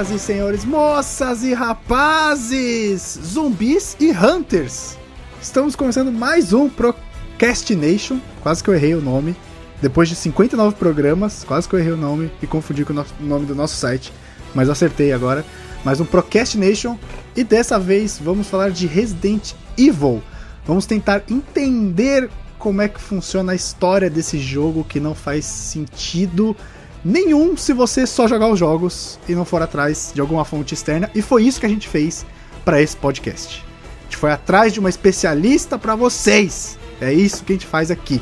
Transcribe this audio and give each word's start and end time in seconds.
Senhoras 0.00 0.10
e 0.10 0.18
senhores, 0.18 0.64
moças 0.64 1.42
e 1.42 1.52
rapazes, 1.52 3.18
zumbis 3.22 3.94
e 4.00 4.10
hunters. 4.10 4.96
Estamos 5.42 5.76
começando 5.76 6.10
mais 6.10 6.54
um 6.54 6.70
Procrastination. 6.70 8.18
Quase 8.42 8.64
que 8.64 8.70
eu 8.70 8.74
errei 8.74 8.94
o 8.94 9.02
nome. 9.02 9.36
Depois 9.82 10.08
de 10.08 10.14
59 10.14 10.76
programas, 10.76 11.44
quase 11.44 11.68
que 11.68 11.74
eu 11.74 11.80
errei 11.80 11.92
o 11.92 11.98
nome 11.98 12.32
e 12.42 12.46
confundi 12.46 12.82
com 12.82 12.94
o 12.94 13.04
nome 13.20 13.44
do 13.44 13.54
nosso 13.54 13.76
site. 13.76 14.10
Mas 14.54 14.70
acertei 14.70 15.12
agora. 15.12 15.44
Mais 15.84 16.00
um 16.00 16.06
Procrastination. 16.06 16.96
E 17.36 17.44
dessa 17.44 17.78
vez 17.78 18.18
vamos 18.18 18.46
falar 18.46 18.70
de 18.70 18.86
Resident 18.86 19.52
Evil. 19.76 20.22
Vamos 20.64 20.86
tentar 20.86 21.24
entender 21.28 22.30
como 22.58 22.80
é 22.80 22.88
que 22.88 23.00
funciona 23.00 23.52
a 23.52 23.54
história 23.54 24.08
desse 24.08 24.38
jogo 24.38 24.82
que 24.82 24.98
não 24.98 25.14
faz 25.14 25.44
sentido 25.44 26.56
nenhum 27.04 27.56
se 27.56 27.72
você 27.72 28.06
só 28.06 28.28
jogar 28.28 28.48
os 28.48 28.58
jogos 28.58 29.18
e 29.28 29.34
não 29.34 29.44
for 29.44 29.62
atrás 29.62 30.10
de 30.14 30.20
alguma 30.20 30.44
fonte 30.44 30.74
externa. 30.74 31.10
E 31.14 31.22
foi 31.22 31.44
isso 31.44 31.60
que 31.60 31.66
a 31.66 31.68
gente 31.70 31.88
fez 31.88 32.26
para 32.64 32.80
esse 32.80 32.96
podcast. 32.96 33.64
A 34.00 34.02
gente 34.04 34.16
foi 34.16 34.32
atrás 34.32 34.72
de 34.72 34.80
uma 34.80 34.88
especialista 34.88 35.78
para 35.78 35.94
vocês. 35.94 36.78
É 37.00 37.12
isso 37.12 37.44
que 37.44 37.52
a 37.52 37.56
gente 37.56 37.66
faz 37.66 37.90
aqui. 37.90 38.20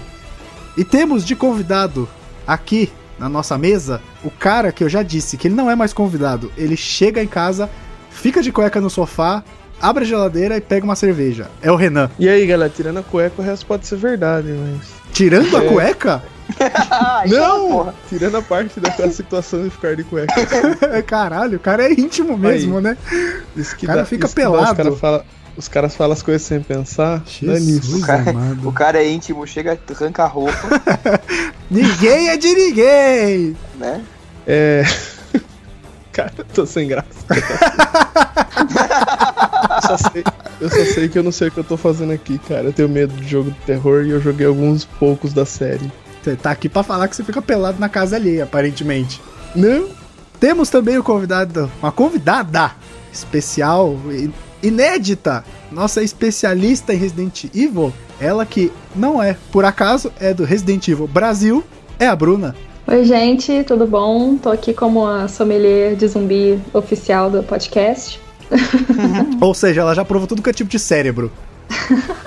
E 0.76 0.84
temos 0.84 1.24
de 1.24 1.34
convidado 1.34 2.08
aqui 2.46 2.90
na 3.18 3.28
nossa 3.28 3.58
mesa 3.58 4.00
o 4.22 4.30
cara 4.30 4.70
que 4.70 4.84
eu 4.84 4.88
já 4.88 5.02
disse 5.02 5.36
que 5.36 5.48
ele 5.48 5.54
não 5.54 5.70
é 5.70 5.74
mais 5.74 5.92
convidado. 5.92 6.52
Ele 6.56 6.76
chega 6.76 7.22
em 7.22 7.26
casa, 7.26 7.68
fica 8.10 8.42
de 8.42 8.52
cueca 8.52 8.80
no 8.80 8.88
sofá, 8.88 9.42
abre 9.80 10.04
a 10.04 10.06
geladeira 10.06 10.56
e 10.56 10.60
pega 10.60 10.84
uma 10.84 10.96
cerveja. 10.96 11.50
É 11.60 11.70
o 11.70 11.76
Renan. 11.76 12.10
E 12.18 12.28
aí, 12.28 12.46
galera, 12.46 12.72
tirando 12.74 12.98
a 12.98 13.02
cueca, 13.02 13.40
o 13.40 13.44
resto 13.44 13.66
pode 13.66 13.86
ser 13.86 13.96
verdade, 13.96 14.48
mas. 14.48 14.97
Tirando 15.12 15.56
a 15.56 15.64
é. 15.64 15.68
cueca? 15.68 16.22
não! 17.28 17.92
Tirando 18.08 18.36
a 18.36 18.42
parte 18.42 18.80
daquela 18.80 19.10
situação 19.12 19.62
de 19.64 19.70
ficar 19.70 19.94
de 19.94 20.04
cueca. 20.04 20.34
Caralho, 21.06 21.56
o 21.56 21.60
cara 21.60 21.84
é 21.84 21.92
íntimo 21.92 22.36
mesmo, 22.36 22.78
aí. 22.78 22.82
né? 22.82 22.96
Isso 23.56 23.76
que 23.76 23.84
o 23.84 23.88
cara 23.88 24.00
dá, 24.00 24.06
fica 24.06 24.28
pelado. 24.28 24.82
Dá, 24.82 24.90
os 24.90 25.00
caras 25.00 25.22
os 25.58 25.66
caras 25.66 25.96
falam 25.96 26.12
as 26.12 26.22
coisas 26.22 26.42
sem 26.42 26.60
pensar. 26.60 27.20
Jesus, 27.26 27.94
o, 27.94 28.06
cara, 28.06 28.24
o 28.64 28.72
cara 28.72 29.02
é 29.02 29.10
íntimo, 29.10 29.44
chega, 29.44 29.76
arranca 29.90 30.22
a 30.22 30.26
roupa. 30.28 30.68
ninguém 31.68 32.28
é 32.28 32.36
de 32.36 32.54
ninguém! 32.54 33.56
Né? 33.74 34.04
É. 34.46 34.84
Cara, 36.18 36.32
eu 36.36 36.44
tô 36.46 36.66
sem 36.66 36.88
graça. 36.88 37.06
eu, 39.70 39.82
só 39.82 39.96
sei, 39.96 40.24
eu 40.60 40.68
só 40.68 40.84
sei 40.92 41.08
que 41.08 41.16
eu 41.16 41.22
não 41.22 41.30
sei 41.30 41.46
o 41.46 41.52
que 41.52 41.58
eu 41.58 41.64
tô 41.64 41.76
fazendo 41.76 42.12
aqui, 42.12 42.38
cara. 42.38 42.64
Eu 42.64 42.72
tenho 42.72 42.88
medo 42.88 43.14
de 43.14 43.28
jogo 43.28 43.52
de 43.52 43.58
terror 43.60 44.04
e 44.04 44.10
eu 44.10 44.20
joguei 44.20 44.44
alguns 44.44 44.84
poucos 44.84 45.32
da 45.32 45.46
série. 45.46 45.88
Você 46.20 46.34
tá 46.34 46.50
aqui 46.50 46.68
pra 46.68 46.82
falar 46.82 47.06
que 47.06 47.14
você 47.14 47.22
fica 47.22 47.40
pelado 47.40 47.78
na 47.78 47.88
casa 47.88 48.16
alheia, 48.16 48.42
aparentemente. 48.42 49.22
Não? 49.54 49.90
Temos 50.40 50.68
também 50.70 50.98
o 50.98 51.04
convidado, 51.04 51.70
uma 51.80 51.92
convidada 51.92 52.72
especial, 53.12 53.96
inédita, 54.60 55.44
nossa 55.70 56.02
especialista 56.02 56.92
em 56.92 56.96
Resident 56.96 57.44
Evil. 57.54 57.94
Ela 58.20 58.44
que 58.44 58.72
não 58.92 59.22
é, 59.22 59.36
por 59.52 59.64
acaso, 59.64 60.12
é 60.18 60.34
do 60.34 60.42
Resident 60.42 60.88
Evil 60.88 61.06
Brasil, 61.06 61.62
é 61.96 62.08
a 62.08 62.16
Bruna. 62.16 62.56
Oi, 62.90 63.04
gente, 63.04 63.64
tudo 63.64 63.86
bom? 63.86 64.38
Tô 64.38 64.48
aqui 64.48 64.72
como 64.72 65.06
a 65.06 65.28
sommelier 65.28 65.94
de 65.94 66.08
zumbi 66.08 66.58
oficial 66.72 67.30
do 67.30 67.42
podcast. 67.42 68.18
Ou 69.42 69.52
seja, 69.52 69.82
ela 69.82 69.94
já 69.94 70.06
provou 70.06 70.26
tudo 70.26 70.40
que 70.40 70.48
é 70.48 70.54
tipo 70.54 70.70
de 70.70 70.78
cérebro. 70.78 71.30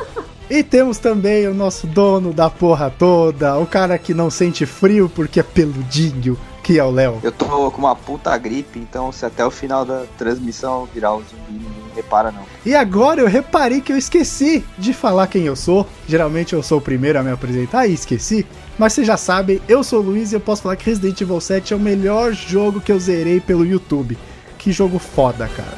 E 0.54 0.64
temos 0.64 0.98
também 0.98 1.48
o 1.48 1.54
nosso 1.54 1.88
dono 1.88 2.34
da 2.34 2.50
porra 2.50 2.90
toda, 2.90 3.58
o 3.58 3.66
cara 3.66 3.98
que 3.98 4.14
não 4.14 4.30
sente 4.30 4.66
frio 4.66 5.10
porque 5.16 5.40
é 5.40 5.44
peludinho, 5.44 6.38
que 6.62 6.78
é 6.78 6.84
o 6.84 6.92
Léo. 6.92 7.22
Eu 7.24 7.32
tô 7.32 7.72
com 7.72 7.78
uma 7.78 7.96
puta 7.96 8.38
gripe, 8.38 8.78
então 8.78 9.14
se 9.14 9.26
até 9.26 9.46
o 9.46 9.50
final 9.50 9.86
da 9.86 10.04
transmissão 10.18 10.90
virar 10.94 11.14
o 11.14 11.20
zumbi, 11.20 11.54
ninguém 11.54 11.72
repara 11.96 12.34
não. 12.34 12.42
E 12.66 12.76
agora 12.76 13.22
eu 13.22 13.28
reparei 13.28 13.80
que 13.80 13.94
eu 13.94 13.98
esqueci 13.98 14.62
de 14.78 14.94
falar 14.94 15.28
quem 15.28 15.44
eu 15.44 15.56
sou. 15.56 15.88
Geralmente 16.06 16.52
eu 16.52 16.62
sou 16.62 16.80
o 16.80 16.82
primeiro 16.82 17.18
a 17.18 17.24
me 17.24 17.32
apresentar 17.32 17.88
e 17.88 17.94
esqueci. 17.94 18.46
Mas 18.78 18.94
vocês 18.94 19.06
já 19.06 19.18
sabem, 19.18 19.62
eu 19.68 19.84
sou 19.84 20.00
o 20.00 20.04
Luiz 20.04 20.32
e 20.32 20.36
eu 20.36 20.40
posso 20.40 20.64
falar 20.64 20.76
que 20.76 20.86
Resident 20.86 21.20
Evil 21.22 21.40
7 21.40 21.74
é 21.74 21.76
o 21.76 21.80
melhor 21.80 22.34
jogo 22.34 22.82
que 22.82 22.92
eu 22.92 23.00
zerei 23.00 23.40
pelo 23.40 23.66
YouTube. 23.66 24.18
Que 24.58 24.72
jogo 24.72 25.00
foda, 25.00 25.48
cara. 25.48 25.78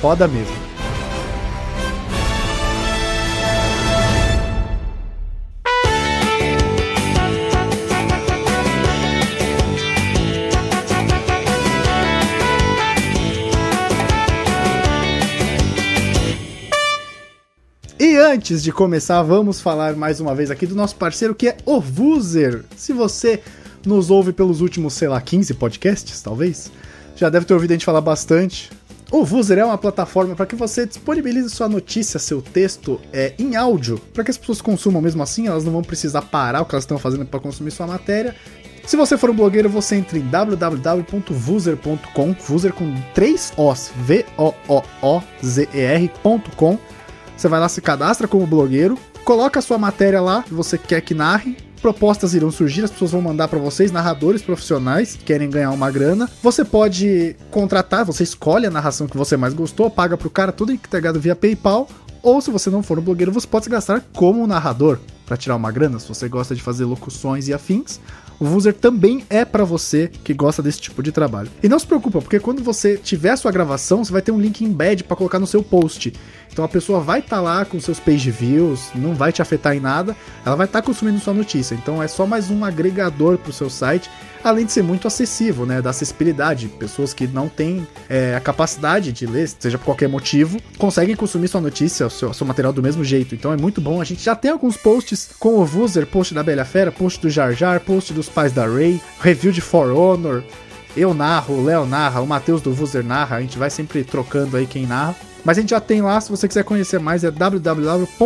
Foda 0.00 0.28
mesmo. 0.28 0.65
Antes 18.26 18.60
de 18.60 18.72
começar, 18.72 19.22
vamos 19.22 19.60
falar 19.60 19.94
mais 19.94 20.18
uma 20.18 20.34
vez 20.34 20.50
aqui 20.50 20.66
do 20.66 20.74
nosso 20.74 20.96
parceiro 20.96 21.32
que 21.32 21.46
é 21.48 21.56
o 21.64 21.80
Vuser. 21.80 22.64
Se 22.76 22.92
você 22.92 23.40
nos 23.86 24.10
ouve 24.10 24.32
pelos 24.32 24.60
últimos, 24.60 24.94
sei 24.94 25.06
lá, 25.06 25.20
15 25.20 25.54
podcasts, 25.54 26.22
talvez, 26.22 26.72
já 27.14 27.28
deve 27.28 27.46
ter 27.46 27.54
ouvido 27.54 27.70
a 27.70 27.74
gente 27.74 27.84
falar 27.84 28.00
bastante. 28.00 28.68
O 29.12 29.24
Vuser 29.24 29.58
é 29.58 29.64
uma 29.64 29.78
plataforma 29.78 30.34
para 30.34 30.44
que 30.44 30.56
você 30.56 30.84
disponibilize 30.84 31.48
sua 31.50 31.68
notícia, 31.68 32.18
seu 32.18 32.42
texto 32.42 33.00
é, 33.12 33.32
em 33.38 33.54
áudio, 33.54 34.00
para 34.12 34.24
que 34.24 34.32
as 34.32 34.36
pessoas 34.36 34.60
consumam 34.60 35.00
mesmo 35.00 35.22
assim, 35.22 35.46
elas 35.46 35.64
não 35.64 35.70
vão 35.70 35.82
precisar 35.82 36.22
parar 36.22 36.62
o 36.62 36.64
que 36.64 36.74
elas 36.74 36.82
estão 36.82 36.98
fazendo 36.98 37.24
para 37.26 37.38
consumir 37.38 37.70
sua 37.70 37.86
matéria. 37.86 38.34
Se 38.84 38.96
você 38.96 39.16
for 39.16 39.30
um 39.30 39.36
blogueiro, 39.36 39.68
você 39.68 39.94
entra 39.94 40.18
em 40.18 40.26
www.vuser.com, 40.26 42.34
Vuser 42.40 42.72
com 42.72 42.92
3 43.14 43.52
Os, 43.56 43.92
V-O-O-O-Z-E-R.com 44.04 44.56
você 47.36 47.48
vai 47.48 47.60
lá, 47.60 47.68
se 47.68 47.80
cadastra 47.80 48.26
como 48.26 48.46
blogueiro, 48.46 48.98
coloca 49.24 49.58
a 49.58 49.62
sua 49.62 49.76
matéria 49.76 50.20
lá 50.20 50.42
que 50.42 50.54
você 50.54 50.78
quer 50.78 51.00
que 51.00 51.14
narre. 51.14 51.56
Propostas 51.82 52.34
irão 52.34 52.50
surgir, 52.50 52.82
as 52.82 52.90
pessoas 52.90 53.12
vão 53.12 53.20
mandar 53.20 53.48
para 53.48 53.58
vocês, 53.58 53.92
narradores 53.92 54.42
profissionais 54.42 55.14
que 55.14 55.24
querem 55.24 55.50
ganhar 55.50 55.70
uma 55.70 55.90
grana. 55.90 56.28
Você 56.42 56.64
pode 56.64 57.36
contratar, 57.50 58.04
você 58.04 58.24
escolhe 58.24 58.66
a 58.66 58.70
narração 58.70 59.06
que 59.06 59.16
você 59.16 59.36
mais 59.36 59.52
gostou, 59.52 59.90
paga 59.90 60.16
pro 60.16 60.30
cara 60.30 60.50
tudo 60.50 60.72
integrado 60.72 61.20
via 61.20 61.36
PayPal. 61.36 61.86
Ou 62.22 62.40
se 62.40 62.50
você 62.50 62.70
não 62.70 62.82
for 62.82 62.98
um 62.98 63.02
blogueiro, 63.02 63.30
você 63.30 63.46
pode 63.46 63.66
se 63.66 63.70
gastar 63.70 64.02
como 64.14 64.42
um 64.42 64.46
narrador 64.46 64.98
para 65.26 65.36
tirar 65.36 65.54
uma 65.54 65.70
grana, 65.70 65.98
se 65.98 66.08
você 66.08 66.28
gosta 66.28 66.54
de 66.54 66.62
fazer 66.62 66.84
locuções 66.84 67.46
e 67.46 67.54
afins. 67.54 68.00
O 68.38 68.44
Vuser 68.44 68.74
também 68.74 69.24
é 69.30 69.44
para 69.44 69.64
você 69.64 70.10
que 70.22 70.34
gosta 70.34 70.62
desse 70.62 70.80
tipo 70.80 71.02
de 71.02 71.10
trabalho. 71.10 71.50
E 71.62 71.68
não 71.68 71.78
se 71.78 71.86
preocupa, 71.86 72.20
porque 72.20 72.38
quando 72.38 72.62
você 72.62 72.96
tiver 72.96 73.30
a 73.30 73.36
sua 73.36 73.50
gravação, 73.50 74.04
você 74.04 74.12
vai 74.12 74.20
ter 74.20 74.32
um 74.32 74.38
link 74.38 74.62
embed 74.62 75.04
para 75.04 75.16
colocar 75.16 75.38
no 75.38 75.46
seu 75.46 75.62
post. 75.62 76.12
Então 76.52 76.64
a 76.64 76.68
pessoa 76.68 77.00
vai 77.00 77.20
estar 77.20 77.36
tá 77.36 77.42
lá 77.42 77.64
com 77.64 77.80
seus 77.80 77.98
page 77.98 78.30
views, 78.30 78.90
não 78.94 79.14
vai 79.14 79.32
te 79.32 79.40
afetar 79.40 79.74
em 79.74 79.80
nada, 79.80 80.16
ela 80.44 80.56
vai 80.56 80.66
estar 80.66 80.80
tá 80.80 80.86
consumindo 80.86 81.18
sua 81.18 81.34
notícia. 81.34 81.74
Então 81.74 82.02
é 82.02 82.08
só 82.08 82.26
mais 82.26 82.50
um 82.50 82.64
agregador 82.64 83.38
para 83.38 83.50
o 83.50 83.54
seu 83.54 83.70
site, 83.70 84.10
além 84.48 84.64
de 84.64 84.72
ser 84.72 84.82
muito 84.82 85.06
acessível, 85.08 85.66
né? 85.66 85.82
Da 85.82 85.90
acessibilidade. 85.90 86.68
Pessoas 86.68 87.12
que 87.12 87.26
não 87.26 87.48
têm 87.48 87.86
é, 88.08 88.34
a 88.34 88.40
capacidade 88.40 89.12
de 89.12 89.26
ler, 89.26 89.48
seja 89.48 89.76
por 89.76 89.86
qualquer 89.86 90.08
motivo, 90.08 90.60
conseguem 90.78 91.16
consumir 91.16 91.48
sua 91.48 91.60
notícia, 91.60 92.08
seu, 92.08 92.32
seu 92.32 92.46
material 92.46 92.72
do 92.72 92.82
mesmo 92.82 93.02
jeito. 93.04 93.34
Então 93.34 93.52
é 93.52 93.56
muito 93.56 93.80
bom. 93.80 94.00
A 94.00 94.04
gente 94.04 94.22
já 94.22 94.36
tem 94.36 94.52
alguns 94.52 94.76
posts 94.76 95.30
com 95.38 95.58
o 95.58 95.64
Vuser, 95.64 96.06
post 96.06 96.32
da 96.32 96.42
Bela 96.42 96.64
Fera, 96.64 96.92
post 96.92 97.20
do 97.20 97.28
Jar 97.28 97.52
Jar, 97.52 97.80
post 97.80 98.12
dos 98.12 98.28
pais 98.28 98.52
da 98.52 98.66
Ray, 98.66 99.00
review 99.20 99.50
de 99.52 99.60
For 99.60 99.90
Honor. 99.90 100.44
Eu 100.96 101.12
narro, 101.12 101.56
o 101.56 101.64
Léo 101.64 101.84
narra, 101.84 102.20
o 102.20 102.26
Matheus 102.26 102.62
do 102.62 102.72
Vuser 102.72 103.04
narra, 103.04 103.36
a 103.36 103.40
gente 103.40 103.58
vai 103.58 103.68
sempre 103.68 104.02
trocando 104.02 104.56
aí 104.56 104.66
quem 104.66 104.86
narra. 104.86 105.14
Mas 105.44 105.58
a 105.58 105.60
gente 105.60 105.70
já 105.70 105.80
tem 105.80 106.00
lá, 106.00 106.20
se 106.20 106.30
você 106.30 106.48
quiser 106.48 106.64
conhecer 106.64 106.98
mais, 106.98 107.22
é 107.22 107.30
www.vuser.com. 107.30 108.16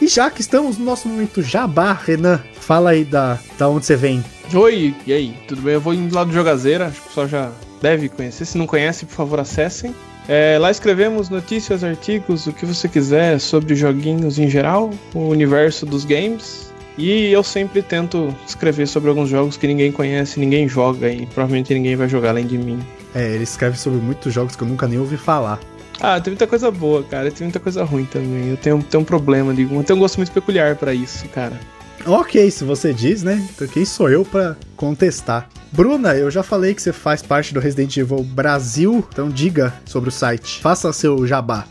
E 0.00 0.06
já 0.06 0.30
que 0.30 0.40
estamos 0.40 0.78
no 0.78 0.84
nosso 0.84 1.08
momento 1.08 1.42
jabá, 1.42 1.92
Renan, 1.92 2.40
fala 2.54 2.90
aí 2.90 3.04
da, 3.04 3.38
da 3.58 3.68
onde 3.68 3.84
você 3.84 3.96
vem. 3.96 4.24
Oi, 4.52 4.94
e 5.06 5.12
aí, 5.12 5.36
tudo 5.46 5.62
bem? 5.62 5.74
Eu 5.74 5.80
vou 5.80 5.94
indo 5.94 6.12
lá 6.12 6.24
do 6.24 6.32
Jogazeira, 6.32 6.86
acho 6.86 7.00
que 7.00 7.06
o 7.06 7.08
pessoal 7.08 7.28
já 7.28 7.52
deve 7.80 8.08
conhecer. 8.08 8.44
Se 8.44 8.58
não 8.58 8.66
conhece, 8.66 9.06
por 9.06 9.14
favor, 9.14 9.38
acessem. 9.38 9.94
É, 10.28 10.58
lá 10.58 10.72
escrevemos 10.72 11.28
notícias, 11.28 11.84
artigos, 11.84 12.48
o 12.48 12.52
que 12.52 12.66
você 12.66 12.88
quiser 12.88 13.38
sobre 13.38 13.76
joguinhos 13.76 14.40
em 14.40 14.50
geral, 14.50 14.90
o 15.14 15.28
universo 15.28 15.86
dos 15.86 16.04
games. 16.04 16.72
E 16.98 17.32
eu 17.32 17.44
sempre 17.44 17.80
tento 17.80 18.34
escrever 18.44 18.88
sobre 18.88 19.08
alguns 19.08 19.28
jogos 19.28 19.56
que 19.56 19.68
ninguém 19.68 19.92
conhece, 19.92 20.40
ninguém 20.40 20.68
joga 20.68 21.08
e 21.08 21.26
provavelmente 21.26 21.72
ninguém 21.72 21.94
vai 21.94 22.08
jogar 22.08 22.30
além 22.30 22.46
de 22.46 22.58
mim. 22.58 22.80
É, 23.14 23.34
ele 23.34 23.44
escreve 23.44 23.78
sobre 23.78 24.00
muitos 24.00 24.34
jogos 24.34 24.56
que 24.56 24.62
eu 24.62 24.68
nunca 24.68 24.88
nem 24.88 24.98
ouvi 24.98 25.16
falar. 25.16 25.60
Ah, 26.00 26.20
tem 26.20 26.32
muita 26.32 26.46
coisa 26.48 26.70
boa, 26.72 27.04
cara. 27.04 27.30
Tem 27.30 27.46
muita 27.46 27.60
coisa 27.60 27.84
ruim 27.84 28.04
também. 28.04 28.50
Eu 28.50 28.56
tenho, 28.56 28.82
tenho 28.82 29.02
um 29.02 29.06
problema, 29.06 29.54
digo, 29.54 29.76
eu 29.76 29.84
tenho 29.84 29.96
um 29.96 30.00
gosto 30.00 30.16
muito 30.16 30.32
peculiar 30.32 30.74
para 30.74 30.92
isso, 30.92 31.28
cara. 31.28 31.58
Ok, 32.06 32.50
se 32.50 32.64
você 32.64 32.92
diz, 32.92 33.22
né? 33.22 33.46
Então 33.54 33.68
quem 33.68 33.84
sou 33.84 34.08
eu 34.08 34.24
para 34.24 34.56
contestar? 34.76 35.48
Bruna, 35.70 36.14
eu 36.14 36.30
já 36.30 36.42
falei 36.42 36.74
que 36.74 36.82
você 36.82 36.92
faz 36.92 37.22
parte 37.22 37.54
do 37.54 37.60
Resident 37.60 37.96
Evil 37.96 38.24
Brasil, 38.24 39.04
então 39.12 39.28
diga 39.28 39.72
sobre 39.84 40.08
o 40.08 40.12
site. 40.12 40.60
Faça 40.60 40.92
seu 40.92 41.26
jabá. 41.26 41.66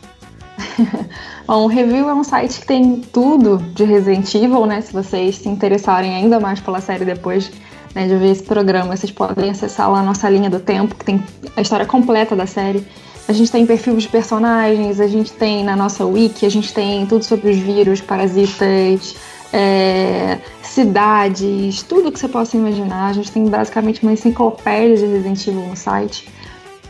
Bom, 1.47 1.63
o 1.63 1.67
Review 1.67 2.07
é 2.07 2.13
um 2.13 2.23
site 2.23 2.59
que 2.59 2.67
tem 2.67 3.01
tudo 3.11 3.57
de 3.73 3.83
Resident 3.83 4.33
Evil, 4.35 4.65
né? 4.65 4.81
Se 4.81 4.93
vocês 4.93 5.35
se 5.37 5.49
interessarem 5.49 6.15
ainda 6.15 6.39
mais 6.39 6.59
pela 6.59 6.79
série 6.79 7.03
depois 7.03 7.51
né, 7.95 8.07
de 8.07 8.15
ver 8.15 8.31
esse 8.31 8.43
programa, 8.43 8.95
vocês 8.95 9.11
podem 9.11 9.49
acessar 9.49 9.91
lá 9.91 9.99
a 9.99 10.03
nossa 10.03 10.29
linha 10.29 10.49
do 10.49 10.59
tempo, 10.59 10.95
que 10.95 11.03
tem 11.03 11.23
a 11.55 11.61
história 11.61 11.85
completa 11.85 12.35
da 12.35 12.45
série. 12.45 12.85
A 13.27 13.33
gente 13.33 13.51
tem 13.51 13.65
perfil 13.65 13.97
de 13.97 14.07
personagens, 14.07 14.99
a 14.99 15.07
gente 15.07 15.31
tem 15.33 15.63
na 15.63 15.75
nossa 15.75 16.05
wiki, 16.05 16.45
a 16.45 16.49
gente 16.49 16.73
tem 16.73 17.05
tudo 17.05 17.23
sobre 17.23 17.51
os 17.51 17.57
vírus, 17.57 18.01
parasitas, 18.01 19.15
é, 19.51 20.37
cidades, 20.61 21.81
tudo 21.83 22.11
que 22.11 22.19
você 22.19 22.27
possa 22.27 22.55
imaginar. 22.55 23.07
A 23.07 23.13
gente 23.13 23.31
tem 23.31 23.45
basicamente 23.45 24.03
uma 24.03 24.13
enciclopédia 24.13 24.97
de 24.97 25.05
Resident 25.05 25.47
Evil 25.47 25.67
no 25.67 25.75
site. 25.75 26.29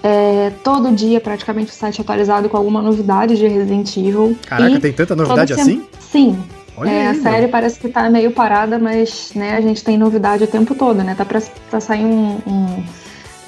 É, 0.01 0.51
todo 0.63 0.91
dia, 0.91 1.19
praticamente, 1.19 1.71
o 1.71 1.73
site 1.73 1.99
é 1.99 2.01
atualizado 2.01 2.49
com 2.49 2.57
alguma 2.57 2.81
novidade 2.81 3.35
de 3.35 3.47
Resident 3.47 3.95
Evil. 3.97 4.35
Caraca, 4.45 4.71
e 4.71 4.79
tem 4.79 4.93
tanta 4.93 5.15
novidade 5.15 5.53
assim? 5.53 5.83
Sim. 5.99 6.41
Olha 6.77 6.89
é, 6.89 7.07
aí, 7.07 7.07
a 7.07 7.21
série 7.21 7.41
meu. 7.41 7.49
parece 7.49 7.77
que 7.77 7.89
tá 7.89 8.09
meio 8.09 8.31
parada, 8.31 8.79
mas 8.79 9.31
né, 9.35 9.57
a 9.57 9.61
gente 9.61 9.83
tem 9.83 9.97
novidade 9.97 10.45
o 10.45 10.47
tempo 10.47 10.73
todo, 10.73 11.03
né? 11.03 11.13
Tá 11.13 11.25
pra, 11.25 11.41
pra 11.69 11.81
sair 11.81 12.05
um, 12.05 12.37
um, 12.47 12.83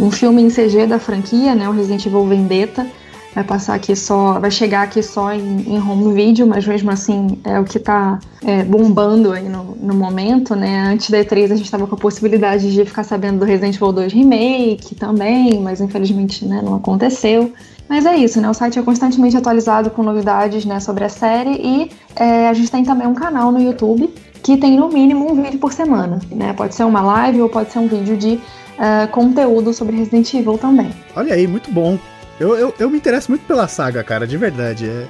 um 0.02 0.12
filme 0.12 0.42
em 0.42 0.50
CG 0.50 0.86
da 0.86 1.00
franquia, 1.00 1.56
né? 1.56 1.70
O 1.70 1.72
Resident 1.72 2.06
Evil 2.06 2.26
Vendetta 2.26 2.86
vai 3.34 3.44
passar 3.44 3.76
aqui 3.76 3.96
só, 3.96 4.40
vai 4.40 4.52
chegar 4.52 4.84
aqui 4.84 5.02
só 5.02 5.32
em, 5.32 5.62
em 5.68 5.80
home 5.80 6.14
video, 6.14 6.46
mas 6.46 6.66
mesmo 6.68 6.92
assim 6.92 7.40
é 7.44 7.60
o 7.60 7.64
que 7.64 7.80
tá 7.80 8.20
é, 8.46 8.64
bombando 8.64 9.32
aí 9.32 9.48
no, 9.48 9.76
no, 9.76 9.94
momento, 9.94 10.56
né? 10.56 10.88
Antes 10.88 11.10
da 11.10 11.20
E3 11.20 11.52
a 11.52 11.56
gente 11.56 11.72
tava 11.72 11.88
com 11.88 11.96
a 11.96 11.98
possibilidade 11.98 12.72
de 12.72 12.86
ficar 12.86 13.04
sabendo 13.04 13.40
do 13.40 13.46
Resident 13.46 13.76
Evil 13.76 13.94
2 13.94 14.14
Remake 14.14 14.96
também, 14.96 15.60
mas 15.62 15.80
infelizmente 15.80 16.46
né, 16.46 16.62
não 16.64 16.76
aconteceu. 16.76 17.54
Mas 17.88 18.06
é 18.06 18.16
isso, 18.16 18.40
né? 18.40 18.50
O 18.50 18.54
site 18.54 18.80
é 18.80 18.82
constantemente 18.82 19.36
atualizado 19.36 19.90
com 19.90 20.04
novidades 20.04 20.66
né, 20.66 20.80
sobre 20.80 21.04
a 21.04 21.10
série 21.10 21.52
e 21.52 21.92
é, 22.16 22.50
a 22.50 22.54
gente 22.54 22.72
tem 22.72 22.84
também 22.84 23.08
um 23.08 23.14
canal 23.14 23.52
no 23.52 23.62
YouTube 23.62 24.10
que 24.44 24.58
tem 24.58 24.78
no 24.78 24.90
mínimo 24.90 25.32
um 25.32 25.42
vídeo 25.42 25.60
por 25.60 25.72
semana, 25.72 26.20
né? 26.32 26.54
Pode 26.54 26.76
ser 26.76 26.84
uma 26.84 27.02
live 27.02 27.42
ou 27.42 27.50
pode 27.50 27.72
ser 27.72 27.80
um 27.80 27.88
vídeo 27.88 28.18
de 28.18 28.34
uh, 28.34 29.08
conteúdo 29.12 29.74
sobre 29.74 29.96
Resident 29.96 30.34
Evil 30.34 30.58
também. 30.58 30.90
Olha 31.16 31.34
aí, 31.34 31.48
muito 31.48 31.72
bom. 31.72 31.98
Eu, 32.42 32.56
eu, 32.56 32.74
eu 32.80 32.90
me 32.90 32.98
interesso 32.98 33.30
muito 33.30 33.46
pela 33.46 33.68
saga, 33.68 34.04
cara, 34.04 34.26
de 34.26 34.36
verdade. 34.36 34.90
É, 34.90 35.08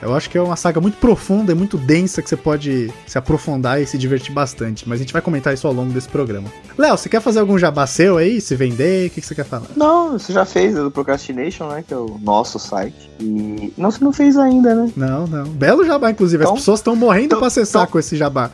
eu 0.00 0.14
acho 0.14 0.30
que 0.30 0.38
é 0.38 0.40
uma 0.40 0.54
saga 0.54 0.80
muito 0.80 0.98
profunda 0.98 1.50
e 1.50 1.54
muito 1.54 1.76
densa 1.76 2.22
que 2.22 2.28
você 2.28 2.36
pode 2.36 2.92
se 3.08 3.18
aprofundar 3.18 3.82
e 3.82 3.86
se 3.86 3.98
divertir 3.98 4.32
bastante. 4.32 4.88
Mas 4.88 5.00
a 5.00 5.02
gente 5.02 5.12
vai 5.12 5.20
comentar 5.20 5.52
isso 5.52 5.66
ao 5.66 5.72
longo 5.72 5.92
desse 5.92 6.08
programa. 6.08 6.48
Léo, 6.78 6.96
você 6.96 7.08
quer 7.08 7.20
fazer 7.20 7.40
algum 7.40 7.58
jabá 7.58 7.88
seu 7.88 8.18
aí? 8.18 8.40
Se 8.40 8.54
vender? 8.54 9.08
O 9.08 9.10
que, 9.10 9.20
que 9.20 9.26
você 9.26 9.34
quer 9.34 9.46
falar? 9.46 9.66
Não, 9.74 10.12
você 10.12 10.32
já 10.32 10.44
fez 10.44 10.76
do 10.76 10.92
Procrastination, 10.92 11.66
né? 11.66 11.82
Que 11.84 11.92
é 11.92 11.96
o 11.96 12.16
nosso 12.22 12.56
site. 12.60 13.10
E. 13.18 13.72
Não, 13.76 13.90
você 13.90 14.04
não 14.04 14.12
fez 14.12 14.38
ainda, 14.38 14.72
né? 14.72 14.92
Não, 14.96 15.26
não. 15.26 15.46
Belo 15.46 15.84
jabá, 15.84 16.12
inclusive. 16.12 16.44
Então, 16.44 16.54
As 16.54 16.60
pessoas 16.60 16.78
estão 16.78 16.94
morrendo 16.94 17.26
então, 17.26 17.38
pra 17.40 17.48
acessar 17.48 17.82
então, 17.82 17.92
com 17.92 17.98
esse 17.98 18.16
jabá. 18.16 18.48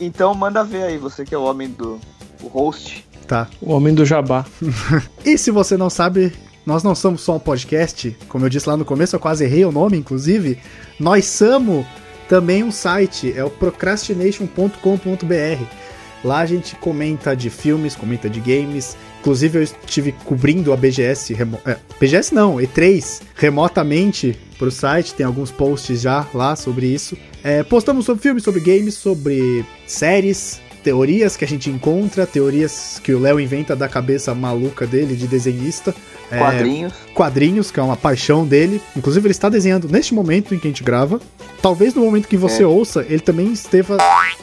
Então 0.00 0.34
manda 0.34 0.64
ver 0.64 0.82
aí, 0.82 0.98
você 0.98 1.24
que 1.24 1.32
é 1.32 1.38
o 1.38 1.44
homem 1.44 1.68
do. 1.68 2.00
o 2.42 2.48
host. 2.48 3.06
Tá. 3.28 3.46
O 3.60 3.72
homem 3.72 3.94
do 3.94 4.04
jabá. 4.04 4.44
e 5.24 5.38
se 5.38 5.52
você 5.52 5.76
não 5.76 5.88
sabe, 5.88 6.32
nós 6.66 6.82
não 6.82 6.96
somos 6.96 7.20
só 7.20 7.36
um 7.36 7.38
podcast, 7.38 8.16
como 8.28 8.44
eu 8.44 8.48
disse 8.48 8.68
lá 8.68 8.76
no 8.76 8.84
começo, 8.84 9.14
eu 9.14 9.20
quase 9.20 9.44
errei 9.44 9.64
o 9.64 9.70
nome, 9.70 9.96
inclusive. 9.96 10.58
Nós 10.98 11.24
somos 11.24 11.86
também 12.28 12.64
um 12.64 12.72
site, 12.72 13.32
é 13.36 13.44
o 13.44 13.50
procrastination.com.br. 13.50 15.64
Lá 16.24 16.40
a 16.40 16.46
gente 16.46 16.74
comenta 16.76 17.36
de 17.36 17.50
filmes, 17.50 17.94
comenta 17.94 18.28
de 18.28 18.40
games. 18.40 18.96
Inclusive 19.20 19.58
eu 19.58 19.62
estive 19.62 20.12
cobrindo 20.24 20.72
a 20.72 20.76
BGS, 20.76 21.34
remo... 21.34 21.60
é, 21.64 21.76
BGS 22.00 22.34
não, 22.34 22.56
E3, 22.56 23.22
remotamente 23.36 24.36
para 24.58 24.66
o 24.66 24.72
site. 24.72 25.14
Tem 25.14 25.24
alguns 25.24 25.52
posts 25.52 26.00
já 26.00 26.26
lá 26.34 26.56
sobre 26.56 26.86
isso. 26.86 27.16
É, 27.44 27.62
postamos 27.62 28.04
sobre 28.04 28.22
filmes, 28.22 28.42
sobre 28.42 28.60
games, 28.60 28.94
sobre 28.94 29.64
séries, 29.86 30.60
teorias 30.82 31.36
que 31.36 31.44
a 31.44 31.48
gente 31.48 31.70
encontra, 31.70 32.26
teorias 32.26 33.00
que 33.02 33.12
o 33.12 33.20
Léo 33.20 33.38
inventa 33.38 33.76
da 33.76 33.88
cabeça 33.88 34.34
maluca 34.34 34.86
dele 34.86 35.14
de 35.14 35.28
desenhista. 35.28 35.94
É, 36.30 36.38
quadrinhos. 36.38 36.92
É, 36.92 37.12
quadrinhos, 37.12 37.70
que 37.70 37.80
é 37.80 37.82
uma 37.82 37.96
paixão 37.96 38.46
dele. 38.46 38.80
Inclusive, 38.96 39.26
ele 39.26 39.32
está 39.32 39.48
desenhando 39.48 39.88
neste 39.88 40.14
momento 40.14 40.54
em 40.54 40.58
que 40.58 40.66
a 40.66 40.70
gente 40.70 40.82
grava. 40.82 41.20
Talvez 41.62 41.94
no 41.94 42.02
momento 42.02 42.28
que 42.28 42.36
você 42.36 42.62
é. 42.62 42.66
ouça, 42.66 43.04
ele 43.08 43.20
também 43.20 43.52
esteja, 43.52 43.96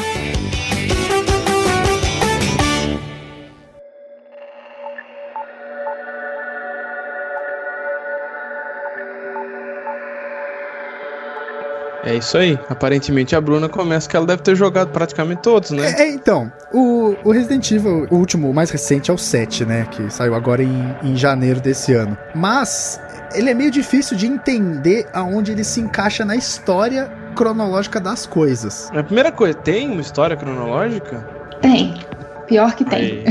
É 12.04 12.16
isso 12.16 12.38
aí. 12.38 12.58
Aparentemente 12.70 13.36
a 13.36 13.42
Bruna 13.42 13.68
começa 13.68 14.08
que 14.08 14.16
ela 14.16 14.26
deve 14.26 14.42
ter 14.42 14.56
jogado 14.56 14.90
praticamente 14.90 15.42
todos, 15.42 15.72
né? 15.72 15.94
É, 15.98 16.10
então, 16.10 16.52
o, 16.72 17.16
o 17.24 17.32
Resident 17.32 17.72
Evil, 17.72 18.08
o 18.10 18.16
último, 18.16 18.50
o 18.50 18.54
mais 18.54 18.70
recente 18.70 19.12
é 19.12 19.14
o 19.14 19.18
7, 19.18 19.66
né? 19.66 19.88
Que 19.92 20.12
saiu 20.12 20.34
agora 20.36 20.64
em, 20.64 20.96
em 21.04 21.16
janeiro 21.16 21.60
desse 21.60 21.94
ano. 21.94 22.18
Mas 22.34 23.00
ele 23.34 23.50
é 23.50 23.54
meio 23.54 23.72
difícil 23.72 24.16
de 24.18 24.28
entender 24.28 25.08
aonde 25.14 25.52
ele 25.52 25.64
se 25.64 25.80
encaixa 25.80 26.26
na 26.26 26.36
história 26.36 27.12
cronológica 27.36 28.00
das 28.00 28.26
coisas. 28.26 28.90
A 28.94 29.04
primeira 29.04 29.32
coisa, 29.32 29.58
tem 29.58 29.92
uma 29.92 30.02
história 30.02 30.36
cronológica? 30.36 31.26
Tem. 31.62 31.96
Pior 32.50 32.76
que 32.76 32.84
tem. 32.84 33.24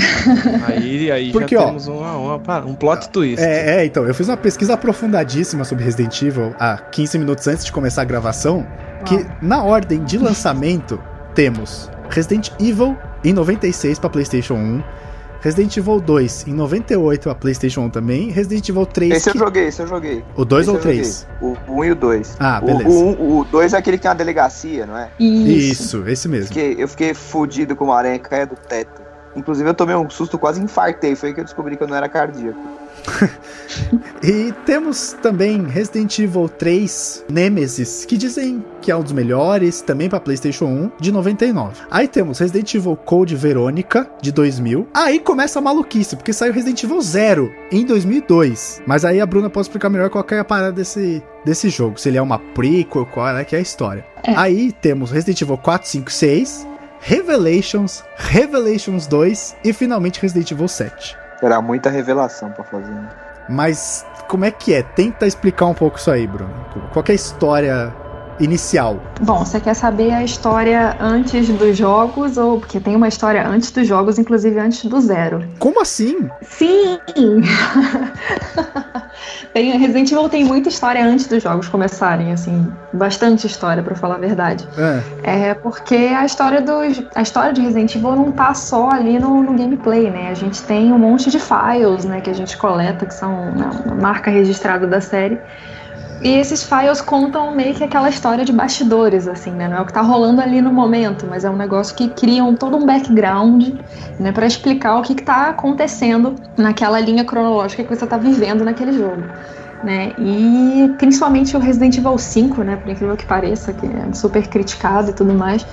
Aí, 0.65 1.11
aí, 1.11 1.11
aí 1.11 1.33
Porque, 1.33 1.57
já 1.57 1.63
ó, 1.63 1.67
temos 1.67 1.89
uma, 1.89 2.17
uma, 2.17 2.59
um 2.65 2.75
plot 2.75 3.11
twist. 3.11 3.45
É, 3.45 3.81
é, 3.81 3.85
então, 3.85 4.07
eu 4.07 4.15
fiz 4.15 4.29
uma 4.29 4.37
pesquisa 4.37 4.75
aprofundadíssima 4.75 5.65
sobre 5.65 5.85
Resident 5.85 6.23
Evil 6.23 6.55
há 6.59 6.79
15 6.79 7.19
minutos 7.19 7.49
antes 7.49 7.65
de 7.65 7.73
começar 7.73 8.03
a 8.03 8.05
gravação, 8.05 8.65
que 9.05 9.27
na 9.43 9.65
ordem 9.65 10.05
de 10.05 10.17
lançamento 10.17 11.01
temos 11.35 11.91
Resident 12.09 12.51
Evil 12.61 12.97
em 13.25 13.33
96 13.33 13.99
para 13.99 14.09
PlayStation 14.09 14.55
1, 14.55 14.83
Resident 15.41 15.77
Evil 15.77 16.01
2 16.01 16.47
em 16.47 16.55
98 16.55 17.23
para 17.23 17.35
PlayStation 17.35 17.81
1 17.83 17.91
também, 17.91 18.31
Resident 18.31 18.69
Evil 18.69 18.87
3 18.87 19.13
Esse 19.13 19.31
que... 19.31 19.37
eu 19.37 19.41
joguei, 19.41 19.67
esse 19.67 19.83
eu 19.83 19.87
joguei. 19.87 20.25
O 20.37 20.45
2 20.45 20.69
ou 20.69 20.77
o 20.77 20.79
3? 20.79 21.27
O 21.41 21.57
1 21.69 21.85
e 21.85 21.91
o 21.91 21.95
2. 21.95 22.37
Ah, 22.39 22.61
beleza. 22.61 22.89
O 22.89 23.45
2 23.51 23.73
é 23.73 23.77
aquele 23.77 23.97
que 23.97 24.03
tem 24.03 24.11
uma 24.11 24.17
delegacia, 24.17 24.87
não 24.87 24.97
é? 24.97 25.11
Isso, 25.19 25.99
Isso 25.99 26.09
esse 26.09 26.29
mesmo. 26.29 26.49
Fiquei, 26.49 26.77
eu 26.79 26.89
fiquei 26.89 27.15
fudido 27.15 27.75
com 27.75 27.87
uma 27.87 27.97
aranha 27.97 28.19
que 28.19 28.29
caia 28.29 28.47
do 28.47 28.55
teto. 28.57 29.08
Inclusive 29.39 29.69
eu 29.69 29.75
tomei 29.75 29.95
um 29.95 30.11
susto, 30.11 30.39
quase 30.39 30.61
infartei. 30.61 31.15
Foi 31.15 31.31
aí 31.31 31.35
que 31.35 31.41
eu 31.41 31.45
descobri 31.45 31.77
que 31.77 31.83
eu 31.83 31.89
não 31.89 31.97
era 31.97 32.09
cardíaco. 32.09 32.59
e 34.23 34.53
temos 34.65 35.17
também 35.23 35.65
Resident 35.67 36.19
Evil 36.19 36.49
3 36.49 37.25
Nemesis, 37.29 38.05
que 38.05 38.17
dizem 38.17 38.65
que 38.81 38.91
é 38.91 38.97
um 38.97 39.03
dos 39.03 39.13
melhores, 39.13 39.81
também 39.81 40.09
para 40.09 40.21
PlayStation 40.21 40.67
1, 40.67 40.91
de 41.01 41.13
99. 41.13 41.81
Aí 41.91 42.09
temos 42.09 42.39
Resident 42.39 42.75
Evil 42.75 42.97
Code 42.97 43.35
Verônica, 43.37 44.09
de 44.21 44.33
2000. 44.33 44.89
Aí 44.95 45.19
começa 45.19 45.59
a 45.59 45.63
maluquice, 45.63 46.17
porque 46.17 46.33
saiu 46.33 46.53
Resident 46.53 46.83
Evil 46.83 47.01
0 47.01 47.53
em 47.71 47.85
2002. 47.85 48.83
Mas 48.87 49.05
aí 49.05 49.21
a 49.21 49.27
Bruna 49.27 49.51
pode 49.51 49.67
explicar 49.67 49.89
melhor 49.89 50.11
qual 50.11 50.25
é 50.31 50.39
a 50.39 50.45
parada 50.45 50.73
desse, 50.73 51.23
desse 51.45 51.69
jogo. 51.69 51.99
Se 52.01 52.09
ele 52.09 52.19
é 52.19 52.23
uma 52.23 52.39
prequel, 52.39 53.07
qual 53.07 53.29
é 53.29 53.45
que 53.45 53.55
é 53.55 53.59
a 53.59 53.63
história. 53.63 54.05
É. 54.23 54.35
Aí 54.37 54.73
temos 54.73 55.11
Resident 55.11 55.41
Evil 55.41 55.59
4, 55.59 55.89
5, 55.89 56.11
6. 56.11 56.67
Revelations, 57.01 58.05
Revelations 58.17 59.07
2 59.07 59.57
e 59.65 59.73
finalmente 59.73 60.21
Resident 60.21 60.51
Evil 60.51 60.69
7. 60.69 61.17
Era 61.43 61.63
muita 61.63 61.89
revelação 61.91 62.51
para 62.51 62.65
fazer. 62.65 62.91
Né? 62.91 63.09
Mas 63.49 64.05
como 64.29 64.45
é 64.45 64.51
que 64.51 64.75
é? 64.75 64.83
Tenta 64.83 65.27
explicar 65.27 65.67
um 65.67 65.75
pouco 65.75 65.99
isso 65.99 66.11
aí, 66.11 66.27
Bruno. 66.27 66.53
Qual 66.93 67.05
é 67.09 67.13
a 67.13 67.15
história 67.15 67.95
inicial? 68.41 69.01
Bom, 69.21 69.45
você 69.45 69.59
quer 69.59 69.75
saber 69.75 70.13
a 70.13 70.23
história 70.23 70.97
antes 71.01 71.49
dos 71.49 71.77
jogos 71.77 72.37
ou 72.37 72.61
porque 72.61 72.79
tem 72.79 72.95
uma 72.95 73.09
história 73.09 73.47
antes 73.47 73.71
dos 73.71 73.87
jogos, 73.87 74.19
inclusive 74.19 74.59
antes 74.59 74.85
do 74.85 75.01
zero? 75.01 75.45
Como 75.59 75.81
assim? 75.81 76.29
Sim. 76.43 76.99
tem 79.53 79.77
Resident 79.77 80.11
Evil 80.13 80.29
tem 80.29 80.45
muita 80.45 80.69
história 80.69 81.05
antes 81.05 81.27
dos 81.27 81.43
jogos 81.43 81.69
começarem, 81.69 82.33
assim, 82.33 82.71
bastante 82.93 83.47
história 83.47 83.83
para 83.83 83.95
falar 83.95 84.17
a 84.17 84.19
verdade. 84.19 84.67
É. 85.23 85.51
é 85.51 85.55
porque 85.55 85.95
a 85.95 86.25
história 86.25 86.61
dos 86.61 87.03
a 87.15 87.23
história 87.23 87.53
de 87.53 87.61
Resident 87.61 87.95
Evil 87.95 88.17
não 88.17 88.33
tá 88.33 88.55
só 88.55 88.91
ali 88.91 89.19
no, 89.19 89.43
no 89.43 89.55
gameplay, 89.55 90.11
né? 90.11 90.29
A 90.31 90.35
gente 90.35 90.63
tem 90.63 90.93
um 90.93 90.99
monte 90.99 91.31
de 91.31 91.39
files, 91.39 92.05
né, 92.05 92.21
que 92.21 92.31
a 92.31 92.35
gente 92.35 92.57
coleta 92.57 93.07
que 93.07 93.15
são 93.15 93.53
né, 93.53 93.71
marca 94.01 94.31
registrada 94.31 94.87
da 94.87 95.01
série 95.01 95.39
e 96.21 96.31
esses 96.31 96.65
files 96.65 97.01
contam 97.01 97.55
meio 97.55 97.75
que 97.75 97.85
aquela 97.85 98.09
história 98.09 98.45
de 98.45 98.53
bastidores, 98.53 99.29
assim, 99.29 99.53
né? 99.53 99.69
Não 99.69 99.77
é 99.77 99.81
o 99.81 99.87
que 99.87 99.93
tá 99.93 100.01
rolando 100.01 100.41
ali 100.41 100.61
no 100.61 100.73
momento, 100.73 101.27
mas 101.29 101.45
é 101.45 101.51
um 101.51 101.57
negócio 101.57 101.95
que 101.95 102.09
criam 102.09 102.55
todo 102.57 102.77
um 102.77 102.85
background, 102.85 103.69
né? 104.19 104.33
Para 104.33 104.47
explicar 104.47 104.99
o 104.99 105.03
que, 105.03 105.15
que 105.15 105.23
tá 105.23 105.51
acontecendo 105.51 106.35
naquela 106.57 106.99
linha 106.99 107.25
cronológica 107.25 107.85
que 107.85 107.95
você 107.95 108.07
tá 108.07 108.17
vivendo 108.17 108.65
naquele 108.65 108.93
jogo. 108.93 109.23
Né? 109.85 110.13
E 110.19 110.93
principalmente 110.99 111.57
o 111.57 111.61
Resident 111.61 111.97
Evil 111.99 112.19
5, 112.19 112.65
né? 112.65 112.75
Por 112.75 112.91
incrível 112.91 113.17
que 113.17 113.25
pareça, 113.25 113.73
que 113.73 113.87
é 113.87 114.13
super 114.13 114.45
criticado 114.49 115.11
e 115.11 115.13
tudo 115.13 115.33
mais. 115.33 115.65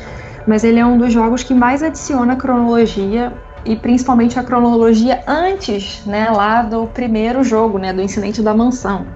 Mas 0.46 0.64
ele 0.64 0.78
é 0.78 0.86
um 0.86 0.96
dos 0.96 1.12
jogos 1.12 1.42
que 1.42 1.56
mais 1.56 1.82
adiciona 1.82 2.36
cronologia 2.36 3.34
e 3.66 3.76
principalmente 3.76 4.38
a 4.38 4.44
cronologia 4.44 5.24
antes, 5.28 6.06
né, 6.06 6.30
lá 6.30 6.62
do 6.62 6.86
primeiro 6.86 7.44
jogo, 7.44 7.80
né, 7.80 7.92
do 7.92 8.02
incidente 8.02 8.44
da 8.44 8.54
mansão. 8.54 9.08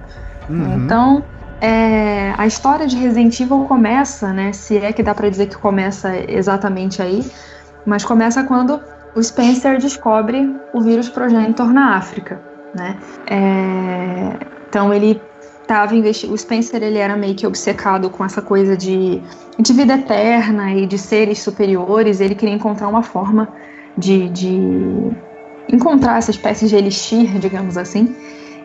Uhum. 0.50 0.84
Então, 0.84 1.24
é, 1.60 2.34
a 2.36 2.46
história 2.46 2.86
de 2.86 2.96
Resident 2.96 3.38
Evil 3.38 3.64
começa, 3.64 4.32
né? 4.32 4.52
Se 4.52 4.78
é 4.78 4.92
que 4.92 5.02
dá 5.02 5.14
para 5.14 5.28
dizer 5.28 5.46
que 5.46 5.56
começa 5.56 6.12
exatamente 6.28 7.00
aí, 7.00 7.24
mas 7.86 8.04
começa 8.04 8.42
quando 8.44 8.80
o 9.14 9.22
Spencer 9.22 9.78
descobre 9.78 10.54
o 10.72 10.80
vírus 10.80 11.08
progenitor 11.08 11.72
na 11.72 11.96
África, 11.96 12.40
né? 12.74 12.96
É, 13.26 14.46
então 14.68 14.92
ele 14.92 15.20
estava 15.62 15.94
investigando. 15.94 16.34
O 16.34 16.38
Spencer 16.38 16.82
ele 16.82 16.98
era 16.98 17.16
meio 17.16 17.34
que 17.34 17.46
obcecado 17.46 18.10
com 18.10 18.24
essa 18.24 18.42
coisa 18.42 18.76
de, 18.76 19.22
de 19.58 19.72
vida 19.72 19.94
eterna 19.94 20.74
e 20.74 20.86
de 20.86 20.98
seres 20.98 21.40
superiores. 21.40 22.20
Ele 22.20 22.34
queria 22.34 22.54
encontrar 22.54 22.88
uma 22.88 23.02
forma 23.02 23.48
de, 23.96 24.28
de 24.30 25.10
encontrar 25.72 26.18
essa 26.18 26.30
espécie 26.30 26.66
de 26.66 26.74
elixir, 26.74 27.38
digamos 27.38 27.76
assim. 27.76 28.14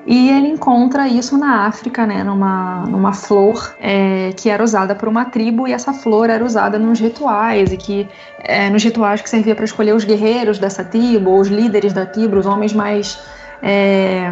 E 0.05 0.29
ele 0.29 0.50
encontra 0.50 1.07
isso 1.07 1.35
na 1.35 1.65
África, 1.65 2.05
né, 2.05 2.24
numa, 2.24 2.85
numa 2.85 3.12
flor 3.12 3.75
é, 3.79 4.31
que 4.38 4.50
era 4.50 4.63
usada 4.63 4.93
por 4.93 5.09
uma 5.09 5.25
tribo 5.25 5.67
e 5.67 5.74
essa 5.74 5.93
flor 5.93 6.29
era 6.29 6.45
usada 6.45 6.77
nos 6.77 7.00
rituais 7.00 7.74
e 7.74 7.77
que 7.77 8.07
é, 8.38 8.69
nos 8.69 8.83
rituais 8.83 9.21
que 9.21 9.29
servia 9.29 9.55
para 9.55 9.65
escolher 9.65 9.95
os 9.95 10.03
guerreiros 10.03 10.59
dessa 10.59 10.83
tribo, 10.83 11.39
os 11.39 11.47
líderes 11.47 11.91
da 11.91 12.05
tribo, 12.05 12.38
os 12.38 12.45
homens 12.45 12.71
mais 12.71 13.19
é, 13.63 14.31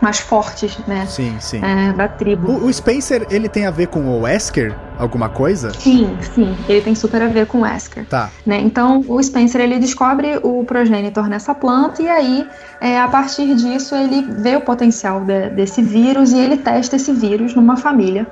mais 0.00 0.18
fortes, 0.18 0.78
né? 0.86 1.06
Sim, 1.06 1.36
sim. 1.40 1.60
É, 1.62 1.92
da 1.92 2.08
tribo. 2.08 2.50
O, 2.50 2.66
o, 2.66 2.72
Spencer, 2.72 3.26
ele 3.30 3.48
tem 3.48 3.66
a 3.66 3.70
ver 3.70 3.88
com 3.88 4.00
o 4.00 4.22
Wesker? 4.22 4.74
Alguma 4.98 5.28
coisa? 5.28 5.72
Sim, 5.74 6.16
sim. 6.34 6.56
Ele 6.68 6.80
tem 6.80 6.94
super 6.94 7.22
a 7.22 7.28
ver 7.28 7.46
com 7.46 7.58
o 7.58 7.60
Wesker. 7.62 8.04
Tá. 8.06 8.30
Né? 8.44 8.60
Então, 8.60 9.04
o 9.06 9.22
Spencer, 9.22 9.60
ele 9.60 9.78
descobre 9.78 10.38
o 10.42 10.64
progenitor 10.64 11.28
nessa 11.28 11.54
planta 11.54 12.02
e 12.02 12.08
aí, 12.08 12.48
é, 12.80 13.00
a 13.00 13.08
partir 13.08 13.54
disso, 13.54 13.94
ele 13.94 14.22
vê 14.22 14.56
o 14.56 14.60
potencial 14.60 15.20
de, 15.20 15.50
desse 15.50 15.82
vírus 15.82 16.32
e 16.32 16.38
ele 16.38 16.56
testa 16.56 16.96
esse 16.96 17.12
vírus 17.12 17.54
numa 17.54 17.76
família 17.76 18.26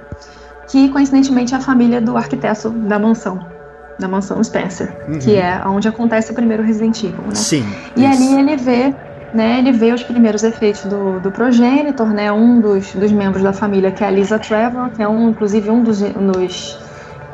que, 0.69 0.89
coincidentemente, 0.89 1.55
é 1.55 1.57
a 1.57 1.61
família 1.61 2.01
do 2.01 2.17
arquiteto 2.17 2.71
da 2.71 2.99
mansão 2.99 3.57
da 3.99 4.07
mansão 4.07 4.43
Spencer, 4.45 4.95
uhum. 5.09 5.19
que 5.19 5.37
é 5.37 5.63
onde 5.67 5.89
acontece 5.89 6.31
o 6.31 6.35
primeiro 6.35 6.63
Resident 6.63 7.03
Evil, 7.03 7.23
né? 7.23 7.35
Sim. 7.35 7.65
E 7.97 8.05
isso. 8.05 8.23
ali 8.23 8.41
ele 8.41 8.57
vê 8.57 8.95
né, 9.33 9.59
ele 9.59 9.73
vê 9.73 9.93
os 9.93 10.03
primeiros 10.03 10.43
efeitos 10.43 10.85
do, 10.85 11.21
do 11.21 11.31
progenitor, 11.31 12.09
né, 12.09 12.31
um 12.33 12.61
dos, 12.61 12.95
dos 12.95 13.13
membros 13.13 13.43
da 13.43 13.53
família, 13.53 13.91
que 13.91 14.03
é 14.03 14.07
a 14.07 14.11
Lisa 14.11 14.39
Trevor, 14.39 14.91
que 14.91 15.03
é 15.03 15.09
um, 15.09 15.31
inclusive 15.31 15.71
um 15.71 15.83
dos, 15.83 16.01
dos, 16.01 16.79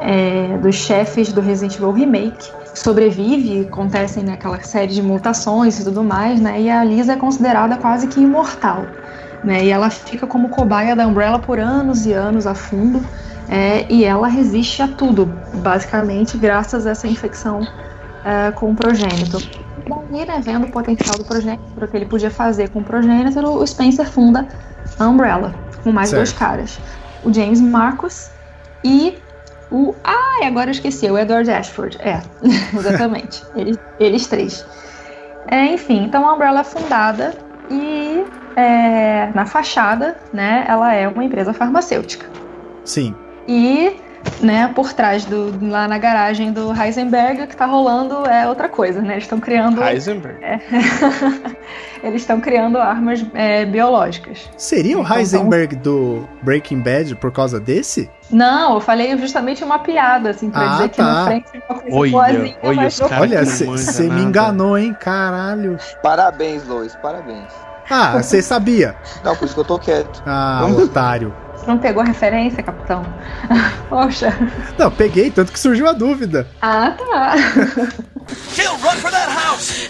é, 0.00 0.58
dos 0.58 0.74
chefes 0.74 1.32
do 1.32 1.40
Resident 1.40 1.76
Evil 1.76 1.92
Remake, 1.92 2.50
sobrevive, 2.74 3.66
acontecem 3.66 4.22
né, 4.24 4.34
aquela 4.34 4.60
série 4.62 4.92
de 4.92 5.02
mutações 5.02 5.78
e 5.78 5.84
tudo 5.84 6.02
mais, 6.02 6.40
né, 6.40 6.60
e 6.60 6.70
a 6.70 6.82
Lisa 6.82 7.12
é 7.12 7.16
considerada 7.16 7.76
quase 7.76 8.06
que 8.08 8.20
imortal. 8.20 8.86
Né, 9.44 9.64
e 9.64 9.70
ela 9.70 9.90
fica 9.90 10.26
como 10.26 10.48
cobaia 10.48 10.94
da 10.94 11.06
Umbrella 11.06 11.38
por 11.38 11.58
anos 11.58 12.06
e 12.06 12.12
anos 12.12 12.46
a 12.46 12.54
fundo, 12.54 13.04
é, 13.48 13.84
e 13.88 14.04
ela 14.04 14.28
resiste 14.28 14.80
a 14.82 14.88
tudo, 14.88 15.26
basicamente, 15.54 16.38
graças 16.38 16.86
a 16.86 16.90
essa 16.90 17.06
infecção 17.06 17.66
é, 18.24 18.50
com 18.52 18.70
o 18.70 18.74
progênito. 18.74 19.38
Daí, 20.10 20.26
né, 20.26 20.40
vendo 20.42 20.66
o 20.66 20.70
potencial 20.70 21.16
do 21.16 21.24
progênito, 21.24 21.62
o 21.76 21.88
que 21.88 21.96
ele 21.96 22.06
podia 22.06 22.30
fazer 22.30 22.70
com 22.70 22.80
o 22.80 22.84
progênito, 22.84 23.40
o 23.40 23.66
Spencer 23.66 24.08
funda 24.08 24.46
a 24.98 25.08
Umbrella, 25.08 25.54
com 25.82 25.90
mais 25.90 26.10
certo. 26.10 26.20
dois 26.20 26.32
caras. 26.32 26.78
O 27.24 27.32
James 27.32 27.60
Marcus 27.60 28.30
e 28.84 29.18
o. 29.70 29.94
Ah, 30.04 30.46
agora 30.46 30.68
eu 30.68 30.72
esqueci, 30.72 31.10
o 31.10 31.18
Edward 31.18 31.50
Ashford. 31.50 31.98
É, 32.00 32.20
exatamente. 32.76 33.42
eles, 33.56 33.78
eles 33.98 34.26
três. 34.26 34.64
É, 35.48 35.66
enfim, 35.66 36.04
então 36.04 36.28
a 36.28 36.34
Umbrella 36.34 36.60
é 36.60 36.64
fundada 36.64 37.34
e 37.70 38.24
é, 38.56 39.30
na 39.34 39.46
fachada, 39.46 40.16
né, 40.32 40.64
ela 40.68 40.94
é 40.94 41.08
uma 41.08 41.24
empresa 41.24 41.52
farmacêutica. 41.52 42.26
Sim. 42.84 43.14
E 43.48 43.96
né, 44.40 44.70
por 44.74 44.92
trás 44.92 45.24
do 45.24 45.52
lá 45.68 45.86
na 45.86 45.98
garagem 45.98 46.52
do 46.52 46.72
Heisenberg, 46.72 47.42
o 47.42 47.46
que 47.46 47.54
está 47.54 47.66
rolando 47.66 48.26
é 48.26 48.48
outra 48.48 48.68
coisa, 48.68 49.00
né? 49.00 49.14
Eles 49.14 49.24
estão 49.24 49.38
criando 49.38 49.82
Heisenberg. 49.82 50.42
É, 50.42 50.60
eles 52.02 52.22
estão 52.22 52.40
criando 52.40 52.78
armas 52.78 53.24
é, 53.34 53.64
biológicas. 53.64 54.50
Seria 54.56 54.98
o 54.98 55.02
então, 55.02 55.16
Heisenberg 55.16 55.76
do 55.76 56.28
Breaking 56.42 56.80
Bad 56.80 57.14
por 57.16 57.30
causa 57.32 57.60
desse? 57.60 58.10
Não, 58.30 58.74
eu 58.74 58.80
falei 58.80 59.16
justamente 59.18 59.62
uma 59.62 59.78
piada, 59.78 60.30
assim, 60.30 60.50
pra 60.50 60.62
ah, 60.62 60.72
dizer 60.72 60.88
tá. 60.88 60.94
que 60.94 61.02
na 61.02 61.24
frente 61.26 61.46
é 61.54 61.72
uma 61.72 61.80
coisa 61.80 61.96
olha, 61.96 62.10
boazinha, 62.10 62.56
olha, 62.62 62.76
mas 62.76 63.00
Olha, 63.00 63.44
você 63.44 64.08
me 64.08 64.22
enganou, 64.22 64.76
hein? 64.78 64.96
Caralho. 64.98 65.76
Parabéns, 66.02 66.66
Lois, 66.66 66.96
parabéns. 66.96 67.52
Ah, 67.90 68.22
você 68.22 68.40
sabia? 68.40 68.96
Não, 69.22 69.36
por 69.36 69.44
isso 69.44 69.54
que 69.54 69.60
eu 69.60 69.64
tô 69.64 69.78
quieto. 69.78 70.22
Ah, 70.24 70.66
otário. 70.76 71.34
Você 71.62 71.70
não 71.70 71.78
pegou 71.78 72.02
a 72.02 72.06
referência, 72.06 72.60
capitão? 72.60 73.04
Poxa. 73.88 74.36
Não, 74.76 74.90
peguei, 74.90 75.30
tanto 75.30 75.52
que 75.52 75.60
surgiu 75.60 75.86
a 75.86 75.92
dúvida. 75.92 76.48
Ah, 76.60 76.90
tá. 76.90 77.36
Jill, 78.52 78.72
run 78.82 78.96
for 78.96 79.12
that 79.12 79.30
house! 79.30 79.88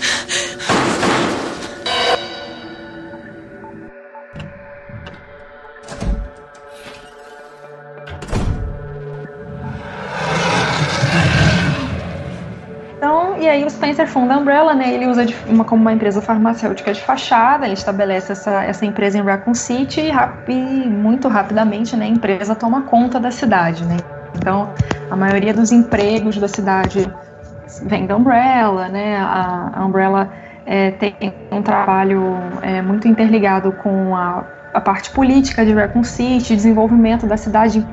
E 13.43 13.49
aí 13.49 13.65
o 13.65 13.71
Spencer 13.71 14.07
funda 14.07 14.35
a 14.35 14.39
Umbrella, 14.39 14.75
né? 14.75 14.95
Ele 14.95 15.07
usa 15.07 15.27
uma, 15.49 15.65
como 15.65 15.83
uma 15.83 15.93
empresa 15.93 16.23
farmacêutica 16.23 16.93
de 16.93 17.01
fachada, 17.01 17.65
ele 17.65 17.75
estabelece 17.75 18.33
essa, 18.33 18.63
essa 18.63 18.87
empresa 18.87 19.19
em 19.19 19.23
Raccoon 19.23 19.55
City 19.55 20.01
e, 20.01 20.53
e 20.53 20.89
muito 20.89 21.27
rapidamente 21.27 21.97
né, 21.97 22.05
a 22.05 22.09
empresa 22.09 22.55
toma 22.55 22.83
conta 22.83 23.19
da 23.19 23.31
cidade, 23.31 23.85
né? 23.85 23.97
Então, 24.37 24.71
a 25.11 25.17
maioria 25.17 25.53
dos 25.53 25.73
empregos 25.73 26.39
da 26.39 26.47
cidade 26.47 27.13
vem 27.85 28.07
da 28.07 28.17
Umbrella, 28.17 28.89
né? 28.89 29.17
A, 29.17 29.73
a 29.75 29.85
Umbrella 29.85 30.31
é, 30.65 30.93
tem 30.93 31.15
um 31.51 31.63
trabalho 31.63 32.37
é, 32.63 32.81
muito 32.81 33.09
interligado 33.09 33.73
com 33.73 34.15
a, 34.15 34.45
a 34.73 34.81
parte 34.81 35.11
política 35.11 35.65
de 35.65 35.73
Raccoon 35.73 36.05
City, 36.05 36.55
desenvolvimento 36.55 37.27
da 37.27 37.37
cidade 37.37 37.85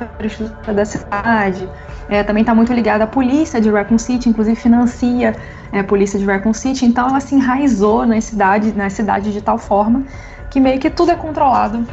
infraestrutura 0.00 0.74
da 0.74 0.84
cidade. 0.84 1.68
É, 2.08 2.22
também 2.22 2.42
está 2.42 2.54
muito 2.54 2.72
ligada 2.72 3.04
à 3.04 3.06
polícia 3.06 3.60
de 3.60 3.70
Raccoon 3.70 3.98
City, 3.98 4.28
inclusive 4.28 4.56
financia 4.56 5.34
é, 5.72 5.80
a 5.80 5.84
polícia 5.84 6.18
de 6.18 6.24
Raccoon 6.24 6.52
City. 6.52 6.84
Então 6.84 7.08
ela 7.08 7.20
se 7.20 7.34
enraizou 7.34 8.06
na 8.06 8.20
cidade, 8.20 8.72
na 8.76 8.90
cidade 8.90 9.32
de 9.32 9.40
tal 9.40 9.58
forma 9.58 10.04
que 10.50 10.60
meio 10.60 10.78
que 10.78 10.90
tudo 10.90 11.10
é 11.10 11.16
controlado 11.16 11.86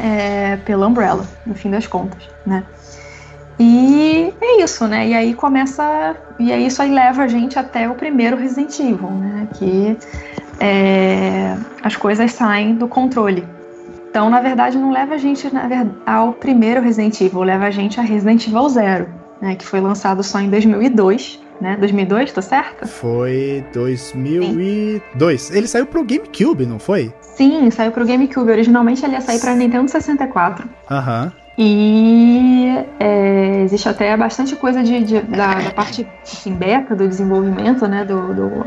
é, 0.00 0.56
pela 0.56 0.86
Umbrella, 0.86 1.24
no 1.46 1.54
fim 1.54 1.70
das 1.70 1.86
contas, 1.86 2.28
né? 2.44 2.64
E 3.58 4.34
é 4.40 4.62
isso, 4.62 4.86
né? 4.86 5.08
E 5.08 5.14
aí 5.14 5.32
começa. 5.32 6.16
E 6.38 6.52
aí 6.52 6.66
isso 6.66 6.82
aí 6.82 6.90
leva 6.90 7.22
a 7.22 7.28
gente 7.28 7.58
até 7.58 7.88
o 7.88 7.94
primeiro 7.94 8.36
Resident 8.36 8.78
Evil, 8.80 9.10
né? 9.10 9.48
Que 9.54 9.96
é, 10.60 11.56
as 11.82 11.96
coisas 11.96 12.32
saem 12.32 12.74
do 12.74 12.86
controle. 12.86 13.46
Então, 14.16 14.30
na 14.30 14.40
verdade, 14.40 14.78
não 14.78 14.90
leva 14.90 15.16
a 15.16 15.18
gente 15.18 15.46
verdade, 15.46 15.90
ao 16.06 16.32
primeiro 16.32 16.80
Resident 16.80 17.20
Evil, 17.20 17.42
leva 17.42 17.66
a 17.66 17.70
gente 17.70 18.00
a 18.00 18.02
Resident 18.02 18.46
Evil 18.46 18.66
Zero, 18.70 19.08
né? 19.42 19.54
Que 19.56 19.66
foi 19.66 19.78
lançado 19.78 20.22
só 20.22 20.40
em 20.40 20.48
2002, 20.48 21.38
né? 21.60 21.76
2002, 21.78 22.32
tô 22.32 22.40
certo? 22.40 22.88
Foi 22.88 23.62
2002. 23.74 25.42
Sim. 25.42 25.54
Ele 25.54 25.68
saiu 25.68 25.84
pro 25.84 26.02
GameCube, 26.02 26.64
não 26.64 26.78
foi? 26.78 27.12
Sim, 27.20 27.70
saiu 27.70 27.92
pro 27.92 28.06
GameCube. 28.06 28.50
Originalmente 28.50 29.04
ele 29.04 29.12
ia 29.12 29.20
sair 29.20 29.38
pra 29.38 29.54
Nintendo 29.54 29.86
64. 29.86 30.66
Aham. 30.90 31.24
Uhum. 31.24 31.46
E 31.58 32.68
é, 32.98 33.62
existe 33.64 33.86
até 33.86 34.16
bastante 34.16 34.56
coisa 34.56 34.82
de, 34.82 35.04
de 35.04 35.20
da, 35.20 35.54
da, 35.54 35.70
parte 35.72 36.06
assim, 36.22 36.54
beta 36.54 36.94
do 36.94 37.06
desenvolvimento 37.06 37.86
né, 37.86 38.04
do, 38.04 38.34
do, 38.34 38.64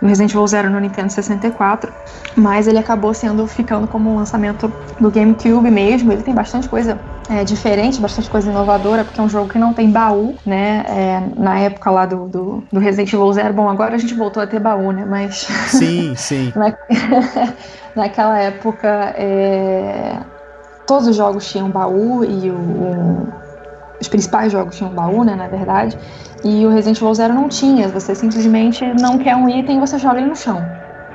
do, 0.00 0.06
Resident 0.06 0.32
Evil 0.32 0.46
Zero 0.46 0.70
no 0.70 0.80
Nintendo 0.80 1.12
64, 1.12 1.92
mas 2.36 2.66
ele 2.66 2.78
acabou 2.78 3.12
sendo 3.12 3.46
ficando 3.46 3.86
como 3.86 4.10
um 4.10 4.16
lançamento 4.16 4.72
do 4.98 5.10
GameCube 5.10 5.70
mesmo. 5.70 6.12
Ele 6.12 6.22
tem 6.22 6.34
bastante 6.34 6.68
coisa 6.68 6.98
é, 7.28 7.44
diferente, 7.44 8.00
bastante 8.00 8.28
coisa 8.28 8.50
inovadora, 8.50 9.04
porque 9.04 9.20
é 9.20 9.22
um 9.22 9.28
jogo 9.28 9.48
que 9.48 9.58
não 9.58 9.72
tem 9.72 9.90
baú, 9.90 10.34
né? 10.44 10.84
É, 10.88 11.22
na 11.36 11.58
época 11.58 11.90
lá 11.90 12.06
do, 12.06 12.28
do, 12.28 12.64
do, 12.72 12.80
Resident 12.80 13.12
Evil 13.12 13.32
Zero, 13.32 13.54
bom, 13.54 13.68
agora 13.68 13.94
a 13.94 13.98
gente 13.98 14.14
voltou 14.14 14.42
a 14.42 14.46
ter 14.46 14.60
baú, 14.60 14.92
né? 14.92 15.04
Mas. 15.04 15.46
Sim, 15.68 16.14
sim. 16.18 16.52
na, 16.56 16.74
naquela 17.94 18.38
época. 18.38 19.14
É, 19.16 20.18
todos 20.90 21.06
os 21.06 21.14
jogos 21.14 21.48
tinham 21.48 21.70
baú 21.70 22.24
e 22.24 22.50
o, 22.50 22.56
o, 22.56 23.32
os 24.00 24.08
principais 24.08 24.50
jogos 24.50 24.76
tinham 24.76 24.92
baú, 24.92 25.24
né, 25.24 25.34
na 25.34 25.48
verdade. 25.48 25.96
E 26.42 26.64
o 26.64 26.70
Resident 26.70 26.96
Evil 26.96 27.14
Zero 27.14 27.34
não 27.34 27.48
tinha. 27.48 27.88
Você 27.88 28.14
simplesmente 28.14 28.84
não 29.00 29.18
quer 29.18 29.36
um 29.36 29.48
item 29.48 29.76
e 29.76 29.80
você 29.80 29.98
joga 29.98 30.18
ele 30.18 30.28
no 30.28 30.36
chão. 30.36 30.64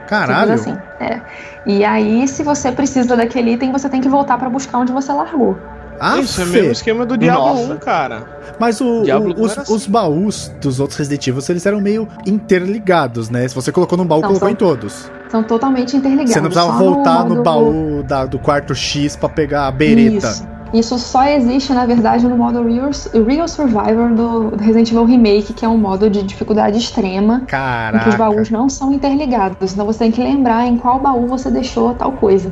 Caralho. 0.07 0.53
Assim, 0.53 0.77
é. 0.99 1.19
E 1.65 1.83
aí, 1.83 2.27
se 2.27 2.43
você 2.43 2.71
precisa 2.71 3.17
daquele 3.17 3.53
item, 3.53 3.71
você 3.71 3.89
tem 3.89 4.01
que 4.01 4.09
voltar 4.09 4.37
para 4.37 4.49
buscar 4.49 4.77
onde 4.77 4.91
você 4.91 5.11
largou. 5.11 5.57
Ah, 5.99 6.19
Isso 6.19 6.41
é 6.41 6.43
o 6.43 6.47
mesmo 6.47 6.71
esquema 6.71 7.05
do 7.05 7.17
Diablo 7.17 7.55
Nossa. 7.55 7.73
1, 7.73 7.77
cara. 7.77 8.23
Mas 8.59 8.81
o, 8.81 9.03
o, 9.03 9.41
os, 9.41 9.57
assim. 9.57 9.73
os, 9.73 9.87
baús 9.87 10.51
dos 10.61 10.79
outros 10.79 10.99
Resident 10.99 11.25
Evil, 11.25 11.41
eles 11.47 11.65
eram 11.65 11.79
meio 11.79 12.07
interligados, 12.25 13.29
né? 13.29 13.47
Se 13.47 13.55
você 13.55 13.71
colocou 13.71 13.97
num 13.97 14.05
baú, 14.05 14.21
não, 14.21 14.27
colocou 14.27 14.47
são, 14.47 14.53
em 14.53 14.55
todos. 14.55 15.11
São 15.29 15.41
totalmente 15.41 15.95
interligados. 15.95 16.33
Você 16.33 16.41
não 16.41 16.49
precisava 16.49 16.77
voltar 16.77 17.23
no, 17.25 17.35
no 17.35 17.43
baú 17.43 18.03
da, 18.03 18.25
do 18.25 18.37
quarto 18.37 18.75
X 18.75 19.15
para 19.15 19.29
pegar 19.29 19.67
a 19.67 19.71
bereta. 19.71 20.27
Isso. 20.27 20.54
Isso 20.77 20.99
só 20.99 21.25
existe, 21.25 21.71
na 21.73 21.85
verdade, 21.85 22.27
no 22.27 22.35
modo 22.35 22.61
Real, 22.63 22.89
Real 23.25 23.47
Survivor 23.47 24.13
do 24.13 24.55
Resident 24.57 24.91
Evil 24.91 25.05
Remake, 25.05 25.53
que 25.53 25.63
é 25.63 25.69
um 25.69 25.77
modo 25.77 26.09
de 26.09 26.21
dificuldade 26.21 26.77
extrema. 26.77 27.43
Caraca. 27.47 27.97
Em 27.97 27.99
que 28.01 28.09
os 28.09 28.15
baús 28.15 28.49
não 28.49 28.67
são 28.67 28.91
interligados. 28.91 29.73
Então 29.73 29.85
você 29.85 29.99
tem 29.99 30.11
que 30.11 30.21
lembrar 30.21 30.67
em 30.67 30.77
qual 30.77 30.99
baú 30.99 31.27
você 31.27 31.49
deixou 31.49 31.93
tal 31.93 32.11
coisa. 32.11 32.51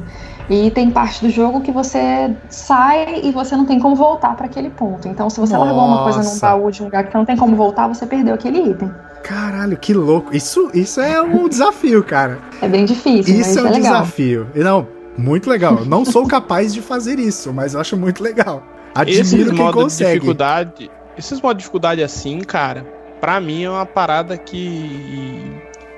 E 0.49 0.71
tem 0.71 0.89
parte 0.89 1.21
do 1.21 1.29
jogo 1.29 1.61
que 1.61 1.71
você 1.71 2.33
sai 2.49 3.21
e 3.23 3.31
você 3.31 3.57
não 3.57 3.65
tem 3.65 3.79
como 3.79 3.95
voltar 3.95 4.35
para 4.35 4.45
aquele 4.45 4.69
ponto. 4.69 5.07
Então, 5.07 5.29
se 5.29 5.39
você 5.39 5.53
Nossa. 5.53 5.65
largou 5.65 5.85
uma 5.85 6.03
coisa 6.03 6.23
num 6.23 6.39
baú 6.39 6.71
de 6.71 6.81
um 6.81 6.85
lugar 6.85 7.05
que 7.05 7.15
não 7.15 7.25
tem 7.25 7.35
como 7.35 7.55
voltar, 7.55 7.87
você 7.87 8.05
perdeu 8.05 8.33
aquele 8.33 8.59
item. 8.71 8.91
Caralho, 9.23 9.77
que 9.77 9.93
louco. 9.93 10.35
Isso, 10.35 10.69
isso 10.73 10.99
é 10.99 11.21
um 11.21 11.47
desafio, 11.47 12.03
cara. 12.03 12.39
É 12.61 12.67
bem 12.67 12.83
difícil, 12.83 13.39
isso 13.39 13.59
é 13.59 13.63
um 13.63 13.67
é 13.67 13.71
legal. 13.71 13.93
desafio. 13.93 14.47
Não, 14.53 14.85
muito 15.17 15.49
legal. 15.49 15.79
Eu 15.79 15.85
não 15.85 16.05
sou 16.05 16.27
capaz 16.27 16.73
de 16.73 16.81
fazer 16.81 17.19
isso, 17.19 17.53
mas 17.53 17.73
eu 17.73 17.81
acho 17.81 17.97
muito 17.97 18.23
legal. 18.23 18.63
Admiro 18.95 19.21
esses 19.21 19.51
quem 19.51 19.71
consegue. 19.71 20.11
De 20.11 20.13
dificuldade, 20.15 20.91
esses 21.17 21.41
modos 21.41 21.57
de 21.57 21.59
dificuldade 21.59 22.03
assim, 22.03 22.39
cara, 22.39 22.85
pra 23.19 23.39
mim 23.39 23.63
é 23.63 23.69
uma 23.69 23.85
parada 23.85 24.37
que 24.37 25.51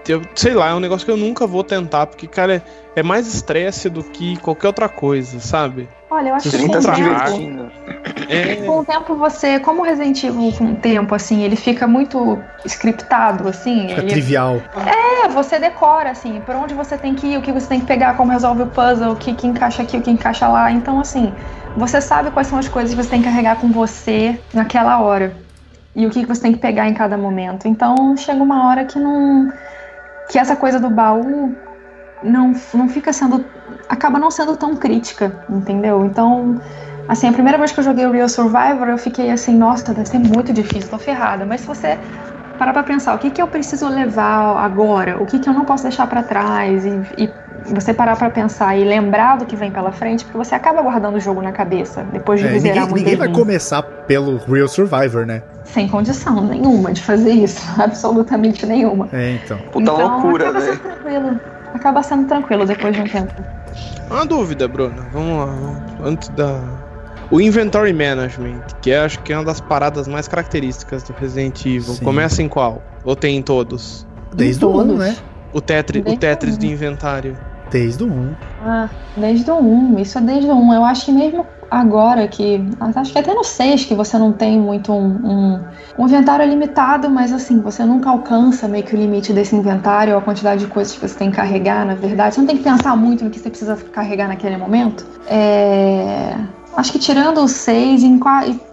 eu, 0.08 0.21
sei 0.36 0.54
lá, 0.54 0.69
é 0.69 0.73
um 0.73 0.80
negócio 0.80 1.06
que 1.06 1.12
eu 1.12 1.17
nunca 1.17 1.47
vou 1.47 1.63
tentar, 1.63 2.06
porque, 2.06 2.28
cara, 2.28 2.56
é, 2.56 2.62
é 2.99 3.04
mais 3.04 3.28
estresse 3.34 3.89
do 3.89 4.04
que 4.04 4.38
qualquer 4.38 4.67
outra 4.67 4.88
coisa, 4.88 5.39
sabe? 5.39 5.89
Olha, 6.10 6.30
eu 6.30 6.36
acho 6.36 6.49
que 6.49 6.69
tá 6.69 6.82
se 6.82 6.91
divertindo. 6.91 7.71
É... 8.30 8.56
Com 8.58 8.80
o 8.80 8.86
tempo 8.86 9.15
você, 9.15 9.60
como 9.60 9.84
Resident 9.84 10.23
Evil 10.23 10.51
com 10.54 10.65
o 10.71 10.75
tempo, 10.75 11.15
assim, 11.15 11.43
ele 11.43 11.56
fica 11.56 11.88
muito 11.88 12.39
scriptado, 12.65 13.47
assim. 13.47 13.88
Fica 13.89 14.01
ele... 14.01 14.10
trivial. 14.10 14.62
É, 14.86 15.05
você 15.36 15.60
decora, 15.60 16.12
assim, 16.12 16.41
por 16.45 16.56
onde 16.56 16.74
você 16.74 16.98
tem 16.98 17.13
que 17.13 17.28
ir, 17.28 17.38
o 17.38 17.41
que 17.41 17.52
você 17.52 17.67
tem 17.67 17.82
que 17.82 17.86
pegar, 17.86 18.15
como 18.15 18.32
resolve 18.32 18.63
o 18.63 18.67
puzzle, 18.67 19.12
o 19.12 19.15
que, 19.17 19.34
que 19.36 19.45
encaixa 19.45 19.84
aqui, 19.84 19.98
o 19.98 20.02
que 20.02 20.10
encaixa 20.10 20.48
lá. 20.48 20.71
Então, 20.71 21.00
assim, 21.00 21.34
você 21.76 22.00
sabe 22.00 22.32
quais 22.32 22.48
são 22.48 22.58
as 22.58 22.69
coisas 22.69 22.95
que 22.95 23.04
você 23.04 23.10
tem 23.10 23.21
que 23.21 23.28
carregar 23.28 23.58
com 23.58 23.67
você 23.67 24.39
naquela 24.54 25.00
hora. 25.00 25.36
E 25.93 26.08
o 26.08 26.10
que 26.10 26.26
você 26.26 26.41
tem 26.41 26.54
que 26.54 26.60
pegar 26.60 26.88
em 26.88 26.93
cada 26.93 27.17
momento. 27.17 27.67
Então, 27.67 28.15
chega 28.15 28.41
uma 28.41 28.67
hora 28.67 28.86
que 28.86 28.98
não 28.98 29.52
que 30.30 30.39
essa 30.39 30.56
coisa 30.56 30.80
do 30.80 30.89
baú 30.89 31.56
não, 32.24 32.54
não 32.74 32.88
fica 32.89 33.12
sendo. 33.13 33.45
acaba 33.89 34.17
não 34.17 34.32
sendo 34.32 34.56
tão 34.56 34.76
crítica, 34.76 35.43
entendeu? 35.50 36.06
Então, 36.06 36.60
assim, 37.08 37.28
a 37.28 37.34
primeira 37.34 37.58
vez 37.58 37.71
que 37.74 37.80
eu 37.82 37.84
joguei 37.84 38.06
o 38.06 38.12
Real 38.12 38.30
Survivor, 38.30 38.88
eu 38.88 38.98
fiquei 38.98 39.30
assim, 39.30 39.56
nossa, 39.56 39.93
deve 39.93 40.08
ser 40.08 40.19
muito 40.19 40.54
difícil, 40.54 40.89
tô 40.89 40.98
ferrada. 40.98 41.45
Mas 41.45 41.62
se 41.62 41.67
você 41.67 42.00
parar 42.56 42.74
pra 42.74 42.84
pensar, 42.84 43.15
o 43.15 43.20
que, 43.20 43.30
que 43.30 43.41
eu 43.41 43.48
preciso 43.48 43.88
levar 43.88 44.58
agora? 44.58 45.22
O 45.22 45.26
que, 45.26 45.39
que 45.39 45.48
eu 45.48 45.54
não 45.54 45.65
posso 45.65 45.84
deixar 45.84 46.08
para 46.08 46.24
trás? 46.24 46.86
E, 46.86 47.02
e 47.18 47.34
você 47.74 47.94
parar 47.94 48.15
para 48.15 48.30
pensar 48.30 48.78
e 48.78 48.84
lembrar 48.84 49.38
do 49.38 49.46
que 49.46 49.56
vem 49.56 49.72
pela 49.72 49.91
frente, 49.91 50.24
porque 50.26 50.38
você 50.38 50.56
acaba 50.56 50.82
guardando 50.82 51.15
o 51.15 51.20
jogo 51.20 51.41
na 51.41 51.52
cabeça 51.52 52.04
depois 52.12 52.39
de 52.39 52.48
é, 52.48 52.60
zerar 52.60 52.88
ninguém, 52.88 53.04
ninguém 53.04 53.15
vai 53.15 53.32
começar 53.32 53.82
pelo 53.82 54.38
Real 54.38 54.68
Survivor, 54.68 55.26
né? 55.26 55.41
Sem 55.63 55.88
condição 55.88 56.41
nenhuma 56.41 56.91
de 56.91 57.02
fazer 57.02 57.32
isso, 57.32 57.62
absolutamente 57.82 58.65
nenhuma. 58.65 59.10
É, 59.12 59.32
então. 59.32 59.58
Puta 59.72 59.91
então, 59.91 59.98
loucura, 59.98 60.50
acaba 60.50 60.62
sendo 60.62 60.80
tranquilo. 60.80 61.39
Acaba 61.74 62.04
sendo 62.04 62.28
tranquilo 62.28 62.65
depois 62.65 62.96
de 62.96 63.02
um 63.02 63.08
tempo. 63.08 63.34
Uma 64.10 64.26
dúvida, 64.26 64.68
Bruna. 64.68 65.06
Vamos 65.12 65.38
lá. 65.38 65.56
Antes 66.04 66.30
da. 66.30 66.62
O 67.31 67.41
Inventory 67.41 67.93
Management, 67.93 68.61
que 68.81 68.91
é, 68.91 68.99
acho 68.99 69.19
que 69.23 69.33
é 69.33 69.38
uma 69.38 69.45
das 69.45 69.59
paradas 69.59 70.07
mais 70.07 70.27
características 70.27 71.03
do 71.03 71.13
Resident 71.13 71.65
Evil. 71.65 71.95
Sim. 71.95 72.05
Começa 72.05 72.43
em 72.43 72.47
qual? 72.47 72.83
Ou 73.03 73.15
tem 73.15 73.38
em 73.38 73.41
todos? 73.41 74.05
Desde 74.33 74.63
o 74.65 74.69
1, 74.69 74.97
né? 74.97 75.15
O, 75.53 75.61
tetri, 75.61 75.99
o 75.99 76.17
Tetris 76.17 76.57
de 76.57 76.67
inventário. 76.67 77.38
Desde 77.71 78.03
o 78.03 78.07
1. 78.07 78.35
Ah, 78.63 78.89
desde 79.17 79.49
o 79.49 79.55
1. 79.55 79.99
Isso 79.99 80.17
é 80.17 80.21
desde 80.21 80.49
o 80.49 80.55
1. 80.55 80.73
Eu 80.73 80.85
acho 80.85 81.05
que 81.05 81.11
mesmo 81.11 81.45
agora 81.71 82.27
que. 82.27 82.61
Acho 82.95 83.11
que 83.11 83.17
até 83.17 83.33
no 83.33 83.43
6 83.43 83.85
que 83.85 83.95
você 83.95 84.17
não 84.17 84.31
tem 84.31 84.59
muito 84.59 84.91
um, 84.93 85.05
um, 85.05 85.59
um, 85.97 86.05
inventário 86.05 86.45
limitado, 86.47 87.09
mas 87.09 87.33
assim, 87.33 87.59
você 87.59 87.83
nunca 87.83 88.09
alcança 88.09 88.67
meio 88.67 88.83
que 88.83 88.95
o 88.95 88.99
limite 88.99 89.33
desse 89.33 89.55
inventário, 89.55 90.13
ou 90.13 90.19
a 90.19 90.21
quantidade 90.21 90.65
de 90.65 90.67
coisas 90.67 90.93
que 90.93 91.07
você 91.07 91.17
tem 91.17 91.31
que 91.31 91.38
carregar, 91.38 91.85
na 91.85 91.95
verdade. 91.95 92.35
Você 92.35 92.41
não 92.41 92.47
tem 92.47 92.57
que 92.57 92.63
pensar 92.63 92.95
muito 92.95 93.23
no 93.23 93.29
que 93.29 93.39
você 93.39 93.49
precisa 93.49 93.75
carregar 93.91 94.27
naquele 94.27 94.57
momento. 94.57 95.05
É. 95.27 96.35
Acho 96.75 96.91
que 96.91 96.99
tirando 96.99 97.41
os 97.41 97.51
seis, 97.51 98.03
em, 98.03 98.19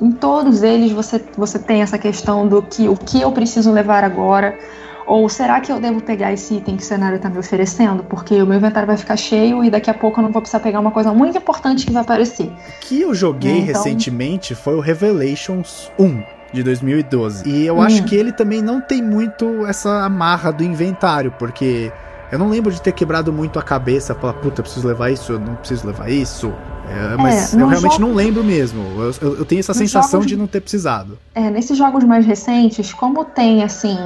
em 0.00 0.10
todos 0.10 0.62
eles 0.62 0.90
você, 0.90 1.24
você 1.36 1.58
tem 1.58 1.82
essa 1.82 1.96
questão 1.96 2.48
do 2.48 2.60
que 2.62 2.88
o 2.88 2.96
que 2.96 3.20
eu 3.20 3.30
preciso 3.30 3.70
levar 3.70 4.02
agora, 4.02 4.58
ou 5.06 5.28
será 5.28 5.60
que 5.60 5.70
eu 5.70 5.80
devo 5.80 6.00
pegar 6.00 6.32
esse 6.32 6.54
item 6.54 6.76
que 6.76 6.82
o 6.82 6.86
cenário 6.86 7.16
está 7.16 7.28
me 7.28 7.38
oferecendo? 7.38 8.02
Porque 8.04 8.40
o 8.40 8.46
meu 8.46 8.56
inventário 8.56 8.86
vai 8.86 8.96
ficar 8.96 9.16
cheio 9.16 9.64
e 9.64 9.70
daqui 9.70 9.90
a 9.90 9.94
pouco 9.94 10.20
eu 10.20 10.24
não 10.24 10.32
vou 10.32 10.40
precisar 10.40 10.60
pegar 10.60 10.80
uma 10.80 10.90
coisa 10.90 11.12
muito 11.12 11.38
importante 11.38 11.86
que 11.86 11.92
vai 11.92 12.02
aparecer. 12.02 12.50
Que 12.80 13.02
eu 13.02 13.14
joguei 13.14 13.52
é, 13.52 13.58
então... 13.58 13.74
recentemente 13.74 14.54
foi 14.54 14.74
o 14.74 14.80
Revelations 14.80 15.90
1 15.98 16.22
de 16.52 16.62
2012. 16.62 17.48
E 17.48 17.66
eu 17.66 17.76
hum. 17.76 17.82
acho 17.82 18.04
que 18.04 18.14
ele 18.14 18.32
também 18.32 18.62
não 18.62 18.80
tem 18.80 19.02
muito 19.02 19.66
essa 19.66 20.04
amarra 20.04 20.52
do 20.52 20.62
inventário, 20.62 21.32
porque 21.38 21.92
eu 22.32 22.38
não 22.38 22.48
lembro 22.48 22.72
de 22.72 22.80
ter 22.80 22.92
quebrado 22.92 23.30
muito 23.30 23.58
a 23.58 23.62
cabeça, 23.62 24.14
falar, 24.14 24.32
puta, 24.32 24.60
eu 24.60 24.64
preciso 24.64 24.88
levar 24.88 25.10
isso, 25.10 25.32
eu 25.32 25.38
não 25.38 25.54
preciso 25.54 25.86
levar 25.86 26.10
isso. 26.10 26.50
É, 26.88 27.16
mas 27.16 27.52
é, 27.52 27.60
eu 27.60 27.68
realmente 27.68 27.92
jogo... 27.92 28.06
não 28.06 28.14
lembro 28.14 28.42
mesmo. 28.42 28.82
Eu, 29.02 29.12
eu, 29.20 29.38
eu 29.40 29.44
tenho 29.44 29.60
essa 29.60 29.74
sensação 29.74 30.20
jogos... 30.20 30.26
de 30.26 30.36
não 30.36 30.46
ter 30.46 30.62
precisado. 30.62 31.18
É, 31.34 31.50
nesses 31.50 31.76
jogos 31.76 32.02
mais 32.04 32.24
recentes, 32.24 32.90
como 32.94 33.22
tem, 33.22 33.62
assim. 33.62 33.98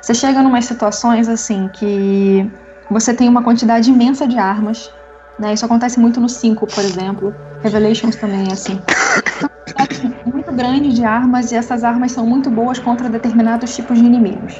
Você 0.00 0.14
chega 0.14 0.40
em 0.40 0.46
umas 0.46 0.66
situações, 0.66 1.28
assim, 1.28 1.68
que 1.72 2.48
você 2.88 3.12
tem 3.12 3.28
uma 3.28 3.42
quantidade 3.42 3.90
imensa 3.90 4.28
de 4.28 4.38
armas. 4.38 4.88
Né? 5.36 5.52
Isso 5.52 5.64
acontece 5.64 5.98
muito 5.98 6.20
no 6.20 6.28
5, 6.28 6.68
por 6.68 6.84
exemplo. 6.84 7.34
Revelations 7.60 8.14
também 8.14 8.48
é 8.50 8.52
assim. 8.52 8.80
muito 10.32 10.52
grande 10.52 10.92
de 10.92 11.04
armas 11.04 11.50
e 11.50 11.56
essas 11.56 11.82
armas 11.82 12.12
são 12.12 12.24
muito 12.24 12.48
boas 12.50 12.78
contra 12.78 13.08
determinados 13.08 13.74
tipos 13.74 13.98
de 13.98 14.04
inimigos. 14.04 14.54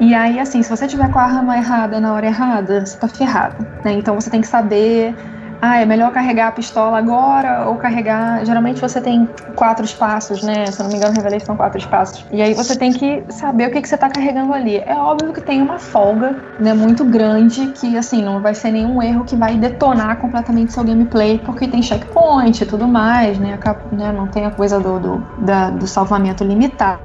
E 0.00 0.14
aí, 0.14 0.38
assim, 0.38 0.62
se 0.62 0.70
você 0.70 0.86
tiver 0.86 1.10
com 1.10 1.18
a 1.18 1.24
arma 1.24 1.56
errada 1.56 2.00
na 2.00 2.12
hora 2.12 2.26
errada, 2.26 2.86
você 2.86 2.96
tá 2.96 3.08
ferrado. 3.08 3.66
Né? 3.84 3.92
Então 3.92 4.14
você 4.14 4.30
tem 4.30 4.40
que 4.40 4.46
saber 4.46 5.14
ah, 5.60 5.80
é 5.80 5.84
melhor 5.84 6.12
carregar 6.12 6.48
a 6.48 6.52
pistola 6.52 6.98
agora 6.98 7.68
ou 7.68 7.76
carregar. 7.76 8.44
Geralmente 8.44 8.80
você 8.80 9.00
tem 9.00 9.28
quatro 9.56 9.84
espaços, 9.84 10.42
né? 10.42 10.66
Se 10.66 10.80
eu 10.80 10.84
não 10.84 10.90
me 10.90 10.98
engano, 10.98 11.14
Revelation 11.14 11.46
são 11.46 11.56
quatro 11.56 11.78
espaços. 11.78 12.24
E 12.30 12.40
aí 12.40 12.54
você 12.54 12.76
tem 12.76 12.92
que 12.92 13.24
saber 13.30 13.68
o 13.68 13.72
que, 13.72 13.82
que 13.82 13.88
você 13.88 13.98
tá 13.98 14.08
carregando 14.08 14.52
ali. 14.52 14.76
É 14.76 14.94
óbvio 14.94 15.32
que 15.32 15.40
tem 15.40 15.60
uma 15.60 15.78
folga, 15.78 16.36
né? 16.60 16.72
Muito 16.74 17.04
grande, 17.04 17.68
que 17.68 17.96
assim, 17.96 18.22
não 18.22 18.40
vai 18.40 18.54
ser 18.54 18.70
nenhum 18.70 19.02
erro 19.02 19.24
que 19.24 19.34
vai 19.34 19.56
detonar 19.56 20.18
completamente 20.18 20.72
seu 20.72 20.84
gameplay, 20.84 21.38
porque 21.38 21.66
tem 21.66 21.82
checkpoint 21.82 22.62
e 22.62 22.66
tudo 22.66 22.86
mais, 22.86 23.38
né? 23.38 23.58
né? 23.92 24.12
Não 24.12 24.28
tem 24.28 24.46
a 24.46 24.50
coisa 24.50 24.78
do, 24.78 25.00
do, 25.00 25.26
da, 25.44 25.70
do 25.70 25.88
salvamento 25.88 26.44
limitado 26.44 27.00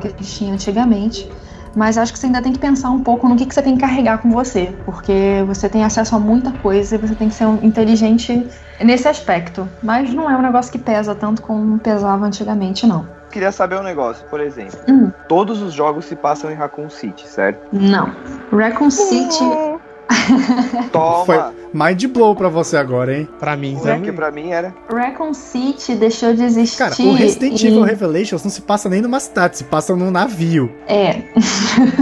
que 0.00 0.08
tinha 0.24 0.54
antigamente. 0.54 1.30
Mas 1.78 1.96
acho 1.96 2.12
que 2.12 2.18
você 2.18 2.26
ainda 2.26 2.42
tem 2.42 2.52
que 2.52 2.58
pensar 2.58 2.90
um 2.90 3.04
pouco 3.04 3.28
no 3.28 3.36
que, 3.36 3.46
que 3.46 3.54
você 3.54 3.62
tem 3.62 3.76
que 3.76 3.80
carregar 3.80 4.18
com 4.18 4.30
você, 4.30 4.74
porque 4.84 5.44
você 5.46 5.68
tem 5.68 5.84
acesso 5.84 6.16
a 6.16 6.18
muita 6.18 6.50
coisa 6.50 6.96
e 6.96 6.98
você 6.98 7.14
tem 7.14 7.28
que 7.28 7.36
ser 7.36 7.46
um 7.46 7.54
inteligente 7.62 8.48
nesse 8.80 9.06
aspecto. 9.06 9.68
Mas 9.80 10.12
não 10.12 10.28
é 10.28 10.36
um 10.36 10.42
negócio 10.42 10.72
que 10.72 10.78
pesa 10.78 11.14
tanto 11.14 11.40
como 11.40 11.78
pesava 11.78 12.26
antigamente, 12.26 12.84
não. 12.84 13.06
Queria 13.30 13.52
saber 13.52 13.78
um 13.78 13.84
negócio, 13.84 14.26
por 14.26 14.40
exemplo. 14.40 14.76
Hum. 14.88 15.12
Todos 15.28 15.62
os 15.62 15.72
jogos 15.72 16.06
se 16.06 16.16
passam 16.16 16.50
em 16.50 16.54
Raccoon 16.54 16.90
City, 16.90 17.28
certo? 17.28 17.60
Não. 17.72 18.10
Raccoon 18.50 18.90
City 18.90 19.44
Toma! 20.92 21.24
Foi 21.24 21.38
mind 21.72 22.04
blow 22.06 22.34
pra 22.34 22.48
você 22.48 22.76
agora, 22.76 23.16
hein? 23.16 23.28
Pra 23.38 23.56
mim 23.56 23.76
também. 23.76 23.94
É 23.94 24.00
que 24.00 24.12
pra 24.12 24.30
mim 24.30 24.50
era. 24.50 24.74
Raccoon 24.90 25.34
City 25.34 25.94
deixou 25.94 26.34
de 26.34 26.44
existir. 26.44 26.78
Cara, 26.78 26.94
o 26.98 27.14
Resident 27.14 27.62
Evil 27.62 27.82
Revelations 27.82 28.42
não 28.42 28.50
se 28.50 28.62
passa 28.62 28.88
nem 28.88 29.00
numa 29.00 29.20
cidade, 29.20 29.58
se 29.58 29.64
passa 29.64 29.94
num 29.94 30.10
navio. 30.10 30.72
É. 30.86 31.22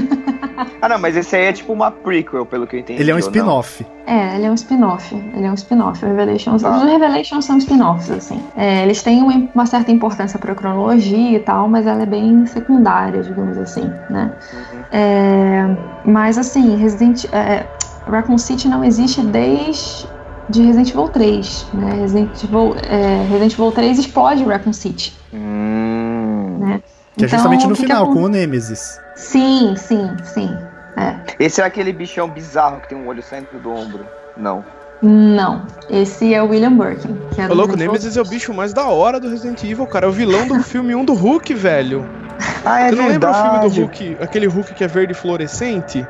ah, 0.81 0.89
não, 0.89 0.99
mas 0.99 1.17
esse 1.17 1.35
aí 1.35 1.47
é 1.47 1.53
tipo 1.53 1.73
uma 1.73 1.91
prequel, 1.91 2.47
pelo 2.47 2.67
que 2.67 2.77
eu 2.77 2.81
entendi. 2.81 3.01
Ele 3.01 3.11
é 3.11 3.15
um 3.15 3.19
spin-off. 3.19 3.85
É, 4.07 4.37
ele 4.37 4.47
é 4.47 4.51
um 4.51 4.55
spin-off. 4.55 5.15
Ele 5.15 5.45
é 5.45 5.51
um 5.51 5.55
spin-off. 5.55 6.05
Revelations. 6.05 6.65
Ah. 6.65 6.77
Os 6.77 6.83
Revelations 6.85 7.45
são 7.45 7.59
spin-offs, 7.59 8.11
assim. 8.11 8.41
É, 8.57 8.85
eles 8.85 9.03
têm 9.03 9.21
uma, 9.21 9.49
uma, 9.53 9.67
certa 9.67 9.91
importância 9.91 10.39
pra 10.39 10.55
cronologia 10.55 11.37
e 11.37 11.41
tal, 11.41 11.69
mas 11.69 11.87
ela 11.87 12.03
é 12.03 12.07
bem 12.07 12.47
secundária, 12.47 13.23
digamos 13.23 13.59
assim, 13.59 13.91
né? 14.09 14.33
Uhum. 14.53 14.81
É, 14.93 15.77
mas 16.05 16.39
assim, 16.39 16.77
Resident. 16.77 17.25
É, 17.33 17.67
Raccoon 18.07 18.39
City 18.39 18.69
não 18.69 18.85
existe 18.85 19.21
desde 19.21 20.07
de 20.49 20.63
Resident 20.63 20.91
Evil 20.91 21.09
3, 21.09 21.67
né? 21.75 21.95
Resident 21.95 22.45
Evil, 22.45 22.77
é, 22.89 23.27
Resident 23.29 23.53
Evil 23.55 23.73
3 23.73 23.99
explode 23.99 24.45
Raccoon 24.45 24.73
City. 24.73 25.13
Hum. 25.33 26.59
Né? 26.61 26.83
Que 27.17 27.25
é 27.25 27.27
então, 27.27 27.27
é 27.27 27.29
justamente 27.29 27.67
no 27.67 27.75
que 27.75 27.83
final, 27.83 28.07
que 28.09 28.13
com 28.13 28.23
o 28.23 28.29
Nemesis. 28.29 29.01
Sim, 29.17 29.75
sim, 29.77 30.11
sim. 30.23 30.57
É. 30.97 31.17
Esse 31.39 31.61
é 31.61 31.65
aquele 31.65 31.93
bichão 31.93 32.29
bizarro 32.29 32.81
que 32.81 32.89
tem 32.89 32.97
um 32.97 33.07
olho 33.09 33.23
saindo 33.23 33.49
do 33.63 33.71
ombro. 33.71 34.07
Não. 34.37 34.65
Não, 35.03 35.67
esse 35.91 36.33
é 36.33 36.43
o 36.43 36.49
William 36.49 36.73
Birkin. 36.73 37.19
Que 37.35 37.43
é 37.43 37.49
Ô, 37.49 37.55
louco, 37.55 37.77
Nemesis 37.77 38.17
é 38.17 38.23
o 38.23 38.25
bicho 38.25 38.55
mais 38.55 38.73
da 38.73 38.87
hora 38.87 39.21
do 39.21 39.29
Resident 39.29 39.63
Evil, 39.63 39.87
cara. 39.87 40.07
É 40.07 40.09
o 40.09 40.13
vilão 40.13 40.47
do 40.47 40.61
filme 40.65 40.95
1 40.95 41.05
do 41.05 41.13
Hulk, 41.13 41.53
velho. 41.53 42.09
Ah, 42.65 42.81
é 42.81 42.89
Você 42.89 42.97
não 42.97 43.09
verdade. 43.09 43.13
lembra 43.13 43.31
o 43.31 43.35
filme 43.35 43.59
do 43.61 43.81
Hulk, 43.81 44.17
aquele 44.21 44.47
Hulk 44.47 44.75
que 44.75 44.85
é 44.85 44.89
verde 44.89 45.13
fluorescente? 45.13 46.07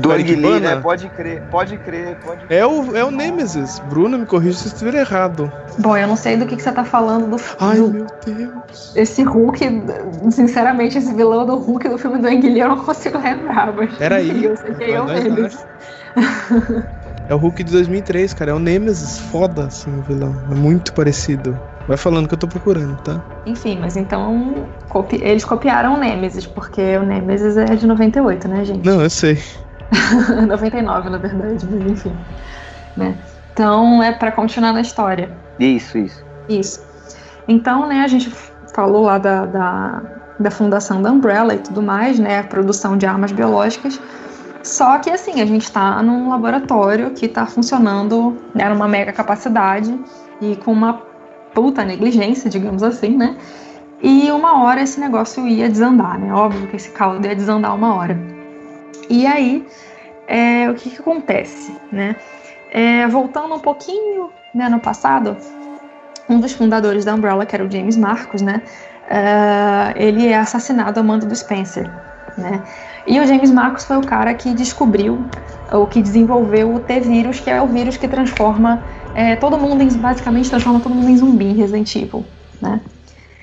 Do 0.00 0.10
Ang 0.12 0.34
Lee, 0.34 0.60
né? 0.60 0.76
Pode 0.76 1.08
crer, 1.08 1.42
pode 1.50 1.76
crer, 1.78 2.16
pode 2.16 2.46
crer. 2.46 2.58
É 2.58 2.66
o, 2.66 2.96
é 2.96 3.04
o 3.04 3.10
Nemesis. 3.10 3.78
Bruno, 3.78 4.18
me 4.18 4.26
corrija 4.26 4.58
se 4.58 4.66
eu 4.66 4.72
estiver 4.72 4.94
errado. 4.94 5.50
Bom, 5.78 5.96
eu 5.96 6.08
não 6.08 6.16
sei 6.16 6.36
do 6.36 6.46
que, 6.46 6.56
que 6.56 6.62
você 6.62 6.72
tá 6.72 6.84
falando 6.84 7.30
do 7.30 7.42
Ai, 7.60 7.76
do, 7.76 7.90
meu 7.90 8.06
Deus. 8.24 8.92
Esse 8.96 9.22
Hulk, 9.22 9.84
sinceramente, 10.30 10.98
esse 10.98 11.14
vilão 11.14 11.46
do 11.46 11.56
Hulk 11.56 11.88
do 11.88 11.98
filme 11.98 12.18
do 12.18 12.26
Ang 12.26 12.40
Lee 12.42 12.60
eu 12.60 12.68
não 12.68 12.84
consigo 12.84 13.18
lembrar, 13.18 13.72
mas. 13.72 13.96
Peraí. 13.96 14.44
Eu 14.44 14.56
sei 14.56 14.74
que 14.74 14.84
é 14.84 15.00
o 15.00 15.06
Nemesis. 15.06 15.66
É 17.26 17.34
o 17.34 17.38
Hulk 17.38 17.64
de 17.64 17.72
2003, 17.72 18.34
cara. 18.34 18.50
É 18.50 18.54
o 18.54 18.58
Nemesis. 18.58 19.18
Foda, 19.18 19.66
assim, 19.66 19.90
o 19.98 20.02
vilão. 20.02 20.36
É 20.50 20.54
muito 20.54 20.92
parecido. 20.92 21.58
Vai 21.88 21.96
falando 21.96 22.28
que 22.28 22.34
eu 22.34 22.38
tô 22.38 22.46
procurando, 22.46 22.96
tá? 23.02 23.22
Enfim, 23.46 23.78
mas 23.80 23.96
então 23.96 24.66
copi 24.88 25.20
eles 25.22 25.44
copiaram 25.44 25.94
o 25.94 25.96
Nemesis, 25.98 26.46
porque 26.46 26.96
o 26.96 27.02
Nemesis 27.02 27.56
é 27.56 27.76
de 27.76 27.86
98, 27.86 28.48
né, 28.48 28.64
gente? 28.64 28.86
Não, 28.86 29.02
eu 29.02 29.10
sei. 29.10 29.38
99, 30.46 31.10
na 31.10 31.18
verdade, 31.18 31.66
mas 31.70 31.90
enfim. 31.90 32.16
Né? 32.96 33.16
Então 33.52 34.02
é 34.02 34.12
para 34.12 34.32
continuar 34.32 34.72
na 34.72 34.80
história. 34.80 35.30
Isso, 35.58 35.98
isso. 35.98 36.24
Isso. 36.48 36.84
Então, 37.46 37.86
né, 37.86 38.00
a 38.00 38.08
gente 38.08 38.30
falou 38.74 39.04
lá 39.04 39.18
da, 39.18 39.46
da, 39.46 40.02
da 40.38 40.50
fundação 40.50 41.00
da 41.00 41.10
Umbrella 41.10 41.54
e 41.54 41.58
tudo 41.58 41.82
mais, 41.82 42.18
né, 42.18 42.40
a 42.40 42.44
produção 42.44 42.96
de 42.96 43.06
armas 43.06 43.32
biológicas. 43.32 44.00
Só 44.62 44.98
que 44.98 45.10
assim, 45.10 45.40
a 45.42 45.46
gente 45.46 45.64
está 45.64 46.02
num 46.02 46.30
laboratório 46.30 47.10
que 47.10 47.26
está 47.26 47.46
funcionando 47.46 48.36
né, 48.54 48.68
numa 48.68 48.88
mega 48.88 49.12
capacidade 49.12 49.94
e 50.40 50.56
com 50.56 50.72
uma 50.72 51.02
puta 51.54 51.84
negligência, 51.84 52.50
digamos 52.50 52.82
assim, 52.82 53.16
né? 53.16 53.36
E 54.02 54.30
uma 54.30 54.62
hora 54.62 54.82
esse 54.82 54.98
negócio 54.98 55.46
ia 55.46 55.68
desandar, 55.68 56.18
né? 56.18 56.32
Óbvio 56.32 56.66
que 56.66 56.76
esse 56.76 56.90
caldo 56.90 57.26
ia 57.26 57.36
desandar 57.36 57.74
uma 57.74 57.94
hora. 57.94 58.18
E 59.08 59.26
aí, 59.26 59.66
é, 60.26 60.70
o 60.70 60.74
que, 60.74 60.90
que 60.90 61.00
acontece, 61.00 61.76
né? 61.92 62.16
É, 62.70 63.06
voltando 63.06 63.54
um 63.54 63.60
pouquinho 63.60 64.30
né, 64.54 64.68
no 64.68 64.80
passado, 64.80 65.36
um 66.28 66.40
dos 66.40 66.52
fundadores 66.52 67.04
da 67.04 67.14
Umbrella, 67.14 67.44
que 67.46 67.54
era 67.54 67.64
o 67.64 67.70
James 67.70 67.96
Marcos, 67.96 68.42
né? 68.42 68.62
Uh, 69.04 69.92
ele 69.96 70.28
é 70.28 70.38
assassinado 70.38 70.98
a 70.98 71.02
mando 71.02 71.26
do 71.26 71.34
Spencer, 71.34 71.90
né? 72.38 72.62
E 73.06 73.20
o 73.20 73.26
James 73.26 73.50
Marcos 73.50 73.84
foi 73.84 73.98
o 73.98 74.00
cara 74.00 74.32
que 74.32 74.54
descobriu, 74.54 75.24
ou 75.70 75.86
que 75.86 76.00
desenvolveu 76.00 76.74
o 76.74 76.80
T-vírus, 76.80 77.40
que 77.40 77.50
é 77.50 77.60
o 77.60 77.66
vírus 77.66 77.96
que 77.96 78.08
transforma 78.08 78.82
é, 79.14 79.36
todo 79.36 79.58
mundo, 79.58 79.82
em, 79.82 79.88
basicamente 79.98 80.48
transforma 80.48 80.80
todo 80.80 80.94
mundo 80.94 81.10
em 81.10 81.16
zumbi 81.16 81.44
em 81.44 81.54
Resident 81.54 81.94
Evil, 81.94 82.24
né? 82.60 82.80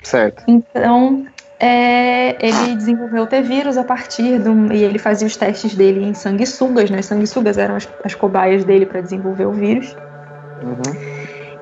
Certo. 0.02 0.42
Então, 0.48 1.24
é, 1.64 2.44
ele 2.44 2.74
desenvolveu 2.74 3.22
o 3.22 3.26
T-vírus 3.28 3.78
a 3.78 3.84
partir 3.84 4.40
do. 4.40 4.72
E 4.72 4.82
ele 4.82 4.98
fazia 4.98 5.28
os 5.28 5.36
testes 5.36 5.76
dele 5.76 6.04
em 6.04 6.12
sanguessugas, 6.12 6.90
né? 6.90 7.00
Sanguessugas 7.02 7.56
eram 7.56 7.76
as, 7.76 7.88
as 8.02 8.16
cobaias 8.16 8.64
dele 8.64 8.84
para 8.84 9.00
desenvolver 9.00 9.46
o 9.46 9.52
vírus. 9.52 9.96
Uhum. 10.60 10.82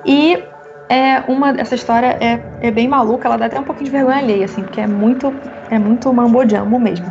E 0.03 0.43
é, 0.89 1.19
uma, 1.27 1.51
essa 1.51 1.75
história 1.75 2.17
é, 2.19 2.41
é 2.61 2.71
bem 2.71 2.87
maluca, 2.87 3.27
ela 3.27 3.37
dá 3.37 3.45
até 3.45 3.59
um 3.59 3.63
pouquinho 3.63 3.85
de 3.85 3.91
vergonha 3.91 4.17
alheia, 4.17 4.45
assim, 4.45 4.63
porque 4.63 4.81
é 4.81 4.87
muito, 4.87 5.31
é 5.69 5.77
muito 5.77 6.11
mambo 6.11 6.49
jumbo 6.49 6.79
mesmo. 6.79 7.05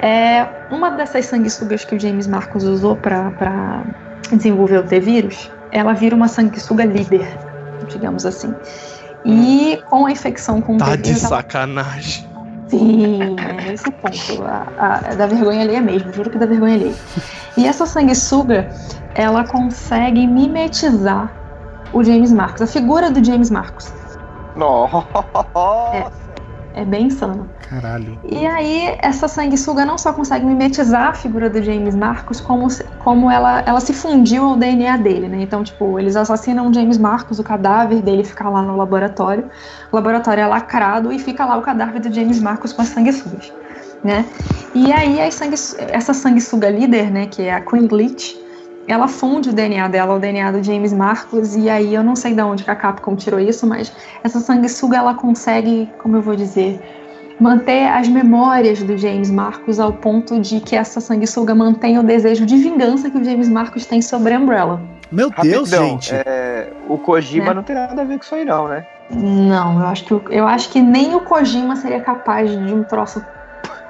É, 0.00 0.44
uma 0.72 0.90
dessas 0.90 1.26
sanguessugas 1.26 1.84
que 1.84 1.94
o 1.94 2.00
James 2.00 2.26
Marcos 2.26 2.64
usou 2.64 2.96
para 2.96 3.84
desenvolver 4.32 4.78
o 4.78 4.82
T-vírus, 4.82 5.48
ela 5.70 5.92
vira 5.92 6.16
uma 6.16 6.26
sanguessuga 6.26 6.84
líder, 6.84 7.28
digamos 7.88 8.26
assim. 8.26 8.52
E 9.24 9.82
com 9.88 10.06
a 10.06 10.12
infecção 10.12 10.60
com 10.60 10.76
tá 10.76 10.84
o 10.84 10.88
Tá 10.88 10.96
de 10.96 11.14
sacanagem. 11.14 12.28
Sim, 12.68 13.36
é 13.38 13.72
esse 13.72 13.88
o 13.88 13.92
ponto. 13.92 14.42
A, 14.44 14.66
a, 14.78 15.12
é 15.12 15.16
da 15.16 15.26
vergonha 15.26 15.62
alheia 15.62 15.80
mesmo, 15.80 16.12
juro 16.12 16.30
que 16.30 16.36
é 16.36 16.40
da 16.40 16.46
vergonha 16.46 16.74
alheia. 16.74 16.94
E 17.56 17.66
essa 17.66 17.86
sanguessuga, 17.86 18.68
ela 19.14 19.46
consegue 19.46 20.26
mimetizar 20.26 21.32
o 21.92 22.02
James 22.02 22.32
Marcos, 22.32 22.62
a 22.62 22.66
figura 22.66 23.10
do 23.10 23.24
James 23.24 23.50
Marcos. 23.50 23.92
Nossa! 24.56 25.06
É. 25.94 26.23
É 26.74 26.84
bem 26.84 27.06
insano. 27.06 27.48
Caralho. 27.68 28.18
E 28.28 28.44
aí, 28.44 28.98
essa 29.00 29.28
sanguessuga 29.28 29.86
não 29.86 29.96
só 29.96 30.12
consegue 30.12 30.44
mimetizar 30.44 31.10
a 31.10 31.14
figura 31.14 31.48
do 31.48 31.62
James 31.62 31.94
Marcos, 31.94 32.40
como, 32.40 32.66
como 32.98 33.30
ela, 33.30 33.62
ela 33.64 33.80
se 33.80 33.92
fundiu 33.92 34.44
ao 34.44 34.56
DNA 34.56 34.96
dele, 34.96 35.28
né? 35.28 35.42
Então, 35.42 35.62
tipo, 35.62 35.98
eles 36.00 36.16
assassinam 36.16 36.68
o 36.68 36.74
James 36.74 36.98
Marcos, 36.98 37.38
o 37.38 37.44
cadáver 37.44 38.02
dele 38.02 38.24
fica 38.24 38.48
lá 38.48 38.60
no 38.60 38.76
laboratório. 38.76 39.48
O 39.92 39.96
laboratório 39.96 40.40
é 40.42 40.46
lacrado 40.46 41.12
e 41.12 41.18
fica 41.18 41.44
lá 41.44 41.56
o 41.56 41.62
cadáver 41.62 42.00
do 42.00 42.12
James 42.12 42.40
Marcos 42.40 42.72
com 42.72 42.82
as 42.82 42.88
sanguessugas, 42.88 43.52
né? 44.02 44.24
E 44.74 44.92
aí, 44.92 45.30
sangue, 45.30 45.54
essa 45.92 46.12
sanguessuga 46.12 46.68
líder, 46.68 47.08
né, 47.10 47.26
que 47.26 47.42
é 47.42 47.54
a 47.54 47.60
Queen 47.60 47.86
Glitch, 47.86 48.34
ela 48.86 49.08
funde 49.08 49.50
o 49.50 49.52
DNA 49.52 49.88
dela, 49.88 50.14
o 50.14 50.18
DNA 50.18 50.52
do 50.52 50.62
James 50.62 50.92
Marcos, 50.92 51.56
e 51.56 51.70
aí 51.70 51.94
eu 51.94 52.02
não 52.02 52.14
sei 52.14 52.34
de 52.34 52.42
onde 52.42 52.64
a 52.68 52.74
Capcom 52.74 53.16
tirou 53.16 53.40
isso, 53.40 53.66
mas 53.66 53.92
essa 54.22 54.40
sanguessuga 54.40 54.98
ela 54.98 55.14
consegue, 55.14 55.88
como 56.02 56.16
eu 56.16 56.22
vou 56.22 56.36
dizer, 56.36 56.80
manter 57.40 57.88
as 57.88 58.08
memórias 58.08 58.82
do 58.82 58.96
James 58.96 59.30
Marcos 59.30 59.80
ao 59.80 59.92
ponto 59.92 60.38
de 60.40 60.60
que 60.60 60.76
essa 60.76 61.00
sanguessuga 61.00 61.54
mantenha 61.54 62.00
o 62.00 62.02
desejo 62.02 62.44
de 62.46 62.56
vingança 62.56 63.10
que 63.10 63.18
o 63.18 63.24
James 63.24 63.48
Marcos 63.48 63.86
tem 63.86 64.00
sobre 64.02 64.34
a 64.34 64.38
Umbrella. 64.38 64.80
Meu 65.10 65.30
Deus, 65.30 65.70
Rapidão, 65.70 65.90
gente. 65.90 66.14
É, 66.14 66.72
o 66.88 66.98
Kojima 66.98 67.46
né? 67.46 67.54
não 67.54 67.62
tem 67.62 67.74
nada 67.74 68.02
a 68.02 68.04
ver 68.04 68.18
com 68.18 68.24
isso 68.24 68.34
aí 68.34 68.44
não, 68.44 68.68
né? 68.68 68.86
Não, 69.10 69.80
eu 69.80 69.86
acho 69.86 70.04
que 70.04 70.14
eu 70.30 70.46
acho 70.46 70.70
que 70.70 70.80
nem 70.80 71.14
o 71.14 71.20
Kojima 71.20 71.76
seria 71.76 72.00
capaz 72.00 72.50
de 72.50 72.72
um 72.72 72.82
troço 72.84 73.24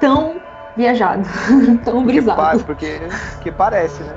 tão 0.00 0.37
viajado, 0.76 1.22
tão 1.85 2.04
brisado. 2.04 2.59
Que, 2.59 2.64
porque 2.64 3.00
que 3.42 3.52
parece, 3.52 4.02
né? 4.02 4.14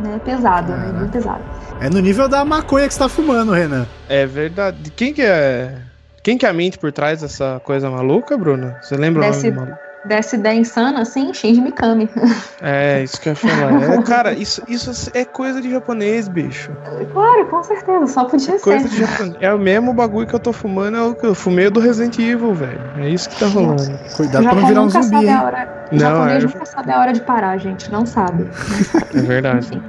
Né? 0.00 0.20
Pesado, 0.24 0.72
né? 0.72 0.92
Bem 0.98 1.08
pesado. 1.08 1.42
É 1.80 1.88
no 1.88 2.00
nível 2.00 2.28
da 2.28 2.44
maconha 2.44 2.86
que 2.86 2.94
você 2.94 3.00
tá 3.00 3.08
fumando, 3.08 3.52
Renan. 3.52 3.86
É 4.08 4.26
verdade. 4.26 4.90
Quem 4.90 5.12
que 5.12 5.22
é. 5.22 5.76
Quem 6.22 6.36
que 6.36 6.44
é 6.44 6.48
a 6.48 6.52
mente 6.52 6.78
por 6.78 6.92
trás 6.92 7.22
dessa 7.22 7.60
coisa 7.64 7.90
maluca, 7.90 8.36
Bruna? 8.36 8.78
Você 8.82 8.96
lembra 8.96 9.22
Desse, 9.22 9.48
o 9.48 9.54
nome 9.54 9.72
dessa 10.04 10.36
ideia 10.36 10.58
insana 10.58 11.02
assim, 11.02 11.32
Shinji 11.32 11.60
Mikami. 11.60 12.08
É, 12.62 13.02
isso 13.02 13.18
que 13.18 13.28
eu 13.28 13.32
ia 13.32 13.36
falar. 13.36 13.82
É, 13.82 14.02
cara, 14.02 14.32
isso, 14.34 14.62
isso 14.68 15.10
é 15.14 15.24
coisa 15.24 15.62
de 15.62 15.70
japonês, 15.70 16.28
bicho. 16.28 16.70
Claro, 17.10 17.46
com 17.46 17.62
certeza, 17.62 18.06
só 18.06 18.24
podia 18.24 18.58
coisa 18.58 18.86
ser. 18.86 18.94
De 18.94 19.00
japonês. 19.00 19.36
É 19.40 19.52
o 19.52 19.58
mesmo 19.58 19.94
bagulho 19.94 20.26
que 20.26 20.34
eu 20.34 20.38
tô 20.38 20.52
fumando, 20.52 20.96
é 20.96 21.02
o 21.02 21.14
que 21.14 21.24
eu 21.24 21.34
fumei 21.34 21.70
do 21.70 21.80
Resident 21.80 22.18
Evil, 22.18 22.52
velho. 22.52 22.80
É 22.98 23.08
isso 23.08 23.30
que 23.30 23.40
tá 23.40 23.46
rolando. 23.46 23.98
Cuidado 24.14 24.42
pra 24.44 24.54
não 24.54 24.66
virar 24.66 24.82
um 24.82 24.90
zumbi, 24.90 25.26
hein? 25.26 25.36
Hora... 25.36 25.86
O 25.90 25.94
não, 25.94 26.00
japonês 26.00 26.44
é... 26.44 26.46
nunca 26.46 26.66
sabe 26.66 26.92
a 26.92 27.00
hora 27.00 27.12
de 27.14 27.20
parar, 27.22 27.56
gente. 27.56 27.90
Não 27.90 28.04
sabe. 28.04 28.46
Sabe. 28.84 29.06
É 29.14 29.22
verdade. 29.22 29.66
Enfim. 29.66 29.82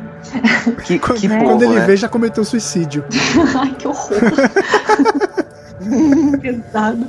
Que, 0.85 0.99
que 0.99 1.27
né? 1.27 1.43
Quando 1.43 1.63
ele 1.63 1.75
né? 1.75 1.85
vê, 1.85 1.97
já 1.97 2.07
cometeu 2.07 2.45
suicídio. 2.45 3.03
Ai, 3.59 3.75
que 3.77 3.87
horror. 3.87 4.19
Pesado. 6.41 7.07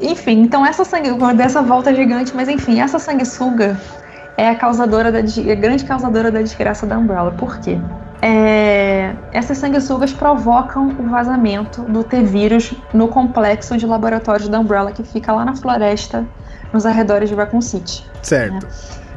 Enfim, 0.00 0.42
então 0.42 0.64
essa 0.64 0.84
sangue, 0.84 1.10
dessa 1.34 1.62
volta 1.62 1.94
gigante, 1.94 2.34
mas 2.34 2.48
enfim, 2.48 2.80
essa 2.80 2.98
sanguessuga 2.98 3.78
é 4.36 4.48
a 4.48 4.54
causadora 4.54 5.10
da 5.10 5.18
a 5.18 5.54
grande 5.54 5.84
causadora 5.84 6.30
da 6.30 6.40
desgraça 6.40 6.86
da 6.86 6.96
Umbrella. 6.96 7.32
Por 7.32 7.58
quê? 7.58 7.78
É, 8.20 9.14
essas 9.32 9.58
sanguessugas 9.58 10.12
provocam 10.12 10.88
o 10.98 11.08
vazamento 11.08 11.82
do 11.82 12.02
T-vírus 12.02 12.74
no 12.92 13.08
complexo 13.08 13.76
de 13.76 13.86
laboratórios 13.86 14.48
da 14.48 14.58
Umbrella 14.58 14.92
que 14.92 15.02
fica 15.02 15.32
lá 15.32 15.44
na 15.44 15.54
floresta, 15.54 16.26
nos 16.72 16.84
arredores 16.84 17.28
de 17.28 17.34
Raccoon 17.34 17.60
City. 17.60 18.04
Certo. 18.22 18.52
Né? 18.54 18.60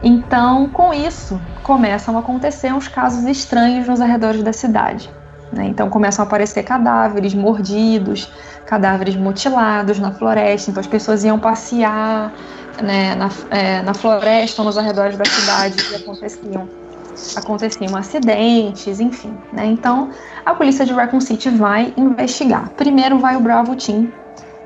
Então, 0.03 0.67
com 0.69 0.93
isso, 0.93 1.39
começam 1.61 2.17
a 2.17 2.21
acontecer 2.21 2.73
uns 2.73 2.87
casos 2.87 3.23
estranhos 3.25 3.87
nos 3.87 4.01
arredores 4.01 4.41
da 4.43 4.53
cidade. 4.53 5.09
Né? 5.51 5.65
Então, 5.65 5.89
começam 5.89 6.23
a 6.23 6.27
aparecer 6.27 6.63
cadáveres 6.63 7.33
mordidos, 7.33 8.31
cadáveres 8.65 9.15
mutilados 9.15 9.99
na 9.99 10.11
floresta. 10.11 10.71
Então, 10.71 10.81
as 10.81 10.87
pessoas 10.87 11.23
iam 11.23 11.37
passear 11.37 12.33
né, 12.81 13.15
na, 13.15 13.29
é, 13.49 13.81
na 13.81 13.93
floresta 13.93 14.61
ou 14.61 14.65
nos 14.65 14.77
arredores 14.77 15.17
da 15.17 15.25
cidade 15.25 15.75
e 15.91 15.95
aconteciam 15.95 16.67
aconteciam 17.35 17.95
acidentes, 17.95 18.99
enfim. 18.99 19.37
Né? 19.53 19.65
Então, 19.65 20.09
a 20.45 20.53
polícia 20.53 20.85
de 20.85 20.93
Raccoon 20.93 21.21
City 21.21 21.49
vai 21.49 21.93
investigar. 21.97 22.69
Primeiro 22.71 23.19
vai 23.19 23.35
o 23.35 23.39
Bravo 23.39 23.75
Team, 23.75 24.11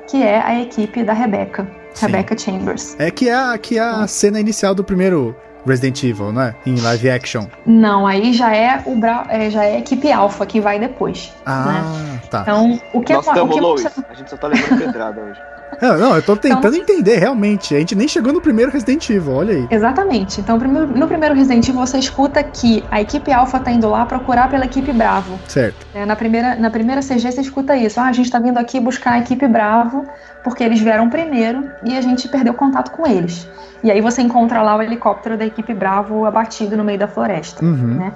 que 0.08 0.22
é 0.22 0.40
a 0.40 0.60
equipe 0.60 1.02
da 1.02 1.12
Rebecca, 1.12 1.68
Sim. 1.92 2.06
Rebecca 2.06 2.38
Chambers. 2.38 2.96
É 2.98 3.10
que 3.10 3.28
é, 3.28 3.58
que 3.58 3.78
é 3.78 3.82
a 3.82 4.06
cena 4.06 4.40
inicial 4.40 4.74
do 4.74 4.84
primeiro 4.84 5.36
Resident 5.66 6.02
Evil, 6.02 6.32
não 6.32 6.42
é? 6.42 6.54
Em 6.64 6.80
live 6.80 7.10
action. 7.10 7.46
Não, 7.66 8.06
aí 8.06 8.32
já 8.32 8.54
é 8.54 8.82
o 8.86 8.94
Bra 8.94 9.26
é, 9.28 9.50
já 9.50 9.64
é 9.64 9.76
a 9.76 9.78
equipe 9.78 10.10
Alpha 10.12 10.46
que 10.46 10.60
vai 10.60 10.78
depois. 10.78 11.32
Ah, 11.44 11.64
né? 11.64 12.20
tá. 12.30 12.42
Então, 12.42 12.80
o 12.92 13.00
que 13.00 13.12
Nós 13.12 13.26
é 13.26 13.30
estamos, 13.30 13.54
o 13.54 13.58
que 13.58 13.60
Lois. 13.60 13.82
Você... 13.82 14.04
A 14.08 14.14
gente 14.14 14.30
só 14.30 14.36
tá 14.36 14.46
levando 14.46 14.78
pedrada 14.78 15.20
hoje. 15.20 15.40
Não, 15.80 15.98
não, 15.98 16.16
eu 16.16 16.22
tô 16.22 16.36
tentando 16.36 16.76
então, 16.76 16.94
entender, 16.94 17.16
realmente. 17.16 17.74
A 17.74 17.78
gente 17.78 17.94
nem 17.94 18.08
chegou 18.08 18.32
no 18.32 18.40
primeiro 18.40 18.70
Resident 18.70 19.08
Evil, 19.10 19.32
olha 19.32 19.54
aí. 19.54 19.68
Exatamente. 19.70 20.40
Então, 20.40 20.58
no 20.58 21.06
primeiro 21.06 21.34
Resident 21.34 21.68
Evil, 21.68 21.80
você 21.80 21.98
escuta 21.98 22.42
que 22.42 22.84
a 22.90 23.00
equipe 23.00 23.32
Alpha 23.32 23.58
tá 23.58 23.70
indo 23.70 23.88
lá 23.88 24.06
procurar 24.06 24.50
pela 24.50 24.64
equipe 24.64 24.92
Bravo. 24.92 25.38
Certo. 25.48 25.86
É, 25.94 26.06
na, 26.06 26.16
primeira, 26.16 26.54
na 26.56 26.70
primeira 26.70 27.00
CG, 27.00 27.30
você 27.32 27.40
escuta 27.40 27.76
isso. 27.76 28.00
Ah, 28.00 28.06
a 28.06 28.12
gente 28.12 28.30
tá 28.30 28.38
vindo 28.38 28.58
aqui 28.58 28.80
buscar 28.80 29.12
a 29.12 29.18
equipe 29.18 29.46
Bravo, 29.46 30.04
porque 30.42 30.62
eles 30.64 30.80
vieram 30.80 31.08
primeiro 31.10 31.68
e 31.84 31.96
a 31.96 32.00
gente 32.00 32.28
perdeu 32.28 32.54
contato 32.54 32.90
com 32.90 33.06
eles. 33.06 33.48
E 33.82 33.90
aí 33.90 34.00
você 34.00 34.22
encontra 34.22 34.62
lá 34.62 34.76
o 34.76 34.82
helicóptero 34.82 35.36
da 35.36 35.46
equipe 35.46 35.74
Bravo 35.74 36.24
abatido 36.24 36.76
no 36.76 36.84
meio 36.84 36.98
da 36.98 37.06
floresta, 37.06 37.64
uhum. 37.64 37.94
né? 37.94 38.12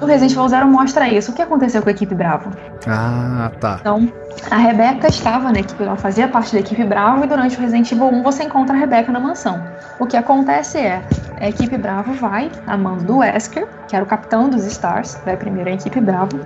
O 0.00 0.06
Resident 0.06 0.32
Evil 0.32 0.48
Zero 0.48 0.66
mostra 0.66 1.08
isso. 1.08 1.30
O 1.30 1.34
que 1.34 1.42
aconteceu 1.42 1.82
com 1.82 1.88
a 1.88 1.92
equipe 1.92 2.14
Bravo? 2.14 2.50
Ah, 2.86 3.50
tá. 3.60 3.78
Então, 3.80 4.10
a 4.50 4.56
Rebeca 4.56 5.08
estava 5.08 5.52
na 5.52 5.60
equipe, 5.60 5.82
ela 5.82 5.96
fazia 5.96 6.26
parte 6.26 6.52
da 6.52 6.60
equipe 6.60 6.82
Bravo 6.84 7.24
e 7.24 7.26
durante 7.26 7.56
o 7.56 7.60
Resident 7.60 7.92
Evil 7.92 8.06
1 8.06 8.22
você 8.22 8.44
encontra 8.44 8.74
a 8.74 8.78
Rebeca 8.78 9.12
na 9.12 9.20
mansão. 9.20 9.62
O 9.98 10.06
que 10.06 10.16
acontece 10.16 10.78
é, 10.78 11.02
a 11.38 11.48
equipe 11.48 11.76
Bravo 11.76 12.14
vai 12.14 12.50
a 12.66 12.76
mando 12.76 13.04
do 13.04 13.18
Wesker, 13.18 13.68
que 13.86 13.94
era 13.94 14.04
o 14.04 14.08
capitão 14.08 14.48
dos 14.48 14.64
Stars, 14.64 15.20
vai 15.24 15.36
primeiro 15.36 15.68
a 15.68 15.74
equipe 15.74 16.00
Bravo, 16.00 16.40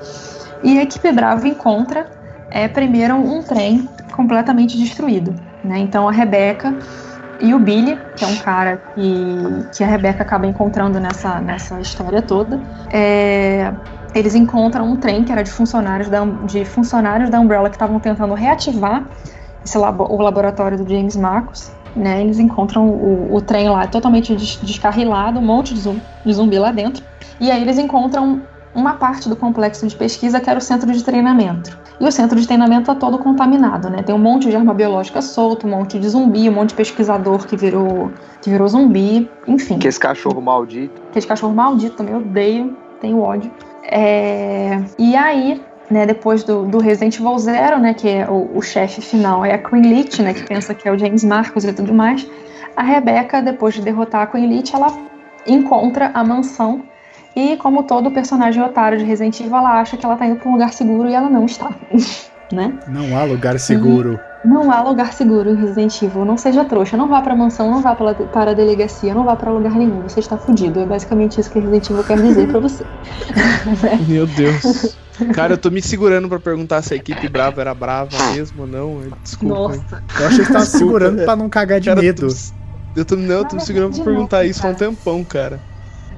e 0.62 0.79
a 0.79 0.83
equipe 0.83 1.12
Bravo 1.12 1.47
encontra 1.47 2.07
é, 2.51 2.67
primeiro 2.67 3.14
um 3.14 3.43
trem 3.43 3.88
completamente 4.12 4.77
destruído. 4.77 5.35
Né? 5.62 5.79
Então 5.79 6.09
a 6.09 6.12
Rebeca 6.12 6.75
e 7.44 7.52
o 7.52 7.59
Billy, 7.59 7.98
que 8.16 8.24
é 8.24 8.26
um 8.26 8.37
cara 8.37 8.78
que, 8.94 9.66
que 9.76 9.85
a 9.85 9.87
Rebeca 9.87 10.22
acaba 10.22 10.46
encontrando 10.46 10.98
nessa, 10.98 11.40
nessa 11.42 11.78
história 11.78 12.22
toda, 12.22 12.59
é, 12.90 13.70
eles 14.14 14.35
encontram 14.35 14.90
um 14.90 14.96
trem 14.96 15.22
que 15.24 15.30
era 15.30 15.44
de 15.44 15.50
funcionários 15.50 16.09
da, 16.09 16.24
de 16.24 16.64
funcionários 16.64 17.28
da 17.28 17.38
Umbrella 17.38 17.68
que 17.68 17.76
estavam 17.76 18.00
tentando 18.00 18.33
reativar 18.33 19.04
esse 19.62 19.76
labo, 19.76 20.04
o 20.04 20.22
laboratório 20.22 20.83
do 20.83 20.88
James 20.88 21.16
Marcos. 21.16 21.70
Né, 21.94 22.22
eles 22.22 22.40
encontram 22.40 22.88
o, 22.88 23.37
o 23.37 23.40
trem 23.40 23.68
lá 23.68 23.87
totalmente 23.87 24.35
descarrilado, 24.35 25.38
um 25.38 25.42
monte 25.42 25.74
de 25.74 25.80
zumbi, 25.80 26.02
de 26.24 26.33
zumbi 26.33 26.59
lá 26.59 26.72
dentro. 26.72 27.04
E 27.38 27.52
aí 27.52 27.62
eles 27.62 27.78
encontram 27.78 28.42
uma 28.75 28.95
parte 28.95 29.29
do 29.29 29.37
complexo 29.37 29.87
de 29.87 29.95
pesquisa 29.95 30.41
que 30.41 30.51
era 30.51 30.59
o 30.59 30.63
centro 30.63 30.91
de 30.91 31.03
treinamento. 31.03 31.79
E 32.01 32.05
o 32.05 32.11
centro 32.11 32.39
de 32.39 32.47
treinamento 32.47 32.91
está 32.91 32.95
todo 32.95 33.19
contaminado, 33.19 33.89
né? 33.89 34.03
Tem 34.03 34.15
um 34.15 34.19
monte 34.19 34.49
de 34.49 34.57
arma 34.57 34.75
biológica 34.75 35.23
solta, 35.23 35.67
um 35.67 35.71
monte 35.71 35.99
de 35.99 36.09
zumbi, 36.09 36.49
um 36.49 36.53
monte 36.53 36.71
de 36.71 36.75
pesquisador 36.75 37.47
que 37.47 37.57
virou, 37.57 38.11
que 38.43 38.51
virou 38.51 38.67
zumbi, 38.67 39.31
enfim. 39.47 39.79
Que 39.79 39.87
esse 39.87 40.01
cachorro 40.01 40.41
maldito. 40.41 41.01
Que 41.13 41.19
esse 41.19 41.29
cachorro 41.29 41.55
maldito 41.55 41.97
também, 41.97 42.17
odeio, 42.17 42.77
tenho 43.01 43.21
ódio. 43.21 43.51
É... 43.85 44.83
E 44.99 45.15
aí, 45.15 45.63
né, 45.89 46.05
depois 46.05 46.43
do, 46.43 46.65
do 46.65 46.79
Resident 46.79 47.17
Evil 47.19 47.39
Zero, 47.39 47.79
né, 47.79 47.95
que 47.95 48.09
é 48.09 48.29
o, 48.29 48.51
o 48.57 48.61
chefe 48.61 49.01
final, 49.01 49.45
é 49.45 49.55
a 49.55 49.59
Queen 49.59 49.83
Lich, 49.83 50.21
né, 50.21 50.35
que 50.35 50.43
pensa 50.43 50.75
que 50.75 50.89
é 50.89 50.93
o 50.93 50.99
James 50.99 51.23
Marcos 51.23 51.65
e 51.65 51.73
tudo 51.73 51.95
mais, 51.95 52.29
a 52.77 52.83
Rebecca, 52.83 53.41
depois 53.41 53.75
de 53.75 53.83
derrotar 53.83 54.23
a 54.23 54.27
Queen 54.27 54.49
Lich, 54.49 54.75
ela 54.75 54.89
encontra 55.47 56.11
a 56.13 56.25
mansão 56.25 56.83
e 57.37 57.57
como 57.57 57.83
todo 57.83 58.11
personagem 58.11 58.62
otário 58.62 58.99
de 58.99 59.05
Resident 59.05 59.40
Evil, 59.40 59.57
ela 59.57 59.81
acha 59.81 59.97
que 59.97 60.07
ela 60.07 60.16
tá 60.16 60.27
indo 60.27 60.37
pra 60.37 60.49
um 60.49 60.53
lugar 60.53 60.73
seguro 60.73 61.09
e 61.09 61.14
ela 61.14 61.29
não 61.29 61.44
está. 61.44 61.70
né? 62.53 62.79
Não 62.88 63.16
há 63.16 63.25
lugar 63.25 63.59
seguro. 63.59 64.20
E 64.44 64.49
não 64.49 64.70
há 64.70 64.83
lugar 64.83 65.12
seguro 65.12 65.51
em 65.51 65.57
Resident 65.57 66.01
Evil. 66.03 66.25
Não 66.25 66.37
seja 66.37 66.64
trouxa. 66.64 66.97
Não 66.97 67.09
vá 67.09 67.20
pra 67.20 67.35
mansão, 67.35 67.70
não 67.70 67.81
vá 67.81 67.94
pra, 67.94 68.14
para 68.14 68.51
a 68.53 68.55
delegacia, 68.55 69.14
não 69.14 69.25
vá 69.25 69.35
para 69.35 69.51
lugar 69.51 69.73
nenhum. 69.73 70.03
Você 70.03 70.20
está 70.20 70.37
fudido. 70.37 70.81
É 70.81 70.87
basicamente 70.87 71.40
isso 71.40 71.51
que 71.51 71.59
Resident 71.59 71.90
Evil 71.90 72.05
quer 72.05 72.20
dizer 72.20 72.49
pra 72.49 72.61
você. 72.61 72.85
Meu 74.07 74.27
Deus. 74.27 74.97
Cara, 75.33 75.55
eu 75.55 75.59
tô 75.59 75.70
me 75.70 75.81
segurando 75.81 76.29
pra 76.29 76.40
perguntar 76.40 76.83
se 76.83 76.92
a 76.92 76.97
equipe 76.97 77.29
brava 77.29 77.61
era 77.61 77.75
brava 77.75 78.11
mesmo 78.35 78.62
ou 78.62 78.66
não. 78.68 79.01
Desculpa. 79.23 79.55
Nossa. 79.55 80.03
Eu 80.18 80.27
achei 80.27 80.44
que 80.44 80.53
tava 80.53 80.66
segurando 80.66 81.25
pra 81.25 81.37
não 81.37 81.49
cagar 81.49 81.81
de 81.81 81.88
cara, 81.88 82.01
medo. 82.01 82.27
Eu 82.97 83.05
tô, 83.05 83.16
não, 83.16 83.35
eu 83.35 83.44
tô 83.44 83.57
me 83.57 83.62
segurando 83.62 83.94
pra 83.97 84.05
perguntar 84.05 84.38
novo, 84.38 84.51
isso 84.51 84.66
há 84.66 84.70
um 84.70 84.75
tempão, 84.75 85.25
cara. 85.25 85.61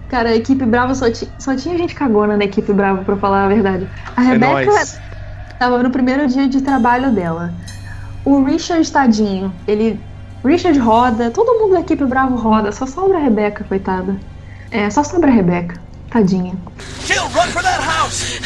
Cara, 0.08 0.30
a 0.30 0.36
equipe 0.36 0.64
Brava 0.64 0.94
só, 0.94 1.06
só 1.38 1.56
tinha 1.56 1.76
gente 1.76 1.94
cagona 1.94 2.36
na 2.36 2.44
equipe 2.44 2.72
Brava, 2.72 3.02
pra 3.02 3.16
falar 3.16 3.44
a 3.44 3.48
verdade. 3.48 3.88
A 4.16 4.22
é 4.22 4.26
Rebeca 4.28 4.70
é 4.70 4.84
tava 5.58 5.82
no 5.82 5.90
primeiro 5.90 6.26
dia 6.28 6.48
de 6.48 6.60
trabalho 6.60 7.10
dela. 7.10 7.52
O 8.24 8.42
Richard, 8.42 8.90
tadinho, 8.90 9.52
ele. 9.66 10.00
Richard 10.44 10.78
roda, 10.78 11.30
todo 11.30 11.58
mundo 11.58 11.74
da 11.74 11.80
equipe 11.80 12.04
Bravo 12.04 12.36
roda, 12.36 12.70
só 12.70 12.86
sobra 12.86 13.18
a 13.18 13.20
Rebeca, 13.20 13.64
coitada. 13.64 14.16
É, 14.70 14.88
só 14.90 15.02
sobra 15.02 15.30
a 15.30 15.34
Rebeca. 15.34 15.80
Tadinha. 16.10 16.54
Jill, 17.04 17.22
run 17.34 17.48
for 17.48 17.62
that 17.62 17.82
house! 17.82 18.40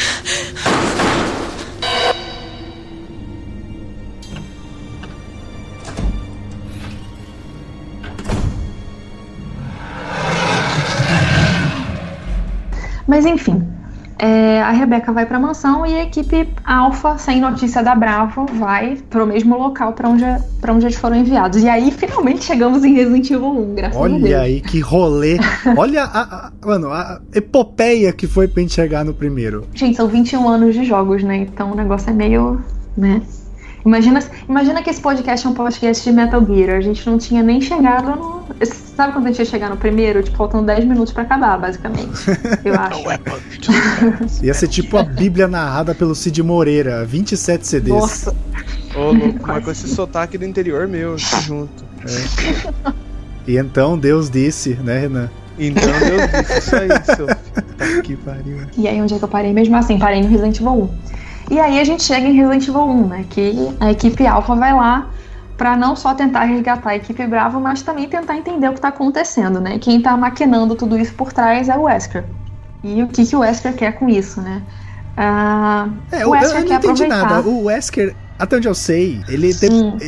Mas 13.11 13.25
enfim, 13.25 13.61
é, 14.17 14.61
a 14.61 14.71
Rebeca 14.71 15.11
vai 15.11 15.25
para 15.25 15.35
a 15.35 15.39
mansão 15.39 15.85
e 15.85 15.93
a 15.95 16.03
equipe 16.03 16.47
Alpha, 16.63 17.17
sem 17.17 17.41
notícia 17.41 17.83
da 17.83 17.93
Bravo, 17.93 18.45
vai 18.53 18.99
para 19.09 19.21
o 19.21 19.27
mesmo 19.27 19.57
local 19.57 19.91
para 19.91 20.07
onde, 20.07 20.23
pra 20.61 20.71
onde 20.71 20.85
eles 20.85 20.95
foram 20.95 21.17
enviados. 21.17 21.61
E 21.61 21.67
aí, 21.67 21.91
finalmente, 21.91 22.45
chegamos 22.45 22.85
em 22.85 22.93
Resident 22.93 23.29
Evil 23.29 23.49
1, 23.49 23.75
graças 23.75 23.99
Olha 23.99 24.15
a 24.15 24.17
Deus. 24.17 24.29
Olha 24.29 24.39
aí, 24.39 24.61
que 24.61 24.79
rolê. 24.79 25.37
Olha 25.75 26.05
a, 26.05 26.21
a, 26.21 26.51
mano, 26.65 26.89
a 26.89 27.19
epopeia 27.35 28.13
que 28.13 28.27
foi 28.27 28.47
pra 28.47 28.61
gente 28.61 28.75
chegar 28.75 29.03
no 29.03 29.13
primeiro. 29.13 29.67
Gente, 29.73 29.97
são 29.97 30.07
21 30.07 30.47
anos 30.47 30.73
de 30.73 30.85
jogos, 30.85 31.21
né? 31.21 31.35
Então 31.35 31.73
o 31.73 31.75
negócio 31.75 32.09
é 32.09 32.13
meio, 32.13 32.61
né? 32.95 33.21
Imagina, 33.85 34.19
imagina 34.47 34.83
que 34.83 34.89
esse 34.89 35.01
podcast 35.01 35.45
é 35.45 35.49
um 35.49 35.53
podcast 35.53 36.03
de 36.03 36.15
Metal 36.15 36.45
Gear. 36.45 36.77
A 36.77 36.81
gente 36.81 37.07
não 37.09 37.17
tinha 37.17 37.41
nem 37.41 37.59
chegado 37.59 38.15
no. 38.15 38.41
Sabe 38.65 39.13
quando 39.13 39.25
a 39.25 39.29
gente 39.29 39.39
ia 39.39 39.45
chegar 39.45 39.69
no 39.69 39.77
primeiro? 39.77 40.21
Tipo, 40.21 40.37
faltando 40.37 40.67
10 40.67 40.85
minutos 40.85 41.11
pra 41.11 41.23
acabar, 41.23 41.57
basicamente. 41.57 42.11
Eu 42.63 42.75
acho. 42.75 44.45
ia 44.45 44.53
ser 44.53 44.67
tipo 44.67 44.97
a 44.97 45.03
Bíblia 45.03 45.47
narrada 45.47 45.95
pelo 45.95 46.13
Cid 46.13 46.43
Moreira, 46.43 47.03
27 47.05 47.65
CDs. 47.67 47.93
Nossa. 47.93 48.35
Ô, 48.95 49.11
louco, 49.11 49.39
mas 49.47 49.63
com 49.65 49.71
esse 49.71 49.87
sotaque 49.87 50.37
do 50.37 50.45
interior 50.45 50.87
meu, 50.87 51.17
junto. 51.17 51.83
É. 52.05 52.93
E 53.47 53.57
então 53.57 53.97
Deus 53.97 54.29
disse, 54.29 54.75
né, 54.75 54.99
Renan? 54.99 55.29
Então 55.57 55.83
Deus 55.83 56.31
disse 56.31 56.59
isso 56.59 56.75
aí, 56.75 56.89
seu 57.05 57.27
filho. 57.81 58.01
que 58.03 58.15
pariu. 58.17 58.57
E 58.77 58.87
aí, 58.87 59.01
onde 59.01 59.13
é 59.13 59.17
que 59.17 59.23
eu 59.23 59.27
parei? 59.29 59.53
Mesmo 59.53 59.75
assim, 59.75 59.97
parei 59.97 60.21
no 60.21 60.27
Resident 60.27 60.57
Evil 60.59 60.71
1. 60.71 60.89
E 61.51 61.59
aí 61.59 61.81
a 61.81 61.83
gente 61.83 62.01
chega 62.01 62.25
em 62.25 62.31
Resident 62.31 62.65
Evil 62.65 62.81
1, 62.81 63.07
né? 63.07 63.25
Que 63.29 63.75
a 63.81 63.91
equipe 63.91 64.25
Alpha 64.25 64.55
vai 64.55 64.73
lá 64.73 65.09
para 65.57 65.75
não 65.75 65.97
só 65.97 66.15
tentar 66.15 66.45
resgatar 66.45 66.91
a 66.91 66.95
equipe 66.95 67.27
Bravo, 67.27 67.59
mas 67.59 67.81
também 67.81 68.07
tentar 68.07 68.37
entender 68.37 68.69
o 68.69 68.71
que 68.71 68.77
está 68.77 68.87
acontecendo, 68.87 69.59
né? 69.59 69.77
Quem 69.77 69.97
está 69.97 70.15
maquinando 70.15 70.75
tudo 70.75 70.97
isso 70.97 71.13
por 71.13 71.33
trás 71.33 71.67
é 71.67 71.75
o 71.75 71.81
Wesker. 71.81 72.23
E 72.81 73.03
o 73.03 73.07
que, 73.09 73.25
que 73.25 73.35
o 73.35 73.39
Wesker 73.39 73.75
quer 73.75 73.91
com 73.91 74.07
isso, 74.07 74.41
né? 74.41 74.61
Ah, 75.17 75.89
é, 76.09 76.25
o 76.25 76.29
Wesker 76.29 76.61
eu, 76.61 76.63
eu 76.63 76.69
não 76.69 76.75
entendi 76.77 77.03
aproveitar. 77.03 77.29
nada. 77.29 77.47
O 77.49 77.65
Wesker, 77.65 78.15
até 78.39 78.55
onde 78.55 78.69
eu 78.69 78.73
sei, 78.73 79.21
ele, 79.27 79.51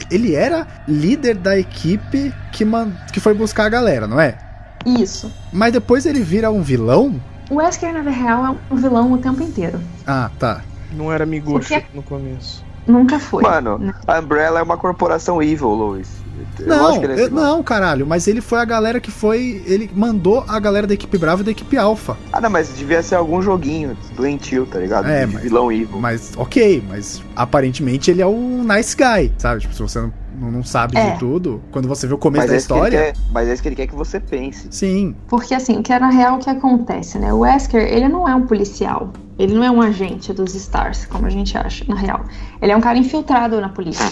ele 0.09 0.33
era 0.33 0.65
líder 0.87 1.35
da 1.35 1.59
equipe 1.59 2.33
que, 2.53 2.63
man, 2.63 2.93
que 3.11 3.19
foi 3.19 3.33
buscar 3.33 3.65
a 3.65 3.69
galera, 3.69 4.07
não 4.07 4.19
é? 4.19 4.37
Isso. 4.85 5.29
Mas 5.51 5.73
depois 5.73 6.05
ele 6.05 6.21
vira 6.21 6.49
um 6.49 6.61
vilão? 6.61 7.19
O 7.51 7.55
Wesker, 7.55 7.93
na 7.93 8.09
real, 8.09 8.45
é 8.45 8.73
um 8.73 8.77
vilão 8.77 9.11
o 9.11 9.17
tempo 9.17 9.43
inteiro. 9.43 9.79
Ah, 10.07 10.31
tá. 10.39 10.61
Não 10.93 11.11
era 11.11 11.25
Miguxo 11.25 11.69
Porque... 11.69 11.85
no 11.93 12.03
começo. 12.03 12.63
Nunca 12.85 13.17
foi. 13.19 13.43
Mano, 13.43 13.77
né? 13.77 13.93
a 14.05 14.19
Umbrella 14.19 14.59
é 14.59 14.63
uma 14.63 14.77
corporação 14.77 15.41
evil, 15.41 15.69
Lois. 15.69 16.23
Não, 16.59 17.01
eu, 17.01 17.25
é 17.25 17.29
não, 17.29 17.63
caralho, 17.63 18.05
mas 18.05 18.27
ele 18.27 18.41
foi 18.41 18.59
a 18.59 18.65
galera 18.65 18.99
que 18.99 19.11
foi. 19.11 19.63
Ele 19.65 19.89
mandou 19.93 20.43
a 20.47 20.59
galera 20.59 20.85
da 20.85 20.93
equipe 20.93 21.17
Brava 21.17 21.41
e 21.41 21.45
da 21.45 21.51
equipe 21.51 21.77
Alpha. 21.77 22.17
Ah, 22.31 22.41
não, 22.41 22.49
mas 22.49 22.75
devia 22.75 23.01
ser 23.01 23.15
algum 23.15 23.41
joguinho 23.41 23.95
doentio, 24.15 24.65
tá 24.65 24.79
ligado? 24.79 25.07
É, 25.07 25.25
mas, 25.25 25.43
vilão 25.43 25.71
evil. 25.71 25.99
Mas, 25.99 26.33
ok, 26.35 26.83
mas 26.87 27.21
aparentemente 27.35 28.11
ele 28.11 28.21
é 28.21 28.25
o 28.25 28.63
nice 28.63 28.95
guy, 28.95 29.31
sabe? 29.37 29.61
Tipo, 29.61 29.73
se 29.73 29.81
você 29.81 29.99
não 30.01 30.13
não 30.39 30.63
sabe 30.63 30.97
é. 30.97 31.11
de 31.11 31.19
tudo, 31.19 31.61
quando 31.71 31.87
você 31.87 32.07
vê 32.07 32.13
o 32.13 32.17
começo 32.17 32.43
mas 32.43 32.49
da 32.49 32.55
é 32.55 32.57
história. 32.57 32.99
Quer, 32.99 33.13
mas 33.31 33.47
é 33.47 33.53
isso 33.53 33.61
que 33.61 33.69
ele 33.69 33.75
quer 33.75 33.87
que 33.87 33.95
você 33.95 34.19
pense. 34.19 34.67
Sim. 34.71 35.15
Porque 35.27 35.53
assim, 35.53 35.77
o 35.77 35.83
que 35.83 35.93
é 35.93 35.99
na 35.99 36.09
real 36.09 36.37
o 36.37 36.39
que 36.39 36.49
acontece, 36.49 37.19
né? 37.19 37.33
O 37.33 37.39
Wesker, 37.39 37.81
ele 37.81 38.07
não 38.07 38.27
é 38.27 38.35
um 38.35 38.45
policial. 38.45 39.11
Ele 39.37 39.53
não 39.53 39.63
é 39.63 39.71
um 39.71 39.81
agente 39.81 40.31
dos 40.31 40.53
Stars, 40.55 41.05
como 41.05 41.25
a 41.25 41.29
gente 41.29 41.57
acha, 41.57 41.83
na 41.87 41.95
real. 41.95 42.25
Ele 42.61 42.71
é 42.71 42.77
um 42.77 42.81
cara 42.81 42.97
infiltrado 42.97 43.59
na 43.59 43.69
polícia. 43.69 44.05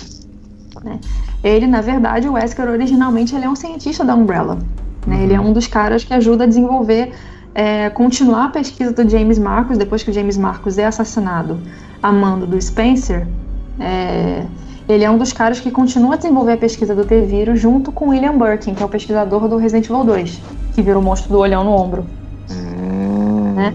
Né? 0.84 1.00
Ele, 1.44 1.68
na 1.68 1.82
verdade, 1.82 2.28
o 2.28 2.34
Wesker 2.34 2.68
originalmente 2.68 3.36
ele 3.36 3.46
é 3.46 3.50
um 3.50 3.56
cientista 3.56 4.04
da 4.04 4.16
Umbrella. 4.16 4.58
Né? 5.06 5.16
Uhum. 5.16 5.22
Ele 5.22 5.34
é 5.34 5.40
um 5.40 5.54
dos 5.54 5.68
caras 5.68 6.04
que 6.04 6.14
ajuda 6.14 6.46
a 6.46 6.48
desenvolver, 6.48 7.14
é, 7.54 7.90
continuar 7.90 8.46
a 8.46 8.50
pesquisa 8.50 8.92
do 8.92 9.08
James 9.08 9.38
Marcos 9.38 9.78
depois 9.78 10.02
que 10.02 10.10
o 10.10 10.14
James 10.14 10.38
Marcos 10.38 10.78
é 10.78 10.86
assassinado 10.86 11.60
a 12.02 12.12
mando 12.12 12.48
do 12.48 12.60
Spencer. 12.60 13.28
É, 13.80 14.46
ele 14.88 15.04
é 15.04 15.10
um 15.10 15.18
dos 15.18 15.32
caras 15.32 15.60
que 15.60 15.72
continua 15.72 16.14
a 16.14 16.18
desenvolver 16.18 16.54
a 16.54 16.58
pesquisa 16.58 16.96
do 16.96 17.06
T-Vírus 17.06 17.60
junto 17.60 17.92
com 17.92 18.10
William 18.10 18.38
Birkin, 18.38 18.74
que 18.74 18.82
é 18.82 18.86
o 18.86 18.90
pesquisador 18.90 19.48
do 19.48 19.58
Resident 19.58 19.86
Evil 19.86 20.04
2, 20.04 20.42
que 20.74 20.82
virou 20.82 21.02
o 21.02 21.06
monstro 21.06 21.32
do 21.32 21.40
olhão 21.40 21.64
no 21.64 21.72
ombro. 21.72 22.06
Hum. 22.50 23.54
Né? 23.56 23.74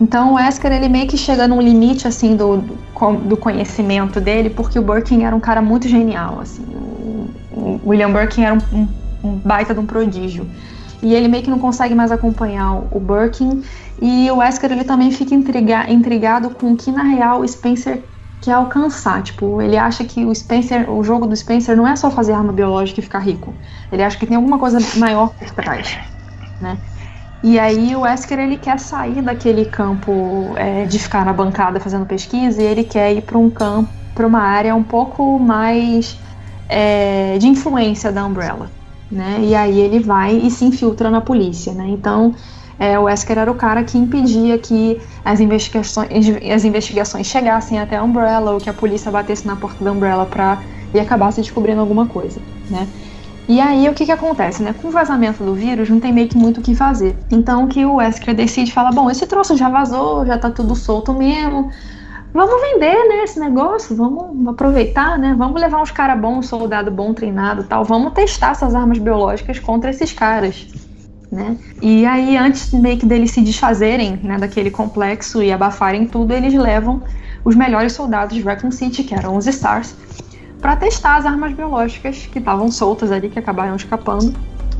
Então 0.00 0.32
o 0.32 0.34
Wesker 0.36 0.72
ele 0.72 0.88
meio 0.88 1.08
que 1.08 1.16
chega 1.16 1.48
num 1.48 1.60
limite 1.60 2.06
assim 2.06 2.36
do, 2.36 2.58
do 3.24 3.36
conhecimento 3.36 4.20
dele, 4.20 4.48
porque 4.48 4.78
o 4.78 4.82
Birkin 4.82 5.24
era 5.24 5.34
um 5.34 5.40
cara 5.40 5.60
muito 5.60 5.88
genial, 5.88 6.38
assim. 6.40 6.64
O 7.52 7.80
William 7.84 8.12
Birkin 8.12 8.44
era 8.44 8.54
um, 8.54 8.60
um, 8.72 8.88
um 9.24 9.32
baita 9.36 9.74
de 9.74 9.80
um 9.80 9.86
prodígio. 9.86 10.46
E 11.02 11.14
ele 11.14 11.28
meio 11.28 11.42
que 11.42 11.50
não 11.50 11.58
consegue 11.58 11.94
mais 11.94 12.10
acompanhar 12.10 12.82
o 12.90 13.00
Birkin. 13.00 13.62
E 14.00 14.30
o 14.30 14.36
Wesker 14.36 14.70
ele 14.70 14.84
também 14.84 15.10
fica 15.10 15.34
intriga, 15.34 15.90
intrigado 15.90 16.50
com 16.50 16.72
o 16.72 16.76
que 16.76 16.90
na 16.90 17.02
real 17.02 17.40
o 17.40 17.48
Spencer 17.48 18.02
quer 18.40 18.52
alcançar. 18.52 19.22
Tipo, 19.22 19.60
ele 19.60 19.76
acha 19.76 20.04
que 20.04 20.24
o 20.24 20.34
Spencer, 20.34 20.90
o 20.90 21.02
jogo 21.02 21.26
do 21.26 21.36
Spencer 21.36 21.76
não 21.76 21.86
é 21.86 21.96
só 21.96 22.10
fazer 22.10 22.32
arma 22.32 22.52
biológica 22.52 23.00
e 23.00 23.02
ficar 23.02 23.20
rico. 23.20 23.54
Ele 23.90 24.02
acha 24.02 24.18
que 24.18 24.26
tem 24.26 24.36
alguma 24.36 24.58
coisa 24.58 24.78
maior 24.98 25.30
por 25.30 25.50
trás, 25.50 25.98
né? 26.60 26.78
E 27.42 27.58
aí 27.58 27.94
o 27.94 28.00
Wesker 28.00 28.38
ele 28.38 28.56
quer 28.56 28.80
sair 28.80 29.22
daquele 29.22 29.64
campo 29.64 30.52
é, 30.56 30.84
de 30.86 30.98
ficar 30.98 31.24
na 31.24 31.32
bancada 31.32 31.78
fazendo 31.78 32.04
pesquisa 32.04 32.60
e 32.60 32.64
ele 32.64 32.82
quer 32.82 33.12
ir 33.12 33.22
para 33.22 33.38
um 33.38 33.48
campo, 33.48 33.88
para 34.12 34.26
uma 34.26 34.40
área 34.40 34.74
um 34.74 34.82
pouco 34.82 35.38
mais 35.38 36.18
é, 36.68 37.38
de 37.38 37.46
influência 37.46 38.10
da 38.10 38.26
Umbrella, 38.26 38.68
né? 39.10 39.38
E 39.40 39.54
aí 39.54 39.78
ele 39.78 40.00
vai 40.00 40.36
e 40.36 40.50
se 40.50 40.64
infiltra 40.64 41.10
na 41.10 41.20
polícia, 41.20 41.72
né? 41.72 41.86
Então 41.88 42.34
é, 42.78 42.98
o 42.98 43.04
Wesker 43.04 43.38
era 43.38 43.50
o 43.50 43.54
cara 43.54 43.82
que 43.82 43.98
impedia 43.98 44.56
que 44.58 45.00
as 45.24 45.40
investigações, 45.40 46.08
as 46.54 46.64
investigações 46.64 47.26
chegassem 47.26 47.78
até 47.78 47.96
a 47.96 48.02
Umbrella 48.02 48.52
ou 48.52 48.58
que 48.58 48.70
a 48.70 48.72
polícia 48.72 49.10
batesse 49.10 49.46
na 49.46 49.56
porta 49.56 49.82
da 49.82 49.90
Umbrella 49.90 50.24
para 50.26 50.62
e 50.94 51.00
acabasse 51.00 51.40
descobrindo 51.40 51.80
alguma 51.80 52.06
coisa, 52.06 52.40
né? 52.70 52.86
E 53.48 53.60
aí 53.60 53.88
o 53.88 53.94
que 53.94 54.04
que 54.04 54.12
acontece, 54.12 54.62
né? 54.62 54.74
Com 54.80 54.88
o 54.88 54.90
vazamento 54.90 55.42
do 55.42 55.54
vírus 55.54 55.88
não 55.88 55.98
tem 55.98 56.12
meio 56.12 56.28
que 56.28 56.36
muito 56.36 56.60
o 56.60 56.62
que 56.62 56.74
fazer. 56.74 57.16
Então 57.30 57.66
que 57.66 57.84
o 57.84 57.96
Wesker 57.96 58.34
decide 58.34 58.72
falar, 58.72 58.92
bom, 58.92 59.10
esse 59.10 59.26
troço 59.26 59.56
já 59.56 59.68
vazou, 59.70 60.24
já 60.26 60.38
tá 60.38 60.50
tudo 60.50 60.76
solto 60.76 61.14
mesmo. 61.14 61.70
Vamos 62.32 62.60
vender, 62.60 63.08
né, 63.08 63.24
esse 63.24 63.40
negócio, 63.40 63.96
vamos 63.96 64.46
aproveitar, 64.48 65.18
né? 65.18 65.34
Vamos 65.36 65.60
levar 65.60 65.80
uns 65.80 65.90
caras 65.90 66.20
bons, 66.20 66.46
soldado 66.46 66.90
bom, 66.90 67.14
treinado 67.14 67.64
tal. 67.64 67.84
Vamos 67.84 68.12
testar 68.12 68.50
essas 68.50 68.74
armas 68.74 68.98
biológicas 68.98 69.58
contra 69.58 69.90
esses 69.90 70.12
caras. 70.12 70.87
Né? 71.30 71.56
E 71.82 72.06
aí, 72.06 72.36
antes 72.36 72.72
meio 72.72 72.98
que 72.98 73.04
deles 73.04 73.32
se 73.32 73.42
desfazerem 73.42 74.18
né, 74.22 74.38
daquele 74.38 74.70
complexo 74.70 75.42
e 75.42 75.52
abafarem 75.52 76.06
tudo, 76.06 76.32
eles 76.32 76.54
levam 76.54 77.02
os 77.44 77.54
melhores 77.54 77.92
soldados 77.92 78.34
de 78.34 78.42
Raccoon 78.42 78.70
City, 78.70 79.04
que 79.04 79.14
eram 79.14 79.36
os 79.36 79.46
Stars, 79.46 79.94
para 80.60 80.74
testar 80.76 81.16
as 81.16 81.26
armas 81.26 81.52
biológicas 81.52 82.26
que 82.26 82.38
estavam 82.38 82.70
soltas 82.70 83.12
ali, 83.12 83.28
que 83.28 83.38
acabaram 83.38 83.76
escapando 83.76 84.34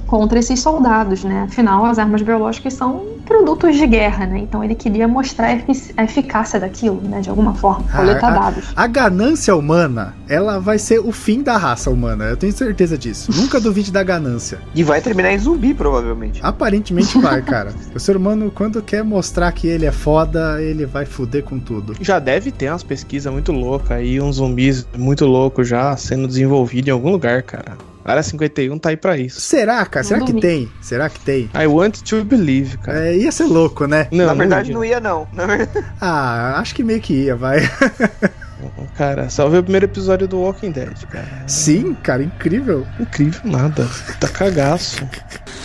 contra 0.09 0.38
esses 0.38 0.59
soldados, 0.59 1.23
né? 1.23 1.42
Afinal, 1.42 1.85
as 1.85 1.99
armas 1.99 2.23
biológicas 2.23 2.73
são 2.73 3.07
produtos 3.27 3.77
de 3.77 3.87
guerra, 3.87 4.27
né? 4.27 4.38
Então 4.38 4.64
ele 4.64 4.75
queria 4.75 5.07
mostrar 5.07 5.49
a 5.97 6.05
eficácia 6.05 6.59
daquilo, 6.59 7.01
né? 7.03 7.21
De 7.21 7.29
alguma 7.29 7.55
forma, 7.55 7.85
coletar 7.94 8.31
dados. 8.31 8.64
A, 8.75 8.85
a, 8.85 8.87
ganância 8.87 9.55
humana, 9.55 10.14
ela 10.27 10.59
vai 10.59 10.79
ser 10.79 10.99
o 10.99 11.12
fim 11.12 11.42
da 11.42 11.59
raça 11.59 11.90
humana, 11.90 12.25
eu 12.25 12.37
tenho 12.38 12.53
certeza 12.53 12.97
disso. 12.97 13.31
Nunca 13.38 13.61
duvide 13.61 13.92
da 13.92 14.03
ganância. 14.03 14.59
E 14.75 14.83
vai 14.83 15.03
terminar 15.03 15.33
em 15.33 15.38
zumbi, 15.38 15.75
provavelmente. 15.75 16.40
Aparentemente 16.42 17.16
vai, 17.21 17.42
cara. 17.42 17.75
o 17.94 18.01
ser 18.01 18.16
humano, 18.16 18.51
quando 18.51 18.81
quer 18.81 19.05
mostrar 19.05 19.53
que 19.53 19.68
ele 19.68 19.85
é 19.85 19.92
foda, 19.92 20.61
ele 20.62 20.87
vai 20.87 21.05
fuder 21.05 21.44
com 21.44 21.59
tudo. 21.59 21.94
Já 22.01 22.18
deve 22.18 22.51
ter 22.51 22.71
umas 22.71 22.83
pesquisas 22.83 23.31
muito 23.31 23.53
loucas 23.53 23.90
aí, 23.90 24.18
uns 24.18 24.37
zumbis 24.37 24.87
muito 24.97 25.27
loucos 25.27 25.68
já 25.68 25.94
sendo 25.99 26.27
desenvolvidos 26.27 26.88
em 26.88 26.92
algum 26.92 27.11
lugar, 27.11 27.42
cara. 27.42 27.77
Área 28.09 28.23
51 28.23 28.79
tá 28.79 28.88
aí 28.88 28.97
pra 28.97 29.16
isso. 29.18 29.40
Será, 29.40 29.85
cara? 29.85 30.05
Será 30.05 30.25
que 30.25 30.33
tem? 30.33 30.71
Será 30.81 31.11
que 31.11 31.21
tem? 31.21 31.51
I 31.55 31.66
want 31.66 32.01
to 32.03 32.25
believe, 32.25 32.79
cara. 32.79 33.09
É, 33.09 33.16
ia 33.16 33.31
ser 33.31 33.44
louco, 33.44 33.87
né? 33.87 34.09
Não, 34.11 34.27
Na 34.27 34.35
verdade, 34.35 34.71
não, 34.71 34.79
não 34.79 34.85
ia, 34.85 34.99
não. 34.99 35.29
ah, 36.01 36.59
acho 36.59 36.75
que 36.75 36.83
meio 36.83 37.01
que 37.01 37.12
ia, 37.12 37.37
vai. 37.37 37.61
Cara, 38.97 39.29
só 39.29 39.49
ver 39.49 39.59
o 39.59 39.62
primeiro 39.62 39.87
episódio 39.87 40.27
do 40.27 40.38
Walking 40.38 40.73
Dead, 40.73 41.07
cara. 41.07 41.44
Sim, 41.47 41.94
cara, 41.94 42.23
incrível. 42.23 42.87
Incrível 42.99 43.40
nada. 43.44 43.88
Tá 44.18 44.27
cagaço. 44.27 45.07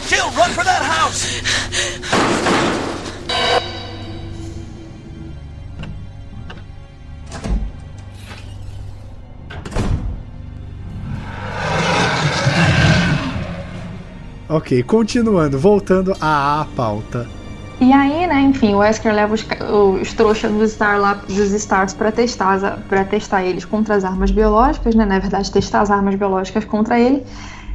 Jill, 0.07 0.25
run 0.29 0.49
for 0.49 0.63
that 0.63 0.85
house! 0.85 1.41
Ok, 14.49 14.83
continuando, 14.83 15.57
voltando 15.57 16.13
à 16.19 16.65
pauta. 16.75 17.27
E 17.79 17.91
aí, 17.91 18.27
né, 18.27 18.41
enfim, 18.41 18.73
o 18.75 18.77
Wesker 18.77 19.13
leva 19.13 19.33
os, 19.33 19.45
os 20.01 20.13
trouxas 20.13 20.51
dos, 20.51 20.71
Star 20.71 20.99
lá, 20.99 21.15
dos 21.15 21.51
Stars 21.51 21.93
para 21.93 22.11
testar, 22.11 22.79
pra 22.87 23.03
testar 23.03 23.43
eles 23.43 23.65
contra 23.65 23.95
as 23.95 24.05
armas 24.05 24.31
biológicas, 24.31 24.95
né? 24.95 25.05
Na 25.05 25.19
verdade, 25.19 25.51
testar 25.51 25.81
as 25.81 25.91
armas 25.91 26.15
biológicas 26.15 26.63
contra 26.65 26.99
ele, 26.99 27.23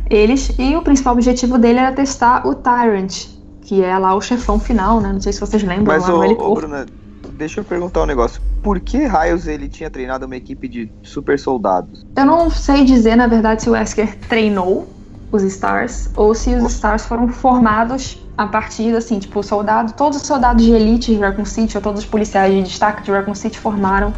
eles. 0.09 0.55
E 0.59 0.77
o 0.77 0.83
principal 0.83 1.15
objetivo 1.15 1.59
dele 1.59 1.79
era 1.79 1.93
testar 1.93 2.47
o 2.47 2.55
Tyrant, 2.55 3.27
que 3.63 3.83
é 3.83 3.99
lá 3.99 4.15
o 4.15 4.21
chefão 4.21 4.59
final, 4.59 5.01
né? 5.01 5.13
Não 5.13 5.21
sei 5.21 5.33
se 5.33 5.41
vocês 5.41 5.63
lembram 5.63 5.95
Mas, 5.95 6.09
lá 6.09 6.15
o, 6.15 6.53
o 6.53 6.55
Bruna, 6.55 6.87
deixa 7.33 7.61
eu 7.61 7.65
perguntar 7.65 8.03
um 8.03 8.07
negócio. 8.07 8.41
Por 8.63 8.81
que 8.81 9.05
raios 9.05 9.47
ele 9.47 9.69
tinha 9.69 9.91
treinado 9.91 10.27
uma 10.27 10.37
equipe 10.37 10.69
de 10.69 10.91
super 11.03 11.39
soldados? 11.39 12.07
Eu 12.17 12.25
não 12.25 12.51
sei 12.51 12.85
dizer, 12.85 13.17
na 13.17 13.27
verdade, 13.27 13.63
se 13.63 13.69
o 13.69 13.73
Wesker 13.73 14.17
treinou 14.29 14.98
os 15.31 15.43
Stars, 15.43 16.11
ou 16.17 16.35
se 16.35 16.55
os 16.55 16.73
Stars 16.73 17.05
foram 17.05 17.29
formados 17.29 18.19
a 18.37 18.47
partir, 18.47 18.95
assim, 18.95 19.19
tipo, 19.19 19.43
soldado, 19.43 19.93
todos 19.93 20.21
os 20.21 20.27
soldados 20.27 20.65
de 20.65 20.73
elite 20.73 21.15
de 21.15 21.21
Raccoon 21.21 21.45
City, 21.45 21.77
ou 21.77 21.83
todos 21.83 22.03
os 22.03 22.07
policiais 22.07 22.55
de 22.55 22.63
destaque 22.63 23.03
de 23.03 23.11
Raccoon 23.11 23.35
City 23.35 23.59
formaram 23.59 24.13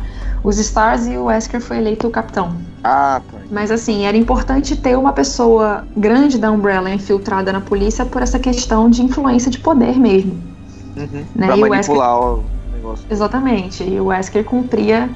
os 0.45 0.59
Stars 0.59 1.07
e 1.07 1.17
o 1.17 1.25
Wesker 1.25 1.61
foi 1.61 1.79
eleito 1.79 2.07
o 2.07 2.11
capitão. 2.11 2.57
Ah, 2.83 3.21
tá. 3.31 3.39
Mas 3.51 3.71
assim, 3.71 4.05
era 4.07 4.17
importante 4.17 4.77
ter 4.77 4.97
uma 4.97 5.13
pessoa 5.13 5.87
grande 5.97 6.39
da 6.39 6.51
Umbrella 6.51 6.91
infiltrada 6.91 7.53
na 7.53 7.61
polícia 7.61 8.05
por 8.07 8.23
essa 8.23 8.39
questão 8.39 8.89
de 8.89 9.03
influência 9.03 9.51
de 9.51 9.59
poder 9.59 9.99
mesmo. 9.99 10.33
Uhum, 10.97 11.25
né? 11.35 11.47
Pra 11.47 11.57
e 11.57 11.61
manipular 11.61 12.19
o, 12.19 12.37
Wesker... 12.37 12.45
o 12.45 12.77
negócio. 12.77 13.07
Exatamente. 13.11 13.85
E 13.85 14.01
o 14.01 14.07
Wesker 14.07 14.45
cumpria 14.45 15.11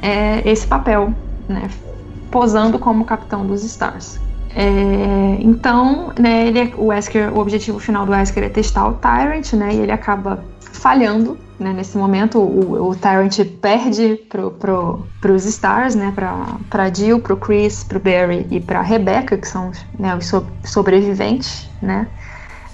é, 0.00 0.48
esse 0.48 0.66
papel, 0.66 1.12
né? 1.48 1.68
Posando 2.30 2.78
como 2.78 3.04
capitão 3.04 3.46
dos 3.46 3.64
Stars. 3.64 4.18
É, 4.54 5.38
então, 5.40 6.12
né, 6.18 6.48
ele, 6.48 6.58
é, 6.58 6.72
o 6.76 6.90
o 7.34 7.38
objetivo 7.38 7.78
final 7.78 8.04
do 8.04 8.12
Wesker 8.12 8.42
é 8.42 8.48
testar 8.48 8.88
o 8.88 8.94
Tyrant, 8.94 9.52
né, 9.52 9.74
e 9.74 9.78
ele 9.78 9.92
acaba 9.92 10.42
falhando, 10.60 11.38
né, 11.58 11.72
nesse 11.72 11.96
momento 11.96 12.38
o, 12.38 12.88
o 12.88 12.96
Tyrant 12.96 13.38
perde 13.60 14.16
pro, 14.28 14.50
pro, 14.50 15.06
pros 15.20 15.44
Stars, 15.44 15.94
né, 15.94 16.12
pra, 16.14 16.56
pra 16.68 16.92
Jill, 16.92 17.20
pro 17.20 17.36
Chris, 17.36 17.84
pro 17.84 18.00
Barry 18.00 18.46
e 18.50 18.60
pra 18.60 18.82
Rebecca, 18.82 19.36
que 19.36 19.46
são 19.46 19.70
né, 19.98 20.16
os 20.16 20.26
so, 20.26 20.44
sobreviventes, 20.64 21.68
né, 21.80 22.08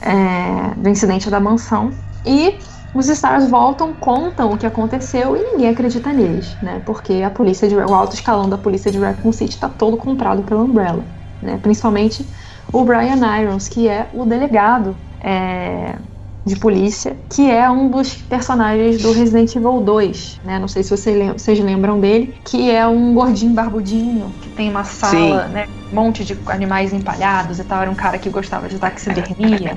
é, 0.00 0.74
do 0.76 0.88
incidente 0.88 1.28
da 1.28 1.40
mansão, 1.40 1.90
e 2.24 2.58
os 2.94 3.08
Stars 3.08 3.50
voltam, 3.50 3.92
contam 3.92 4.52
o 4.52 4.56
que 4.56 4.64
aconteceu 4.64 5.36
e 5.36 5.52
ninguém 5.52 5.68
acredita 5.68 6.12
neles, 6.12 6.56
né? 6.62 6.80
Porque 6.86 7.22
a 7.22 7.30
polícia 7.30 7.68
de, 7.68 7.76
o 7.76 7.94
alto 7.94 8.14
escalão 8.14 8.48
da 8.48 8.56
polícia 8.56 8.90
de 8.90 8.98
Raccoon 8.98 9.32
City 9.32 9.54
está 9.54 9.68
todo 9.68 9.98
comprado 9.98 10.42
pela 10.42 10.62
Umbrella, 10.62 11.04
né? 11.42 11.58
Principalmente 11.62 12.26
o 12.72 12.84
Brian 12.84 13.20
Irons, 13.40 13.68
que 13.68 13.88
é 13.88 14.08
o 14.12 14.24
delegado 14.24 14.96
é, 15.20 15.94
de 16.44 16.56
polícia, 16.56 17.16
que 17.28 17.50
é 17.50 17.68
um 17.68 17.90
dos 17.90 18.14
personagens 18.14 19.02
do 19.02 19.12
Resident 19.12 19.54
Evil 19.54 19.80
2, 19.80 20.40
né? 20.44 20.58
Não 20.58 20.68
sei 20.68 20.82
se 20.82 20.90
vocês 20.90 21.60
lembram 21.60 21.98
dele, 21.98 22.34
que 22.44 22.70
é 22.70 22.86
um 22.86 23.14
gordinho 23.14 23.52
barbudinho, 23.52 24.32
que 24.40 24.48
tem 24.50 24.70
uma 24.70 24.84
sala, 24.84 25.48
né? 25.48 25.66
Um 25.90 25.94
monte 25.94 26.24
de 26.24 26.38
animais 26.46 26.92
empalhados 26.92 27.58
e 27.58 27.64
tal. 27.64 27.82
Era 27.82 27.90
um 27.90 27.94
cara 27.94 28.18
que 28.18 28.30
gostava 28.30 28.68
de 28.68 28.78
taxidermia 28.78 29.74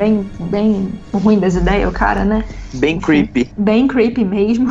bem, 0.00 0.26
bem 0.40 0.92
ruim 1.12 1.38
das 1.38 1.54
ideias, 1.54 1.88
o 1.88 1.92
cara, 1.92 2.24
né? 2.24 2.44
Bem 2.74 2.98
creepy. 2.98 3.52
Bem 3.56 3.86
creepy 3.86 4.24
mesmo, 4.24 4.70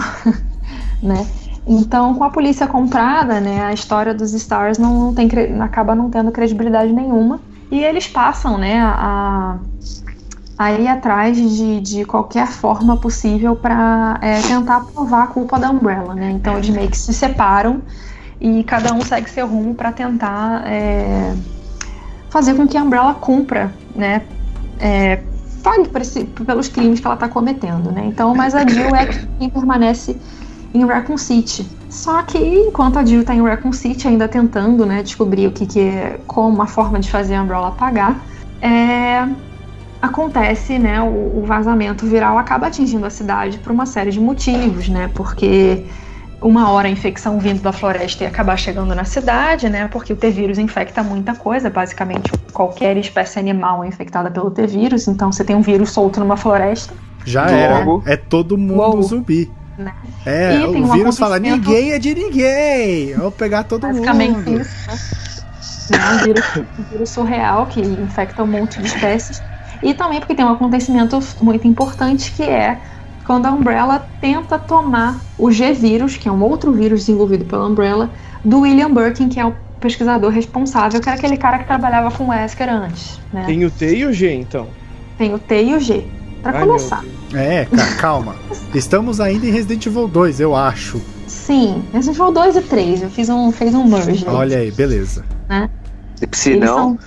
né? 1.01 1.25
Então, 1.67 2.15
com 2.15 2.23
a 2.23 2.29
polícia 2.29 2.67
comprada, 2.67 3.39
né, 3.39 3.63
a 3.63 3.73
história 3.73 4.13
dos 4.13 4.33
Stars 4.33 4.77
não, 4.77 5.13
tem, 5.13 5.29
acaba 5.61 5.93
não 5.93 6.09
tendo 6.09 6.31
credibilidade 6.31 6.91
nenhuma. 6.91 7.39
E 7.71 7.83
eles 7.83 8.07
passam, 8.07 8.57
né, 8.57 8.79
a, 8.81 9.57
a 10.57 10.71
ir 10.71 10.87
atrás 10.87 11.37
de, 11.37 11.79
de 11.79 12.05
qualquer 12.05 12.47
forma 12.47 12.97
possível 12.97 13.55
para 13.55 14.17
é, 14.21 14.41
tentar 14.41 14.81
provar 14.81 15.23
a 15.23 15.27
culpa 15.27 15.59
da 15.59 15.69
Umbrella, 15.69 16.15
né? 16.15 16.31
Então, 16.31 16.55
eles 16.55 16.69
meio 16.69 16.89
que 16.89 16.97
se 16.97 17.13
separam 17.13 17.81
e 18.41 18.63
cada 18.63 18.93
um 18.93 19.01
segue 19.01 19.29
seu 19.29 19.47
rumo 19.47 19.75
para 19.75 19.91
tentar 19.91 20.63
é, 20.65 21.35
fazer 22.29 22.55
com 22.55 22.67
que 22.67 22.77
a 22.77 22.83
Umbrella 22.83 23.13
cumpra, 23.13 23.71
né, 23.95 24.23
é, 24.79 25.21
pague 25.61 25.89
esse, 25.99 26.23
pelos 26.23 26.69
crimes 26.69 26.99
que 26.99 27.05
ela 27.05 27.15
está 27.15 27.27
cometendo, 27.27 27.91
né? 27.91 28.05
Então, 28.05 28.33
mas 28.33 28.55
a 28.55 28.65
Jill 28.65 28.95
é 28.95 29.05
quem 29.37 29.49
permanece 29.49 30.17
em 30.73 30.85
Raccoon 30.85 31.17
City. 31.17 31.67
Só 31.89 32.21
que 32.21 32.37
enquanto 32.37 32.99
a 32.99 33.05
Jill 33.05 33.21
está 33.21 33.33
em 33.33 33.41
Raccoon 33.41 33.73
City, 33.73 34.07
ainda 34.07 34.27
tentando, 34.27 34.85
né, 34.85 35.01
descobrir 35.01 35.47
o 35.47 35.51
que, 35.51 35.65
que 35.65 35.79
é, 35.79 36.19
como 36.27 36.49
uma 36.49 36.67
forma 36.67 36.99
de 36.99 37.09
fazer 37.09 37.35
a 37.35 37.41
Umbrella 37.41 37.71
pagar, 37.71 38.23
é, 38.61 39.27
acontece, 40.01 40.77
né, 40.77 41.01
o, 41.01 41.39
o, 41.39 41.43
vazamento 41.45 42.05
viral 42.05 42.37
acaba 42.37 42.67
atingindo 42.67 43.05
a 43.05 43.09
cidade 43.09 43.57
por 43.57 43.71
uma 43.71 43.85
série 43.85 44.11
de 44.11 44.19
motivos, 44.19 44.87
né? 44.87 45.09
Porque 45.15 45.85
uma 46.41 46.69
hora 46.69 46.87
a 46.87 46.91
infecção 46.91 47.39
vindo 47.39 47.61
da 47.61 47.73
floresta 47.73 48.23
e 48.23 48.27
acabar 48.27 48.57
chegando 48.57 48.93
na 48.95 49.03
cidade, 49.03 49.67
né? 49.67 49.87
Porque 49.87 50.13
o 50.13 50.15
T-vírus 50.15 50.57
infecta 50.57 51.03
muita 51.03 51.35
coisa, 51.35 51.69
basicamente 51.69 52.31
qualquer 52.53 52.97
espécie 52.97 53.39
animal 53.39 53.83
é 53.83 53.87
infectada 53.87 54.29
pelo 54.29 54.51
T-vírus, 54.51 55.07
então 55.07 55.31
você 55.31 55.43
tem 55.43 55.55
um 55.55 55.61
vírus 55.61 55.91
solto 55.91 56.19
numa 56.19 56.37
floresta. 56.37 56.93
Já 57.25 57.49
era. 57.49 57.85
É 58.05 58.15
todo 58.15 58.57
mundo 58.57 58.79
Uou. 58.79 59.01
zumbi. 59.01 59.51
Né? 59.79 59.93
É, 60.25 60.57
e 60.57 60.65
o 60.65 60.91
vírus 60.91 61.17
fala, 61.17 61.39
ninguém 61.39 61.93
é 61.93 61.99
de 61.99 62.13
ninguém. 62.13 63.09
Eu 63.09 63.19
vou 63.19 63.31
pegar 63.31 63.63
todo 63.63 63.81
basicamente 63.81 64.35
mundo. 64.35 64.59
Basicamente 64.59 65.09
isso, 65.61 65.91
né? 65.91 65.97
Um 66.13 66.25
vírus, 66.25 66.45
um 66.57 66.83
vírus 66.91 67.09
surreal 67.09 67.65
que 67.67 67.79
infecta 67.79 68.43
um 68.43 68.47
monte 68.47 68.79
de 68.79 68.87
espécies. 68.87 69.41
E 69.81 69.93
também 69.93 70.19
porque 70.19 70.35
tem 70.35 70.43
um 70.43 70.51
acontecimento 70.51 71.17
muito 71.41 71.65
importante 71.65 72.31
que 72.33 72.43
é 72.43 72.77
quando 73.25 73.45
a 73.45 73.51
Umbrella 73.51 74.05
tenta 74.19 74.59
tomar 74.59 75.19
o 75.37 75.49
G-vírus, 75.51 76.17
que 76.17 76.27
é 76.27 76.31
um 76.31 76.43
outro 76.43 76.73
vírus 76.73 77.01
desenvolvido 77.01 77.45
pela 77.45 77.65
Umbrella, 77.65 78.09
do 78.43 78.61
William 78.61 78.93
Birkin, 78.93 79.29
que 79.29 79.39
é 79.39 79.45
o 79.45 79.55
pesquisador 79.79 80.31
responsável, 80.31 80.99
que 80.99 81.07
era 81.07 81.17
aquele 81.17 81.37
cara 81.37 81.59
que 81.59 81.65
trabalhava 81.65 82.11
com 82.11 82.25
o 82.25 82.29
Wesker 82.29 82.67
antes. 82.67 83.19
Né? 83.31 83.43
Tem 83.45 83.63
o 83.63 83.71
T 83.71 83.95
e 83.95 84.05
o 84.05 84.11
G, 84.11 84.33
então? 84.33 84.67
Tem 85.17 85.33
o 85.33 85.39
T 85.39 85.63
e 85.63 85.75
o 85.75 85.79
G. 85.79 86.05
Pra 86.41 86.53
Ai, 86.53 86.65
começar. 86.65 87.03
É, 87.33 87.67
calma. 87.99 88.35
Estamos 88.73 89.19
ainda 89.19 89.45
em 89.45 89.51
Resident 89.51 89.85
Evil 89.85 90.07
2, 90.07 90.39
eu 90.39 90.55
acho. 90.55 91.01
Sim, 91.27 91.83
Resident 91.93 92.17
Evil 92.17 92.31
2 92.31 92.55
e 92.55 92.61
3. 92.61 93.01
Eu 93.03 93.09
fiz 93.09 93.29
um, 93.29 93.51
fiz 93.51 93.73
um 93.73 93.85
merge. 93.85 94.25
Olha 94.27 94.57
aí, 94.59 94.71
beleza. 94.71 95.25
Né? 95.47 95.69
Se 96.31 96.55
não. 96.55 96.97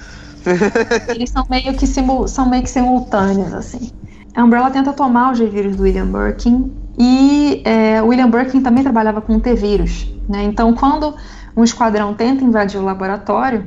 Eles 0.45 0.61
são, 0.61 1.14
eles 1.14 1.30
são 1.30 1.47
meio 1.49 1.74
que 1.74 1.87
são 1.87 2.49
meio 2.49 2.62
que 2.62 2.70
simultâneos, 2.70 3.53
assim. 3.55 3.91
A 4.35 4.45
Umbrella 4.45 4.70
tenta 4.70 4.93
tomar 4.93 5.33
o 5.33 5.35
G-vírus 5.35 5.76
do 5.76 5.83
William 5.83 6.07
Birkin 6.07 6.72
e 6.99 7.62
é, 7.64 8.03
o 8.03 8.07
William 8.07 8.30
Birkin 8.30 8.61
também 8.61 8.83
trabalhava 8.83 9.20
com 9.20 9.37
o 9.37 9.41
T-vírus. 9.41 10.09
Né? 10.28 10.45
Então, 10.45 10.72
quando 10.74 11.14
um 11.57 11.62
esquadrão 11.62 12.14
tenta 12.14 12.43
invadir 12.43 12.80
o 12.80 12.85
laboratório 12.85 13.66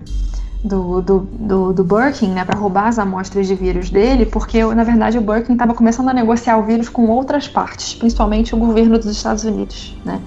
do, 0.66 0.99
do, 0.99 1.20
do, 1.20 1.74
do 1.74 1.84
Birkin 1.84 2.30
né, 2.30 2.43
para 2.43 2.57
roubar 2.57 2.88
as 2.88 2.97
amostras 2.97 3.47
de 3.47 3.53
vírus 3.53 3.91
dele, 3.91 4.26
porque 4.26 4.63
na 4.63 4.84
verdade 4.84 5.18
o 5.18 5.22
Birkin 5.22 5.53
estava 5.53 5.76
começando 5.76 6.09
a 6.09 6.13
negociar 6.13 6.57
o 6.57 6.63
vírus 6.63 6.89
com 6.89 7.07
outras 7.07 7.47
partes, 7.47 7.93
principalmente 7.93 8.55
o 8.55 8.57
governo 8.57 8.97
dos 8.97 9.05
Estados 9.05 9.43
Unidos. 9.43 9.95
Né? 10.03 10.20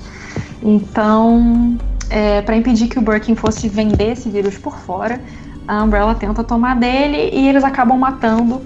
Então, 0.62 1.76
é, 2.08 2.40
para 2.42 2.56
impedir 2.56 2.86
que 2.86 2.98
o 2.98 3.02
Birkin 3.02 3.34
fosse 3.34 3.68
vender 3.68 4.12
esse 4.12 4.28
vírus 4.30 4.56
por 4.56 4.78
fora, 4.78 5.20
a 5.66 5.82
Umbrella 5.82 6.14
tenta 6.14 6.44
tomar 6.44 6.76
dele 6.76 7.30
e 7.32 7.48
eles 7.48 7.64
acabam 7.64 7.98
matando 7.98 8.62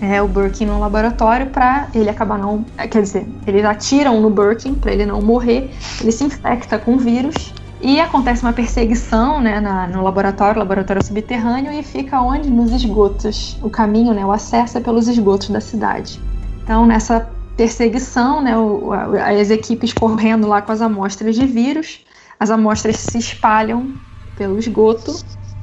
é, 0.00 0.22
o 0.22 0.28
Birkin 0.28 0.66
no 0.66 0.78
laboratório 0.78 1.46
para 1.46 1.88
ele 1.92 2.08
acabar 2.08 2.38
não. 2.38 2.64
Quer 2.88 3.02
dizer, 3.02 3.26
eles 3.46 3.64
atiram 3.64 4.20
no 4.20 4.30
Birkin 4.30 4.74
para 4.74 4.92
ele 4.92 5.04
não 5.04 5.20
morrer, 5.20 5.70
ele 6.00 6.12
se 6.12 6.22
infecta 6.22 6.78
com 6.78 6.94
o 6.94 6.98
vírus 6.98 7.52
e 7.80 8.00
acontece 8.00 8.42
uma 8.42 8.52
perseguição 8.52 9.40
né, 9.40 9.60
na, 9.60 9.86
no 9.86 10.02
laboratório, 10.02 10.58
laboratório 10.58 11.04
subterrâneo, 11.04 11.72
e 11.72 11.82
fica 11.82 12.20
onde? 12.20 12.50
Nos 12.50 12.72
esgotos. 12.72 13.58
O 13.62 13.68
caminho, 13.68 14.14
né, 14.14 14.24
o 14.24 14.32
acesso 14.32 14.78
é 14.78 14.80
pelos 14.80 15.08
esgotos 15.08 15.50
da 15.50 15.60
cidade. 15.60 16.20
Então, 16.62 16.86
nessa 16.86 17.28
perseguição, 17.56 18.40
né, 18.40 18.56
o, 18.56 18.92
as 18.92 19.50
equipes 19.50 19.92
correndo 19.92 20.46
lá 20.46 20.62
com 20.62 20.72
as 20.72 20.80
amostras 20.80 21.36
de 21.36 21.46
vírus, 21.46 22.04
as 22.40 22.50
amostras 22.50 22.96
se 22.96 23.18
espalham 23.18 23.94
pelo 24.36 24.58
esgoto 24.58 25.18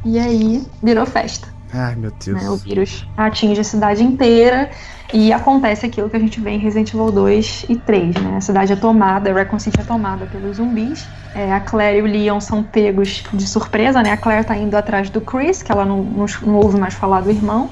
e 0.06 0.20
aí 0.20 0.64
virou 0.82 1.06
festa. 1.06 1.48
Ai, 1.74 1.96
meu 1.96 2.12
Deus. 2.24 2.42
Né? 2.42 2.50
O 2.50 2.56
vírus 2.56 3.08
atinge 3.18 3.60
a 3.60 3.64
cidade 3.64 4.04
inteira 4.04 4.70
e 5.14 5.32
acontece 5.32 5.86
aquilo 5.86 6.10
que 6.10 6.18
a 6.18 6.20
gente 6.20 6.42
vê 6.42 6.50
em 6.50 6.58
Resident 6.58 6.92
Evil 6.92 7.12
2 7.12 7.68
e 7.70 7.76
3, 7.76 8.16
né? 8.16 8.38
A 8.38 8.42
cidade 8.42 8.74
é 8.74 8.76
tomada, 8.76 9.30
a 9.30 9.34
Raccoon 9.34 9.60
City 9.60 9.80
é 9.80 9.84
tomada 9.84 10.26
pelos 10.26 10.58
zumbis. 10.58 11.08
É, 11.36 11.54
a 11.54 11.60
Claire 11.60 12.00
e 12.00 12.02
o 12.02 12.06
Leon 12.06 12.40
são 12.40 12.64
pegos 12.64 13.24
de 13.32 13.48
surpresa, 13.48 14.02
né? 14.02 14.12
A 14.12 14.18
Claire 14.18 14.44
tá 14.44 14.58
indo 14.58 14.76
atrás 14.76 15.12
do 15.12 15.22
Chris, 15.22 15.62
que 15.62 15.72
ela 15.72 15.86
não, 15.86 16.02
não, 16.02 16.26
não 16.42 16.56
ouve 16.56 16.80
mais 16.80 16.96
falar 16.96 17.22
do 17.22 17.30
irmão. 17.30 17.70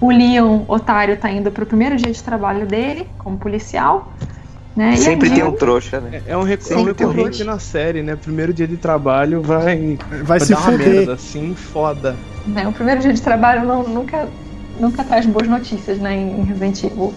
O 0.00 0.10
Leon, 0.10 0.62
otário, 0.66 1.16
tá 1.16 1.30
indo 1.30 1.52
pro 1.52 1.64
primeiro 1.64 1.96
dia 1.96 2.10
de 2.10 2.22
trabalho 2.22 2.66
dele, 2.66 3.06
como 3.18 3.38
policial. 3.38 4.12
Né? 4.74 4.96
Sempre 4.96 5.28
Jill... 5.28 5.36
tem 5.36 5.44
um 5.44 5.52
trouxa, 5.52 6.00
né? 6.00 6.22
É, 6.26 6.32
é 6.32 6.36
um, 6.36 6.42
rec... 6.42 6.60
é 6.70 6.76
um 6.76 6.84
recorrente 6.84 7.42
um 7.42 7.46
na 7.46 7.58
série, 7.58 8.02
né? 8.02 8.16
Primeiro 8.16 8.52
dia 8.52 8.66
de 8.66 8.76
trabalho 8.76 9.42
vai, 9.42 9.96
vai, 10.08 10.22
vai 10.22 10.40
se 10.40 10.50
dar 10.50 10.60
fuder. 10.60 10.86
uma 10.86 10.94
merda, 10.94 11.12
assim, 11.14 11.54
foda. 11.54 12.16
Né? 12.46 12.66
O 12.66 12.72
primeiro 12.72 13.00
dia 13.00 13.12
de 13.12 13.20
trabalho 13.20 13.64
não, 13.64 13.82
nunca, 13.82 14.28
nunca 14.80 15.04
traz 15.04 15.26
boas 15.26 15.48
notícias, 15.48 15.98
né? 15.98 16.16
Em 16.16 16.44
Resident 16.44 16.84
Evil. 16.84 17.14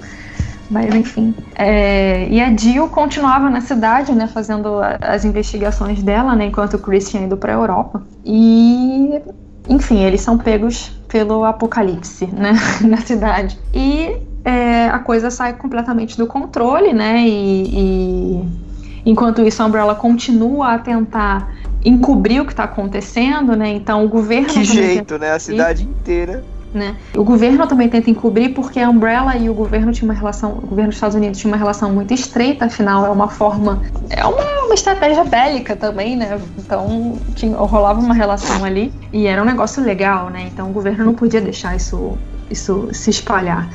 Mas 0.69 0.93
enfim. 0.95 1.35
É... 1.55 2.27
e 2.29 2.41
a 2.41 2.55
Jill 2.55 2.87
continuava 2.89 3.49
na 3.49 3.61
cidade, 3.61 4.13
né? 4.13 4.27
Fazendo 4.27 4.79
as 5.01 5.25
investigações 5.25 6.01
dela, 6.01 6.35
né? 6.35 6.45
Enquanto 6.45 6.75
o 6.75 6.79
Christian 6.79 7.21
indo 7.21 7.37
pra 7.37 7.53
Europa. 7.53 8.01
E 8.25 9.21
enfim, 9.67 10.03
eles 10.03 10.21
são 10.21 10.37
pegos 10.37 10.91
pelo 11.07 11.45
apocalipse, 11.45 12.25
né, 12.27 12.53
na 12.81 12.97
cidade. 12.97 13.57
E 13.73 14.17
é, 14.43 14.87
a 14.87 14.99
coisa 14.99 15.29
sai 15.29 15.53
completamente 15.53 16.17
do 16.17 16.27
controle, 16.27 16.93
né? 16.93 17.25
E, 17.25 17.63
e, 17.71 18.45
enquanto 19.05 19.41
isso, 19.41 19.61
a 19.61 19.65
Umbrella 19.65 19.95
continua 19.95 20.73
a 20.73 20.79
tentar 20.79 21.53
encobrir 21.85 22.41
o 22.41 22.45
que 22.45 22.51
está 22.51 22.63
acontecendo, 22.65 23.55
né? 23.55 23.69
Então 23.69 24.05
o 24.05 24.09
governo. 24.09 24.47
Que 24.47 24.63
jeito, 24.63 25.17
né? 25.17 25.31
A 25.31 25.39
cidade 25.39 25.83
inteira. 25.83 26.43
Né? 26.73 26.95
O 27.15 27.23
governo 27.23 27.67
também 27.67 27.87
tenta 27.87 28.09
encobrir 28.09 28.49
porque 28.49 28.79
a 28.79 28.89
Umbrella 28.89 29.37
e 29.37 29.47
o 29.47 29.53
governo 29.53 29.91
tinha 29.91 30.09
uma 30.09 30.17
relação, 30.17 30.53
o 30.53 30.67
governo 30.67 30.89
dos 30.89 30.95
Estados 30.95 31.15
Unidos 31.15 31.39
tinha 31.39 31.51
uma 31.51 31.57
relação 31.57 31.93
muito 31.93 32.11
estreita, 32.15 32.65
afinal 32.65 33.05
é 33.05 33.09
uma 33.09 33.29
forma, 33.29 33.79
é 34.09 34.25
uma, 34.25 34.65
uma 34.65 34.73
estratégia 34.73 35.23
bélica 35.23 35.75
também, 35.75 36.15
né? 36.15 36.41
Então 36.57 37.15
tinha, 37.35 37.55
rolava 37.57 37.99
uma 37.99 38.15
relação 38.15 38.65
ali 38.65 38.91
e 39.11 39.27
era 39.27 39.39
um 39.39 39.45
negócio 39.45 39.83
legal, 39.83 40.31
né? 40.31 40.49
Então 40.51 40.71
o 40.71 40.73
governo 40.73 41.05
não 41.05 41.13
podia 41.13 41.39
deixar 41.39 41.75
isso, 41.75 42.17
isso 42.49 42.89
se 42.91 43.11
espalhar. 43.11 43.69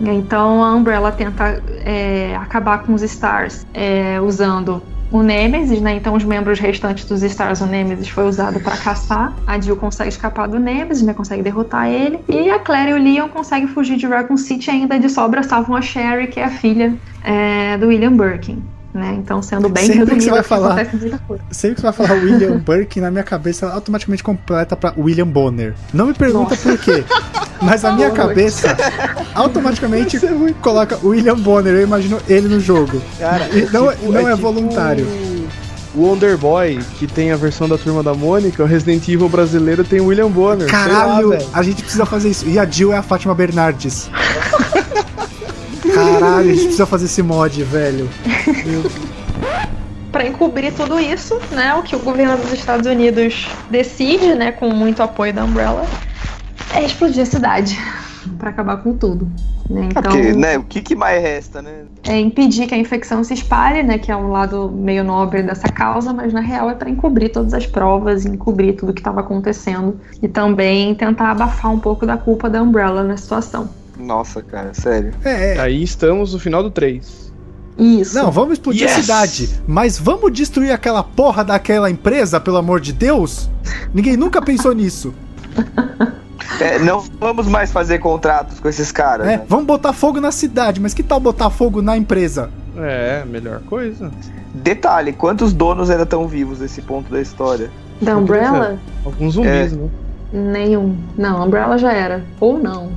Então 0.00 0.62
a 0.62 0.72
Umbrella 0.72 1.10
tenta 1.10 1.60
é, 1.84 2.36
acabar 2.36 2.84
com 2.84 2.94
os 2.94 3.02
Stars 3.02 3.66
é, 3.74 4.20
usando 4.20 4.80
o 5.10 5.22
Nemesis, 5.22 5.80
né? 5.80 5.94
Então 5.94 6.14
os 6.14 6.24
membros 6.24 6.58
restantes 6.58 7.04
dos 7.04 7.22
Stars, 7.22 7.60
o 7.60 7.66
Nemesis 7.66 8.08
foi 8.08 8.26
usado 8.26 8.60
para 8.60 8.76
caçar. 8.76 9.34
A 9.46 9.60
Jill 9.60 9.76
consegue 9.76 10.08
escapar 10.08 10.48
do 10.48 10.58
Nemesis, 10.58 11.02
né? 11.02 11.14
Consegue 11.14 11.42
derrotar 11.42 11.88
ele. 11.88 12.18
E 12.28 12.50
a 12.50 12.58
Claire 12.58 12.90
e 12.90 12.94
o 12.94 12.98
Leon 12.98 13.28
conseguem 13.28 13.68
fugir 13.68 13.96
de 13.96 14.06
Raccoon 14.06 14.36
City 14.36 14.70
ainda 14.70 14.98
de 14.98 15.08
sobra 15.08 15.42
salvam 15.42 15.76
a 15.76 15.82
Sherry, 15.82 16.26
que 16.28 16.40
é 16.40 16.44
a 16.44 16.50
filha 16.50 16.94
é, 17.24 17.76
do 17.78 17.88
William 17.88 18.16
Birkin. 18.16 18.62
Né? 18.96 19.14
Então, 19.18 19.42
sendo 19.42 19.68
bem 19.68 19.84
Sempre 19.88 20.06
que 20.06 20.14
resumido, 20.14 20.24
você 20.24 20.30
vai 20.30 20.42
falar- 20.42 20.72
acontece 20.80 20.96
muita 20.96 21.18
coisa. 21.18 21.42
Sempre 21.50 21.74
que 21.74 21.80
você 21.82 21.86
vai 21.86 21.92
falar 22.06 22.18
William 22.18 22.56
Burke, 22.64 22.98
na 22.98 23.10
minha 23.10 23.22
cabeça 23.24 23.66
ela 23.66 23.74
automaticamente 23.74 24.22
completa 24.22 24.74
pra 24.74 24.94
William 24.96 25.26
Bonner. 25.26 25.74
Não 25.92 26.06
me 26.06 26.14
pergunta 26.14 26.56
por 26.56 26.78
quê, 26.78 27.04
mas 27.60 27.84
a 27.84 27.92
minha 27.92 28.08
Nossa. 28.08 28.22
cabeça 28.22 28.74
automaticamente 29.34 30.18
coloca 30.62 30.98
William 31.04 31.36
Bonner. 31.36 31.74
Eu 31.74 31.82
imagino 31.82 32.18
ele 32.26 32.48
no 32.48 32.58
jogo. 32.58 33.02
Cara, 33.18 33.48
E 33.52 33.68
não, 33.70 33.90
tipo- 33.92 34.12
não 34.12 34.26
é, 34.28 34.32
tipo 34.34 34.42
voluntário. 34.42 35.06
O 35.94 36.00
Wonder 36.02 36.36
Boy, 36.38 36.78
que 36.98 37.06
tem 37.06 37.32
a 37.32 37.36
versão 37.36 37.68
da 37.68 37.76
turma 37.76 38.02
da 38.02 38.14
Mônica, 38.14 38.62
o 38.62 38.66
Resident 38.66 39.06
Evil 39.08 39.28
brasileiro 39.28 39.84
tem 39.84 40.00
o 40.00 40.06
William 40.06 40.30
Bonner. 40.30 40.66
lá, 40.66 40.70
Caralho, 40.70 41.30
velho. 41.30 41.46
a 41.52 41.62
gente 41.62 41.82
precisa 41.82 42.06
fazer 42.06 42.30
isso. 42.30 42.46
E 42.48 42.58
a 42.58 42.64
Jill 42.64 42.92
é 42.94 42.96
a 42.96 43.02
Fátima 43.02 43.34
Bernardes. 43.34 44.10
Caralho, 45.94 46.50
a 46.50 46.54
gente 46.54 46.62
precisa 46.64 46.86
fazer 46.86 47.06
esse 47.06 47.22
mod, 47.22 47.62
velho. 47.64 48.08
Para 50.12 50.26
encobrir 50.26 50.72
tudo 50.72 50.98
isso, 50.98 51.38
né, 51.50 51.74
o 51.74 51.82
que 51.82 51.94
o 51.94 51.98
governo 51.98 52.38
dos 52.38 52.52
Estados 52.52 52.86
Unidos 52.86 53.46
decide, 53.70 54.34
né, 54.34 54.50
com 54.50 54.70
muito 54.70 55.02
apoio 55.02 55.32
da 55.32 55.44
Umbrella, 55.44 55.84
é 56.74 56.82
explodir 56.82 57.22
a 57.22 57.26
cidade 57.26 57.78
para 58.38 58.50
acabar 58.50 58.78
com 58.78 58.96
tudo. 58.96 59.30
Né? 59.68 59.82
É 59.82 59.84
Então, 59.86 60.02
porque, 60.02 60.32
né, 60.32 60.58
o 60.58 60.64
que, 60.64 60.80
que 60.80 60.94
mais 60.94 61.22
resta, 61.22 61.62
né? 61.62 61.84
é 62.04 62.18
impedir 62.18 62.66
que 62.66 62.74
a 62.74 62.78
infecção 62.78 63.22
se 63.22 63.34
espalhe, 63.34 63.82
né, 63.82 63.98
que 63.98 64.10
é 64.10 64.16
um 64.16 64.30
lado 64.30 64.70
meio 64.70 65.04
nobre 65.04 65.42
dessa 65.42 65.68
causa, 65.68 66.12
mas 66.12 66.32
na 66.32 66.40
real 66.40 66.70
é 66.70 66.74
para 66.74 66.88
encobrir 66.88 67.30
todas 67.30 67.52
as 67.52 67.66
provas, 67.66 68.24
encobrir 68.24 68.74
tudo 68.74 68.92
que 68.92 69.00
estava 69.00 69.20
acontecendo 69.20 69.98
e 70.22 70.28
também 70.28 70.94
tentar 70.94 71.30
abafar 71.30 71.72
um 71.72 71.78
pouco 71.78 72.06
da 72.06 72.16
culpa 72.16 72.48
da 72.48 72.62
Umbrella 72.62 73.02
na 73.02 73.16
situação. 73.16 73.68
Nossa, 73.98 74.42
cara, 74.42 74.72
sério. 74.74 75.12
É, 75.24 75.54
é. 75.56 75.60
Aí 75.60 75.82
estamos 75.82 76.32
no 76.34 76.38
final 76.38 76.62
do 76.62 76.70
3. 76.70 77.26
Isso. 77.78 78.14
Não, 78.14 78.30
vamos 78.30 78.54
explodir 78.54 78.86
a 78.88 78.90
Yes! 78.90 79.00
cidade. 79.04 79.60
Mas 79.66 79.98
vamos 79.98 80.32
destruir 80.32 80.72
aquela 80.72 81.02
porra 81.02 81.44
daquela 81.44 81.90
empresa, 81.90 82.40
pelo 82.40 82.56
amor 82.56 82.80
de 82.80 82.92
Deus? 82.92 83.50
Ninguém 83.92 84.16
nunca 84.16 84.40
pensou 84.40 84.72
nisso. 84.74 85.12
É, 86.60 86.78
não 86.78 87.00
vamos 87.20 87.46
mais 87.48 87.70
fazer 87.72 87.98
contratos 87.98 88.60
com 88.60 88.68
esses 88.68 88.90
caras. 88.92 89.26
É, 89.26 89.36
né? 89.38 89.44
vamos 89.48 89.66
botar 89.66 89.92
fogo 89.92 90.20
na 90.20 90.30
cidade, 90.32 90.80
mas 90.80 90.94
que 90.94 91.02
tal 91.02 91.20
botar 91.20 91.50
fogo 91.50 91.82
na 91.82 91.96
empresa? 91.96 92.50
É, 92.78 93.24
melhor 93.26 93.60
coisa. 93.62 94.10
Detalhe, 94.54 95.12
quantos 95.12 95.52
donos 95.52 95.90
ainda 95.90 96.04
estão 96.04 96.26
vivos 96.26 96.60
nesse 96.60 96.80
ponto 96.82 97.10
da 97.10 97.20
história? 97.20 97.70
da 98.00 98.16
Umbrella? 98.16 98.78
Alguns 99.04 99.34
zumbis, 99.34 99.72
É. 99.72 99.76
né? 99.76 99.88
Nenhum. 100.32 100.96
Não, 101.16 101.40
a 101.40 101.44
Umbrella 101.44 101.78
já 101.78 101.92
era. 101.92 102.22
Ou 102.40 102.58
não. 102.58 102.90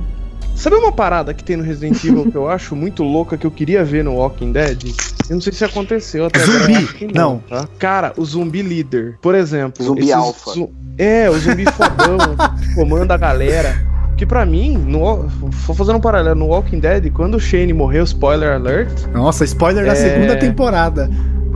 Sabe 0.60 0.76
uma 0.76 0.92
parada 0.92 1.32
que 1.32 1.42
tem 1.42 1.56
no 1.56 1.62
Resident 1.64 2.04
Evil 2.04 2.30
que 2.30 2.36
eu 2.36 2.46
acho 2.46 2.76
muito 2.76 3.02
louca 3.02 3.38
que 3.38 3.46
eu 3.46 3.50
queria 3.50 3.82
ver 3.82 4.04
no 4.04 4.16
Walking 4.16 4.52
Dead? 4.52 4.92
Eu 5.28 5.34
não 5.36 5.40
sei 5.40 5.54
se 5.54 5.64
aconteceu 5.64 6.26
até 6.26 6.42
agora, 6.42 6.58
Zumbi? 6.58 6.74
acho 6.76 6.94
que 6.96 7.14
Não. 7.14 7.38
Tá? 7.48 7.66
Cara, 7.78 8.12
o 8.18 8.24
zumbi 8.24 8.60
líder. 8.60 9.16
Por 9.22 9.34
exemplo. 9.34 9.82
Zumbi 9.82 10.02
esses 10.02 10.12
alfa. 10.14 10.50
zu- 10.50 10.70
É, 10.98 11.30
o 11.30 11.38
zumbi 11.38 11.64
fodão 11.64 12.18
que 12.60 12.74
comanda 12.74 13.14
a 13.14 13.16
galera. 13.16 13.88
Que 14.18 14.26
pra 14.26 14.44
mim, 14.44 14.76
no, 14.76 15.26
vou 15.66 15.74
fazendo 15.74 15.96
um 15.96 16.00
paralelo, 16.00 16.38
no 16.38 16.48
Walking 16.48 16.78
Dead, 16.78 17.10
quando 17.10 17.36
o 17.36 17.40
Shane 17.40 17.72
morreu, 17.72 18.04
spoiler 18.04 18.52
alert, 18.52 19.06
Nossa, 19.14 19.44
spoiler 19.44 19.86
da 19.86 19.92
É. 19.92 19.94
segunda 19.94 20.36
temporada. 20.36 21.08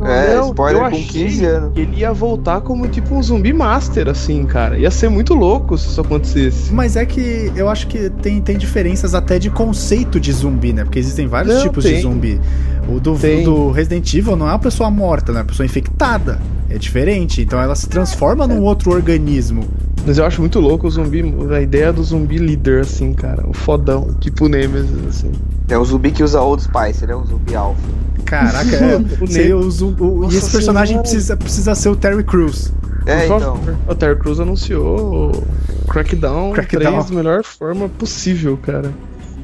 É, 0.07 0.37
eu- 0.37 0.47
spoiler 0.49 0.83
eu 0.83 0.91
com 0.91 0.97
achei 0.97 1.05
15 1.29 1.45
anos. 1.45 1.73
que 1.75 1.81
ele 1.81 1.97
ia 1.97 2.13
voltar 2.13 2.61
como 2.61 2.87
tipo 2.89 3.15
um 3.15 3.23
zumbi 3.23 3.53
master, 3.53 4.09
assim, 4.09 4.45
cara. 4.45 4.79
Ia 4.79 4.91
ser 4.91 5.09
muito 5.09 5.35
louco 5.35 5.77
se 5.79 5.89
isso 5.89 6.01
acontecesse. 6.01 6.73
Mas 6.73 6.97
é 6.97 7.05
que 7.07 7.51
eu 7.57 7.69
acho 7.69 7.87
que 7.87 8.11
tem, 8.11 8.41
tem 8.41 8.57
diferenças 8.59 9.15
até 9.15 9.39
de 9.39 9.51
conceito 9.51 10.19
de 10.21 10.33
zumbi, 10.33 10.73
né? 10.73 10.85
Porque 10.85 10.99
existem 10.99 11.27
vários 11.27 11.55
Não, 11.55 11.63
tipos 11.63 11.85
de 11.85 11.93
tem. 11.93 12.03
zumbi. 12.03 12.41
O 12.89 13.01
do, 13.01 13.15
o 13.15 13.45
do 13.45 13.71
Resident 13.71 14.13
Evil 14.15 14.37
não 14.37 14.47
é 14.47 14.51
uma 14.53 14.59
pessoa 14.59 14.91
morta, 14.91 15.33
né? 15.33 15.39
É 15.39 15.43
uma 15.43 15.49
pessoa 15.49 15.65
infectada. 15.65 16.39
É 16.69 16.77
diferente. 16.79 17.41
Então 17.43 17.61
ela 17.61 17.75
se 17.75 17.89
transforma 17.89 18.47
num 18.47 18.63
outro 18.63 18.91
organismo. 18.93 19.65
Mas 20.07 20.19
eu 20.19 20.25
acho 20.27 20.41
muito 20.41 20.61
louco 20.61 20.87
o 20.87 20.91
zumbi, 20.91 21.23
a 21.55 21.61
ideia 21.61 21.93
do 21.93 22.03
zumbi 22.03 22.37
líder, 22.39 22.83
assim, 22.83 23.15
cara. 23.15 23.49
O 23.49 23.55
fodão, 23.55 24.15
tipo 24.21 24.45
o 24.45 24.49
Nemesis, 24.49 25.07
assim. 25.09 25.33
É 25.69 25.79
um 25.79 25.85
zumbi 25.85 26.11
que 26.11 26.23
usa 26.23 26.41
Old 26.43 26.63
Spice, 26.63 27.05
ele 27.05 27.13
é 27.13 27.17
um 27.17 27.25
zumbi 27.25 27.55
alfa. 27.57 27.81
Caraca, 28.27 28.77
é, 28.77 28.97
O 29.23 29.27
seria 29.27 29.57
o 29.57 29.71
zum- 29.71 29.97
o- 29.99 30.21
Nossa 30.23 30.35
e 30.35 30.39
esse 30.39 30.51
personagem 30.51 30.99
precisa, 30.99 31.37
precisa 31.37 31.75
ser 31.75 31.89
o 31.89 31.97
Terry 31.97 32.23
Crews. 32.23 32.71
É, 33.07 33.25
então. 33.27 33.59
O 33.89 33.95
Terry 33.95 34.17
Crews 34.19 34.41
anunciou 34.41 35.31
o 35.31 35.89
Crackdown, 35.91 36.53
Crackdown. 36.53 36.93
3 36.95 37.11
da 37.11 37.15
melhor 37.17 37.43
forma 37.45 37.89
possível, 37.89 38.59
cara. 38.59 38.93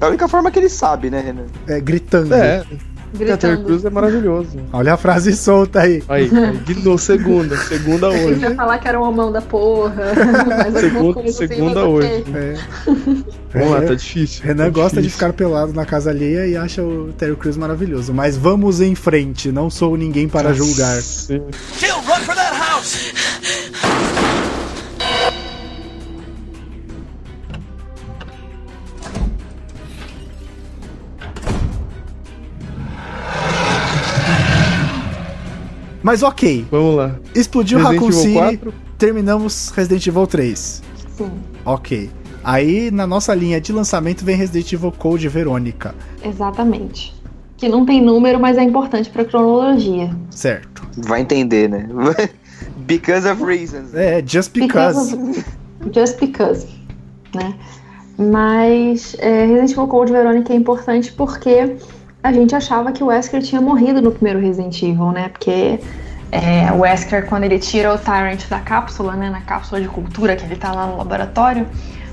É 0.00 0.04
a 0.04 0.08
única 0.08 0.26
forma 0.28 0.50
que 0.50 0.58
ele 0.58 0.68
sabe, 0.70 1.11
né, 1.11 1.20
Renan? 1.20 1.44
É, 1.66 1.78
gritando. 1.80 2.32
É, 2.34 2.64
o 3.12 3.18
Terry 3.18 3.30
Gritando. 3.32 3.64
Crews 3.64 3.84
é 3.84 3.90
maravilhoso. 3.90 4.58
Olha 4.72 4.94
a 4.94 4.96
frase 4.96 5.34
solta 5.36 5.80
aí. 5.80 6.02
Aí, 6.08 6.30
aí, 6.32 6.56
de 6.58 6.74
novo, 6.82 6.98
segunda, 6.98 7.56
segunda 7.56 8.08
Ele 8.08 8.32
hoje. 8.34 8.40
ia 8.42 8.54
falar 8.54 8.78
que 8.78 8.88
era 8.88 8.98
uma 8.98 9.11
mão 9.11 9.32
da 9.32 9.40
porra. 9.42 10.12
Segunda- 10.80 11.20
assim, 11.20 11.32
segunda 11.48 11.84
hoje. 11.86 12.24
É. 12.34 12.54
Vamos 13.52 13.70
lá, 13.70 13.82
É. 13.82 13.86
tá 13.88 13.94
difícil. 13.94 14.44
Renan 14.44 14.64
tá 14.64 14.70
gosta 14.70 15.02
de 15.02 15.11
ficar 15.11 15.32
pelado 15.32 15.72
na 15.72 15.84
casa 15.84 16.11
alheia 16.11 16.46
e 16.46 16.56
acha 16.56 16.82
o 16.84 17.12
Terry 17.18 17.34
Crews 17.34 17.56
maravilhoso. 17.56 18.14
Mas 18.14 18.36
vamos 18.36 18.80
em 18.80 18.94
frente, 18.94 19.50
não 19.50 19.68
sou 19.68 19.96
ninguém 19.96 20.28
para 20.28 20.52
julgar. 20.54 21.00
Sim. 21.02 21.42
Mas 36.03 36.22
ok, 36.22 36.66
Vamos 36.70 36.96
lá. 36.96 37.14
explodiu 37.34 37.78
Resident 37.78 38.01
Raccoon 38.01 38.09
Evil 38.11 38.22
City, 38.22 38.57
4. 38.59 38.74
terminamos 38.98 39.68
Resident 39.70 40.07
Evil 40.07 40.26
3. 40.26 40.82
Sim, 41.16 41.30
Ok. 41.64 42.11
Aí 42.42 42.90
na 42.90 43.07
nossa 43.07 43.34
linha 43.34 43.61
de 43.61 43.70
lançamento 43.72 44.24
vem 44.24 44.34
Resident 44.34 44.72
Evil 44.72 44.92
Code 44.92 45.28
Verônica. 45.28 45.94
exatamente. 46.24 47.14
Que 47.59 47.68
não 47.68 47.84
tem 47.84 48.01
número, 48.01 48.40
mas 48.40 48.57
é 48.57 48.62
importante 48.62 49.11
pra 49.11 49.22
cronologia. 49.26 50.11
Certo. 50.30 50.82
Vai 50.96 51.20
entender, 51.20 51.68
né? 51.68 51.86
Because 52.86 53.28
of 53.28 53.44
reasons. 53.44 53.94
É, 53.94 54.22
just 54.26 54.53
because. 54.55 55.14
of- 55.14 55.44
just 55.94 56.18
because, 56.18 56.66
né? 57.34 57.55
Mas 58.18 59.14
é, 59.18 59.44
Resident 59.46 59.70
Evil 59.72 59.86
Code 59.86 60.12
Veronica 60.12 60.53
é 60.53 60.57
importante 60.57 61.12
porque 61.12 61.76
a 62.23 62.33
gente 62.33 62.55
achava 62.55 62.93
que 62.93 63.03
o 63.03 63.07
Wesker 63.07 63.43
tinha 63.43 63.61
morrido 63.61 64.03
no 64.03 64.12
primeiro 64.12 64.39
Resident 64.41 64.83
Evil, 64.83 65.12
né? 65.12 65.29
Porque 65.29 65.81
é, 66.31 66.71
o 66.73 66.81
Wesker, 66.81 67.27
quando 67.27 67.45
ele 67.45 67.59
tira 67.59 67.95
o 67.95 67.99
Tyrant 67.99 68.47
da 68.49 68.61
cápsula, 68.61 69.14
né? 69.14 69.31
Na 69.31 69.41
cápsula 69.41 69.81
de 69.81 69.89
cultura 69.89 70.37
que 70.37 70.45
ele 70.45 70.57
tá 70.57 70.73
lá 70.73 70.87
no 70.87 70.99
laboratório, 70.99 71.66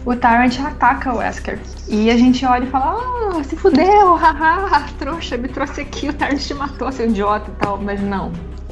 o 0.06 0.16
Tyrant 0.16 0.60
ataca 0.62 1.14
o 1.14 1.18
Wesker. 1.18 1.60
E 1.90 2.10
a 2.10 2.18
gente 2.18 2.46
olha 2.46 2.64
e 2.64 2.68
fala, 2.68 2.96
ah, 2.98 3.44
se 3.44 3.56
fudeu, 3.56 4.14
haha, 4.16 4.86
trouxa, 4.98 5.38
me 5.38 5.50
trouxe 5.50 5.82
aqui, 5.82 6.08
o 6.08 6.14
Tyrant 6.14 6.40
te 6.40 6.54
matou, 6.54 6.92
seu 6.92 7.08
idiota 7.08 7.52
e 7.52 7.56
tal. 7.60 7.78
Mas 7.78 8.02
não, 8.02 8.32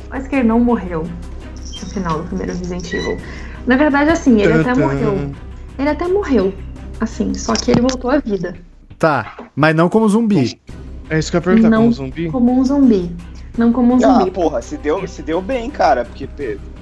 o 0.09 0.13
Wesker 0.13 0.43
não 0.45 0.59
morreu 0.59 1.03
no 1.03 1.89
final 1.89 2.19
do 2.19 2.27
primeiro 2.27 2.53
Resident 2.53 2.93
Evil. 2.93 3.17
Na 3.67 3.75
verdade, 3.75 4.09
assim, 4.09 4.41
ele 4.41 4.53
até 4.53 4.73
morreu. 4.73 5.31
Ele 5.77 5.89
até 5.89 6.07
morreu, 6.07 6.53
assim, 7.01 7.33
só 7.33 7.53
que 7.53 7.71
ele 7.71 7.81
voltou 7.81 8.09
à 8.09 8.19
vida. 8.19 8.55
Tá, 8.97 9.49
mas 9.53 9.75
não 9.75 9.89
como 9.89 10.07
zumbi. 10.07 10.57
É 11.09 11.19
isso 11.19 11.29
que 11.31 11.37
eu 11.37 11.39
ia 11.39 11.43
perguntar, 11.43 11.69
Não 11.69 11.81
como 11.83 11.91
zumbi? 11.93 12.29
Como 12.31 12.59
um 12.59 12.63
zumbi. 12.65 13.11
Não 13.57 13.71
como 13.71 13.93
um 13.93 13.97
Ah, 13.97 14.19
zumbi. 14.19 14.31
porra, 14.31 14.61
se 14.61 14.77
deu, 14.77 15.07
se 15.07 15.21
deu 15.21 15.41
bem, 15.41 15.69
cara, 15.69 16.03
porque, 16.03 16.27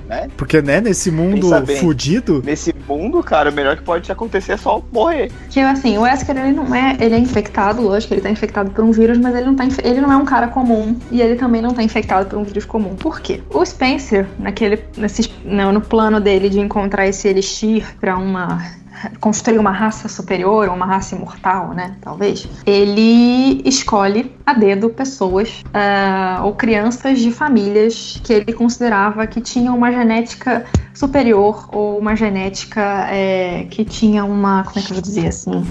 né? 0.10 0.28
Porque, 0.36 0.62
né, 0.62 0.82
nesse 0.82 1.12
mundo 1.12 1.50
bem. 1.62 1.78
fudido. 1.78 2.42
Nesse 2.44 2.74
mundo, 2.88 3.22
cara, 3.22 3.52
o 3.52 3.54
melhor 3.54 3.78
que 3.78 3.84
pode 3.84 4.06
te 4.06 4.12
acontecer 4.12 4.54
é 4.54 4.58
só 4.58 4.82
morrer. 4.92 5.32
Que 5.50 5.60
assim, 5.60 5.98
o 5.98 6.02
Wesker 6.02 6.36
ele 6.36 6.52
não 6.52 6.74
é, 6.74 6.98
ele 7.00 7.16
é 7.16 7.20
infectado, 7.20 7.82
lógico, 7.82 8.14
ele 8.14 8.22
tá 8.22 8.30
infectado 8.30 8.72
por 8.72 8.84
um 8.84 8.92
vírus, 8.92 9.18
mas 9.20 9.36
ele 9.36 9.46
não 9.46 9.56
tá, 9.56 9.66
ele 9.84 10.02
não 10.02 10.12
é 10.12 10.18
um 10.18 10.26
cara 10.26 10.48
comum 10.48 10.96
e 11.12 11.22
ele 11.22 11.36
também 11.36 11.62
não 11.62 11.72
tá 11.74 11.84
infectado 11.84 12.28
por 12.28 12.40
um 12.40 12.44
vírus 12.44 12.66
comum. 12.66 12.96
Por 12.96 13.20
quê? 13.22 13.42
O 13.52 13.64
Spencer, 13.66 14.26
naquele, 14.40 14.80
nesse, 14.98 15.32
no, 15.46 15.72
no 15.72 15.82
plano 15.82 16.20
dele 16.20 16.50
de 16.50 16.60
encontrar 16.60 17.08
esse 17.08 17.28
elixir 17.28 17.86
pra 18.00 18.18
uma 18.18 18.62
construir 19.20 19.58
uma 19.58 19.72
raça 19.72 20.08
superior, 20.08 20.68
ou 20.68 20.76
uma 20.76 20.86
raça 20.86 21.16
imortal, 21.16 21.74
né? 21.74 21.96
Talvez. 22.02 22.48
Ele 22.66 23.62
escolhe 23.66 24.32
a 24.46 24.54
dedo 24.54 24.90
pessoas 24.90 25.64
ah, 25.74 26.42
ou 26.44 26.54
crianças 26.54 27.20
de 27.20 27.32
famílias 27.32 28.20
que 28.24 28.34
ele 28.34 28.54
considerava 28.54 29.26
que 29.28 29.42
tinham 29.42 29.76
uma 29.76 29.92
genética 29.92 30.66
superior 30.94 31.68
ou 31.72 31.98
uma 31.98 32.16
genética 32.16 33.08
é, 33.10 33.66
que 33.70 33.84
tinha 33.84 34.24
uma, 34.24 34.64
como 34.64 34.80
é 34.80 34.82
que 34.82 34.92
eu 34.92 34.96
vou 34.96 35.02
dizer 35.02 35.28
assim, 35.28 35.66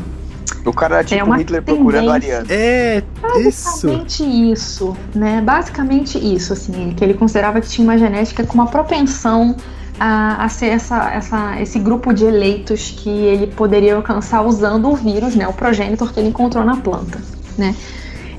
O 0.65 0.73
cara 0.73 0.97
era 0.97 1.05
tipo 1.05 1.21
É 1.21 1.25
uma 1.25 1.39
Hitler 1.39 1.63
procurando 1.63 2.11
a 2.11 2.15
tendência. 2.15 2.39
Ariana. 2.39 2.53
É, 2.53 3.03
isso. 3.39 3.87
Basicamente 3.87 4.53
isso, 4.53 4.97
né? 5.15 5.41
Basicamente 5.41 6.19
isso, 6.19 6.53
assim, 6.53 6.93
que 6.97 7.05
ele 7.05 7.15
considerava 7.15 7.61
que 7.61 7.69
tinha 7.69 7.85
uma 7.85 7.97
genética 7.97 8.45
com 8.45 8.55
uma 8.55 8.67
propensão 8.67 9.57
a, 9.99 10.45
a 10.45 10.49
ser 10.49 10.67
essa, 10.67 11.11
essa, 11.13 11.61
esse 11.61 11.79
grupo 11.79 12.13
de 12.13 12.25
eleitos 12.25 12.91
que 12.91 13.11
ele 13.11 13.47
poderia 13.47 13.95
alcançar 13.95 14.43
usando 14.43 14.89
o 14.91 14.97
vírus, 14.97 15.35
né? 15.35 15.47
O 15.47 15.53
progenitor 15.53 16.13
que 16.13 16.21
ele 16.21 16.29
encontrou 16.29 16.65
na 16.65 16.77
planta, 16.77 17.21
né? 17.59 17.75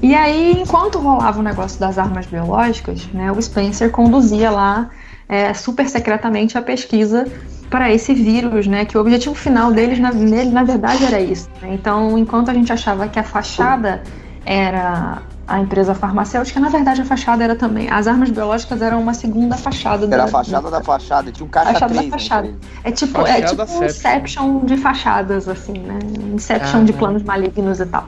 E 0.01 0.13
aí, 0.13 0.51
enquanto 0.59 0.99
rolava 0.99 1.39
o 1.39 1.43
negócio 1.43 1.79
das 1.79 1.97
armas 1.97 2.25
biológicas, 2.25 3.07
né, 3.13 3.31
o 3.31 3.41
Spencer 3.41 3.89
conduzia 3.89 4.51
lá 4.51 4.89
é, 5.29 5.53
super 5.53 5.87
secretamente 5.87 6.57
a 6.57 6.61
pesquisa 6.61 7.25
para 7.69 7.91
esse 7.91 8.13
vírus, 8.13 8.67
né? 8.67 8.83
Que 8.85 8.97
o 8.97 9.01
objetivo 9.01 9.33
final 9.33 9.71
deles, 9.71 9.99
na, 9.99 10.11
nele, 10.11 10.51
na 10.51 10.63
verdade, 10.63 11.05
era 11.05 11.21
isso. 11.21 11.49
né? 11.61 11.69
Então, 11.73 12.17
enquanto 12.17 12.51
a 12.51 12.53
gente 12.53 12.71
achava 12.71 13.07
que 13.07 13.17
a 13.17 13.23
fachada 13.23 14.03
era 14.45 15.21
a 15.47 15.59
empresa 15.59 15.93
farmacêutica, 15.93 16.59
na 16.59 16.69
verdade 16.69 17.01
a 17.01 17.05
fachada 17.05 17.43
era 17.43 17.55
também. 17.55 17.89
As 17.89 18.07
armas 18.07 18.29
biológicas 18.29 18.81
eram 18.81 19.01
uma 19.01 19.13
segunda 19.13 19.57
fachada. 19.57 20.05
Era 20.05 20.17
da- 20.17 20.23
a 20.23 20.27
fachada 20.27 20.71
da 20.71 20.81
fachada, 20.81 21.31
tinha 21.31 21.45
um 21.45 21.49
caixa 21.49 21.73
Fachada 21.73 21.93
da 21.93 21.99
3 21.99 22.11
na 22.11 22.17
fachada. 22.17 22.47
empresa. 22.47 22.73
É 22.83 22.91
tipo, 22.91 23.21
é 23.21 23.41
Fachada 23.41 23.65
tipo 23.65 23.77
um. 23.79 23.83
Inception 23.85 24.59
de 24.65 24.77
fachadas, 24.77 25.47
assim, 25.49 25.73
né? 25.79 25.99
Inception 26.33 26.81
Ah, 26.81 26.83
de 26.83 26.93
né? 26.93 26.97
planos 26.97 27.23
malignos 27.23 27.79
e 27.79 27.85
tal. 27.85 28.07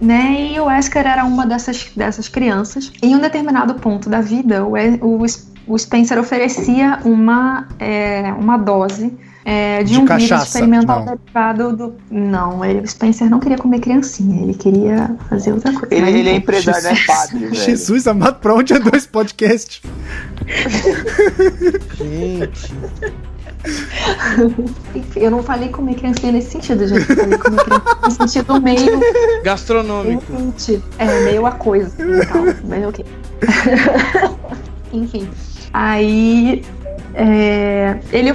Né? 0.00 0.52
E 0.52 0.60
o 0.60 0.64
Wesker 0.64 1.06
era 1.06 1.24
uma 1.24 1.46
dessas, 1.46 1.90
dessas 1.96 2.28
crianças. 2.28 2.92
Em 3.02 3.14
um 3.14 3.20
determinado 3.20 3.74
ponto 3.74 4.10
da 4.10 4.20
vida, 4.20 4.64
o, 4.64 4.72
o, 5.00 5.24
o 5.68 5.78
Spencer 5.78 6.18
oferecia 6.18 6.98
uma, 7.04 7.68
é, 7.78 8.32
uma 8.38 8.56
dose 8.56 9.16
é, 9.44 9.82
de, 9.82 9.92
De 9.92 9.98
um 9.98 10.04
cachaça, 10.04 10.26
vírus 10.28 10.48
experimental 10.48 10.98
não. 11.00 11.06
derivado 11.06 11.76
do. 11.76 11.94
Não, 12.10 12.64
ele, 12.64 12.80
o 12.80 12.86
Spencer 12.86 13.28
não 13.28 13.40
queria 13.40 13.58
comer 13.58 13.80
criancinha, 13.80 14.42
ele 14.42 14.54
queria 14.54 15.16
fazer 15.28 15.52
outra 15.52 15.72
coisa. 15.72 15.92
Ele, 15.92 16.18
ele 16.20 16.28
é 16.28 16.34
empresário, 16.36 16.82
não 16.82 16.90
é 16.90 17.06
padre, 17.06 17.38
velho. 17.38 17.54
Jesus 17.54 18.06
amado, 18.06 18.38
pra 18.38 18.54
onde 18.54 18.72
andou 18.72 18.92
esse 18.94 19.08
podcast? 19.08 19.82
Gente. 21.96 22.74
Enfim, 24.94 25.20
Eu 25.20 25.30
não 25.30 25.42
falei 25.42 25.68
comer 25.68 25.94
criancinha 25.94 26.32
nesse 26.32 26.50
sentido, 26.50 26.86
gente. 26.86 27.08
Eu 27.10 27.16
falei 27.16 27.38
comer 27.38 27.64
criancinha 27.64 28.00
no 28.02 28.10
sentido 28.10 28.60
meio. 28.60 29.00
Gastronômico. 29.42 30.54
É 30.98 31.24
meio 31.24 31.46
a 31.46 31.52
coisa 31.52 31.92
tal, 32.28 32.42
mas 32.68 32.86
ok. 32.86 33.04
Enfim, 34.92 35.28
aí 35.72 36.62
é, 37.14 37.98
ele 38.12 38.30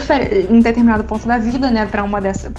em 0.49 0.59
determinado 0.59 1.03
ponto 1.03 1.27
da 1.27 1.37
vida, 1.37 1.69
né, 1.71 1.85
para 1.85 2.03
uma 2.03 2.21
dessa, 2.21 2.51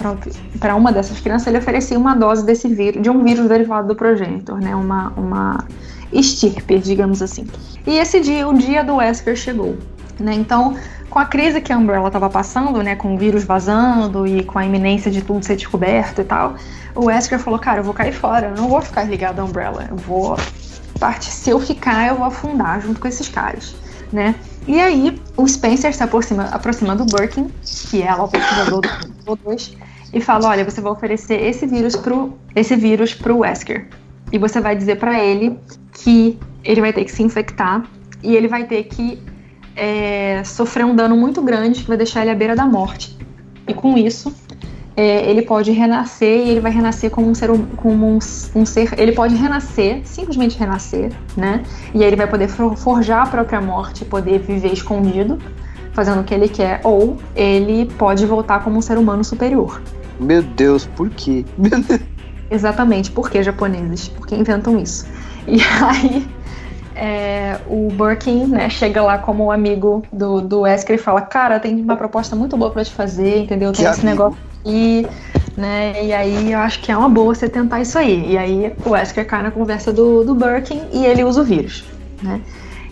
para 0.59 0.75
uma 0.75 0.91
dessas 0.91 1.19
crianças, 1.19 1.47
ele 1.47 1.57
oferecia 1.57 1.97
uma 1.97 2.15
dose 2.15 2.45
desse 2.45 2.67
vírus, 2.67 3.01
de 3.01 3.09
um 3.09 3.23
vírus 3.23 3.47
derivado 3.47 3.87
do 3.87 3.95
progenitor, 3.95 4.59
né, 4.59 4.75
uma 4.75 5.13
uma 5.15 5.65
estirpe, 6.11 6.79
digamos 6.79 7.21
assim. 7.21 7.47
E 7.85 7.97
esse 7.97 8.19
dia, 8.19 8.47
o 8.47 8.53
dia 8.53 8.83
do 8.83 8.95
Wesker 8.95 9.35
chegou, 9.35 9.77
né? 10.19 10.33
Então, 10.33 10.75
com 11.09 11.19
a 11.19 11.25
crise 11.25 11.61
que 11.61 11.71
a 11.71 11.77
Umbrella 11.77 12.07
estava 12.07 12.29
passando, 12.29 12.81
né, 12.83 12.95
com 12.95 13.15
o 13.15 13.17
vírus 13.17 13.43
vazando 13.43 14.27
e 14.27 14.43
com 14.43 14.59
a 14.59 14.65
iminência 14.65 15.09
de 15.11 15.21
tudo 15.21 15.45
ser 15.45 15.55
descoberto 15.55 16.21
e 16.21 16.23
tal, 16.23 16.55
o 16.95 17.05
Wesker 17.05 17.39
falou, 17.39 17.59
cara, 17.59 17.79
eu 17.79 17.83
vou 17.83 17.93
cair 17.93 18.13
fora, 18.13 18.47
eu 18.47 18.55
não 18.55 18.67
vou 18.67 18.81
ficar 18.81 19.03
ligado 19.03 19.39
à 19.39 19.43
Umbrella, 19.43 19.87
eu 19.89 19.97
vou 19.97 20.37
parte 20.99 21.31
se 21.31 21.49
eu 21.49 21.59
ficar, 21.59 22.09
eu 22.09 22.15
vou 22.15 22.25
afundar 22.25 22.81
junto 22.81 22.99
com 22.99 23.07
esses 23.07 23.29
caras, 23.29 23.73
né? 24.11 24.35
E 24.67 24.79
aí, 24.79 25.19
o 25.37 25.47
Spencer 25.47 25.93
se 25.95 26.03
aproxima, 26.03 26.43
aproxima 26.45 26.95
do 26.95 27.05
Birkin, 27.05 27.49
que 27.89 28.01
é 28.01 28.13
o 28.13 28.27
pesquisador 28.27 28.81
do 29.25 29.35
2, 29.35 29.77
e 30.13 30.21
fala, 30.21 30.49
olha, 30.49 30.65
você 30.65 30.81
vai 30.81 30.91
oferecer 30.91 31.41
esse 31.41 31.65
vírus 31.65 31.95
pro, 31.95 32.37
esse 32.55 32.75
vírus 32.75 33.13
pro 33.13 33.39
Wesker. 33.39 33.87
E 34.31 34.37
você 34.37 34.59
vai 34.59 34.75
dizer 34.75 34.97
pra 34.97 35.23
ele 35.23 35.59
que 35.93 36.37
ele 36.63 36.81
vai 36.81 36.93
ter 36.93 37.03
que 37.05 37.11
se 37.11 37.23
infectar 37.23 37.83
e 38.21 38.35
ele 38.35 38.47
vai 38.47 38.65
ter 38.65 38.83
que 38.83 39.21
é, 39.75 40.43
sofrer 40.43 40.85
um 40.85 40.95
dano 40.95 41.15
muito 41.15 41.41
grande 41.41 41.81
que 41.81 41.87
vai 41.87 41.97
deixar 41.97 42.21
ele 42.21 42.31
à 42.31 42.35
beira 42.35 42.55
da 42.55 42.65
morte. 42.65 43.17
E 43.67 43.73
com 43.73 43.97
isso, 43.97 44.33
é, 44.99 45.29
ele 45.29 45.41
pode 45.43 45.71
renascer 45.71 46.45
e 46.45 46.49
ele 46.49 46.59
vai 46.59 46.71
renascer 46.71 47.09
como 47.09 47.29
um 47.29 47.33
ser, 47.33 47.49
hum- 47.49 47.67
como 47.77 48.05
um, 48.05 48.19
um 48.55 48.65
ser. 48.65 48.93
Ele 48.99 49.13
pode 49.13 49.33
renascer, 49.35 50.01
simplesmente 50.03 50.57
renascer, 50.59 51.11
né? 51.37 51.63
E 51.93 52.01
aí 52.03 52.07
ele 52.09 52.17
vai 52.17 52.27
poder 52.27 52.49
for- 52.49 52.75
forjar 52.75 53.23
a 53.23 53.29
própria 53.29 53.61
morte, 53.61 54.03
poder 54.03 54.39
viver 54.39 54.73
escondido, 54.73 55.37
fazendo 55.93 56.19
o 56.19 56.23
que 56.25 56.33
ele 56.33 56.49
quer, 56.49 56.81
ou 56.83 57.15
ele 57.33 57.85
pode 57.97 58.25
voltar 58.25 58.61
como 58.63 58.77
um 58.77 58.81
ser 58.81 58.97
humano 58.97 59.23
superior. 59.23 59.81
Meu 60.19 60.41
Deus, 60.43 60.85
por 60.85 61.09
quê? 61.09 61.45
Exatamente, 62.51 63.09
por 63.11 63.29
que 63.29 63.41
japoneses? 63.43 64.09
Por 64.09 64.27
que 64.27 64.35
inventam 64.35 64.77
isso? 64.79 65.05
E 65.47 65.59
aí 65.81 66.27
é, 66.95 67.57
o 67.67 67.87
Birkin 67.91 68.47
né, 68.47 68.69
chega 68.69 69.01
lá 69.01 69.17
como 69.17 69.51
amigo 69.51 70.03
do, 70.11 70.41
do 70.41 70.61
Wesker 70.61 70.95
e 70.95 70.99
fala, 70.99 71.21
cara, 71.21 71.59
tem 71.59 71.75
uma 71.81 71.95
proposta 71.95 72.35
muito 72.35 72.57
boa 72.57 72.71
pra 72.71 72.83
te 72.83 72.91
fazer, 72.91 73.39
entendeu? 73.43 73.71
Tem 73.71 73.85
Que 73.85 73.91
esse 73.91 74.01
amigo. 74.05 74.23
negócio 74.23 74.48
aqui, 74.69 75.07
né? 75.57 76.05
E 76.05 76.13
aí 76.13 76.51
eu 76.51 76.59
acho 76.59 76.79
que 76.81 76.91
é 76.91 76.97
uma 76.97 77.09
boa 77.09 77.33
você 77.33 77.49
tentar 77.49 77.81
isso 77.81 77.97
aí. 77.97 78.31
E 78.31 78.37
aí 78.37 78.73
o 78.85 78.91
Wesker 78.91 79.25
cai 79.25 79.43
na 79.43 79.51
conversa 79.51 79.91
do, 79.91 80.23
do 80.23 80.35
Birkin 80.35 80.81
e 80.93 81.05
ele 81.05 81.23
usa 81.23 81.41
o 81.41 81.43
vírus, 81.43 81.83
né? 82.21 82.39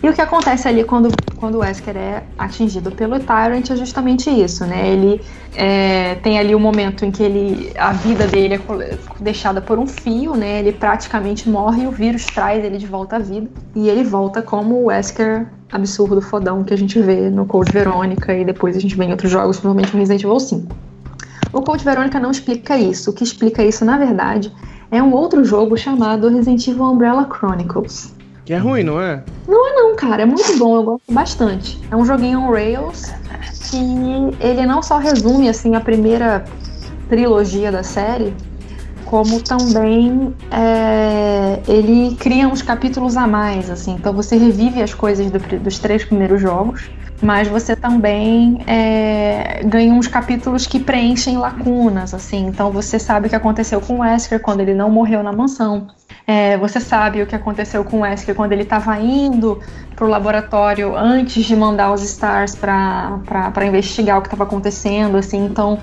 E 0.00 0.08
o 0.08 0.12
que 0.12 0.20
acontece 0.20 0.68
ali 0.68 0.84
quando, 0.84 1.08
quando 1.38 1.56
o 1.56 1.58
Wesker 1.58 1.96
é 1.96 2.22
atingido 2.38 2.92
pelo 2.92 3.18
Tyrant 3.18 3.68
é 3.68 3.76
justamente 3.76 4.30
isso, 4.30 4.64
né? 4.64 4.88
Ele 4.88 5.20
é, 5.56 6.14
tem 6.16 6.38
ali 6.38 6.54
o 6.54 6.60
momento 6.60 7.04
em 7.04 7.10
que 7.10 7.20
ele, 7.20 7.72
a 7.76 7.92
vida 7.92 8.24
dele 8.28 8.54
é 8.54 8.98
deixada 9.18 9.60
por 9.60 9.76
um 9.76 9.88
fio, 9.88 10.36
né? 10.36 10.60
Ele 10.60 10.70
praticamente 10.70 11.48
morre 11.48 11.82
e 11.82 11.86
o 11.88 11.90
vírus 11.90 12.24
traz 12.26 12.64
ele 12.64 12.78
de 12.78 12.86
volta 12.86 13.16
à 13.16 13.18
vida. 13.18 13.50
E 13.74 13.88
ele 13.88 14.04
volta 14.04 14.40
como 14.40 14.76
o 14.76 14.84
Wesker 14.84 15.48
absurdo, 15.72 16.22
fodão 16.22 16.62
que 16.62 16.72
a 16.72 16.78
gente 16.78 17.00
vê 17.00 17.28
no 17.28 17.44
Code 17.44 17.72
Verônica 17.72 18.32
e 18.32 18.44
depois 18.44 18.76
a 18.76 18.80
gente 18.80 18.94
vê 18.94 19.04
em 19.04 19.10
outros 19.10 19.32
jogos, 19.32 19.58
provavelmente 19.58 19.92
no 19.92 19.98
Resident 19.98 20.22
Evil 20.22 20.38
5. 20.38 20.87
O 21.52 21.62
Code 21.62 21.84
Verônica 21.84 22.20
não 22.20 22.30
explica 22.30 22.76
isso. 22.76 23.10
O 23.10 23.12
que 23.12 23.24
explica 23.24 23.62
isso, 23.62 23.84
na 23.84 23.96
verdade, 23.96 24.52
é 24.90 25.02
um 25.02 25.12
outro 25.12 25.44
jogo 25.44 25.76
chamado 25.76 26.28
Resident 26.28 26.66
Evil 26.66 26.84
Umbrella 26.84 27.28
Chronicles. 27.30 28.14
Que 28.44 28.54
é 28.54 28.58
ruim, 28.58 28.82
não 28.82 29.00
é? 29.00 29.22
Não, 29.46 29.94
cara, 29.96 30.22
é 30.22 30.26
muito 30.26 30.56
bom, 30.58 30.76
eu 30.76 30.82
gosto 30.82 31.12
bastante. 31.12 31.80
É 31.90 31.96
um 31.96 32.04
joguinho 32.04 32.40
on 32.40 32.50
Rails 32.50 33.12
que 33.70 33.76
ele 34.40 34.64
não 34.66 34.82
só 34.82 34.98
resume 34.98 35.48
assim 35.48 35.74
a 35.74 35.80
primeira 35.80 36.44
trilogia 37.08 37.70
da 37.70 37.82
série, 37.82 38.34
como 39.08 39.42
também 39.42 40.34
é, 40.50 41.60
ele 41.66 42.14
cria 42.16 42.46
uns 42.46 42.60
capítulos 42.60 43.16
a 43.16 43.26
mais, 43.26 43.70
assim. 43.70 43.92
Então 43.94 44.12
você 44.12 44.36
revive 44.36 44.82
as 44.82 44.92
coisas 44.92 45.30
do 45.30 45.38
dos 45.38 45.78
três 45.78 46.04
primeiros 46.04 46.42
jogos, 46.42 46.90
mas 47.22 47.48
você 47.48 47.74
também 47.74 48.62
é, 48.66 49.62
ganha 49.64 49.94
uns 49.94 50.06
capítulos 50.06 50.66
que 50.66 50.78
preenchem 50.78 51.38
lacunas, 51.38 52.12
assim. 52.12 52.48
Então 52.48 52.70
você 52.70 52.98
sabe 52.98 53.26
o 53.26 53.30
que 53.30 53.36
aconteceu 53.36 53.80
com 53.80 53.94
o 53.94 54.00
Wesker 54.00 54.40
quando 54.40 54.60
ele 54.60 54.74
não 54.74 54.90
morreu 54.90 55.22
na 55.22 55.32
mansão. 55.32 55.86
É, 56.26 56.58
você 56.58 56.78
sabe 56.78 57.22
o 57.22 57.26
que 57.26 57.34
aconteceu 57.34 57.82
com 57.84 57.98
o 57.98 58.00
Wesker 58.00 58.34
quando 58.34 58.52
ele 58.52 58.64
estava 58.64 58.98
indo 58.98 59.58
pro 59.96 60.06
laboratório 60.06 60.94
antes 60.94 61.46
de 61.46 61.56
mandar 61.56 61.94
os 61.94 62.02
Stars 62.02 62.54
para 62.54 63.66
investigar 63.66 64.18
o 64.18 64.20
que 64.20 64.26
estava 64.26 64.44
acontecendo, 64.44 65.16
assim. 65.16 65.46
Então, 65.46 65.78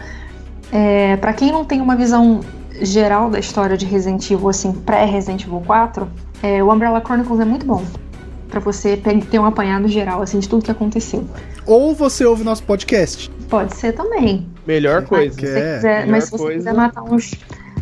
é, 0.72 1.18
para 1.18 1.34
quem 1.34 1.52
não 1.52 1.66
tem 1.66 1.82
uma 1.82 1.96
visão 1.96 2.42
geral 2.82 3.30
da 3.30 3.40
história 3.40 3.78
de 3.78 3.86
Resident 3.86 4.30
Evil, 4.30 4.50
assim, 4.50 4.72
pré-Resident 4.72 5.44
Evil 5.44 5.62
4, 5.66 6.08
é, 6.44 6.64
o 6.64 6.72
Umbrella 6.72 7.02
Chronicles 7.02 7.40
é 7.40 7.46
muito 7.46 7.66
bom. 7.66 7.84
Pra 8.50 8.60
você 8.60 8.96
ter 8.98 9.40
um 9.40 9.46
apanhado 9.46 9.88
geral, 9.88 10.22
assim, 10.22 10.40
de 10.40 10.48
tudo 10.48 10.64
que 10.64 10.72
aconteceu. 10.72 11.26
Ou 11.66 11.94
você 11.94 12.26
ouve 12.26 12.44
nosso 12.44 12.64
podcast. 12.64 13.30
Pode 13.50 13.76
ser 13.76 13.92
também. 13.94 14.48
Melhor 14.66 15.04
coisa. 15.06 15.36
Que 15.36 15.46
Se 15.46 15.52
você 15.54 15.60
é, 15.60 15.76
quiser, 15.76 16.00
melhor 16.02 16.12
mas 16.12 16.24
se 16.26 16.32
você 16.32 16.44
coisa. 16.44 16.58
quiser 16.60 16.74
matar 16.74 17.04
uns, 17.04 17.32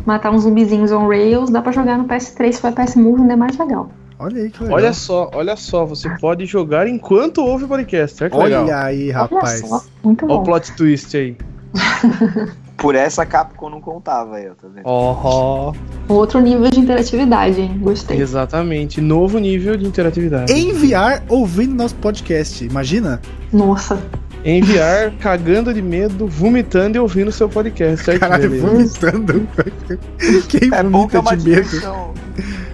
matar 0.04 0.30
uns 0.32 0.42
zumbizinhos 0.42 0.90
on 0.90 1.06
Rails, 1.06 1.50
dá 1.50 1.62
pra 1.62 1.70
jogar 1.70 1.96
no 1.98 2.04
PS3, 2.04 2.52
se 2.52 2.60
for 2.60 2.72
PS 2.72 2.96
Move, 2.96 3.20
ainda 3.20 3.34
é 3.34 3.36
mais 3.36 3.56
legal. 3.56 3.88
Olha 4.18 4.42
aí 4.42 4.50
que 4.50 4.62
legal. 4.62 4.76
Olha 4.78 4.92
só, 4.92 5.30
olha 5.34 5.56
só, 5.56 5.84
você 5.84 6.08
pode 6.18 6.46
jogar 6.46 6.88
enquanto 6.88 7.38
ouve 7.42 7.64
o 7.64 7.68
podcast. 7.68 8.24
Olha 8.24 8.34
Olha 8.36 8.60
legal. 8.62 8.80
aí, 8.80 9.04
Olha 9.10 9.18
rapaz. 9.18 9.60
só, 9.60 9.84
muito 10.02 10.24
Olha 10.24 10.34
o 10.34 10.38
bom. 10.38 10.44
plot 10.44 10.72
twist 10.76 11.16
aí. 11.16 11.36
Por 12.76 12.94
essa 12.94 13.24
Capcom 13.24 13.70
não 13.70 13.80
contava 13.80 14.40
eu, 14.40 14.54
tá 14.56 14.66
vendo? 14.72 14.84
Oh, 14.86 15.72
Outro 16.08 16.40
nível 16.40 16.68
de 16.70 16.80
interatividade, 16.80 17.60
hein? 17.60 17.78
Gostei. 17.80 18.20
exatamente. 18.20 19.00
Novo 19.00 19.38
nível 19.38 19.76
de 19.76 19.86
interatividade. 19.86 20.52
Enviar 20.52 21.22
ouvindo 21.28 21.74
nosso 21.74 21.94
podcast. 21.96 22.64
Imagina? 22.64 23.20
Nossa, 23.52 23.98
Enviar 24.44 25.12
cagando 25.20 25.72
de 25.72 25.80
medo, 25.80 26.26
vomitando 26.26 26.98
e 26.98 27.00
ouvindo 27.00 27.32
seu 27.32 27.48
podcast. 27.48 28.04
Que 28.10 28.18
Caralho, 28.18 28.50
beleza. 28.50 28.66
vomitando. 28.66 29.48
Quem 30.48 30.68
É 30.74 30.82
bom 30.82 31.08
que 31.08 31.16
é 31.16 31.20
uma 31.20 31.36
de 31.36 31.48
medo? 31.48 31.62
diversão. 31.62 32.12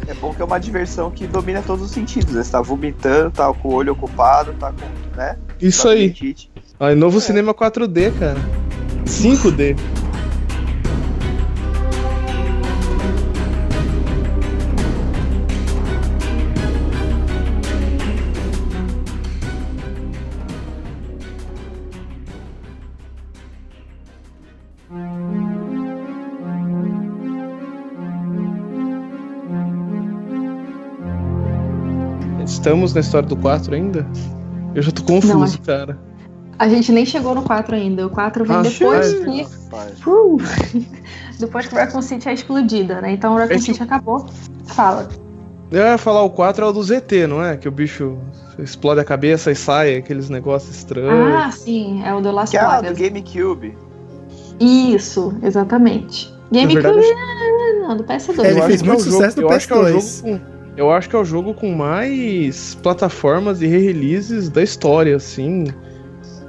É 0.09 0.15
bom 0.15 0.35
que 0.35 0.43
é 0.43 0.45
uma 0.45 0.59
diversão 0.59 1.11
que 1.13 1.27
domina 1.29 1.63
todos 1.65 1.85
os 1.85 1.91
sentidos. 1.93 2.35
Você 2.35 2.51
tá 2.51 2.61
vomitando, 2.61 3.31
tá 3.31 3.53
com 3.53 3.69
o 3.69 3.75
olho 3.75 3.93
ocupado, 3.93 4.53
tá 4.59 4.73
com. 4.73 5.17
né? 5.17 5.37
Isso 5.61 5.85
tá 5.85 5.91
aí. 5.91 6.13
Ah, 6.81 6.95
novo 6.97 7.21
cinema 7.21 7.55
4D, 7.55 8.11
cara. 8.19 8.39
5D. 9.11 9.77
Estamos 32.45 32.95
na 32.95 33.01
história 33.01 33.29
do 33.29 33.37
4 33.37 33.75
ainda? 33.75 34.07
Eu 34.75 34.83
já 34.83 34.93
tô 34.93 35.03
confuso, 35.03 35.59
Não, 35.59 35.65
cara. 35.65 36.10
A 36.61 36.69
gente 36.69 36.93
nem 36.93 37.07
chegou 37.07 37.35
no 37.35 37.43
4 37.43 37.75
ainda. 37.75 38.07
O 38.07 38.11
4 38.11 38.45
vem 38.45 38.57
Ah, 38.57 38.61
depois 38.63 39.15
que. 39.15 39.43
Rapaz. 39.43 39.93
Uh, 40.07 40.37
depois 41.39 41.67
que 41.67 41.75
o 41.75 41.79
Raccoon 41.79 42.03
City 42.03 42.29
é 42.29 42.35
explodida, 42.35 43.01
né? 43.01 43.13
Então 43.13 43.33
o 43.33 43.37
Raccoon 43.39 43.55
É 43.55 43.57
que- 43.57 43.63
City 43.65 43.83
acabou. 43.83 44.27
Fala. 44.67 45.09
Eu 45.71 45.79
ia 45.87 45.97
falar 45.97 46.23
o 46.23 46.29
4 46.31 46.65
é 46.65 46.69
o 46.69 46.73
do 46.73 46.83
ZT, 46.83 47.27
não 47.27 47.43
é? 47.43 47.57
Que 47.57 47.67
o 47.67 47.71
bicho 47.73 48.19
explode 48.59 49.01
a 49.01 49.05
cabeça 49.05 49.51
e 49.51 49.55
sai 49.57 49.97
aqueles 49.97 50.29
negócios 50.29 50.77
estranhos. 50.77 51.35
Ah, 51.35 51.51
sim, 51.51 52.03
é 52.05 52.13
o 52.13 52.21
do 52.21 52.31
Las 52.31 52.51
Que 52.51 52.57
é 52.59 52.61
a 52.61 52.65
do 52.65 52.81
Plagas. 52.83 52.99
GameCube. 52.99 53.75
Isso, 54.61 55.33
exatamente. 55.43 56.31
GameCube, 56.53 56.83
verdade, 56.83 57.07
é, 57.07 57.79
não, 57.89 57.97
do 57.97 58.05
PS2. 58.05 58.45
Ele 58.45 58.45
fez 58.45 58.57
acho 58.59 58.67
que 58.67 58.83
é 58.85 58.87
muito 58.87 59.03
sucesso 59.05 59.41
no 59.41 59.51
acho 59.53 59.67
que 59.67 59.73
é 59.73 59.77
o 59.77 59.85
PS2. 59.85 59.91
jogo 59.93 60.23
com- 60.23 60.41
Eu 60.77 60.91
acho 60.93 61.09
que 61.09 61.17
é 61.17 61.19
o 61.19 61.25
jogo 61.25 61.55
com 61.55 61.73
mais 61.75 62.75
plataformas 62.83 63.63
e 63.63 63.67
re-releases 63.67 64.49
da 64.51 64.63
história, 64.63 65.17
assim. 65.17 65.65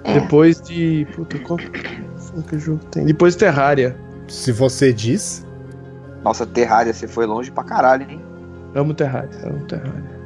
É. 0.04 0.20
Depois 0.20 0.62
de. 0.62 1.08
Puta, 1.16 1.40
qual 1.40 1.58
que 1.58 2.58
jogo 2.58 2.84
tem? 2.86 3.06
Depois 3.06 3.34
de 3.34 3.40
Terraria. 3.40 3.96
Se 4.28 4.52
você 4.52 4.94
diz. 4.94 5.46
Nossa, 6.24 6.46
Terraria, 6.46 6.94
você 6.94 7.08
foi 7.08 7.26
longe 7.26 7.52
pra 7.52 7.64
caralho, 7.64 8.10
hein? 8.10 8.22
Amo 8.76 8.94
Terraria, 8.94 9.40
amo 9.46 9.66
Terraria. 9.66 10.22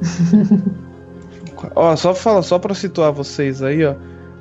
ó, 1.74 1.94
só 1.96 2.14
fala, 2.14 2.42
só 2.42 2.58
pra 2.58 2.74
situar 2.74 3.12
vocês 3.12 3.62
aí, 3.62 3.84
ó. 3.84 3.94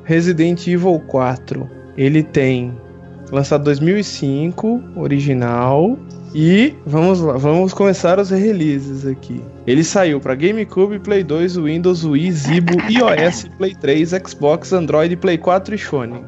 Resident 0.04 0.66
Evil 0.68 1.00
4, 1.08 1.70
ele 1.98 2.24
tem 2.24 2.76
lançado 3.32 3.64
2005, 3.66 4.82
original, 4.96 5.98
e 6.34 6.76
vamos 6.86 7.20
lá, 7.22 7.38
vamos 7.38 7.74
começar 7.74 8.20
os 8.20 8.30
releases 8.30 9.06
aqui. 9.06 9.42
Ele 9.66 9.84
saiu 9.84 10.20
pra 10.20 10.36
GameCube, 10.36 11.00
Play 11.00 11.24
2, 11.24 11.58
Windows, 11.58 12.04
Wii, 12.06 12.32
Zibo, 12.32 12.74
iOS, 12.90 13.48
Play 13.58 13.76
3, 13.76 14.12
Xbox, 14.28 14.72
Android, 14.74 15.16
Play 15.18 15.38
4 15.38 15.76
e 15.76 15.78
Sony. 15.78 16.24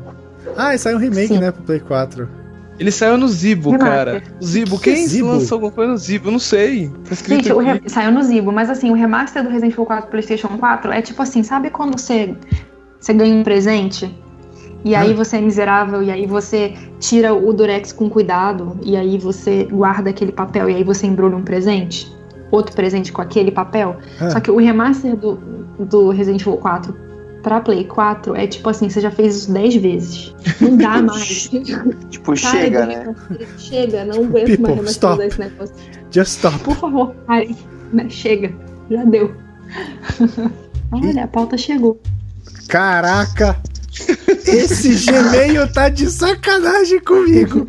Ah, 0.58 0.74
e 0.74 0.78
saiu 0.78 0.98
um 0.98 1.00
remake, 1.00 1.28
Sim. 1.30 1.40
né, 1.40 1.52
pro 1.52 1.64
Play 1.64 1.80
4. 1.80 2.28
Ele 2.80 2.90
saiu 2.90 3.16
no 3.16 3.28
Zibo, 3.28 3.78
cara. 3.78 4.24
O 4.42 4.44
Zibo, 4.46 4.80
Que 4.80 4.94
quem 4.96 5.08
Zibo? 5.08 5.28
lançou 5.28 5.58
alguma 5.58 5.72
coisa 5.72 5.92
no 5.92 5.98
Zibo? 5.98 6.30
Eu 6.30 6.32
não 6.32 6.40
sei. 6.40 6.90
Tá 7.08 7.14
Gente, 7.16 7.54
re- 7.54 7.82
saiu 7.88 8.12
no 8.12 8.24
Zibo, 8.24 8.52
mas 8.52 8.72
assim, 8.72 8.90
o 8.90 8.94
remaster 8.96 9.44
do 9.44 9.50
Resident 9.50 9.74
Evil 9.74 9.86
4 9.86 10.10
PlayStation 10.10 10.48
4 10.58 10.92
é 10.92 11.00
tipo 11.02 11.22
assim, 11.22 11.44
sabe 11.44 11.70
quando 11.70 12.00
você, 12.00 12.36
você 13.00 13.14
ganha 13.14 13.36
um 13.36 13.44
presente? 13.44 14.12
E 14.84 14.96
aí 14.96 15.14
você 15.14 15.38
é 15.38 15.42
miserável, 15.42 16.02
e 16.02 16.10
aí 16.10 16.26
você 16.26 16.74
tira 17.00 17.34
o 17.34 17.54
Durex 17.54 17.92
com 17.92 18.10
cuidado, 18.10 18.80
e 18.82 18.96
aí 18.98 19.18
você 19.18 19.66
guarda 19.66 20.10
aquele 20.10 20.32
papel, 20.32 20.70
e 20.70 20.76
aí 20.76 20.84
você 20.84 21.06
embrulha 21.06 21.36
um 21.38 21.44
presente? 21.44 22.12
Outro 22.50 22.76
presente 22.76 23.12
com 23.12 23.22
aquele 23.22 23.52
papel? 23.52 23.98
Ah. 24.20 24.32
Só 24.32 24.40
que 24.40 24.50
o 24.50 24.58
remaster 24.58 25.16
do, 25.16 25.36
do 25.80 26.10
Resident 26.10 26.42
Evil 26.42 26.58
4 26.58 26.96
pra 27.42 27.60
Play 27.62 27.86
4 27.86 28.36
é 28.36 28.48
tipo 28.48 28.70
assim, 28.70 28.90
você 28.90 29.02
já 29.02 29.12
fez 29.12 29.36
isso 29.36 29.54
10 29.54 29.76
vezes. 29.76 30.36
Não 30.60 30.78
dá 30.78 31.02
mais. 31.02 31.50
Tipo, 32.10 32.36
chega, 32.36 32.86
né? 32.86 33.16
Chega, 33.58 34.06
não 34.06 34.24
aguento 34.24 34.48
People, 34.48 34.64
mais 34.64 34.98
remasterizar 34.98 34.98
stop. 34.98 35.24
esse 35.24 35.40
negócio. 35.40 35.76
Just 36.12 36.32
stop. 36.38 36.60
Por 36.60 36.76
favor, 36.76 37.16
pare. 37.26 37.56
Né, 37.94 38.10
Chega. 38.10 38.54
Já 38.90 39.04
deu. 39.06 39.34
Olha, 40.92 41.24
a 41.24 41.28
pauta 41.28 41.58
chegou. 41.58 42.00
Caraca! 42.68 43.58
Esse 44.48 45.06
Gmail 45.12 45.72
tá 45.72 45.90
de 45.90 46.10
sacanagem 46.10 47.00
comigo. 47.02 47.68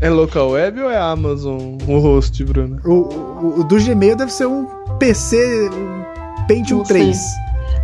É 0.00 0.08
local 0.08 0.50
web 0.50 0.80
ou 0.80 0.90
é 0.90 0.96
Amazon 0.98 1.76
o 1.86 1.98
host, 1.98 2.42
Bruno? 2.44 2.80
O, 2.84 2.90
o- 2.92 3.54
o 3.60 3.64
do 3.64 3.76
Gmail 3.76 4.16
deve 4.16 4.32
ser 4.32 4.46
um 4.46 4.66
PC, 4.98 5.68
um 5.70 6.46
Pentium 6.46 6.78
Não 6.78 6.84
sei. 6.86 6.96
3. 7.02 7.18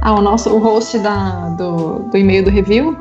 Ah, 0.00 0.14
o 0.14 0.22
nosso, 0.22 0.50
o 0.50 0.58
host 0.58 0.98
da, 0.98 1.50
do, 1.50 2.00
do 2.10 2.16
e-mail 2.16 2.44
do 2.44 2.50
review. 2.50 2.96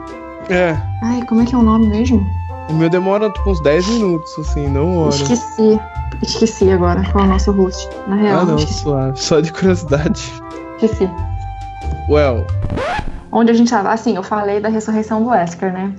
É. 0.50 0.78
Ai, 1.04 1.22
como 1.28 1.42
é 1.42 1.46
que 1.46 1.56
é 1.56 1.58
o 1.58 1.64
nome 1.64 1.88
mesmo? 1.88 2.26
O 2.70 2.74
meu 2.74 2.90
demora 2.90 3.30
tipo 3.30 3.50
uns 3.52 3.62
10 3.62 3.88
minutos, 3.88 4.32
assim, 4.40 4.68
não 4.68 4.98
horas. 4.98 5.20
Esqueci. 5.22 5.80
Esqueci 6.22 6.70
agora 6.72 7.04
qual 7.12 7.24
é 7.26 7.28
o 7.28 7.30
nosso 7.32 7.52
host. 7.52 7.88
Na 8.08 8.16
real, 8.16 8.40
Ah, 8.42 8.46
não, 8.46 8.58
suave. 8.60 9.20
Só 9.20 9.40
de 9.40 9.52
curiosidade. 9.52 10.22
esqueci. 10.82 11.10
Well, 12.10 12.46
Onde 13.38 13.52
a 13.52 13.54
gente 13.54 13.70
tava? 13.70 13.90
Assim, 13.92 14.16
eu 14.16 14.24
falei 14.24 14.62
da 14.62 14.70
ressurreição 14.70 15.22
do 15.22 15.30
Wesker, 15.30 15.74
né? 15.74 15.94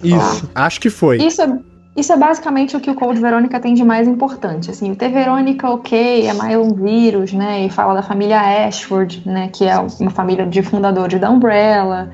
isso. 0.00 0.48
Acho 0.54 0.80
que 0.80 0.88
foi. 0.88 1.16
Isso 1.16 1.42
é, 1.42 1.58
isso 1.96 2.12
é 2.12 2.16
basicamente 2.16 2.76
o 2.76 2.80
que 2.80 2.88
o 2.88 2.94
Code 2.94 3.20
Verônica 3.20 3.58
tem 3.58 3.74
de 3.74 3.82
mais 3.82 4.06
importante. 4.06 4.70
Assim, 4.70 4.92
o 4.92 4.94
T 4.94 5.08
Verônica, 5.08 5.68
ok, 5.68 6.28
é 6.28 6.32
mais 6.32 6.56
um 6.56 6.72
vírus, 6.72 7.32
né? 7.32 7.64
E 7.64 7.70
fala 7.70 7.94
da 7.94 8.02
família 8.02 8.40
Ashford, 8.68 9.20
né? 9.26 9.48
Que 9.52 9.64
é 9.64 9.76
uma 9.98 10.10
família 10.12 10.46
de 10.46 10.62
fundadores 10.62 11.20
da 11.20 11.28
Umbrella, 11.28 12.12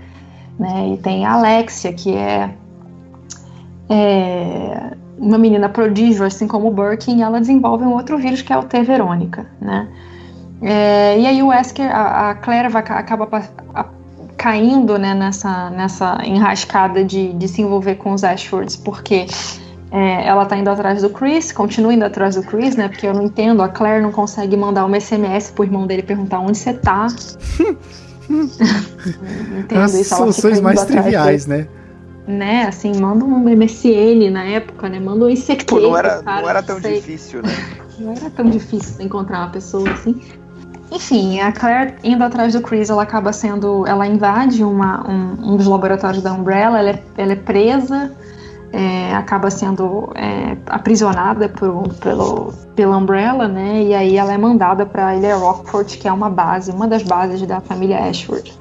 né? 0.59 0.95
E 0.95 0.97
tem 0.97 1.27
a 1.27 1.33
Alexia, 1.35 1.93
que 1.93 2.15
é, 2.17 2.55
é 3.91 4.93
uma 5.19 5.37
menina 5.37 5.69
prodígio, 5.69 6.25
assim 6.25 6.49
como 6.49 6.69
o 6.69 6.73
Birkin, 6.73 7.19
e 7.19 7.23
ela 7.23 7.39
desenvolve 7.41 7.85
um 7.85 7.93
outro 7.93 8.17
vírus 8.17 8.41
que 8.41 8.55
é 8.55 8.57
o 8.57 8.63
T 8.63 8.83
Verônica, 8.83 9.47
né? 9.61 9.87
É, 10.63 11.19
e 11.19 11.27
aí 11.27 11.43
o 11.43 11.49
Wesker, 11.49 11.95
a, 11.95 12.31
a 12.31 12.35
Claire 12.37 12.69
vai, 12.71 12.83
acaba 12.83 13.29
a- 13.75 14.02
caindo 14.43 14.99
né, 14.99 15.15
nessa, 15.15 15.71
nessa 15.71 16.19
enrascada 16.25 17.05
de, 17.05 17.33
de 17.33 17.47
se 17.47 17.63
envolver 17.63 17.95
com 17.95 18.13
os 18.13 18.25
Ashfords, 18.25 18.75
porque 18.75 19.27
é, 19.93 20.27
ela 20.27 20.45
tá 20.45 20.57
indo 20.57 20.69
atrás 20.69 21.03
do 21.03 21.11
Chris, 21.11 21.53
continua 21.53 21.95
indo 21.95 22.05
atrás 22.05 22.35
do 22.35 22.43
Chris, 22.43 22.75
né? 22.75 22.89
Porque 22.89 23.07
eu 23.07 23.15
não 23.15 23.23
entendo, 23.23 23.63
a 23.63 23.69
Claire 23.69 24.03
não 24.03 24.11
consegue 24.11 24.57
mandar 24.57 24.85
uma 24.85 24.99
SMS 24.99 25.53
pro 25.53 25.63
irmão 25.63 25.87
dele 25.87 26.03
perguntar 26.03 26.41
onde 26.41 26.59
você 26.59 26.73
tá. 26.73 27.07
entendo 28.29 29.81
As 29.81 29.95
isso, 29.95 30.17
soluções 30.17 30.61
mais 30.61 30.85
triviais, 30.87 31.47
né? 31.47 31.69
né, 32.27 32.65
assim, 32.67 33.01
manda 33.01 33.25
um 33.25 33.39
MSN 33.45 34.29
na 34.31 34.43
época, 34.45 34.89
né? 34.89 34.99
Manda 34.99 35.25
um 35.25 35.31
ICQ. 35.31 35.67
Pô, 35.67 35.79
não 35.79 35.97
era, 35.97 36.21
cara, 36.21 36.41
não 36.43 36.51
era 36.51 36.63
tão 36.65 36.81
sei. 36.81 36.97
difícil, 36.97 37.43
né? 37.43 37.53
Não 37.97 38.13
era 38.13 38.29
tão 38.31 38.51
difícil 38.51 39.05
encontrar 39.05 39.39
uma 39.41 39.51
pessoa 39.51 39.89
assim. 39.89 40.21
Enfim, 40.93 41.41
a 41.41 41.51
Claire 41.51 41.95
indo 42.05 42.23
atrás 42.23 42.53
do 42.53 42.61
Chris, 42.61 42.91
ela 42.91 43.03
acaba 43.03 43.33
sendo. 43.33 43.87
Ela 43.87 44.07
invade 44.07 44.63
uma, 44.63 45.09
um, 45.09 45.53
um 45.53 45.57
dos 45.57 45.67
laboratórios 45.67 46.23
da 46.23 46.35
Umbrella, 46.35 46.79
ela 46.79 46.91
é, 46.91 47.03
ela 47.17 47.33
é 47.33 47.37
presa, 47.37 48.13
é, 48.71 49.15
acaba 49.15 49.51
sendo 49.51 50.13
é, 50.15 50.55
aprisionada 50.67 51.49
por, 51.49 51.89
pelo, 51.95 52.53
pela 52.77 52.99
Umbrella, 52.99 53.49
né? 53.49 53.83
E 53.83 53.95
aí 53.95 54.19
ela 54.19 54.35
é 54.35 54.39
mandada 54.39 54.85
para 54.85 55.17
Ilha 55.17 55.35
Rockford, 55.35 55.97
que 55.97 56.07
é 56.07 56.13
uma 56.13 56.29
base, 56.29 56.71
uma 56.71 56.87
das 56.87 57.03
bases 57.03 57.41
da 57.47 57.59
família 57.63 57.99
Ashford. 58.05 58.53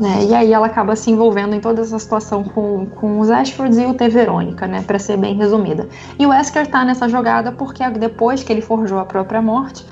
Né? 0.00 0.26
E 0.28 0.34
aí 0.34 0.52
ela 0.52 0.66
acaba 0.66 0.94
se 0.96 1.10
envolvendo 1.10 1.54
em 1.54 1.60
toda 1.60 1.80
essa 1.80 1.98
situação 1.98 2.42
com, 2.42 2.84
com 2.84 3.20
os 3.20 3.30
Ashfords 3.30 3.78
e 3.78 3.86
o 3.86 3.94
T. 3.94 4.08
Verônica, 4.08 4.66
né? 4.66 4.82
Para 4.84 4.98
ser 4.98 5.16
bem 5.16 5.36
resumida. 5.36 5.88
E 6.18 6.26
o 6.26 6.30
Wesker 6.30 6.66
tá 6.66 6.84
nessa 6.84 7.08
jogada 7.08 7.52
porque 7.52 7.88
depois 7.90 8.42
que 8.42 8.52
ele 8.52 8.60
forjou 8.60 8.98
a 8.98 9.04
própria 9.04 9.40
morte, 9.40 9.86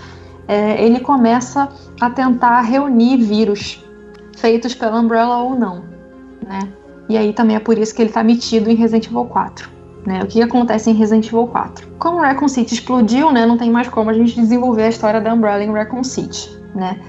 é, 0.49 0.83
ele 0.85 1.01
começa 1.01 1.69
a 2.01 2.11
tentar 2.11 2.61
reunir 2.63 3.17
vírus 3.19 3.83
feitos 4.37 4.75
pela 4.75 4.99
Umbrella 5.01 5.39
ou 5.39 5.55
não, 5.59 5.85
né? 6.47 6.61
E 7.09 7.17
aí 7.19 7.33
também 7.33 7.57
é 7.57 7.61
por 7.61 7.77
isso 7.79 7.95
que 7.95 8.03
ele 8.03 8.11
tá 8.11 8.23
metido 8.23 8.71
em 8.71 8.75
Resident 8.75 9.07
Evil 9.07 9.25
4. 9.27 9.69
Né? 10.07 10.21
O 10.23 10.27
que 10.27 10.43
acontece 10.43 10.91
em 10.91 10.95
Resident 10.95 11.27
Evil 11.29 11.47
4? 11.47 11.87
Como 11.99 12.19
Raccoon 12.21 12.49
City 12.49 12.75
explodiu, 12.75 13.31
né, 13.33 13.47
não 13.47 13.57
tem 13.57 13.71
mais 13.71 13.89
como 13.89 14.11
a 14.11 14.13
gente 14.15 14.35
desenvolver 14.39 14.83
a 14.85 14.89
história 14.89 15.21
da 15.21 15.33
Umbrella 15.33 15.63
em 15.63 15.73
Raccoon 15.73 16.05
City, 16.05 16.51
né? 16.75 17.01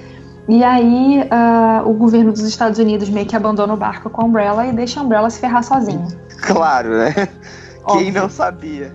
E 0.48 0.64
aí 0.64 1.28
ah, 1.32 1.82
o 1.86 1.94
governo 1.94 2.32
dos 2.32 2.44
Estados 2.44 2.78
Unidos 2.80 3.10
meio 3.10 3.26
que 3.26 3.36
abandona 3.36 3.74
o 3.74 3.78
barco 3.78 4.10
com 4.10 4.22
a 4.22 4.26
Umbrella 4.26 4.66
e 4.68 4.72
deixa 4.74 5.00
a 5.00 5.04
Umbrella 5.04 5.30
se 5.30 5.40
ferrar 5.40 5.64
sozinha. 5.64 6.08
Claro, 6.42 6.90
né? 6.90 7.14
Quem 7.88 8.08
Óbvio. 8.08 8.14
não 8.22 8.30
sabia? 8.30 8.94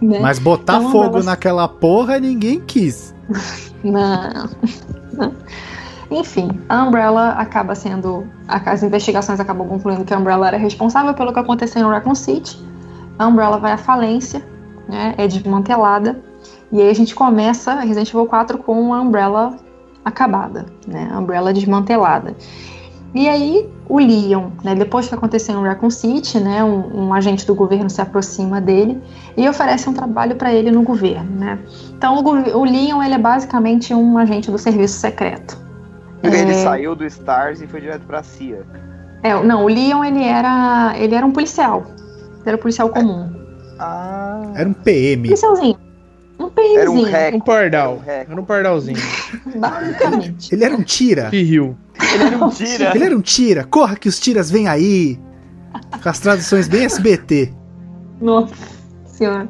Né? 0.00 0.18
Mas 0.20 0.38
botar 0.38 0.78
Então, 0.78 0.90
fogo 0.90 1.04
elas- 1.14 1.26
naquela 1.26 1.68
porra 1.68 2.18
ninguém 2.18 2.60
quis. 2.60 3.14
Não. 3.90 4.48
Enfim, 6.10 6.48
a 6.68 6.84
Umbrella 6.84 7.30
acaba 7.30 7.74
sendo. 7.74 8.26
As 8.46 8.82
investigações 8.82 9.40
acabam 9.40 9.66
concluindo 9.66 10.04
que 10.04 10.14
a 10.14 10.18
Umbrella 10.18 10.48
era 10.48 10.56
responsável 10.56 11.14
pelo 11.14 11.32
que 11.32 11.38
aconteceu 11.38 11.82
em 11.82 11.90
Raccoon 11.90 12.14
City. 12.14 12.58
A 13.18 13.26
Umbrella 13.26 13.58
vai 13.58 13.72
à 13.72 13.76
falência, 13.76 14.46
né, 14.88 15.14
é 15.18 15.26
desmantelada. 15.26 16.20
E 16.70 16.80
aí 16.80 16.90
a 16.90 16.94
gente 16.94 17.14
começa 17.14 17.74
Resident 17.80 18.08
Evil 18.10 18.26
4 18.26 18.58
com 18.58 18.94
a 18.94 19.00
Umbrella 19.00 19.56
acabada, 20.04 20.66
né, 20.86 21.08
a 21.12 21.18
Umbrella 21.18 21.52
desmantelada. 21.52 22.36
E 23.16 23.28
aí 23.28 23.68
o 23.88 23.98
Leon, 23.98 24.50
né, 24.62 24.74
depois 24.74 25.08
que 25.08 25.14
aconteceu 25.14 25.58
em 25.58 25.62
Raccoon 25.64 25.90
City, 25.90 26.38
né, 26.38 26.62
um, 26.62 27.06
um 27.06 27.14
agente 27.14 27.46
do 27.46 27.54
governo 27.54 27.88
se 27.88 28.00
aproxima 28.00 28.60
dele 28.60 29.00
e 29.36 29.48
oferece 29.48 29.88
um 29.88 29.94
trabalho 29.94 30.36
para 30.36 30.52
ele 30.52 30.70
no 30.70 30.82
governo, 30.82 31.30
né. 31.38 31.58
Então 31.96 32.16
o, 32.16 32.58
o 32.58 32.64
Leon 32.64 33.02
ele 33.02 33.14
é 33.14 33.18
basicamente 33.18 33.94
um 33.94 34.18
agente 34.18 34.50
do 34.50 34.58
serviço 34.58 34.98
secreto. 34.98 35.56
Ele 36.22 36.36
É. 36.36 36.52
saiu 36.54 36.94
do 36.94 37.04
Stars 37.06 37.60
e 37.62 37.66
foi 37.66 37.80
direto 37.80 38.02
pra 38.06 38.22
CIA. 38.22 38.64
É, 39.22 39.34
não, 39.42 39.64
o 39.64 39.68
Leon 39.68 40.04
ele 40.04 40.22
era 40.22 40.92
ele 40.98 41.14
era 41.14 41.24
um 41.24 41.32
policial, 41.32 41.84
ele 42.40 42.42
era 42.48 42.56
um 42.56 42.60
policial 42.60 42.88
comum, 42.90 43.30
Ah. 43.78 44.42
Era 44.54 44.68
um 44.68 44.72
PM. 44.72 45.22
policialzinho, 45.28 45.76
um, 46.46 46.50
bemzinho, 46.50 46.78
Era 46.80 46.90
um 46.90 47.02
rec. 47.02 47.34
Um 47.34 47.40
pardal. 47.40 48.02
Era 48.06 48.28
um. 48.28 48.32
Era 48.32 48.40
um 48.40 48.44
pardalzinho. 48.44 48.98
basicamente. 49.56 50.54
Ele 50.54 50.64
era 50.64 50.74
um 50.74 50.82
tira. 50.82 51.28
Pirril. 51.30 51.76
Tira. 52.54 52.92
Ele 52.94 53.04
era 53.04 53.16
um 53.16 53.20
tira. 53.20 53.64
Corra 53.64 53.96
que 53.96 54.08
os 54.08 54.18
tiras 54.20 54.50
vêm 54.50 54.68
aí. 54.68 55.18
Com 56.02 56.08
as 56.08 56.18
traduções 56.20 56.68
bem 56.68 56.84
SBT. 56.84 57.52
Nossa 58.20 58.54
senhora. 59.06 59.48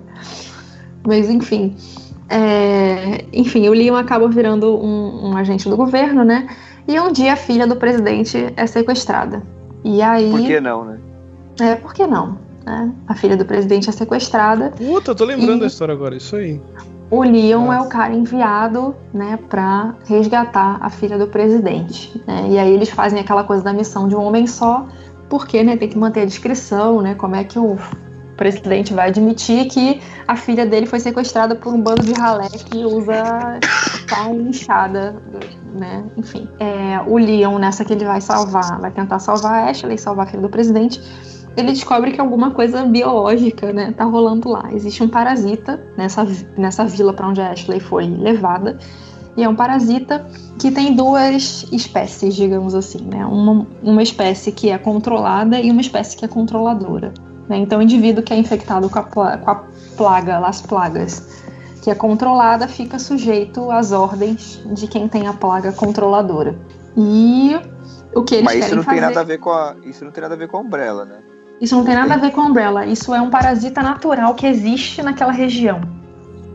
Mas 1.07 1.28
enfim. 1.30 1.76
é, 2.28 3.24
Enfim, 3.32 3.68
o 3.68 3.72
Leon 3.72 3.94
acaba 3.94 4.28
virando 4.28 4.76
um, 4.76 5.28
um 5.30 5.36
agente 5.36 5.68
do 5.68 5.76
governo, 5.76 6.24
né? 6.24 6.49
E 6.88 6.99
um 6.99 7.12
dia 7.12 7.32
a 7.32 7.36
filha 7.36 7.66
do 7.66 7.76
presidente 7.76 8.53
é 8.57 8.66
sequestrada. 8.66 9.42
E 9.84 10.03
aí. 10.03 10.30
Por 10.30 10.40
que 10.40 10.61
não, 10.61 10.84
né? 10.84 10.99
É, 11.61 11.74
por 11.76 11.94
que 11.94 12.07
não? 12.07 12.38
Né? 12.66 12.92
A 13.06 13.14
filha 13.14 13.36
do 13.36 13.44
presidente 13.44 13.88
é 13.88 13.92
sequestrada. 13.92 14.72
Puta, 14.76 15.14
tô 15.14 15.24
lembrando 15.24 15.60
da 15.60 15.66
história 15.68 15.94
agora, 15.94 16.16
isso 16.16 16.34
aí. 16.34 16.60
O 17.08 17.22
Leon 17.22 17.72
é 17.72 17.76
Nossa. 17.76 17.86
o 17.86 17.88
cara 17.88 18.12
enviado, 18.12 18.96
né, 19.14 19.38
pra 19.48 19.94
resgatar 20.06 20.76
a 20.80 20.90
filha 20.90 21.16
do 21.16 21.28
presidente. 21.28 22.20
né? 22.26 22.48
E 22.50 22.58
aí 22.58 22.72
eles 22.72 22.90
fazem 22.90 23.20
aquela 23.20 23.44
coisa 23.44 23.62
da 23.62 23.72
missão 23.72 24.08
de 24.08 24.16
um 24.16 24.22
homem 24.22 24.48
só, 24.48 24.84
porque, 25.28 25.62
né, 25.62 25.76
tem 25.76 25.88
que 25.88 25.96
manter 25.96 26.22
a 26.22 26.24
discrição, 26.24 27.00
né? 27.00 27.14
Como 27.14 27.36
é 27.36 27.44
que 27.44 27.60
o 27.60 27.78
presidente 28.36 28.92
vai 28.92 29.08
admitir 29.08 29.66
que 29.66 30.00
a 30.26 30.36
filha 30.36 30.66
dele 30.66 30.86
foi 30.86 30.98
sequestrada 31.00 31.54
por 31.54 31.72
um 31.72 31.80
bando 31.80 32.02
de 32.02 32.12
ralé 32.12 32.48
que 32.48 32.84
usa 32.84 33.58
pau 34.10 34.34
e 34.34 34.48
inchada, 34.48 35.16
né? 35.78 36.04
Enfim. 36.16 36.48
É, 36.58 37.00
o 37.06 37.16
Leon, 37.16 37.58
nessa 37.58 37.84
que 37.84 37.92
ele 37.92 38.04
vai 38.04 38.20
salvar, 38.20 38.80
vai 38.80 38.90
tentar 38.90 39.20
salvar 39.20 39.64
a 39.64 39.70
Ashley, 39.70 39.96
salvar 39.96 40.26
a 40.26 40.30
filha 40.30 40.42
do 40.42 40.48
presidente, 40.48 41.00
ele 41.57 41.72
descobre 41.72 42.12
que 42.12 42.20
alguma 42.20 42.50
coisa 42.50 42.84
biológica, 42.84 43.72
né, 43.72 43.92
tá 43.96 44.04
rolando 44.04 44.48
lá. 44.48 44.68
Existe 44.72 45.02
um 45.02 45.09
parasita 45.09 45.80
nessa, 45.96 46.26
nessa 46.57 46.84
vila 46.84 47.12
para 47.12 47.28
onde 47.28 47.40
a 47.40 47.50
Ashley 47.50 47.80
foi 47.80 48.07
levada. 48.07 48.76
E 49.36 49.42
é 49.42 49.48
um 49.48 49.54
parasita 49.54 50.26
que 50.59 50.70
tem 50.70 50.94
duas 50.94 51.66
espécies, 51.70 52.34
digamos 52.34 52.74
assim, 52.74 53.02
né? 53.02 53.24
Uma, 53.26 53.66
uma 53.82 54.02
espécie 54.02 54.50
que 54.50 54.70
é 54.70 54.78
controlada 54.78 55.61
e 55.61 55.70
uma 55.70 55.80
espécie 55.82 56.16
que 56.16 56.24
é 56.24 56.28
controladora. 56.28 57.12
né? 57.48 57.59
Então, 57.59 57.78
o 57.78 57.82
indivíduo 57.82 58.22
que 58.24 58.32
é 58.32 58.36
infectado 58.38 58.88
com 58.88 58.98
a, 58.98 59.02
pla- 59.02 59.36
com 59.36 59.50
a 59.50 59.62
plaga, 59.96 60.38
as 60.38 60.62
plagas, 60.62 61.42
que 61.82 61.90
é 61.90 61.94
controlada, 61.94 62.66
fica 62.66 62.98
sujeito 62.98 63.70
às 63.70 63.92
ordens 63.92 64.62
de 64.72 64.86
quem 64.86 65.07
tem 65.07 65.26
a 65.26 65.34
plaga 65.34 65.70
controladora. 65.70 66.59
E 66.96 67.54
o 68.14 68.22
que 68.22 68.36
eles 68.36 68.44
Mas 68.46 68.64
isso 68.64 68.74
não 68.76 68.82
fazer... 68.82 68.96
tem 69.00 69.07
nada 69.07 69.20
a 69.20 69.24
ver 69.24 69.38
com 69.38 69.50
a. 69.50 69.76
Isso 69.84 70.02
não 70.02 70.11
tem 70.11 70.22
nada 70.22 70.34
a 70.34 70.38
ver 70.38 70.48
com 70.48 70.57
a 70.57 70.61
Umbrella, 70.61 71.04
né? 71.04 71.18
Isso 71.61 71.74
não 71.74 71.84
tem 71.84 71.94
nada 71.94 72.14
a 72.14 72.16
ver 72.18 72.30
com 72.32 72.40
a 72.40 72.44
Umbrella. 72.44 72.84
Isso 72.86 73.14
é 73.14 73.20
um 73.20 73.30
parasita 73.30 73.82
natural 73.82 74.34
que 74.34 74.46
existe 74.46 75.02
naquela 75.02 75.32
região. 75.32 75.80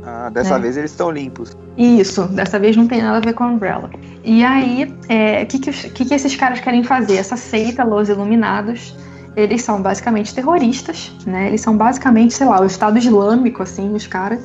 Ah, 0.03 0.29
dessa 0.29 0.55
É. 0.55 0.59
vez 0.59 0.77
eles 0.77 0.91
estão 0.91 1.11
limpos. 1.11 1.55
Isso, 1.77 2.23
dessa 2.27 2.59
vez 2.59 2.75
não 2.75 2.87
tem 2.87 3.01
nada 3.01 3.17
a 3.17 3.21
ver 3.21 3.33
com 3.33 3.43
a 3.43 3.47
Umbrella. 3.47 3.89
E 4.23 4.43
aí, 4.43 4.93
é, 5.07 5.43
o 5.43 5.45
que, 5.47 5.59
que, 5.59 5.69
os- 5.69 5.83
que, 5.85 6.05
que 6.05 6.13
esses 6.13 6.35
caras 6.35 6.59
querem 6.59 6.83
fazer? 6.83 7.17
Essa 7.17 7.37
seita, 7.37 7.83
Los 7.83 8.09
Iluminados, 8.09 8.95
eles 9.35 9.61
são 9.63 9.81
basicamente 9.81 10.33
terroristas, 10.35 11.11
né? 11.25 11.47
Eles 11.47 11.61
são 11.61 11.77
basicamente, 11.77 12.33
sei 12.33 12.47
lá, 12.47 12.59
o 12.61 12.65
Estado 12.65 12.97
Islâmico, 12.97 13.61
assim, 13.63 13.93
os 13.93 14.05
caras. 14.07 14.39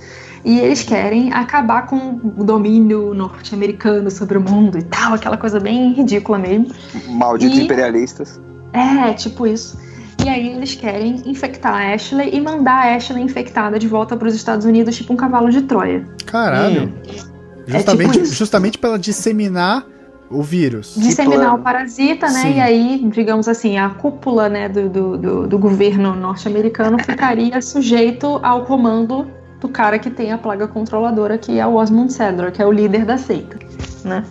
E 0.45 0.61
eles 0.61 0.83
querem 0.83 1.33
acabar 1.33 1.87
com 1.87 2.21
o 2.37 2.45
domínio 2.45 3.13
norte-americano 3.13 4.11
sobre 4.11 4.39
o 4.39 4.41
mundo 4.41 4.79
e 4.79 4.83
tal, 4.83 5.15
aquela 5.15 5.37
coisa 5.37 5.59
bem 5.59 5.93
ridícula 5.93 6.39
mesmo. 6.39 6.69
Malditos 7.09 7.59
E- 7.59 7.63
imperialistas. 7.65 8.41
É, 8.73 9.13
tipo 9.15 9.47
isso. 9.47 9.79
E 10.27 10.29
aí 10.29 10.49
eles 10.49 10.75
querem 10.75 11.23
infectar 11.25 11.73
a 11.73 11.95
Ashley 11.95 12.31
e 12.35 12.41
mandar 12.41 12.89
a 12.89 12.97
Ashley 12.97 13.23
infectada 13.23 13.79
de 13.79 13.87
volta 13.87 14.17
para 14.17 14.27
os 14.27 14.35
Estados 14.35 14.67
Unidos, 14.67 14.97
tipo 14.97 15.13
um 15.13 15.17
cavalo 15.17 15.51
de 15.51 15.63
Troia. 15.63 16.05
Caralho. 16.27 16.89
Hum. 16.89 17.23
Justamente, 17.65 18.09
É 18.09 18.23
tipo 18.23 18.35
justamente 18.35 18.77
pra 18.77 18.89
ela 18.91 18.99
disseminar 18.99 19.87
o 20.29 20.43
vírus. 20.43 20.97
Disseminar 20.97 21.55
o 21.55 21.59
parasita, 21.61 22.27
né? 22.27 22.43
Sim. 22.43 22.57
E 22.57 22.61
aí, 22.61 23.09
digamos 23.09 23.47
assim, 23.47 23.79
a 23.79 23.89
cúpula 23.91 24.49
né, 24.49 24.69
do, 24.69 24.89
do, 24.89 25.17
do, 25.17 25.47
do 25.47 25.59
governo 25.61 26.13
norte-americano 26.17 26.99
ficaria 26.99 27.63
sujeito 27.63 28.41
ao 28.43 28.65
comando 28.65 29.31
do 29.61 29.69
cara 29.69 29.97
que 29.97 30.11
tem 30.11 30.33
a 30.33 30.39
plaga 30.39 30.67
controladora, 30.67 31.39
que 31.39 31.61
é 31.61 31.65
o 31.65 31.75
Osmond 31.75 32.13
Cedar, 32.13 32.51
que 32.51 32.61
é 32.61 32.67
o 32.67 32.73
líder 32.73 33.05
da 33.05 33.17
seita. 33.17 33.57
Né? 34.05 34.25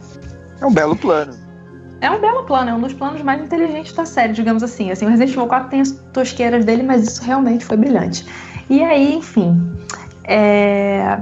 É 0.60 0.66
um 0.66 0.74
belo 0.74 0.98
plano. 0.98 1.45
É 2.02 2.12
um 2.12 2.20
belo 2.20 2.44
plano, 2.44 2.70
é 2.70 2.74
um 2.74 2.82
dos 2.82 2.94
planos 2.94 3.22
mais 3.22 3.42
inteligentes 3.42 3.94
da 3.94 4.06
série, 4.06 4.34
digamos 4.34 4.62
assim. 4.62 4.92
assim 4.92 5.06
o 5.06 5.10
Resident 5.10 5.32
Evil 5.32 5.48
4 5.48 5.70
tem 5.70 5.82
as 5.82 5.92
tosqueiras 6.14 6.66
dele, 6.66 6.84
mas 6.84 7.04
isso 7.04 7.24
realmente 7.24 7.66
foi 7.66 7.78
brilhante. 7.78 8.26
E 8.70 8.84
aí, 8.84 9.16
enfim, 9.16 9.76
é, 10.24 11.18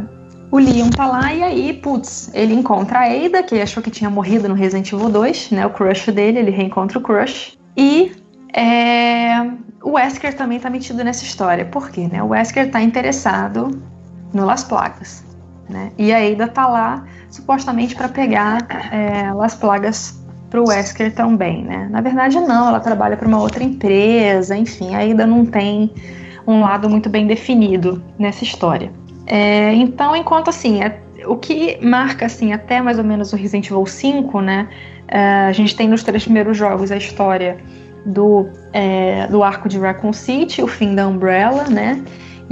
o 0.51 0.57
Leon 0.57 0.89
tá 0.89 1.07
lá 1.07 1.34
e 1.34 1.43
aí, 1.43 1.74
putz, 1.74 2.30
ele 2.34 2.53
encontra 2.53 2.99
a 2.99 3.03
Ada, 3.05 3.43
que 3.43 3.59
achou 3.61 3.82
que 3.82 3.91
tinha 3.91 4.09
morrido 4.09 4.47
no 4.47 4.55
Resident 4.55 4.91
Evil 4.91 5.09
2, 5.09 5.51
né? 5.51 5.65
O 5.65 5.69
crush 5.69 6.11
dele, 6.11 6.39
ele 6.39 6.51
reencontra 6.51 6.99
o 6.99 7.01
crush. 7.01 7.57
E 7.76 8.11
é, 8.55 9.49
o 9.82 9.93
Wesker 9.93 10.36
também 10.36 10.59
tá 10.59 10.69
metido 10.69 11.03
nessa 11.03 11.24
história. 11.24 11.65
Por 11.65 11.89
quê? 11.89 12.07
Né? 12.07 12.21
O 12.21 12.28
Wesker 12.28 12.69
tá 12.71 12.82
interessado 12.82 13.82
no 14.34 14.45
Las 14.45 14.63
Plagas. 14.63 15.24
Né? 15.69 15.91
E 15.97 16.13
a 16.13 16.19
Ada 16.19 16.47
tá 16.47 16.67
lá 16.67 17.05
supostamente 17.30 17.95
para 17.95 18.07
pegar 18.09 18.59
é, 18.91 19.34
Las 19.34 19.55
Plagas 19.55 20.22
pro 20.54 20.68
Wesker 20.68 21.12
também, 21.16 21.64
né? 21.64 21.88
Na 21.89 21.99
verdade, 21.99 22.39
não, 22.39 22.68
ela 22.68 22.80
trabalha 22.80 23.18
para 23.18 23.28
uma 23.28 23.41
outra 23.41 23.64
empresa, 23.64 24.56
enfim, 24.56 24.93
ainda 24.93 25.26
não 25.26 25.47
tem 25.47 25.91
um 26.45 26.62
lado 26.62 26.88
muito 26.88 27.10
bem 27.10 27.26
definido 27.26 28.04
nessa 28.20 28.43
história. 28.43 28.91
É, 29.26 29.74
então, 29.74 30.16
enquanto 30.16 30.49
assim, 30.49 30.84
é- 30.84 31.01
o 31.26 31.36
que 31.38 31.84
marca 31.84 32.28
assim 32.28 32.54
até 32.54 32.84
mais 32.84 32.99
ou 32.99 33.04
menos 33.04 33.34
o 33.34 33.36
Resident 33.36 33.66
Evil 33.66 33.88
5, 33.88 34.41
né? 34.41 34.68
é, 35.08 35.47
a 35.47 35.51
gente 35.51 35.76
tem 35.76 35.88
nos 35.88 36.04
três 36.04 36.24
primeiros 36.24 36.56
jogos 36.56 36.91
a 36.91 36.97
história 36.97 37.58
do, 38.06 38.47
é, 38.72 39.26
do 39.28 39.41
arco 39.41 39.68
de 39.68 39.80
Raccoon 39.80 40.14
City, 40.14 40.62
o 40.62 40.68
fim 40.68 40.93
da 40.93 41.08
Umbrella, 41.08 41.64
né? 41.66 42.04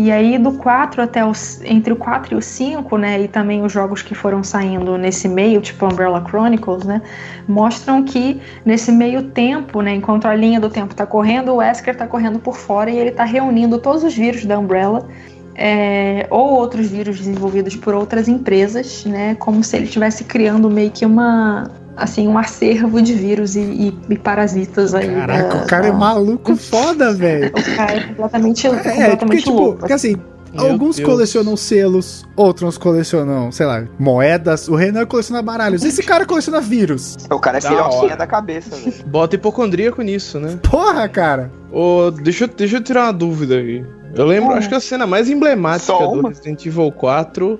E 0.03 0.11
aí 0.11 0.39
do 0.39 0.53
4 0.53 0.99
até 1.03 1.23
os 1.23 1.61
entre 1.63 1.93
o 1.93 1.95
4 1.95 2.33
e 2.33 2.35
o 2.35 2.41
5, 2.41 2.97
né, 2.97 3.21
e 3.21 3.27
também 3.27 3.61
os 3.61 3.71
jogos 3.71 4.01
que 4.01 4.15
foram 4.15 4.43
saindo 4.43 4.97
nesse 4.97 5.27
meio, 5.27 5.61
tipo 5.61 5.85
Umbrella 5.85 6.23
Chronicles, 6.27 6.83
né, 6.83 7.03
mostram 7.47 8.03
que 8.03 8.41
nesse 8.65 8.91
meio 8.91 9.21
tempo, 9.21 9.79
né, 9.79 9.93
enquanto 9.93 10.25
a 10.25 10.33
linha 10.33 10.59
do 10.59 10.71
tempo 10.71 10.93
está 10.93 11.05
correndo, 11.05 11.51
o 11.51 11.57
Wesker 11.57 11.93
está 11.93 12.07
correndo 12.07 12.39
por 12.39 12.57
fora 12.57 12.89
e 12.89 12.97
ele 12.97 13.11
está 13.11 13.23
reunindo 13.23 13.77
todos 13.77 14.03
os 14.03 14.15
vírus 14.15 14.43
da 14.43 14.57
Umbrella 14.57 15.07
é, 15.53 16.25
ou 16.31 16.49
outros 16.55 16.87
vírus 16.87 17.19
desenvolvidos 17.19 17.75
por 17.75 17.93
outras 17.93 18.27
empresas, 18.27 19.05
né, 19.05 19.35
como 19.35 19.63
se 19.63 19.75
ele 19.75 19.85
estivesse 19.85 20.23
criando 20.23 20.67
meio 20.67 20.89
que 20.89 21.05
uma 21.05 21.69
assim 21.95 22.27
um 22.27 22.37
acervo 22.37 23.01
de 23.01 23.13
vírus 23.13 23.55
e, 23.55 23.59
e- 23.59 23.97
e 24.09 24.17
parasitas 24.17 24.93
aí. 24.93 25.13
Caraca, 25.13 25.57
da- 25.57 25.63
o 25.63 25.67
cara 25.67 25.87
é 25.87 25.91
da- 25.91 25.97
maluco 25.97 26.55
foda, 26.55 27.13
velho. 27.15 27.47
O 27.49 27.75
cara 27.75 27.93
é 27.95 28.03
completamente, 28.07 28.67
É, 28.67 28.69
porque, 28.69 28.89
completamente 28.89 29.43
tipo, 29.43 29.51
louco. 29.55 29.77
porque 29.79 29.93
assim, 29.93 30.15
Meu 30.53 30.67
alguns 30.71 30.95
Deus. 30.97 31.09
colecionam 31.09 31.55
selos, 31.55 32.25
outros 32.35 32.77
colecionam, 32.77 33.51
sei 33.51 33.65
lá, 33.65 33.83
moedas. 33.97 34.67
O 34.67 34.75
Renan 34.75 35.05
coleciona 35.05 35.41
baralhos. 35.41 35.83
Esse 35.83 36.03
cara 36.03 36.25
coleciona 36.25 36.59
vírus. 36.59 37.17
O 37.31 37.39
cara 37.39 37.57
é 37.59 37.61
filhotinha 37.61 38.15
da 38.17 38.27
cabeça, 38.27 38.75
velho. 38.75 38.93
Bota 39.05 39.35
hipocondríaco 39.35 40.01
nisso, 40.01 40.39
né? 40.39 40.57
Porra, 40.61 41.07
cara. 41.07 41.51
Ô, 41.71 42.11
deixa, 42.11 42.45
eu- 42.45 42.49
deixa 42.49 42.77
eu 42.77 42.81
tirar 42.81 43.03
uma 43.05 43.13
dúvida 43.13 43.55
aí. 43.55 43.85
Eu 44.13 44.25
lembro, 44.25 44.51
acho 44.55 44.67
que 44.67 44.75
a 44.75 44.79
cena 44.81 45.07
mais 45.07 45.29
emblemática 45.29 45.85
Só 45.93 46.05
do 46.05 46.19
uma? 46.19 46.29
Resident 46.29 46.65
Evil 46.65 46.91
4 46.91 47.57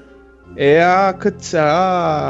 é 0.56 0.84
a, 0.84 1.10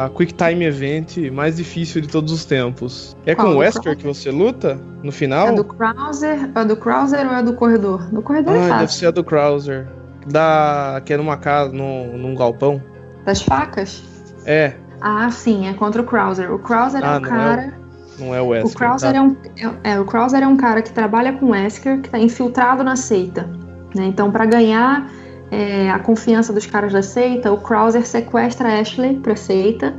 a 0.05 0.09
Quick 0.15 0.33
Time 0.33 0.65
Event 0.65 1.17
mais 1.31 1.57
difícil 1.57 2.01
de 2.01 2.07
todos 2.07 2.31
os 2.31 2.45
tempos. 2.45 3.15
É 3.25 3.33
com 3.35 3.43
Qual? 3.43 3.53
o 3.55 3.57
Wesker 3.57 3.97
que 3.97 4.03
você 4.05 4.29
luta 4.31 4.79
no 5.03 5.11
final? 5.11 5.47
É 5.47 5.51
do 5.53 5.63
Krauser? 5.63 6.49
É 6.55 6.65
do 6.65 6.75
Krauser 6.77 7.27
ou 7.27 7.33
é 7.33 7.43
do 7.43 7.53
corredor? 7.53 8.03
Do 8.11 8.21
corredor 8.21 8.53
é 8.55 8.57
Ah, 8.57 8.61
deve 8.61 8.69
fácil. 8.81 8.99
ser 8.99 9.05
a 9.07 9.11
do 9.11 9.23
Krauser. 9.23 9.87
Da, 10.27 11.01
que 11.03 11.13
é 11.13 11.17
numa 11.17 11.35
casa, 11.37 11.71
num, 11.73 12.17
num 12.17 12.35
galpão. 12.35 12.81
Das 13.25 13.41
facas? 13.41 14.03
É, 14.45 14.73
Ah, 15.01 15.29
sim, 15.31 15.67
é 15.67 15.73
contra 15.73 16.01
o 16.01 16.05
Krauser. 16.05 16.53
O 16.53 16.59
Krauser 16.59 17.01
Ah, 17.03 17.15
é 17.15 17.17
o 17.17 17.19
não 17.21 17.27
é 17.27 17.29
cara. 17.29 17.73
não 18.19 18.35
é 18.35 18.41
o 18.41 18.47
Wesker. 18.49 18.71
O 18.71 18.75
Krauser 18.77 19.11
tá? 19.11 19.17
é 19.17 19.21
um, 19.21 19.35
é, 19.83 19.91
é, 19.93 19.99
o 19.99 20.05
Krauser 20.05 20.43
é 20.43 20.47
um 20.47 20.55
cara 20.57 20.81
que 20.83 20.91
trabalha 20.91 21.33
com 21.33 21.47
o 21.47 21.49
Wesker, 21.51 22.01
que 22.01 22.09
tá 22.09 22.19
infiltrado 22.19 22.83
na 22.83 22.95
seita. 22.95 23.49
né? 23.95 24.05
Então, 24.05 24.31
pra 24.31 24.45
ganhar 24.45 25.09
é, 25.51 25.89
a 25.89 25.99
confiança 25.99 26.51
dos 26.53 26.65
caras 26.65 26.93
da 26.93 27.01
seita, 27.03 27.51
o 27.51 27.57
Krauser 27.57 28.05
sequestra 28.07 28.69
a 28.69 28.79
Ashley 28.79 29.17
pra 29.17 29.35
seita. 29.35 29.93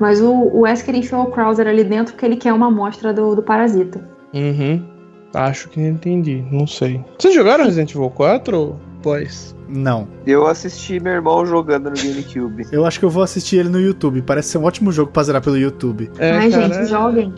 Mas 0.00 0.20
o, 0.20 0.32
o 0.32 0.60
Wesker 0.62 0.94
enfiou 0.96 1.22
o 1.22 1.26
Krauser 1.30 1.68
ali 1.68 1.84
dentro 1.84 2.14
porque 2.14 2.26
ele 2.26 2.36
quer 2.36 2.52
uma 2.52 2.66
amostra 2.66 3.12
do, 3.12 3.36
do 3.36 3.42
parasita. 3.42 4.00
Uhum. 4.34 4.84
Acho 5.32 5.68
que 5.68 5.80
entendi, 5.80 6.44
não 6.50 6.66
sei. 6.66 7.04
Vocês 7.18 7.34
jogaram 7.34 7.64
Resident 7.64 7.90
Evil 7.94 8.10
4, 8.10 8.80
boys? 9.02 9.54
Não. 9.68 10.08
Eu 10.26 10.46
assisti 10.46 10.98
meu 11.00 11.12
irmão 11.12 11.44
jogando 11.46 11.90
no 11.90 11.96
GameCube. 11.96 12.66
Eu 12.72 12.84
acho 12.84 12.98
que 12.98 13.04
eu 13.04 13.10
vou 13.10 13.22
assistir 13.22 13.56
ele 13.56 13.68
no 13.68 13.80
YouTube. 13.80 14.20
Parece 14.22 14.48
ser 14.50 14.58
um 14.58 14.64
ótimo 14.64 14.90
jogo 14.92 15.10
pra 15.12 15.22
zerar 15.22 15.42
pelo 15.42 15.56
YouTube. 15.56 16.10
É, 16.18 16.30
Ai, 16.32 16.50
cara, 16.50 16.72
gente, 16.74 16.86
joguem. 16.86 17.32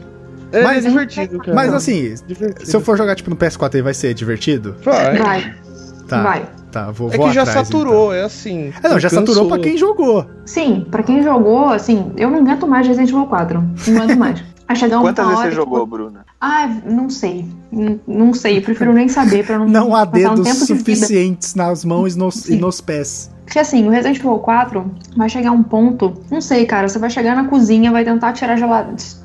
É, 0.53 0.62
Mas- 0.62 0.85
é 0.85 0.89
divertido, 0.89 1.39
cara. 1.39 1.55
Mas 1.55 1.73
assim, 1.75 2.14
Divertido. 2.27 2.67
se 2.67 2.75
eu 2.77 2.81
for 2.81 2.97
jogar 2.99 3.14
tipo 3.17 3.31
no 3.31 3.37
PS4 3.37 3.75
aí 3.77 3.83
vai 3.83 3.95
ser 3.95 4.12
divertido? 4.14 4.77
Vai. 4.83 5.17
Vai, 5.19 5.55
Tá. 6.09 6.23
vai. 6.23 6.49
Tá. 6.85 6.91
Vou, 6.91 7.11
É 7.12 7.16
vou 7.16 7.29
que 7.29 7.35
já 7.35 7.43
atrás, 7.43 7.66
saturou, 7.68 8.12
é 8.14 8.22
assim. 8.22 8.68
então. 8.68 8.91
É, 8.91 8.93
não, 8.95 9.01
já 9.01 9.09
cansou. 9.09 9.27
saturou 9.27 9.49
pra 9.49 9.59
quem 9.59 9.77
jogou. 9.77 10.27
Sim, 10.45 10.87
pra 10.91 11.03
quem 11.03 11.22
jogou, 11.22 11.68
assim, 11.70 12.12
eu 12.16 12.31
não 12.31 12.39
aguento 12.41 12.66
mais 12.66 12.87
Resident 12.87 13.11
Evil 13.11 13.27
4. 13.27 13.62
Não 13.89 14.03
aguento 14.03 14.18
mais. 14.18 14.45
Vai 14.66 14.74
chegar 14.74 15.01
Quantas 15.01 15.24
vezes 15.24 15.39
hora 15.39 15.49
você 15.49 15.57
que- 15.57 15.62
jogou, 15.62 15.87
Bruna? 15.87 16.27
Ah, 16.41 16.68
não 16.85 17.09
sei. 17.09 17.45
N- 17.72 18.01
Não 18.05 18.35
sei, 18.35 18.59
eu 18.59 18.62
prefiro 18.62 18.93
nem 18.93 19.07
saber 19.09 19.47
pra 19.47 19.59
não 19.61 19.68
Não 19.68 19.95
há 19.95 20.05
passar 20.05 20.33
um 20.33 20.35
dedos 20.35 20.43
tempo 20.45 20.59
de 20.59 20.66
suficientes 20.66 21.55
nas 21.55 21.85
mãos 21.85 22.16
e 22.16 22.18
nos, 22.18 22.49
e 22.49 22.57
nos 22.57 22.81
pés. 22.81 23.31
Porque 23.45 23.61
assim, 23.61 23.87
o 23.87 23.91
Resident 23.91 24.18
Evil 24.18 24.39
4 24.41 24.91
vai 25.16 25.29
chegar 25.29 25.53
um 25.53 25.62
ponto, 25.62 26.14
não 26.33 26.41
sei, 26.41 26.66
cara, 26.66 26.89
você 26.89 26.99
vai 26.99 27.09
chegar 27.09 27.37
na 27.37 27.45
cozinha, 27.45 27.93
vai 27.93 28.05
tentar 28.05 28.33
tirar 28.33 28.59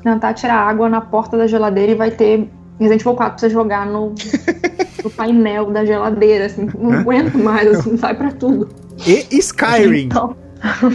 tentar 0.04 0.32
tirar 0.34 0.54
água 0.54 0.88
na 0.88 1.00
porta 1.00 1.36
da 1.36 1.48
geladeira 1.48 1.90
e 1.90 1.94
vai 1.96 2.12
ter 2.12 2.48
Resident 2.78 3.00
Evil 3.00 3.14
4 3.14 3.32
pra 3.32 3.38
você 3.40 3.50
jogar 3.52 3.84
no, 3.84 4.14
no 5.02 5.10
painel 5.10 5.70
da 5.70 5.84
geladeira, 5.84 6.46
assim, 6.46 6.68
não 6.78 6.92
aguento 6.92 7.36
mais, 7.38 7.68
assim, 7.78 7.96
vai 7.96 8.14
pra 8.14 8.30
tudo. 8.32 8.68
E 9.06 9.26
Skyrim. 9.38 10.04
Então, 10.06 10.36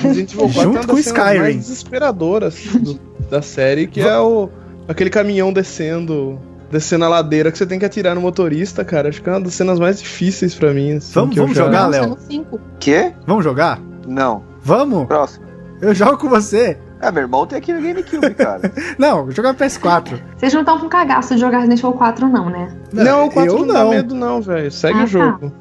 Resident 0.02 0.34
Evil 0.34 0.50
4 0.54 0.62
Junto 0.62 0.88
com 0.88 0.98
cenas 0.98 1.06
Skyrim. 1.08 1.40
mais 1.40 1.56
desesperadoras 1.58 2.56
do- 2.80 3.00
da 3.30 3.42
série, 3.42 3.88
que 3.88 4.00
é 4.02 4.18
o 4.20 4.50
aquele 4.88 5.10
caminhão 5.10 5.52
descendo 5.52 6.40
descendo 6.70 7.06
a 7.06 7.10
ladeira 7.10 7.50
que 7.50 7.58
você 7.58 7.66
tem 7.66 7.80
que 7.80 7.86
atirar 7.86 8.14
no 8.14 8.20
motorista, 8.20 8.84
cara. 8.84 9.08
Acho 9.08 9.22
que 9.22 9.30
é 9.30 9.32
uma 9.34 9.40
das 9.42 9.54
cenas 9.54 9.80
mais 9.80 10.00
difíceis 10.02 10.54
pra 10.54 10.74
mim. 10.74 10.94
assim, 10.98 11.14
Vamos- 11.14 11.36
vamos 11.36 11.56
já- 11.58 11.64
jogar, 11.66 11.88
Léo? 11.88 12.10
no 12.10 12.18
5. 12.20 12.60
Quê? 12.80 13.14
Vamos 13.26 13.44
jogar? 13.44 13.82
Não. 14.06 14.44
Vamos? 14.62 15.08
Próximo. 15.08 15.46
Eu 15.82 15.94
jogo 15.96 16.18
com 16.18 16.28
você. 16.28 16.78
É, 17.00 17.12
meu 17.12 17.24
irmão 17.24 17.46
tem 17.46 17.58
aqui 17.58 17.72
no 17.74 17.82
GameCube, 17.82 18.34
cara. 18.34 18.72
Não, 18.98 19.24
vou 19.24 19.32
jogar 19.32 19.54
PS4. 19.54 20.20
Vocês 20.38 20.52
não 20.54 20.62
estão 20.62 20.80
com 20.80 20.90
cagaço 20.90 21.36
de 21.36 21.42
jogar 21.42 21.60
Resident 21.60 21.80
Evil 21.80 21.94
4, 21.94 22.28
não, 22.28 22.50
né? 22.50 22.76
Não, 22.92 23.28
o 23.28 23.32
4 23.32 23.52
eu 23.52 23.60
não, 23.66 23.68
dá 23.74 23.84
não. 23.84 23.90
medo 23.92 24.16
não, 24.16 24.42
velho. 24.42 24.72
Segue 24.72 24.94
Ah, 25.00 25.04
o 25.04 25.06
tá. 25.06 25.06
jogo. 25.06 25.52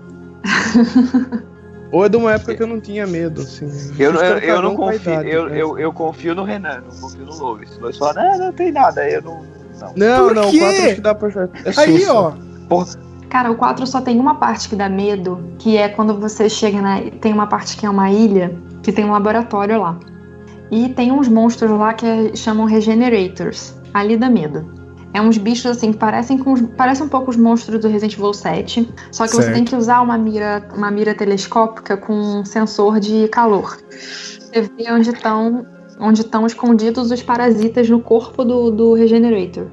Ou 1.93 2.05
é 2.05 2.09
de 2.09 2.16
uma 2.16 2.32
época 2.32 2.55
que 2.55 2.62
eu 2.62 2.66
não 2.66 2.80
tinha 2.80 3.07
medo, 3.07 3.43
assim. 3.43 3.68
Eu, 3.99 4.12
não- 4.12 4.20
eu, 4.22 4.39
eu 4.39 4.62
não 4.62 4.74
confio. 4.74 5.12
idade, 5.12 5.30
eu, 5.30 5.49
né? 5.49 5.62
eu, 5.62 5.78
eu 5.78 5.93
confio 5.93 6.34
no 6.34 6.43
Renan, 6.43 6.82
não 6.91 7.01
confio 7.01 7.24
no 7.24 7.32
Lovis. 7.39 7.70
Se 7.70 7.78
você 7.80 7.99
falar, 7.99 8.14
não, 8.14 8.39
não 8.47 8.53
tem 8.53 8.72
nada, 8.72 9.09
eu 9.09 9.22
não. 9.22 9.43
Não. 9.78 9.93
Não, 9.95 10.34
não, 10.34 10.49
o 10.49 10.59
4 10.59 10.66
acho 10.87 10.95
que 10.97 11.01
dá 11.01 11.14
pra 11.14 11.28
jogar. 11.28 11.51
É 11.64 11.80
Aí, 11.80 11.99
sussa. 12.01 12.12
ó. 12.14 12.32
Cara, 13.28 13.51
o 13.51 13.57
4 13.57 13.87
só 13.87 14.01
tem 14.01 14.18
uma 14.18 14.37
parte 14.37 14.68
que 14.68 14.74
dá 14.76 14.89
medo, 14.89 15.39
que 15.59 15.76
é 15.76 15.89
quando 15.89 16.18
você 16.18 16.49
chega 16.49 16.80
na. 16.80 17.01
Tem 17.20 17.32
uma 17.32 17.47
parte 17.47 17.76
que 17.76 17.84
é 17.87 17.91
uma 17.91 18.11
ilha, 18.11 18.57
que 18.82 18.91
tem 18.91 19.05
um 19.05 19.12
laboratório 19.12 19.78
lá. 19.80 19.97
E 20.70 20.88
tem 20.90 21.12
uns 21.12 21.28
monstros 21.28 21.70
lá 21.70 21.94
que 21.94 22.36
chamam 22.36 22.66
Regenerators. 22.66 23.74
Ali 23.94 24.16
dá 24.16 24.28
medo. 24.28 24.74
É 25.14 25.20
uns 25.20 25.38
bichos 25.38 25.66
assim 25.66 25.92
que 25.92 25.98
parecem 25.98 26.36
com 26.36 26.52
os- 26.52 26.60
parecem 26.60 27.06
um 27.06 27.08
pouco 27.08 27.30
os 27.30 27.36
monstros 27.36 27.80
do 27.80 27.88
Resident 27.88 28.14
Evil 28.18 28.34
7. 28.34 28.88
Só 29.10 29.24
que 29.24 29.30
você 29.30 29.42
Certo. 29.44 29.54
tem 29.54 29.64
que 29.64 29.74
usar 29.74 30.00
uma 30.02 30.18
mira, 30.18 30.68
uma 30.76 30.90
mira 30.90 31.14
telescópica 31.14 31.96
com 31.96 32.12
um 32.12 32.44
sensor 32.44 33.00
de 33.00 33.26
calor. 33.28 33.78
Você 33.90 34.60
vê 34.62 34.90
onde 34.92 35.10
estão 35.10 35.64
onde 35.98 36.20
estão 36.20 36.44
escondidos 36.44 37.10
os 37.10 37.22
parasitas 37.22 37.88
no 37.88 37.98
corpo 38.00 38.44
do, 38.44 38.70
do 38.70 38.92
Regenerator. 38.92 39.68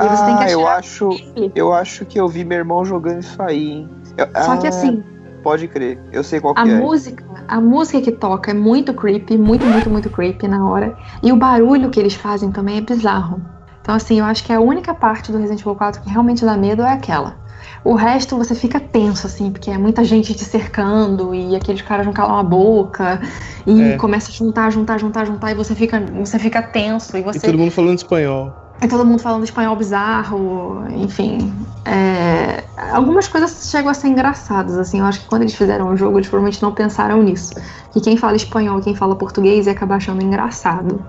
E 0.00 0.08
você 0.08 0.24
tem 0.26 0.36
que 0.36 0.44
Ah, 0.44 0.50
eu 0.50 0.68
acho. 0.68 1.08
nele. 1.34 1.50
Eu 1.56 1.72
acho 1.72 2.04
que 2.04 2.20
eu 2.20 2.28
vi 2.28 2.44
meu 2.44 2.58
irmão 2.58 2.84
jogando 2.84 3.18
isso 3.20 3.42
aí, 3.42 3.70
hein? 3.72 3.88
Eu- 4.16 4.28
Só 4.44 4.56
que 4.58 4.66
ah, 4.66 4.70
assim, 4.70 5.02
Pode 5.46 5.68
crer, 5.68 5.96
eu 6.10 6.24
sei 6.24 6.40
qual 6.40 6.52
que 6.52 6.60
A 6.60 6.66
é. 6.66 6.80
música, 6.80 7.24
a 7.46 7.60
música 7.60 8.00
que 8.00 8.10
toca 8.10 8.50
é 8.50 8.54
muito 8.54 8.92
creepy, 8.92 9.38
muito, 9.38 9.64
muito, 9.64 9.88
muito 9.88 10.10
creepy 10.10 10.48
na 10.48 10.68
hora. 10.68 10.98
E 11.22 11.30
o 11.30 11.36
barulho 11.36 11.88
que 11.88 12.00
eles 12.00 12.14
fazem 12.14 12.50
também 12.50 12.78
é 12.78 12.80
bizarro. 12.80 13.40
Então, 13.80 13.94
assim, 13.94 14.18
eu 14.18 14.24
acho 14.24 14.42
que 14.42 14.52
a 14.52 14.58
única 14.58 14.92
parte 14.92 15.30
do 15.30 15.38
Resident 15.38 15.60
Evil 15.60 15.76
4 15.76 16.02
que 16.02 16.10
realmente 16.10 16.44
dá 16.44 16.56
medo 16.56 16.82
é 16.82 16.92
aquela. 16.92 17.36
O 17.84 17.94
resto 17.94 18.36
você 18.36 18.54
fica 18.54 18.80
tenso, 18.80 19.26
assim, 19.26 19.50
porque 19.50 19.70
é 19.70 19.78
muita 19.78 20.04
gente 20.04 20.34
te 20.34 20.44
cercando 20.44 21.34
e 21.34 21.54
aqueles 21.56 21.82
caras 21.82 22.06
não 22.06 22.12
calam 22.12 22.38
a 22.38 22.42
boca 22.42 23.20
e 23.66 23.92
É. 23.92 23.96
começa 23.96 24.30
a 24.30 24.34
juntar, 24.34 24.70
juntar, 24.70 24.98
juntar, 24.98 25.24
juntar 25.26 25.50
e 25.52 25.54
você 25.54 25.74
fica, 25.74 26.00
você 26.00 26.38
fica 26.38 26.62
tenso 26.62 27.16
e 27.16 27.20
E 27.20 27.22
você 27.22 27.40
todo 27.40 27.58
mundo 27.58 27.70
falando 27.70 27.96
espanhol. 27.98 28.52
é 28.80 28.86
todo 28.86 29.04
mundo 29.06 29.20
falando 29.22 29.44
espanhol 29.44 29.74
bizarro, 29.76 30.84
enfim. 30.90 31.54
é, 31.84 32.64
Algumas 32.92 33.26
coisas 33.28 33.68
chegam 33.70 33.90
a 33.90 33.94
ser 33.94 34.08
engraçadas, 34.08 34.76
assim. 34.76 35.00
Eu 35.00 35.06
acho 35.06 35.20
que 35.20 35.26
quando 35.26 35.42
eles 35.42 35.54
fizeram 35.54 35.88
o 35.90 35.96
jogo, 35.96 36.18
eles 36.18 36.28
provavelmente 36.28 36.62
não 36.62 36.72
pensaram 36.72 37.22
nisso. 37.22 37.54
Que 37.92 38.00
quem 38.00 38.16
fala 38.16 38.36
espanhol 38.36 38.78
e 38.78 38.82
quem 38.82 38.94
fala 38.94 39.16
português 39.16 39.66
ia 39.66 39.72
acabar 39.72 39.96
achando 39.96 40.22
engraçado. 40.22 41.04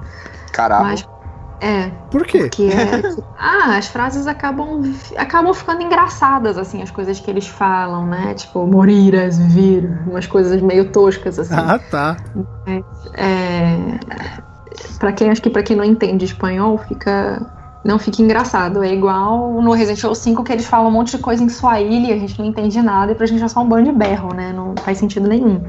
Caralho. 0.54 0.86
Mas, 0.86 1.04
é, 1.60 1.90
Por 2.12 2.26
quê? 2.26 2.50
que 2.50 2.72
é. 2.72 3.02
que- 3.02 3.24
ah, 3.38 3.78
as 3.78 3.88
frases 3.88 4.28
acabam, 4.28 4.82
acabam 5.18 5.54
ficando 5.54 5.82
engraçadas, 5.82 6.58
assim, 6.58 6.82
as 6.82 6.92
coisas 6.92 7.20
que 7.20 7.30
eles 7.30 7.48
falam, 7.48 8.06
né? 8.06 8.34
Tipo, 8.36 8.66
morirás, 8.68 9.38
vir, 9.40 10.00
umas 10.08 10.28
coisas 10.28 10.62
meio 10.62 10.92
toscas, 10.92 11.40
assim. 11.40 11.56
Ah, 11.56 11.80
tá. 11.80 12.18
É, 13.16 14.00
para 15.00 15.12
quem 15.12 15.30
acho 15.30 15.42
que 15.42 15.50
para 15.50 15.64
quem 15.64 15.76
não 15.76 15.84
entende 15.84 16.26
espanhol 16.26 16.78
fica 16.78 17.42
não 17.84 17.98
fica 17.98 18.22
engraçado. 18.22 18.84
É 18.84 18.94
igual 18.94 19.62
no 19.62 19.72
Resident 19.72 20.00
Evil 20.00 20.14
5 20.16 20.44
que 20.44 20.52
eles 20.52 20.66
falam 20.66 20.90
um 20.90 20.92
monte 20.92 21.16
de 21.16 21.24
coisa 21.24 21.42
em 21.42 21.48
Swahili, 21.50 22.12
a 22.12 22.18
gente 22.18 22.38
não 22.38 22.46
entende 22.46 22.82
nada 22.82 23.14
e 23.14 23.16
pra 23.16 23.26
gente 23.26 23.42
é 23.44 23.48
só 23.48 23.62
um 23.62 23.68
bando 23.68 23.86
de 23.86 23.98
berro, 23.98 24.34
né? 24.34 24.52
Não 24.54 24.76
faz 24.84 24.98
sentido 24.98 25.28
nenhum. 25.28 25.62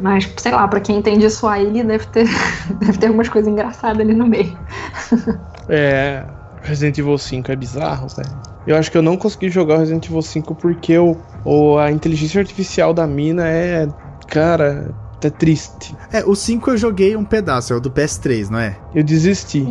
Mas, 0.00 0.30
sei 0.36 0.52
lá, 0.52 0.66
pra 0.68 0.80
quem 0.80 0.96
entende 0.98 1.28
Swahili 1.30 1.82
deve 1.84 2.06
ter, 2.06 2.26
deve 2.80 2.98
ter 2.98 3.06
algumas 3.06 3.28
coisas 3.28 3.50
engraçadas 3.50 4.00
ali 4.00 4.14
no 4.14 4.26
meio. 4.26 4.56
É. 5.68 6.24
Resident 6.62 6.96
Evil 6.98 7.18
5 7.18 7.52
é 7.52 7.56
bizarro, 7.56 8.06
né? 8.16 8.24
Eu 8.66 8.76
acho 8.76 8.90
que 8.90 8.96
eu 8.96 9.02
não 9.02 9.16
consegui 9.16 9.50
jogar 9.50 9.74
o 9.74 9.78
Resident 9.78 10.06
Evil 10.06 10.22
5 10.22 10.54
porque 10.54 10.96
o, 10.98 11.16
o- 11.44 11.76
a 11.78 11.90
inteligência 11.92 12.40
artificial 12.40 12.94
da 12.94 13.06
mina 13.06 13.46
é. 13.46 13.86
Cara, 14.26 14.90
é 15.22 15.30
triste. 15.30 15.94
É, 16.12 16.24
o 16.24 16.34
5 16.34 16.70
eu 16.70 16.76
joguei 16.78 17.14
um 17.16 17.24
pedaço, 17.24 17.72
é 17.72 17.76
o 17.76 17.80
do 17.80 17.90
PS3, 17.90 18.48
não 18.50 18.58
é? 18.58 18.76
Eu 18.94 19.02
desisti. 19.04 19.66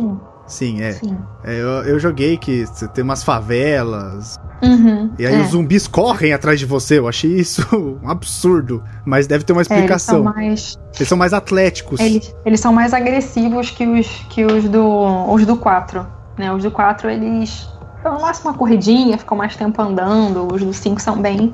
Sim, 0.46 0.80
é. 0.82 0.92
Sim. 0.92 1.16
É, 1.42 1.54
eu, 1.54 1.68
eu 1.84 1.98
joguei 1.98 2.36
que 2.36 2.64
você 2.66 2.86
tem 2.88 3.02
umas 3.02 3.24
favelas, 3.24 4.36
Uhum, 4.64 5.10
e 5.18 5.26
aí 5.26 5.34
é. 5.34 5.40
os 5.40 5.48
zumbis 5.48 5.86
correm 5.86 6.32
atrás 6.32 6.58
de 6.58 6.66
você. 6.66 6.98
Eu 6.98 7.08
achei 7.08 7.30
isso 7.30 7.66
um 8.02 8.08
absurdo. 8.08 8.82
Mas 9.04 9.26
deve 9.26 9.44
ter 9.44 9.52
uma 9.52 9.62
É, 9.62 9.62
eles 9.62 9.68
são 9.68 9.76
explicação. 9.76 10.22
mais 10.22 10.78
Eles 10.96 11.08
são 11.08 11.18
mais 11.18 11.32
atléticos. 11.32 12.00
Eles, 12.00 12.34
eles 12.44 12.60
são 12.60 12.72
mais 12.72 12.94
agressivos 12.94 13.70
que 13.70 13.86
os, 13.86 14.06
que 14.30 14.44
os 14.44 14.68
do 14.68 15.32
os 15.32 15.44
do 15.44 15.56
4. 15.56 16.06
Né? 16.38 16.52
Os 16.52 16.62
do 16.62 16.70
4, 16.70 17.10
eles 17.10 17.68
no 18.04 18.20
máximo 18.20 18.50
uma 18.50 18.58
corridinha, 18.58 19.16
ficam 19.16 19.36
mais 19.36 19.56
tempo 19.56 19.80
andando. 19.80 20.52
Os 20.52 20.62
do 20.62 20.72
5 20.72 21.00
são 21.00 21.20
bem. 21.20 21.52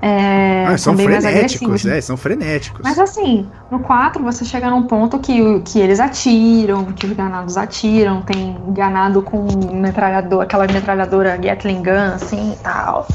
É, 0.00 0.64
Ah, 0.66 0.78
são, 0.78 0.94
frenéticos, 0.96 1.26
agressivos. 1.26 1.86
é, 1.86 2.00
são 2.00 2.16
frenéticos. 2.16 2.80
Mas 2.84 2.98
assim, 2.98 3.48
no 3.70 3.80
4 3.80 4.22
você 4.22 4.44
chega 4.44 4.70
num 4.70 4.82
ponto 4.84 5.18
que, 5.18 5.60
que 5.60 5.78
eles 5.78 5.98
atiram, 5.98 6.84
que 6.84 7.06
os 7.06 7.12
ganados 7.12 7.56
atiram, 7.56 8.22
tem 8.22 8.56
ganado 8.68 9.22
com 9.22 9.46
metralhador, 9.72 10.42
aquela 10.42 10.66
metralhadora 10.66 11.36
Gatling 11.36 11.82
Gun, 11.82 12.14
assim 12.14 12.52
e 12.52 12.56
tal. 12.62 13.06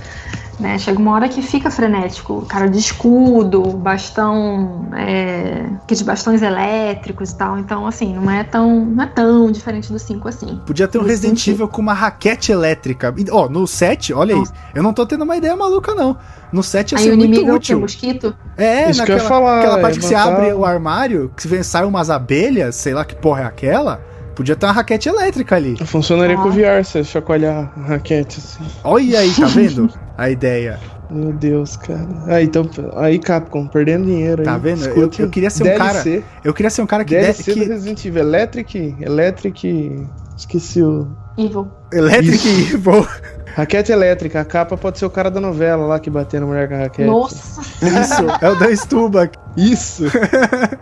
Né? 0.59 0.77
Chega 0.77 0.99
uma 0.99 1.11
hora 1.11 1.27
que 1.27 1.41
fica 1.41 1.71
frenético, 1.71 2.45
cara 2.45 2.69
de 2.69 2.77
escudo, 2.77 3.61
bastão, 3.71 4.87
é, 4.95 5.65
aqueles 5.83 6.03
bastões 6.03 6.41
elétricos 6.41 7.31
e 7.31 7.35
tal. 7.35 7.57
Então, 7.57 7.87
assim, 7.87 8.13
não 8.13 8.29
é 8.29 8.43
tão, 8.43 8.85
não 8.85 9.03
é 9.03 9.07
tão 9.07 9.51
diferente 9.51 9.91
do 9.91 9.97
5 9.97 10.27
assim. 10.27 10.61
Podia 10.65 10.87
ter 10.87 10.99
um 10.99 11.03
Resident 11.03 11.39
sentido. 11.39 11.55
Evil 11.55 11.67
com 11.67 11.81
uma 11.81 11.93
raquete 11.93 12.51
elétrica. 12.51 13.13
E, 13.17 13.25
Ó, 13.31 13.49
no 13.49 13.65
7, 13.65 14.13
olha 14.13 14.35
aí. 14.35 14.39
Nossa. 14.39 14.53
Eu 14.75 14.83
não 14.83 14.93
tô 14.93 15.05
tendo 15.05 15.23
uma 15.23 15.35
ideia 15.35 15.55
maluca, 15.55 15.95
não. 15.95 16.15
No 16.51 16.61
7 16.61 16.91
ia 16.91 16.97
Aí 16.99 17.03
ser 17.05 17.13
o 17.13 17.17
muito 17.17 17.29
inimigo 17.29 17.49
é 17.49 17.53
o 17.53 17.55
útil. 17.55 17.77
O 17.77 17.81
mosquito? 17.81 18.35
É, 18.55 18.91
Isso 18.91 19.03
que 19.03 19.11
eu 19.11 19.15
ia 19.17 19.23
naquela 19.23 19.29
falar, 19.39 19.59
aquela 19.59 19.79
é 19.79 19.81
parte 19.81 19.99
que 19.99 20.05
você 20.05 20.15
abre 20.15 20.53
o 20.53 20.63
armário, 20.63 21.31
que 21.35 21.47
vem, 21.47 21.63
sai 21.63 21.83
umas 21.83 22.11
abelhas, 22.11 22.75
sei 22.75 22.93
lá 22.93 23.03
que 23.03 23.15
porra 23.15 23.41
é 23.41 23.45
aquela. 23.45 24.12
Podia 24.35 24.55
ter 24.55 24.65
uma 24.65 24.71
raquete 24.71 25.07
elétrica 25.09 25.55
ali. 25.55 25.75
Funcionaria 25.85 26.35
com 26.35 26.43
o 26.43 26.47
Ah. 26.49 26.79
VR, 26.79 26.83
você 26.83 27.03
chacoalhar 27.03 27.71
a 27.77 27.81
raquete 27.81 28.39
assim. 28.39 28.63
Olha 28.83 29.19
aí, 29.19 29.31
tá 29.31 29.45
vendo? 29.45 29.89
A 30.17 30.29
ideia. 30.29 30.79
Meu 31.09 31.33
Deus, 31.33 31.75
cara. 31.77 32.07
Aí, 32.27 32.45
então, 32.45 32.67
aí 32.95 33.19
Capcom, 33.19 33.67
perdendo 33.67 34.05
dinheiro 34.05 34.41
aí. 34.41 34.45
Tá 34.45 34.57
vendo? 34.57 34.85
Eu- 34.85 35.09
eu 35.19 35.29
queria 35.29 35.49
ser 35.49 35.63
um 35.63 35.65
DLC, 35.65 36.23
Eu 36.43 36.53
queria 36.53 36.69
ser 36.69 36.81
um 36.81 36.87
cara 36.87 37.03
que. 37.05 37.13
DLC 37.15 37.43
de, 37.53 37.59
do 37.59 37.65
que 37.65 37.71
Resident 37.71 38.05
Evil. 38.05 38.21
Electric, 38.23 38.95
Electric... 38.99 40.07
Esqueci 40.37 40.81
o... 40.81 41.07
Evil. 41.37 41.67
Electric 41.91 42.47
Evil. 42.73 43.07
Raquete 43.55 43.91
elétrica. 43.91 44.41
A 44.41 44.45
capa 44.45 44.75
pode 44.75 44.97
ser 44.97 45.05
o 45.05 45.09
cara 45.11 45.29
da 45.29 45.39
novela 45.39 45.85
lá 45.85 45.99
que 45.99 46.09
bateu 46.09 46.41
na 46.41 46.47
mulher 46.47 46.67
com 46.67 46.73
a 46.75 46.77
raquete. 46.79 47.07
Nossa, 47.07 47.61
Isso, 47.61 48.23
é 48.41 48.49
o 48.49 48.55
Dan 48.55 48.75
Stuba. 48.75 49.29
Isso! 49.55 50.05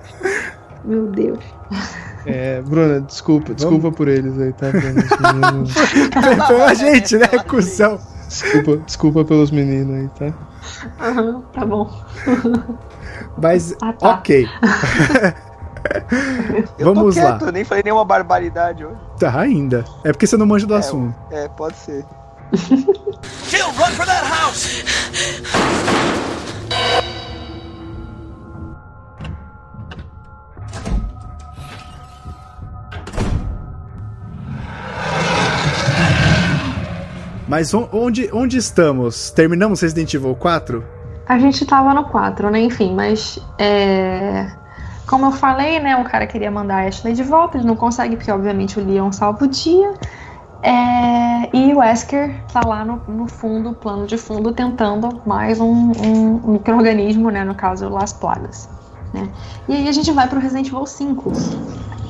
meu 0.85 1.07
Deus. 1.07 1.39
É, 2.25 2.61
Bruna, 2.61 3.01
desculpa, 3.01 3.53
desculpa 3.53 3.91
por 3.91 4.07
eles 4.07 4.39
aí, 4.39 4.53
tá? 4.53 4.67
Foi 6.47 6.61
a 6.61 6.73
gente, 6.75 7.17
né, 7.17 7.27
cuzão? 7.47 7.99
desculpa, 8.27 8.77
desculpa 8.85 9.25
pelos 9.25 9.49
meninos 9.51 9.95
aí, 9.95 10.29
tá? 10.29 10.37
Aham, 11.05 11.41
tá 11.53 11.65
bom. 11.65 11.89
Mas, 13.41 13.75
Ah, 13.81 13.93
tá. 13.93 14.09
ok. 14.11 14.45
Eu 16.77 16.93
Vamos 16.93 17.15
tô 17.15 17.21
lá. 17.21 17.31
quieto, 17.31 17.45
eu 17.47 17.51
nem 17.51 17.63
falei 17.65 17.81
nenhuma 17.83 18.05
barbaridade 18.05 18.85
hoje. 18.85 18.95
Tá, 19.19 19.39
ainda. 19.39 19.83
É 20.03 20.11
porque 20.11 20.27
você 20.27 20.37
não 20.37 20.45
manja 20.45 20.67
do 20.67 20.75
É, 20.75 20.77
assunto. 20.77 21.15
É, 21.31 21.47
pode 21.49 21.75
ser. 21.75 22.05
Jill, 23.47 23.65
run 23.65 23.91
for 23.95 24.05
that 24.05 24.23
house! 24.27 24.83
Mas 37.51 37.73
on- 37.73 37.89
onde, 37.91 38.29
onde 38.31 38.55
estamos? 38.55 39.29
Terminamos 39.29 39.81
Resident 39.81 40.13
Evil 40.13 40.33
4? 40.35 40.81
A 41.27 41.37
gente 41.37 41.65
tava 41.65 41.93
no 41.93 42.05
4, 42.05 42.49
né? 42.49 42.61
Enfim, 42.61 42.95
mas 42.95 43.37
é... 43.59 44.49
como 45.05 45.25
eu 45.25 45.33
falei, 45.33 45.77
né? 45.81 45.97
O 45.97 46.05
cara 46.05 46.25
queria 46.25 46.49
mandar 46.49 46.85
a 46.85 46.87
Ashley 46.87 47.13
de 47.13 47.23
volta, 47.23 47.57
ele 47.57 47.67
não 47.67 47.75
consegue, 47.75 48.15
porque 48.15 48.31
obviamente 48.31 48.79
o 48.79 48.85
Leon 48.85 49.11
salva 49.11 49.43
o 49.43 49.47
dia. 49.49 49.93
É, 50.63 51.49
E 51.53 51.73
o 51.73 51.79
Wesker 51.79 52.41
tá 52.53 52.61
lá 52.65 52.85
no, 52.85 53.01
no 53.05 53.27
fundo, 53.27 53.73
plano 53.73 54.07
de 54.07 54.17
fundo, 54.17 54.53
tentando 54.53 55.21
mais 55.25 55.59
um, 55.59 55.91
um 55.91 56.51
micro-organismo, 56.53 57.29
né? 57.31 57.43
No 57.43 57.53
caso, 57.53 57.89
Las 57.89 58.13
Plagas. 58.13 58.69
Né? 59.13 59.27
E 59.67 59.73
aí 59.73 59.89
a 59.89 59.91
gente 59.91 60.09
vai 60.13 60.25
pro 60.25 60.39
Resident 60.39 60.67
Evil 60.69 60.85
5. 60.85 61.31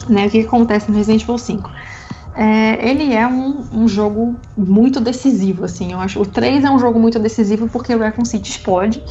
Né? 0.07 0.27
O 0.27 0.29
que 0.29 0.41
que 0.41 0.47
acontece 0.47 0.91
no 0.91 0.95
Resident 0.95 1.23
Evil 1.23 1.39
5? 1.39 1.67
É, 2.35 2.89
ele 2.89 3.13
é 3.13 3.27
um, 3.27 3.63
um 3.73 3.87
jogo 3.87 4.35
muito 4.57 4.99
decisivo, 4.99 5.65
assim. 5.65 5.91
Eu 5.91 5.99
acho 5.99 6.21
o 6.21 6.25
3 6.25 6.63
é 6.63 6.71
um 6.71 6.79
jogo 6.79 6.99
muito 6.99 7.19
decisivo 7.19 7.67
porque 7.67 7.93
o 7.93 7.99
Raccoon 7.99 8.25
City 8.25 8.49
explode. 8.49 9.03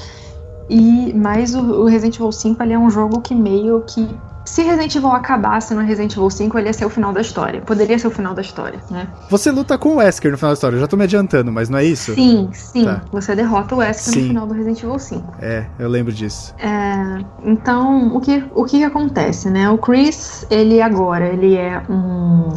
E 0.68 1.12
mas 1.14 1.55
o, 1.55 1.61
o 1.61 1.85
Resident 1.87 2.16
Evil 2.16 2.33
5 2.33 2.62
ele 2.62 2.73
é 2.73 2.79
um 2.79 2.91
jogo 2.91 3.21
que 3.21 3.35
meio 3.35 3.83
que 3.83 4.09
se 4.45 4.62
Resident 4.62 4.95
Evil 4.97 5.11
acabasse 5.11 5.75
no 5.75 5.83
Resident 5.83 6.12
Evil 6.16 6.31
5, 6.31 6.59
ele 6.59 6.68
ia 6.68 6.73
ser 6.73 6.85
o 6.85 6.91
final 6.91 7.12
da 7.12 7.21
história. 7.21 7.61
Poderia 7.61 7.99
ser 7.99 8.09
o 8.09 8.11
final 8.11 8.35
da 8.35 8.43
história, 8.43 8.81
né? 8.91 9.07
Você 9.29 9.51
luta 9.51 9.79
com 9.79 9.91
o 9.91 9.97
Wesker 9.97 10.31
no 10.33 10.39
final 10.39 10.51
da 10.51 10.55
história, 10.55 10.77
eu 10.77 10.81
já 10.81 10.89
tô 10.89 10.97
me 10.97 11.05
adiantando, 11.05 11.53
mas 11.53 11.68
não 11.68 11.79
é 11.79 11.85
isso? 11.85 12.14
Sim, 12.14 12.49
sim. 12.53 12.85
Tá. 12.85 13.03
Você 13.12 13.37
derrota 13.37 13.75
o 13.75 13.79
Wesker 13.79 14.14
Sim. 14.14 14.21
no 14.23 14.29
final 14.29 14.47
do 14.47 14.55
Resident 14.55 14.83
Evil 14.83 14.99
5. 14.99 15.35
É, 15.41 15.66
eu 15.79 15.89
lembro 15.89 16.12
disso. 16.12 16.55
É, 16.59 17.25
então, 17.45 18.16
o 18.16 18.21
que, 18.21 18.43
o 18.55 18.64
que 18.64 18.79
que 18.79 18.85
acontece, 18.85 19.51
né? 19.51 19.71
O 19.71 19.79
Chris, 19.79 20.47
ele 20.51 20.81
agora, 20.81 21.29
ele 21.29 21.55
é 21.55 21.81
um... 21.89 22.49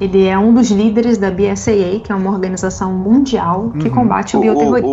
Ele 0.00 0.26
é 0.26 0.38
um 0.38 0.54
dos 0.54 0.70
líderes 0.70 1.18
da 1.18 1.30
BSAA, 1.30 2.00
que 2.04 2.12
é 2.12 2.14
uma 2.14 2.30
organização 2.30 2.92
mundial 2.92 3.70
que 3.80 3.88
Uhum. 3.88 3.94
combate 3.94 4.36
o 4.36 4.40
O, 4.40 4.42
bioterrorismo. 4.42 4.88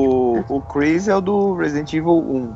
o, 0.50 0.56
o 0.58 0.62
Chris 0.62 1.08
é 1.08 1.16
o 1.16 1.22
do 1.22 1.54
Resident 1.56 1.94
Evil 1.94 2.18
1. 2.18 2.50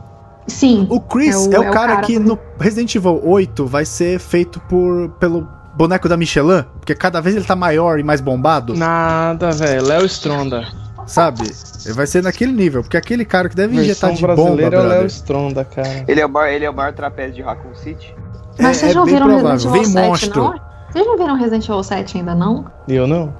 Sim, 0.47 0.87
O 0.89 0.99
Chris 0.99 1.35
É 1.35 1.55
é 1.55 1.59
o- 1.59 1.61
o, 1.61 1.63
é 1.65 1.69
o 1.69 1.71
cara, 1.71 1.93
cara 1.95 2.01
que 2.01 2.17
do- 2.17 2.25
no 2.29 2.39
Resident 2.59 2.95
Evil 2.95 3.21
8 3.23 3.65
vai 3.67 3.85
ser 3.85 4.19
feito 4.19 4.59
por 4.61 5.09
pelo 5.19 5.47
boneco 5.75 6.09
da 6.09 6.17
Michelin, 6.17 6.63
porque 6.79 6.95
cada 6.95 7.21
vez 7.21 7.35
ele 7.35 7.45
tá 7.45 7.55
maior 7.55 7.99
e 7.99 8.03
mais 8.03 8.19
bombado, 8.19 8.73
Nada, 8.75 9.51
velho. 9.51 9.85
Léo 9.85 10.05
Stronda. 10.07 10.65
sabe? 11.05 11.43
Ele 11.85 11.93
vai 11.93 12.07
ser 12.07 12.23
naquele 12.23 12.51
nível, 12.51 12.81
porque 12.81 12.97
aquele 12.97 13.23
cara 13.25 13.47
que 13.47 13.55
deve 13.55 13.75
Versão 13.75 14.09
injetar 14.09 14.13
de 14.13 14.21
bomba, 14.21 14.35
brasileira 14.55 14.75
é 14.75 14.79
o 14.79 14.87
Léo. 14.87 15.05
Stronda, 15.05 15.63
cara. 15.65 16.03
Ele 16.07 16.19
é 16.19 16.25
o 16.25 16.29
maior, 16.29 16.47
ele 16.51 16.65
é 16.65 16.69
o 16.69 16.73
maior 16.73 16.93
trapézio 16.93 17.35
de 17.35 17.41
Raccoon 17.43 17.75
City. 17.75 18.13
Mas 18.59 18.77
é, 18.77 18.79
vocês 18.79 18.91
é 18.91 18.95
não 18.95 19.05
bem 19.05 19.13
viram 19.13 19.27
provável. 19.27 19.51
Resident 19.51 19.71
Vem 19.73 19.81
Evil 19.81 19.93
7, 19.93 20.07
monstro. 20.09 20.43
não? 20.43 20.68
Vocês 20.91 21.05
não 21.05 21.17
viram 21.17 21.35
Resident 21.35 21.67
Evil 21.67 21.83
7 21.83 22.17
ainda, 22.17 22.33
não? 22.35 22.65
Eu 22.87 23.07
não? 23.07 23.33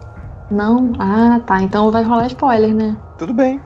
Não? 0.52 0.94
Ah, 1.00 1.40
tá. 1.46 1.62
Então 1.62 1.92
vai 1.92 2.04
rolar 2.04 2.28
spoiler, 2.28 2.74
né? 2.74 2.96
Tudo 3.18 3.34
bem. 3.34 3.60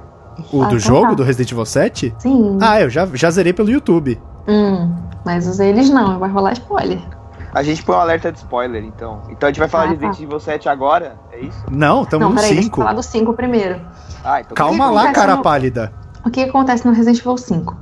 O 0.52 0.62
Ah, 0.64 0.68
do 0.68 0.76
então 0.76 0.80
jogo, 0.80 1.08
tá. 1.10 1.14
do 1.16 1.24
Resident 1.24 1.52
Evil 1.52 1.66
7? 1.66 2.16
Sim. 2.18 2.58
Ah, 2.62 2.82
eu 2.82 2.90
já, 2.90 3.06
já 3.14 3.30
zerei 3.30 3.54
pelo 3.54 3.70
YouTube. 3.70 4.20
Hum, 4.48 4.94
mas 5.26 5.48
os 5.48 5.60
eles 5.60 5.90
não, 5.90 6.20
vai 6.20 6.30
rolar 6.30 6.54
spoiler. 6.54 7.00
A 7.54 7.62
gente 7.62 7.84
põe 7.84 7.96
um 7.96 8.00
alerta 8.00 8.32
de 8.32 8.40
spoiler, 8.40 8.84
então. 8.84 9.22
Então 9.30 9.48
a 9.48 9.52
gente 9.52 9.60
vai 9.60 9.68
falar 9.70 9.84
Ah, 9.84 9.88
de 9.88 9.98
tá. 9.98 10.08
Resident 10.08 10.28
Evil 10.28 10.40
7 10.40 10.68
agora? 10.70 11.18
É 11.32 11.40
isso? 11.40 11.64
Não, 11.70 12.04
tamo 12.04 12.24
não, 12.24 12.30
no 12.32 12.36
peraí, 12.36 12.50
deixa 12.50 12.62
eu 12.62 12.66
5. 12.66 12.78
falar 12.78 12.94
do 12.94 13.04
5 13.04 13.34
primeiro. 13.34 13.80
Ah, 14.24 14.40
então 14.42 14.56
Calma 14.56 14.90
lá, 14.90 15.12
cara 15.12 15.36
no- 15.36 15.44
pálida. 15.44 15.94
O 16.26 16.32
que 16.32 16.42
acontece 16.42 16.86
no 16.88 16.94
Resident 16.94 17.20
Evil 17.20 17.38
5? 17.38 17.78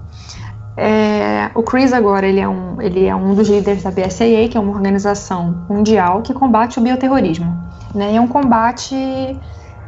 É, 0.77 1.51
o 1.53 1.63
Chris 1.63 1.91
agora 1.91 2.25
ele 2.25 2.39
é, 2.39 2.47
um, 2.47 2.81
ele 2.81 3.05
é 3.05 3.15
um 3.15 3.35
dos 3.35 3.49
líderes 3.49 3.83
da 3.83 3.91
BSAA, 3.91 4.47
que 4.49 4.57
é 4.57 4.59
uma 4.59 4.71
organização 4.71 5.65
mundial 5.69 6.21
que 6.21 6.33
combate 6.33 6.79
o 6.79 6.81
bioterrorismo. 6.81 7.57
Né? 7.93 8.13
E 8.13 8.15
é 8.15 8.21
um 8.21 8.27
combate 8.27 8.95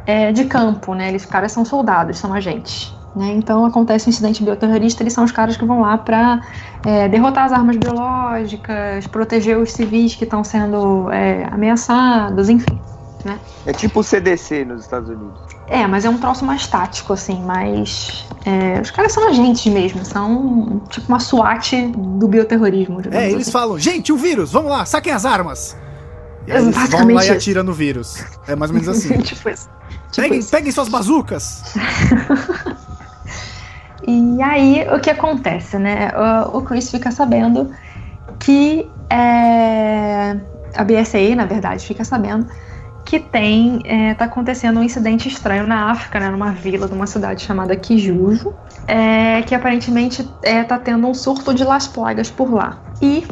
é, 0.06 0.30
de 0.30 0.44
campo, 0.44 0.94
né? 0.94 1.08
Eles, 1.08 1.24
caras 1.24 1.52
são 1.52 1.64
soldados, 1.64 2.18
são 2.18 2.34
agentes. 2.34 2.94
Né? 3.16 3.32
Então 3.34 3.64
acontece 3.64 4.08
um 4.08 4.10
incidente 4.10 4.42
bioterrorista, 4.42 5.02
eles 5.02 5.12
são 5.12 5.24
os 5.24 5.32
caras 5.32 5.56
que 5.56 5.64
vão 5.64 5.80
lá 5.80 5.96
para 5.96 6.40
derrotar 7.10 7.44
as 7.44 7.52
armas 7.52 7.76
biológicas, 7.76 9.06
proteger 9.06 9.56
os 9.56 9.72
civis 9.72 10.14
que 10.14 10.24
estão 10.24 10.44
sendo 10.44 11.10
é, 11.10 11.48
ameaçados, 11.50 12.50
enfim. 12.50 12.78
É 13.66 13.72
tipo 13.72 14.00
o 14.00 14.02
CDC 14.02 14.64
nos 14.64 14.82
Estados 14.82 15.08
Unidos. 15.08 15.40
É, 15.66 15.86
mas 15.86 16.04
é 16.04 16.10
um 16.10 16.18
troço 16.18 16.44
mais 16.44 16.66
tático, 16.66 17.12
assim, 17.12 17.42
mais. 17.42 18.26
é, 18.44 18.80
os 18.80 18.90
caras 18.90 19.12
são 19.12 19.28
agentes 19.28 19.72
mesmo, 19.72 20.04
são 20.04 20.82
tipo 20.90 21.08
uma 21.08 21.20
SWAT 21.20 21.72
do 21.96 22.28
bioterrorismo. 22.28 23.00
É, 23.10 23.30
eles 23.30 23.42
assim. 23.42 23.50
falam, 23.50 23.78
gente, 23.78 24.12
o 24.12 24.16
vírus, 24.16 24.52
vamos 24.52 24.70
lá, 24.70 24.84
saquem 24.84 25.12
as 25.12 25.24
armas. 25.24 25.76
E 26.46 26.52
aí 26.52 26.62
eles 26.62 26.76
vão 26.90 27.14
lá 27.14 27.24
e 27.24 27.30
atiram 27.30 27.62
no 27.62 27.72
vírus. 27.72 28.22
É 28.46 28.54
mais 28.54 28.70
ou 28.70 28.74
menos 28.74 28.88
assim. 28.88 29.16
tipo 29.22 29.48
isso. 29.48 29.68
Tipo 30.10 30.22
peguem, 30.22 30.38
isso. 30.38 30.50
peguem 30.50 30.72
suas 30.72 30.88
bazucas. 30.88 31.74
E 34.06 34.42
aí, 34.42 34.86
o 34.94 35.00
que 35.00 35.08
acontece, 35.08 35.78
né? 35.78 36.10
O, 36.52 36.58
o 36.58 36.62
Chris 36.62 36.90
fica 36.90 37.10
sabendo 37.10 37.72
que 38.38 38.86
é, 39.08 40.36
a 40.76 40.84
BSA, 40.84 41.34
na 41.34 41.46
verdade, 41.46 41.86
fica 41.86 42.04
sabendo 42.04 42.46
que 43.04 43.20
tem 43.20 43.80
é, 43.84 44.14
tá 44.14 44.24
acontecendo 44.24 44.80
um 44.80 44.82
incidente 44.82 45.28
estranho 45.28 45.66
na 45.66 45.90
África, 45.90 46.18
né, 46.18 46.30
numa 46.30 46.52
vila 46.52 46.88
de 46.88 46.94
uma 46.94 47.06
cidade 47.06 47.42
chamada 47.42 47.76
Kijuju, 47.76 48.54
é, 48.86 49.42
que 49.42 49.54
aparentemente 49.54 50.28
é, 50.42 50.64
tá 50.64 50.78
tendo 50.78 51.06
um 51.06 51.14
surto 51.14 51.52
de 51.52 51.64
las 51.64 51.86
plagas 51.86 52.30
por 52.30 52.52
lá. 52.52 52.78
E 53.02 53.26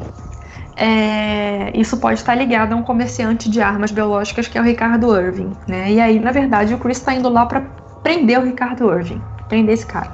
é, 0.77 1.73
isso 1.75 1.97
pode 1.97 2.19
estar 2.19 2.35
ligado 2.35 2.73
a 2.73 2.77
um 2.77 2.83
comerciante 2.83 3.49
de 3.49 3.61
armas 3.63 3.91
biológicas 3.91 4.47
que 4.47 4.59
é 4.59 4.61
o 4.61 4.65
Ricardo 4.65 5.17
Irving, 5.17 5.53
né? 5.67 5.91
E 5.91 6.01
aí, 6.01 6.21
na 6.21 6.33
verdade, 6.33 6.75
o 6.75 6.79
Chris 6.79 6.99
está 6.99 7.15
indo 7.15 7.29
lá 7.29 7.47
para 7.47 7.61
prender 8.03 8.39
o 8.39 8.45
Ricardo 8.45 8.93
Irving, 8.93 9.23
prender 9.49 9.75
esse 9.75 9.87
cara. 9.87 10.13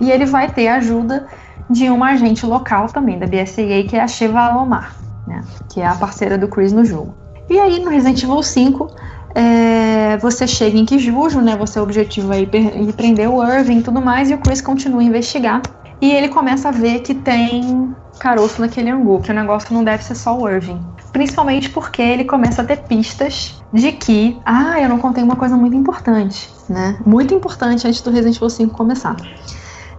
E 0.00 0.10
ele 0.10 0.26
vai 0.26 0.50
ter 0.50 0.68
a 0.68 0.76
ajuda 0.76 1.26
de 1.70 1.88
uma 1.88 2.10
agente 2.10 2.44
local 2.44 2.86
também 2.86 3.18
da 3.18 3.26
BSAA, 3.26 3.84
que 3.88 3.96
é 3.96 4.00
a 4.00 4.08
Sheva 4.08 4.40
Alomar, 4.40 4.94
né? 5.26 5.42
Que 5.72 5.80
é 5.80 5.86
a 5.86 5.94
parceira 5.94 6.36
do 6.36 6.48
Chris 6.48 6.72
no 6.72 6.84
jogo. 6.84 7.23
E 7.48 7.58
aí, 7.58 7.78
no 7.80 7.90
Resident 7.90 8.22
Evil 8.22 8.42
5, 8.42 8.90
é, 9.34 10.16
você 10.18 10.46
chega 10.46 10.76
em 10.78 10.84
Kijuju, 10.84 11.40
né? 11.40 11.56
Você 11.56 11.78
objetiva 11.80 12.36
ir, 12.38 12.46
per- 12.48 12.80
ir 12.80 12.92
prender 12.92 13.28
o 13.28 13.42
Irving 13.44 13.78
e 13.78 13.82
tudo 13.82 14.00
mais, 14.00 14.30
e 14.30 14.34
o 14.34 14.38
Chris 14.38 14.60
continua 14.60 15.00
a 15.00 15.04
investigar. 15.04 15.62
E 16.00 16.10
ele 16.10 16.28
começa 16.28 16.68
a 16.68 16.72
ver 16.72 17.00
que 17.00 17.14
tem 17.14 17.94
caroço 18.18 18.60
naquele 18.60 18.90
angu, 18.90 19.20
que 19.20 19.30
o 19.30 19.34
negócio 19.34 19.72
não 19.74 19.82
deve 19.84 20.02
ser 20.04 20.14
só 20.14 20.36
o 20.38 20.48
Irving. 20.48 20.80
Principalmente 21.12 21.70
porque 21.70 22.02
ele 22.02 22.24
começa 22.24 22.62
a 22.62 22.64
ter 22.64 22.78
pistas 22.78 23.60
de 23.72 23.92
que, 23.92 24.38
ah, 24.44 24.80
eu 24.80 24.88
não 24.88 24.98
contei 24.98 25.22
uma 25.22 25.36
coisa 25.36 25.56
muito 25.56 25.76
importante, 25.76 26.50
né? 26.68 26.96
Muito 27.04 27.34
importante 27.34 27.86
antes 27.86 28.00
do 28.00 28.10
Resident 28.10 28.36
Evil 28.36 28.50
5 28.50 28.74
começar. 28.76 29.16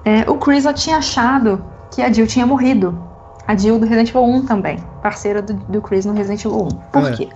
É, 0.03 0.29
o 0.29 0.35
Chris 0.35 0.63
já 0.63 0.73
tinha 0.73 0.97
achado 0.97 1.63
que 1.93 2.01
a 2.01 2.11
Jill 2.11 2.27
tinha 2.27 2.45
morrido. 2.45 2.97
A 3.47 3.55
Jill 3.55 3.77
do 3.79 3.85
Resident 3.85 4.09
Evil 4.09 4.23
1 4.23 4.45
também, 4.45 4.77
parceira 5.03 5.41
do, 5.41 5.53
do 5.53 5.81
Chris 5.81 6.05
no 6.05 6.13
Resident 6.13 6.43
Evil 6.45 6.63
1. 6.63 6.67
Por 6.91 7.03
É. 7.07 7.11
quê? 7.15 7.29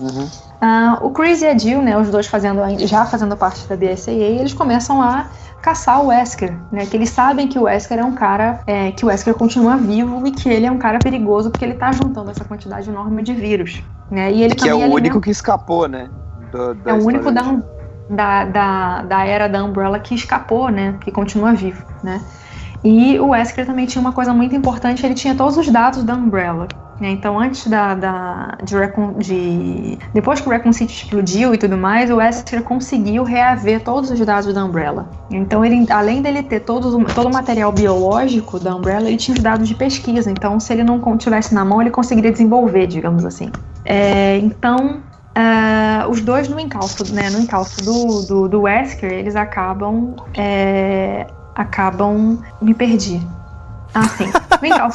Ah, 0.62 0.98
o 1.02 1.12
Chris 1.12 1.42
e 1.42 1.48
a 1.48 1.58
Jill, 1.58 1.82
né, 1.82 1.98
os 1.98 2.10
dois 2.10 2.26
fazendo, 2.28 2.60
já 2.88 3.06
fazendo 3.06 3.38
parte 3.38 3.68
da 3.68 3.76
BSAA, 3.78 4.12
eles 4.14 4.54
começam 4.54 5.02
a 5.02 5.28
caçar 5.62 6.02
o 6.04 6.08
Wesker, 6.08 6.58
né, 6.72 6.86
que 6.86 6.96
eles 6.98 7.10
sabem 7.10 7.48
que 7.48 7.60
o 7.60 7.64
Wesker 7.64 8.00
é 8.00 8.04
um 8.04 8.14
cara, 8.14 8.60
é, 8.66 8.92
que 8.92 9.06
o 9.06 9.08
Wesker 9.10 9.34
continua 9.36 9.76
vivo 9.78 10.26
e 10.26 10.32
que 10.32 10.50
ele 10.50 10.66
é 10.66 10.72
um 10.72 10.78
cara 10.78 11.00
perigoso 11.00 11.52
porque 11.52 11.64
ele 11.66 11.76
tá 11.76 11.92
juntando 11.92 12.32
essa 12.32 12.44
quantidade 12.46 12.90
enorme 12.90 13.22
de 13.22 13.34
vírus, 13.34 13.84
né, 14.10 14.32
e 14.32 14.42
ele 14.42 14.56
Que 14.56 14.68
é 14.68 14.74
o 14.74 14.78
alimenta- 14.78 14.96
único 14.96 15.22
que 15.22 15.30
escapou, 15.30 15.88
né? 15.88 16.10
do- 16.52 16.74
da 16.74 16.92
é 16.92 16.94
o 16.96 17.04
único 17.06 17.32
da, 17.32 17.44
da, 18.10 18.46
da, 18.46 19.02
da 19.04 19.26
era 19.26 19.48
da 19.48 19.64
Umbrella 19.64 20.00
que 20.00 20.16
escapou, 20.16 20.70
né? 20.70 20.96
Que 21.02 21.12
continua 21.12 21.54
vivo, 21.54 21.86
né? 22.04 22.20
E 22.84 23.20
o 23.20 23.30
Wesker 23.30 23.66
também 23.66 23.86
tinha 23.86 24.02
uma 24.02 24.12
coisa 24.14 24.34
muito 24.34 24.56
importante, 24.56 25.06
ele 25.06 25.14
tinha 25.16 25.36
todos 25.36 25.58
os 25.58 25.68
dados 25.70 26.04
da 26.04 26.14
Umbrella. 26.16 26.68
né? 27.00 27.10
Então, 27.12 27.40
antes 27.40 27.68
da, 27.68 27.94
da 27.96 28.58
de, 28.64 28.76
Raccoon- 28.76 29.14
de- 29.18 29.98
Depois 30.14 30.40
que 30.42 30.48
o 30.48 30.52
Raccoon 30.52 30.74
City 30.74 30.94
explodiu 30.94 31.54
e 31.54 31.58
tudo 31.58 31.78
mais, 31.78 32.10
o 32.10 32.16
Wesker 32.18 32.62
conseguiu 32.64 33.24
reaver 33.24 33.82
todos 33.84 34.10
os 34.12 34.20
dados 34.20 34.54
da 34.54 34.64
Umbrella. 34.66 35.10
Então, 35.30 35.64
ele, 35.64 35.86
além 35.90 36.22
dele 36.22 36.44
ter 36.44 36.60
todos, 36.62 36.94
o- 36.94 37.04
todo 37.06 37.28
o 37.30 37.34
material 37.34 37.72
biológico 37.72 38.60
da 38.60 38.76
Umbrella, 38.76 39.08
ele 39.08 39.18
tinha 39.18 39.36
os 39.36 39.42
dados 39.44 39.68
de 39.68 39.76
pesquisa. 39.76 40.30
Então, 40.32 40.60
se 40.60 40.72
ele 40.74 40.84
não 40.84 41.18
tivesse 41.18 41.54
na 41.54 41.64
mão, 41.66 41.82
ele 41.82 41.90
conseguiria 41.92 42.32
desenvolver, 42.32 42.88
digamos 42.88 43.24
assim. 43.26 43.50
É, 43.86 44.38
então, 44.38 45.00
ah, 45.36 46.06
os 46.10 46.20
dois 46.22 46.50
no 46.50 46.60
encalço, 46.60 47.14
né, 47.14 47.30
no 47.30 47.40
encalço 47.40 47.82
do, 47.84 48.22
do, 48.24 48.48
do 48.50 48.62
Wesker, 48.62 49.12
eles 49.12 49.36
acabam, 49.38 50.16
é, 50.36 51.28
acabam, 51.60 52.40
me 52.62 52.74
perdi. 52.74 53.22
Ah, 53.94 54.04
sim. 54.04 54.32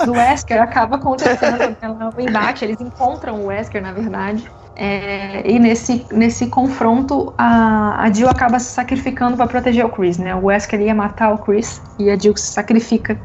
Do 0.05 0.13
Wesker 0.13 0.63
acaba 0.63 0.97
acontecendo 0.97 1.77
o 2.17 2.21
embate, 2.21 2.65
eles 2.65 2.81
encontram 2.81 3.41
o 3.41 3.47
Wesker, 3.47 3.83
na 3.83 3.93
verdade. 3.93 4.49
É, 4.77 5.49
e 5.49 5.59
nesse, 5.59 6.07
nesse 6.13 6.47
confronto, 6.47 7.33
a, 7.39 8.03
a 8.03 8.13
Jill 8.13 8.29
acaba 8.29 8.59
se 8.59 8.73
sacrificando 8.73 9.37
para 9.37 9.47
proteger 9.47 9.85
o 9.85 9.89
Chris, 9.89 10.19
né? 10.19 10.35
O 10.35 10.47
Wesker 10.47 10.81
ia 10.81 10.95
matar 10.95 11.33
o 11.33 11.39
Chris 11.39 11.81
e 11.99 12.11
a 12.11 12.17
Jill 12.17 12.37
se 12.37 12.53
sacrifica 12.53 13.19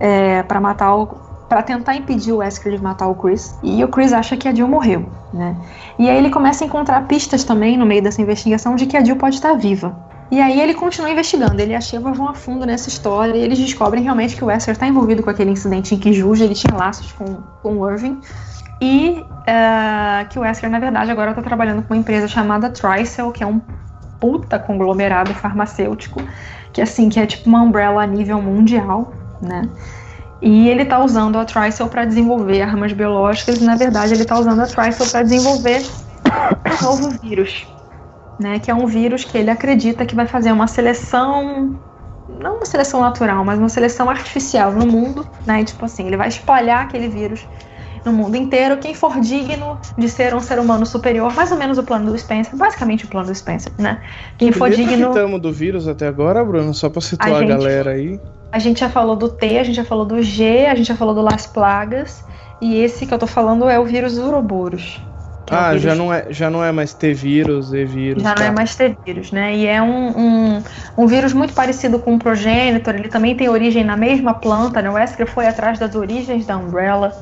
é, 0.00 0.42
para 0.42 0.60
matar 0.60 0.94
o 0.94 1.24
para 1.48 1.62
tentar 1.62 1.94
impedir 1.94 2.32
o 2.32 2.38
Wesker 2.38 2.74
de 2.74 2.82
matar 2.82 3.06
o 3.06 3.14
Chris. 3.14 3.56
E 3.62 3.84
o 3.84 3.88
Chris 3.88 4.12
acha 4.12 4.36
que 4.36 4.48
a 4.48 4.54
Jill 4.54 4.66
morreu, 4.66 5.06
né? 5.32 5.54
E 5.98 6.08
aí 6.08 6.16
ele 6.16 6.30
começa 6.30 6.64
a 6.64 6.66
encontrar 6.66 7.06
pistas 7.06 7.44
também 7.44 7.76
no 7.76 7.84
meio 7.84 8.02
dessa 8.02 8.20
investigação 8.20 8.74
de 8.74 8.86
que 8.86 8.96
a 8.96 9.04
Jill 9.04 9.16
pode 9.16 9.36
estar 9.36 9.54
viva. 9.54 9.94
E 10.30 10.40
aí 10.40 10.60
ele 10.60 10.74
continua 10.74 11.10
investigando, 11.10 11.60
ele 11.60 11.72
e 11.72 11.76
a 11.76 11.80
Sheva 11.80 12.12
vão 12.12 12.28
a 12.28 12.34
fundo 12.34 12.64
nessa 12.64 12.88
história 12.88 13.36
e 13.36 13.40
eles 13.40 13.58
descobrem 13.58 14.02
realmente 14.02 14.34
que 14.34 14.42
o 14.42 14.46
Wesker 14.46 14.72
está 14.72 14.86
envolvido 14.86 15.22
com 15.22 15.30
aquele 15.30 15.50
incidente 15.50 15.94
em 15.94 15.98
que 15.98 16.12
Juge 16.12 16.44
ele 16.44 16.54
tinha 16.54 16.74
laços 16.74 17.12
com, 17.12 17.36
com 17.62 17.78
o 17.78 17.90
Irving 17.90 18.20
e 18.80 19.20
uh, 19.20 20.28
que 20.28 20.38
o 20.38 20.42
Wesker, 20.42 20.68
na 20.68 20.78
verdade, 20.78 21.10
agora 21.10 21.30
está 21.30 21.42
trabalhando 21.42 21.82
com 21.82 21.94
uma 21.94 22.00
empresa 22.00 22.26
chamada 22.26 22.70
Tricel, 22.70 23.30
que 23.32 23.42
é 23.42 23.46
um 23.46 23.60
puta 24.18 24.58
conglomerado 24.58 25.32
farmacêutico, 25.34 26.22
que 26.72 26.80
assim, 26.80 27.08
que 27.08 27.20
é 27.20 27.26
tipo 27.26 27.48
uma 27.48 27.62
umbrella 27.62 28.02
a 28.02 28.06
nível 28.06 28.40
mundial, 28.40 29.12
né? 29.40 29.68
E 30.42 30.68
ele 30.68 30.82
está 30.82 31.02
usando 31.02 31.38
a 31.38 31.44
Tricel 31.44 31.88
para 31.88 32.04
desenvolver 32.04 32.62
armas 32.62 32.92
biológicas 32.92 33.58
e, 33.58 33.64
na 33.64 33.76
verdade, 33.76 34.12
ele 34.12 34.22
está 34.22 34.38
usando 34.38 34.60
a 34.60 34.66
Tricel 34.66 35.06
para 35.06 35.22
desenvolver 35.22 35.82
um 36.80 36.84
novo 36.84 37.10
vírus 37.22 37.66
né? 38.38 38.58
Que 38.58 38.70
é 38.70 38.74
um 38.74 38.86
vírus 38.86 39.24
que 39.24 39.36
ele 39.36 39.50
acredita 39.50 40.04
que 40.06 40.14
vai 40.14 40.26
fazer 40.26 40.52
uma 40.52 40.66
seleção, 40.66 41.78
não 42.40 42.56
uma 42.56 42.66
seleção 42.66 43.00
natural, 43.00 43.44
mas 43.44 43.58
uma 43.58 43.68
seleção 43.68 44.08
artificial 44.08 44.72
no 44.72 44.86
mundo, 44.86 45.26
né? 45.46 45.64
tipo 45.64 45.84
assim, 45.84 46.06
ele 46.06 46.16
vai 46.16 46.28
espalhar 46.28 46.84
aquele 46.84 47.08
vírus 47.08 47.46
no 48.04 48.12
mundo 48.12 48.36
inteiro. 48.36 48.76
Quem 48.76 48.94
for 48.94 49.18
digno 49.20 49.78
de 49.96 50.08
ser 50.08 50.34
um 50.34 50.40
ser 50.40 50.58
humano 50.58 50.84
superior, 50.84 51.34
mais 51.34 51.50
ou 51.50 51.58
menos 51.58 51.78
o 51.78 51.82
plano 51.82 52.10
do 52.10 52.18
Spencer, 52.18 52.54
basicamente 52.56 53.04
o 53.04 53.08
plano 53.08 53.28
do 53.28 53.34
Spencer, 53.34 53.72
né? 53.78 54.00
Quem 54.36 54.52
for 54.52 54.70
digno. 54.70 55.08
estamos 55.08 55.40
do 55.40 55.52
vírus 55.52 55.88
até 55.88 56.06
agora, 56.06 56.44
Bruno? 56.44 56.74
Só 56.74 56.88
para 56.88 57.00
situar 57.00 57.36
a, 57.36 57.40
gente, 57.40 57.52
a 57.52 57.56
galera 57.56 57.90
aí. 57.92 58.20
A 58.52 58.58
gente 58.58 58.80
já 58.80 58.90
falou 58.90 59.16
do 59.16 59.28
T, 59.28 59.58
a 59.58 59.64
gente 59.64 59.76
já 59.76 59.84
falou 59.84 60.04
do 60.04 60.22
G, 60.22 60.66
a 60.66 60.74
gente 60.74 60.86
já 60.86 60.96
falou 60.96 61.14
do 61.14 61.22
Las 61.22 61.46
Plagas. 61.46 62.24
E 62.60 62.80
esse 62.80 63.06
que 63.06 63.12
eu 63.12 63.18
tô 63.18 63.26
falando 63.26 63.68
é 63.68 63.78
o 63.78 63.84
vírus 63.84 64.16
Uroboros. 64.16 65.00
Ah, 65.50 65.76
já 65.76 65.94
não, 65.94 66.12
é, 66.12 66.26
já 66.30 66.48
não 66.48 66.64
é 66.64 66.72
mais 66.72 66.94
T-vírus, 66.94 67.72
E-vírus. 67.72 68.22
Já 68.22 68.34
tá. 68.34 68.42
não 68.42 68.48
é 68.48 68.50
mais 68.50 68.74
T-vírus, 68.74 69.30
né? 69.30 69.54
E 69.54 69.66
é 69.66 69.82
um, 69.82 70.18
um, 70.18 70.62
um, 70.96 71.06
vírus 71.06 71.32
muito 71.32 71.52
parecido 71.52 71.98
com 71.98 72.14
o 72.14 72.18
progenitor, 72.18 72.94
ele 72.94 73.08
também 73.08 73.36
tem 73.36 73.48
origem 73.48 73.84
na 73.84 73.96
mesma 73.96 74.34
planta, 74.34 74.80
né? 74.80 74.90
O 74.90 74.94
Wesker 74.94 75.26
foi 75.26 75.46
atrás 75.46 75.78
das 75.78 75.94
origens 75.94 76.46
da 76.46 76.56
Umbrella 76.56 77.12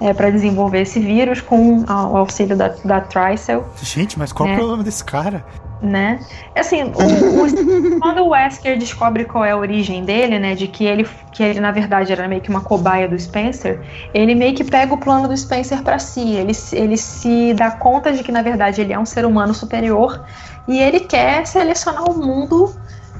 é, 0.00 0.12
para 0.12 0.30
desenvolver 0.30 0.82
esse 0.82 1.00
vírus 1.00 1.40
com 1.40 1.80
o 1.80 2.16
auxílio 2.16 2.56
da, 2.56 2.68
da 2.84 3.00
Tricel. 3.00 3.66
Gente, 3.82 4.18
mas 4.18 4.32
qual 4.32 4.48
é 4.48 4.52
o 4.52 4.56
problema 4.56 4.84
desse 4.84 5.04
cara? 5.04 5.44
Né? 5.80 6.20
Assim, 6.54 6.84
o, 6.84 6.88
o, 6.88 8.00
quando 8.00 8.22
o 8.22 8.28
Wesker 8.28 8.78
descobre 8.78 9.24
qual 9.24 9.44
é 9.44 9.50
a 9.50 9.56
origem 9.56 10.04
dele, 10.04 10.38
né, 10.38 10.54
de 10.54 10.66
que 10.66 10.84
ele, 10.84 11.08
que 11.32 11.42
ele 11.42 11.60
na 11.60 11.70
verdade 11.70 12.12
era 12.12 12.26
meio 12.26 12.40
que 12.40 12.50
uma 12.50 12.60
cobaia 12.60 13.08
do 13.08 13.18
Spencer, 13.18 13.80
ele 14.14 14.34
meio 14.34 14.54
que 14.54 14.64
pega 14.64 14.94
o 14.94 14.98
plano 14.98 15.28
do 15.28 15.36
Spencer 15.36 15.82
para 15.82 15.98
si. 15.98 16.34
Ele, 16.34 16.52
ele 16.72 16.96
se 16.96 17.54
dá 17.54 17.70
conta 17.70 18.12
de 18.12 18.22
que 18.22 18.32
na 18.32 18.42
verdade 18.42 18.80
ele 18.80 18.92
é 18.92 18.98
um 18.98 19.06
ser 19.06 19.24
humano 19.24 19.52
superior 19.52 20.24
e 20.66 20.78
ele 20.78 21.00
quer 21.00 21.46
selecionar 21.46 22.10
o 22.10 22.18
mundo 22.18 22.74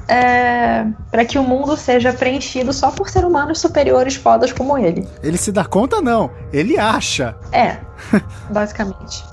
é, 0.07 0.85
para 1.11 1.25
que 1.25 1.37
o 1.37 1.43
mundo 1.43 1.75
seja 1.75 2.13
preenchido 2.13 2.71
só 2.71 2.91
por 2.91 3.09
ser 3.09 3.25
humanos 3.25 3.59
superiores 3.59 4.15
fodas 4.15 4.51
como 4.53 4.77
ele. 4.77 5.07
Ele 5.21 5.37
se 5.37 5.51
dá 5.51 5.65
conta 5.65 6.01
não, 6.01 6.31
ele 6.51 6.77
acha. 6.77 7.35
É, 7.51 7.77
basicamente. 8.49 9.23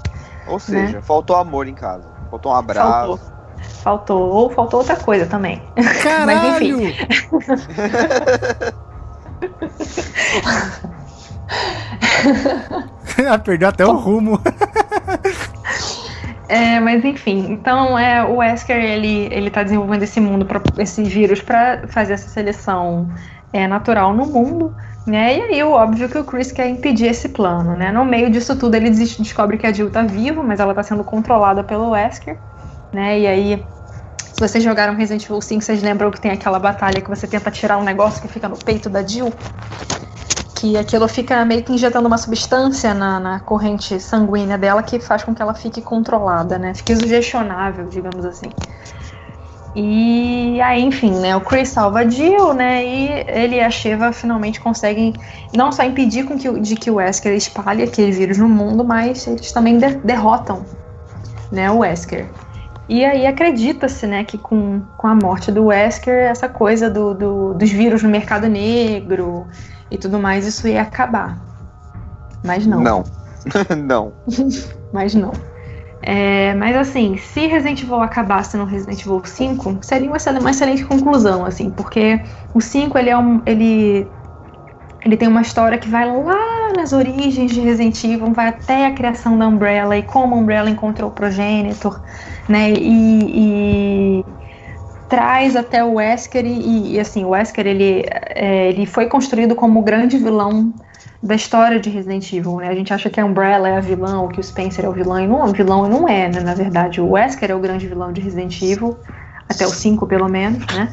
Ou 0.46 0.58
seja, 0.58 0.96
né? 0.96 1.02
faltou 1.02 1.36
amor 1.36 1.66
em 1.66 1.74
casa. 1.74 2.13
Faltou 2.34 2.52
um 2.52 2.56
abraço. 2.56 2.90
Faltou. 2.90 3.20
Faltou. 3.82 4.28
Ou 4.28 4.50
faltou 4.50 4.80
outra 4.80 4.96
coisa 4.96 5.24
também. 5.26 5.62
Caralho! 6.02 6.26
Mas 6.26 6.44
enfim. 6.62 6.94
Perdeu 13.44 13.68
até 13.68 13.86
o 13.86 13.94
rumo. 13.96 14.40
É, 16.48 16.80
mas 16.80 17.04
enfim, 17.04 17.46
então 17.50 17.98
é, 17.98 18.22
o 18.24 18.36
Wesker 18.36 18.76
ele, 18.76 19.28
ele 19.32 19.50
tá 19.50 19.62
desenvolvendo 19.62 20.02
esse 20.02 20.20
mundo, 20.20 20.44
pra, 20.44 20.60
esse 20.78 21.02
vírus 21.02 21.40
para 21.40 21.86
fazer 21.88 22.12
essa 22.14 22.28
seleção 22.28 23.08
é, 23.52 23.66
natural 23.66 24.12
no 24.12 24.26
mundo, 24.26 24.74
né? 25.06 25.36
E 25.38 25.42
aí, 25.42 25.62
óbvio 25.62 26.08
que 26.08 26.16
o 26.16 26.24
Chris 26.24 26.50
quer 26.50 26.68
impedir 26.68 27.06
esse 27.06 27.28
plano, 27.28 27.76
né? 27.76 27.92
No 27.92 28.04
meio 28.04 28.30
disso 28.30 28.56
tudo, 28.56 28.74
ele 28.74 28.90
descobre 28.90 29.58
que 29.58 29.66
a 29.66 29.72
Jill 29.72 29.90
tá 29.90 30.02
viva, 30.02 30.42
mas 30.42 30.60
ela 30.60 30.74
tá 30.74 30.82
sendo 30.82 31.04
controlada 31.04 31.62
pelo 31.62 31.90
Wesker, 31.90 32.38
né? 32.92 33.20
E 33.20 33.26
aí, 33.26 33.66
se 34.32 34.40
vocês 34.40 34.64
jogaram 34.64 34.94
Resident 34.94 35.24
Evil 35.24 35.40
5, 35.40 35.62
vocês 35.62 35.82
lembram 35.82 36.10
que 36.10 36.20
tem 36.20 36.30
aquela 36.30 36.58
batalha 36.58 37.00
que 37.00 37.08
você 37.08 37.26
tenta 37.26 37.50
tirar 37.50 37.76
um 37.76 37.84
negócio 37.84 38.22
que 38.22 38.28
fica 38.28 38.48
no 38.48 38.56
peito 38.56 38.88
da 38.88 39.06
Jill? 39.06 39.32
Que 40.56 40.78
aquilo 40.78 41.06
fica 41.06 41.44
meio 41.44 41.62
que 41.62 41.72
injetando 41.72 42.08
uma 42.08 42.16
substância 42.16 42.94
na, 42.94 43.20
na 43.20 43.40
corrente 43.40 44.00
sanguínea 44.00 44.56
dela 44.56 44.82
que 44.82 44.98
faz 44.98 45.22
com 45.22 45.34
que 45.34 45.42
ela 45.42 45.54
fique 45.54 45.82
controlada, 45.82 46.58
né? 46.58 46.72
Fique 46.74 46.96
sugestionável, 46.96 47.86
digamos 47.86 48.24
assim. 48.24 48.50
E 49.74 50.60
aí, 50.60 50.82
enfim, 50.82 51.10
né, 51.18 51.34
o 51.34 51.40
Chris 51.40 51.70
salva 51.70 52.00
a 52.00 52.08
Jill, 52.08 52.54
né, 52.54 52.84
e 52.84 53.08
ele 53.26 53.56
e 53.56 53.60
a 53.60 53.68
Sheva 53.68 54.12
finalmente 54.12 54.60
conseguem 54.60 55.12
não 55.52 55.72
só 55.72 55.82
impedir 55.82 56.24
com 56.24 56.38
que, 56.38 56.60
de 56.60 56.76
que 56.76 56.90
o 56.90 56.94
Wesker 56.94 57.32
espalhe 57.32 57.82
aquele 57.82 58.12
vírus 58.12 58.38
no 58.38 58.48
mundo, 58.48 58.84
mas 58.84 59.26
eles 59.26 59.50
também 59.50 59.78
de 59.78 59.96
derrotam, 59.96 60.64
né, 61.50 61.68
o 61.72 61.78
Wesker. 61.78 62.26
E 62.88 63.04
aí 63.04 63.26
acredita-se, 63.26 64.06
né, 64.06 64.22
que 64.22 64.38
com, 64.38 64.82
com 64.96 65.08
a 65.08 65.14
morte 65.14 65.50
do 65.50 65.66
Wesker, 65.66 66.30
essa 66.30 66.48
coisa 66.48 66.88
do, 66.88 67.12
do, 67.12 67.54
dos 67.54 67.70
vírus 67.70 68.00
no 68.02 68.08
mercado 68.08 68.46
negro 68.46 69.46
e 69.90 69.98
tudo 69.98 70.20
mais, 70.20 70.46
isso 70.46 70.68
ia 70.68 70.82
acabar. 70.82 71.36
Mas 72.44 72.64
não. 72.64 72.80
Não. 72.80 73.04
não. 73.76 74.12
mas 74.92 75.14
não. 75.14 75.32
É, 76.06 76.52
mas 76.54 76.76
assim, 76.76 77.16
se 77.16 77.46
Resident 77.46 77.82
Evil 77.82 78.02
acabasse 78.02 78.58
no 78.58 78.66
Resident 78.66 79.00
Evil 79.00 79.22
5, 79.24 79.78
seria 79.80 80.06
uma 80.06 80.18
excelente, 80.18 80.42
uma 80.42 80.50
excelente 80.50 80.84
conclusão, 80.84 81.46
assim, 81.46 81.70
porque 81.70 82.20
o 82.52 82.60
5 82.60 82.98
ele 82.98 83.08
é 83.08 83.16
um. 83.16 83.40
ele. 83.46 84.06
Ele 85.02 85.16
tem 85.18 85.28
uma 85.28 85.42
história 85.42 85.76
que 85.76 85.88
vai 85.88 86.06
lá 86.06 86.72
nas 86.76 86.92
origens 86.92 87.50
de 87.52 87.60
Resident 87.60 88.02
Evil, 88.04 88.32
vai 88.32 88.48
até 88.48 88.86
a 88.86 88.92
criação 88.92 89.38
da 89.38 89.46
Umbrella 89.46 89.96
e 89.96 90.02
como 90.02 90.34
a 90.34 90.38
Umbrella 90.38 90.68
encontrou 90.68 91.10
o 91.10 91.12
Progenitor, 91.12 92.00
né? 92.48 92.72
E, 92.72 94.20
e 94.20 94.24
traz 95.08 95.56
até 95.56 95.84
o 95.84 95.94
Wesker 95.94 96.44
e, 96.44 96.94
e, 96.94 97.00
assim, 97.00 97.24
o 97.24 97.30
Wesker 97.30 97.66
ele, 97.66 98.06
é, 98.10 98.68
ele 98.70 98.86
foi 98.86 99.06
construído 99.06 99.54
como 99.54 99.80
o 99.80 99.82
grande 99.82 100.16
vilão 100.16 100.72
da 101.22 101.34
história 101.34 101.80
de 101.80 101.88
Resident 101.88 102.32
Evil, 102.32 102.56
né? 102.56 102.68
A 102.68 102.74
gente 102.74 102.92
acha 102.92 103.08
que 103.08 103.20
a 103.20 103.24
Umbrella 103.24 103.68
é 103.68 103.76
a 103.76 103.80
vilã, 103.80 104.20
ou 104.20 104.28
que 104.28 104.40
o 104.40 104.42
Spencer 104.42 104.84
é 104.84 104.88
o 104.88 104.92
vilão, 104.92 105.20
e 105.20 105.26
não, 105.26 105.44
o 105.44 105.52
vilão 105.52 105.88
não 105.88 106.08
é, 106.08 106.28
né? 106.28 106.40
Na 106.40 106.54
verdade, 106.54 107.00
o 107.00 107.10
Wesker 107.10 107.50
é 107.50 107.54
o 107.54 107.60
grande 107.60 107.86
vilão 107.86 108.12
de 108.12 108.20
Resident 108.20 108.60
Evil, 108.62 108.98
até 109.48 109.66
o 109.66 109.70
5 109.70 110.06
pelo 110.06 110.28
menos, 110.28 110.64
né? 110.74 110.92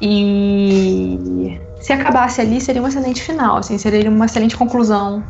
E 0.00 1.60
se 1.80 1.92
acabasse 1.92 2.40
ali, 2.40 2.60
seria 2.60 2.82
um 2.82 2.88
excelente 2.88 3.22
final, 3.22 3.58
assim, 3.58 3.78
seria 3.78 4.10
uma 4.10 4.26
excelente 4.26 4.56
conclusão 4.56 5.22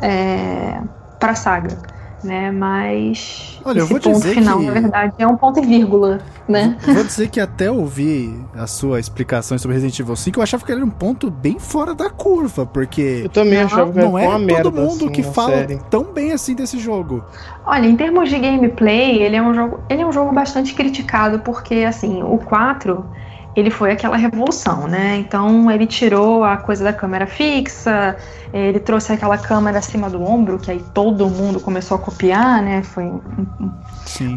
é, 0.00 0.78
para 1.18 1.32
a 1.32 1.34
saga 1.34 1.92
né? 2.22 2.50
Mas 2.50 3.58
Olha, 3.64 3.78
esse 3.78 3.84
eu 3.84 3.86
vou 3.86 4.00
ponto 4.00 4.20
dizer 4.20 4.34
final, 4.34 4.58
que... 4.58 4.66
na 4.66 4.72
verdade, 4.72 5.14
é 5.18 5.26
um 5.26 5.36
ponto 5.36 5.60
e 5.60 5.66
vírgula, 5.66 6.20
né? 6.48 6.76
Vou 6.82 7.04
dizer 7.04 7.28
que 7.28 7.40
até 7.40 7.70
ouvir 7.70 8.34
a 8.54 8.66
sua 8.66 9.00
explicação 9.00 9.58
sobre 9.58 9.74
Resident 9.74 9.98
Evil 9.98 10.16
5, 10.16 10.38
eu 10.38 10.42
achava 10.42 10.64
que 10.64 10.72
ele 10.72 10.80
era 10.80 10.86
um 10.86 10.90
ponto 10.90 11.30
bem 11.30 11.58
fora 11.58 11.94
da 11.94 12.10
curva, 12.10 12.66
porque 12.66 13.22
eu 13.24 13.28
também 13.28 13.58
não, 13.58 13.66
achava 13.66 13.92
que 13.92 13.98
não 13.98 14.18
é 14.18 14.26
uma 14.26 14.38
todo 14.38 14.46
merda, 14.46 14.70
mundo 14.70 15.04
assim, 15.04 15.08
que 15.10 15.22
fala 15.22 15.58
série. 15.58 15.78
tão 15.90 16.04
bem 16.04 16.32
assim 16.32 16.54
desse 16.54 16.78
jogo. 16.78 17.24
Olha, 17.64 17.86
em 17.86 17.96
termos 17.96 18.28
de 18.28 18.38
gameplay, 18.38 19.22
ele 19.22 19.36
é 19.36 19.42
um 19.42 19.54
jogo, 19.54 19.80
ele 19.88 20.02
é 20.02 20.06
um 20.06 20.12
jogo 20.12 20.32
bastante 20.32 20.74
criticado 20.74 21.40
porque 21.40 21.84
assim, 21.84 22.22
o 22.22 22.38
4 22.38 23.04
ele 23.54 23.70
foi 23.70 23.92
aquela 23.92 24.16
revolução, 24.16 24.88
né? 24.88 25.16
Então 25.16 25.70
ele 25.70 25.86
tirou 25.86 26.42
a 26.44 26.56
coisa 26.56 26.84
da 26.84 26.92
câmera 26.92 27.26
fixa, 27.26 28.16
ele 28.52 28.80
trouxe 28.80 29.12
aquela 29.12 29.36
câmera 29.36 29.78
acima 29.78 30.08
do 30.08 30.22
ombro, 30.22 30.58
que 30.58 30.70
aí 30.70 30.82
todo 30.94 31.28
mundo 31.28 31.60
começou 31.60 31.96
a 31.96 32.00
copiar, 32.00 32.62
né? 32.62 32.82
Foi 32.82 33.04
um, 33.04 33.20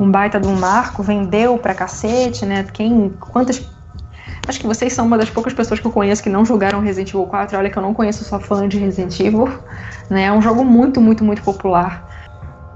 um, 0.01 0.11
baita 0.11 0.39
de 0.39 0.47
um 0.47 0.55
marco, 0.55 1.01
vendeu 1.01 1.57
pra 1.57 1.73
cacete, 1.73 2.45
né? 2.45 2.65
Quem, 2.73 3.13
quantas 3.19 3.65
Acho 4.47 4.59
que 4.59 4.67
vocês 4.67 4.93
são 4.93 5.07
uma 5.07 5.17
das 5.17 5.29
poucas 5.29 5.53
pessoas 5.53 5.79
que 5.79 5.87
eu 5.87 5.91
conheço 5.91 6.21
que 6.21 6.29
não 6.29 6.45
jogaram 6.45 6.79
Resident 6.79 7.09
Evil 7.09 7.25
4. 7.25 7.57
Olha 7.57 7.69
que 7.69 7.77
eu 7.77 7.81
não 7.81 7.95
conheço, 7.95 8.23
só 8.23 8.39
fã 8.39 8.67
de 8.67 8.77
Resident 8.77 9.19
Evil. 9.19 9.49
Né? 10.07 10.25
É 10.25 10.31
um 10.31 10.41
jogo 10.41 10.63
muito, 10.63 11.01
muito, 11.01 11.23
muito 11.23 11.41
popular. 11.41 12.07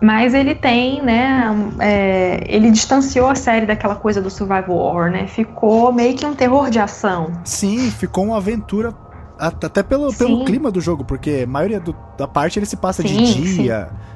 Mas 0.02 0.34
ele 0.34 0.56
tem, 0.56 1.02
né? 1.02 1.54
É, 1.80 2.44
ele 2.48 2.72
distanciou 2.72 3.28
a 3.28 3.36
série 3.36 3.66
daquela 3.66 3.96
coisa 3.96 4.22
do 4.22 4.30
survival 4.30 4.78
horror, 4.78 5.10
né? 5.10 5.28
Ficou 5.28 5.92
meio 5.92 6.16
que 6.16 6.26
um 6.26 6.34
terror 6.34 6.70
de 6.70 6.80
ação. 6.80 7.32
Sim, 7.44 7.92
ficou 7.92 8.26
uma 8.26 8.38
aventura 8.38 8.94
até 9.38 9.82
pelo, 9.82 10.14
pelo 10.14 10.44
clima 10.44 10.70
do 10.70 10.82
jogo, 10.82 11.04
porque 11.06 11.42
a 11.46 11.48
maioria 11.48 11.80
do, 11.80 11.96
da 12.18 12.28
parte 12.28 12.60
ele 12.60 12.66
se 12.66 12.76
passa 12.76 13.02
sim, 13.02 13.08
de 13.08 13.34
dia. 13.34 13.90
Sim. 13.90 14.10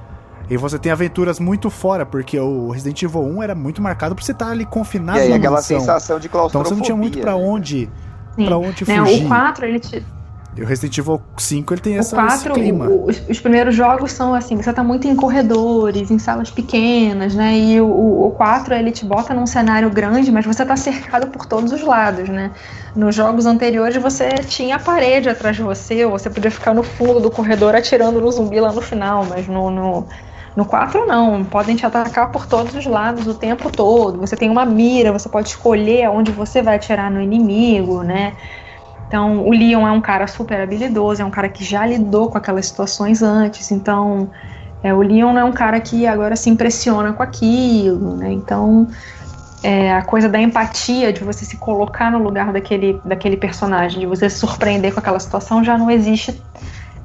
E 0.50 0.58
você 0.58 0.78
tem 0.78 0.92
aventuras 0.92 1.40
muito 1.40 1.70
fora, 1.70 2.06
porque 2.06 2.38
o 2.38 2.70
Resident 2.70 3.02
Evil 3.02 3.22
1 3.22 3.44
era 3.44 3.56
muito 3.56 3.82
marcado 3.82 4.14
por 4.14 4.24
você 4.24 4.34
estar 4.34 4.50
ali 4.50 4.66
confinado 4.66 5.20
e 5.20 5.22
aí, 5.22 5.34
aquela 5.34 5.56
mansão. 5.56 5.80
sensação 5.80 6.20
de 6.20 6.28
claustrofobia. 6.28 6.70
Então 6.70 6.76
você 6.76 6.76
não 6.76 6.86
tinha 6.86 6.98
muito 6.98 7.20
para 7.20 7.36
né? 7.36 7.44
onde, 7.44 7.90
pra 8.36 8.58
onde 8.58 8.86
né, 8.86 8.98
fugir. 8.98 9.26
O 9.26 9.28
4, 9.30 9.66
ele 9.66 9.80
te, 9.80 10.06
E 10.56 10.62
o 10.62 10.66
Resident 10.66 10.98
Evil 10.98 11.22
5 11.38 11.74
ele 11.74 11.82
tem 11.82 11.98
O 11.98 12.00
essa, 12.00 12.16
4, 12.16 12.28
esse 12.28 12.50
clima. 12.50 12.86
o- 12.86 13.08
os, 13.10 13.22
os 13.28 13.40
primeiros 13.40 13.76
jogos 13.76 14.12
são 14.12 14.34
assim, 14.36 14.56
você 14.58 14.72
tá 14.74 14.84
muito 14.84 15.08
em 15.08 15.16
corredores, 15.16 16.12
em 16.12 16.20
salas 16.20 16.52
pequenas, 16.52 17.34
né? 17.34 17.58
E 17.58 17.82
o, 17.82 17.86
o, 17.88 18.28
o 18.28 18.32
4 18.32 18.74
ele 18.76 18.92
te 18.92 19.04
bota 19.06 19.34
num 19.34 19.48
cenário 19.48 19.90
grande, 19.90 20.32
mas 20.32 20.46
você 20.46 20.66
tá 20.66 20.76
cercado 20.76 21.28
por 21.28 21.46
todos 21.48 21.72
os 21.72 21.82
lados, 21.82 22.30
né? 22.30 22.52
Nos 22.96 23.16
jogos 23.16 23.46
anteriores 23.48 23.98
você 24.02 24.30
tinha 24.48 24.76
a 24.76 24.80
parede 24.80 25.28
atrás 25.30 25.56
de 25.56 25.64
você, 25.64 26.06
ou 26.06 26.12
você 26.12 26.30
podia 26.30 26.52
ficar 26.52 26.74
no 26.74 26.84
fundo 26.84 27.20
do 27.20 27.32
corredor 27.32 27.76
atirando 27.76 28.22
no 28.22 28.32
zumbi 28.32 28.60
lá 28.60 28.72
no 28.72 28.82
final, 28.82 29.26
mas 29.26 29.48
no, 29.48 29.72
no, 29.72 30.08
no 30.56 30.66
4 30.66 31.06
não, 31.08 31.44
podem 31.44 31.76
te 31.76 31.86
atacar 31.86 32.32
por 32.32 32.46
todos 32.46 32.76
os 32.76 32.86
lados 32.86 33.26
o 33.28 33.34
tempo 33.34 33.72
todo. 33.72 34.20
Você 34.20 34.36
tem 34.36 34.50
uma 34.52 34.66
mira, 34.66 35.12
você 35.12 35.28
pode 35.30 35.50
escolher 35.50 36.04
aonde 36.04 36.32
você 36.32 36.62
vai 36.62 36.76
atirar 36.76 37.10
no 37.10 37.22
inimigo, 37.22 38.04
né? 38.04 38.34
Então, 39.14 39.46
o 39.46 39.52
Leon 39.52 39.88
é 39.88 39.92
um 39.92 40.02
cara 40.02 40.26
super 40.26 40.60
habilidoso, 40.60 41.22
é 41.22 41.26
um 41.26 41.30
cara 41.30 41.48
que 41.48 41.64
já 41.64 41.86
lidou 41.86 42.32
com 42.32 42.38
aquelas 42.40 42.66
situações 42.66 43.22
antes. 43.22 43.70
Então, 43.70 44.32
é, 44.82 44.92
o 44.92 45.04
Leon 45.04 45.32
não 45.32 45.40
é 45.40 45.44
um 45.44 45.52
cara 45.52 45.80
que 45.80 46.08
agora 46.08 46.36
se 46.36 46.50
impressiona 46.50 47.14
com 47.14 47.22
aquilo, 47.22 48.18
né? 48.18 48.32
Então, 48.32 48.88
é, 49.62 49.94
a 49.94 50.02
coisa 50.02 50.28
da 50.28 50.42
empatia, 50.42 51.14
de 51.14 51.24
você 51.24 51.46
se 51.46 51.58
colocar 51.58 52.10
no 52.10 52.18
lugar 52.18 52.52
daquele, 52.52 53.00
daquele 53.06 53.38
personagem, 53.38 54.00
de 54.00 54.08
você 54.08 54.28
se 54.28 54.40
surpreender 54.40 54.92
com 54.92 55.00
aquela 55.00 55.20
situação, 55.20 55.64
já 55.64 55.78
não 55.78 55.92
existe 55.92 56.42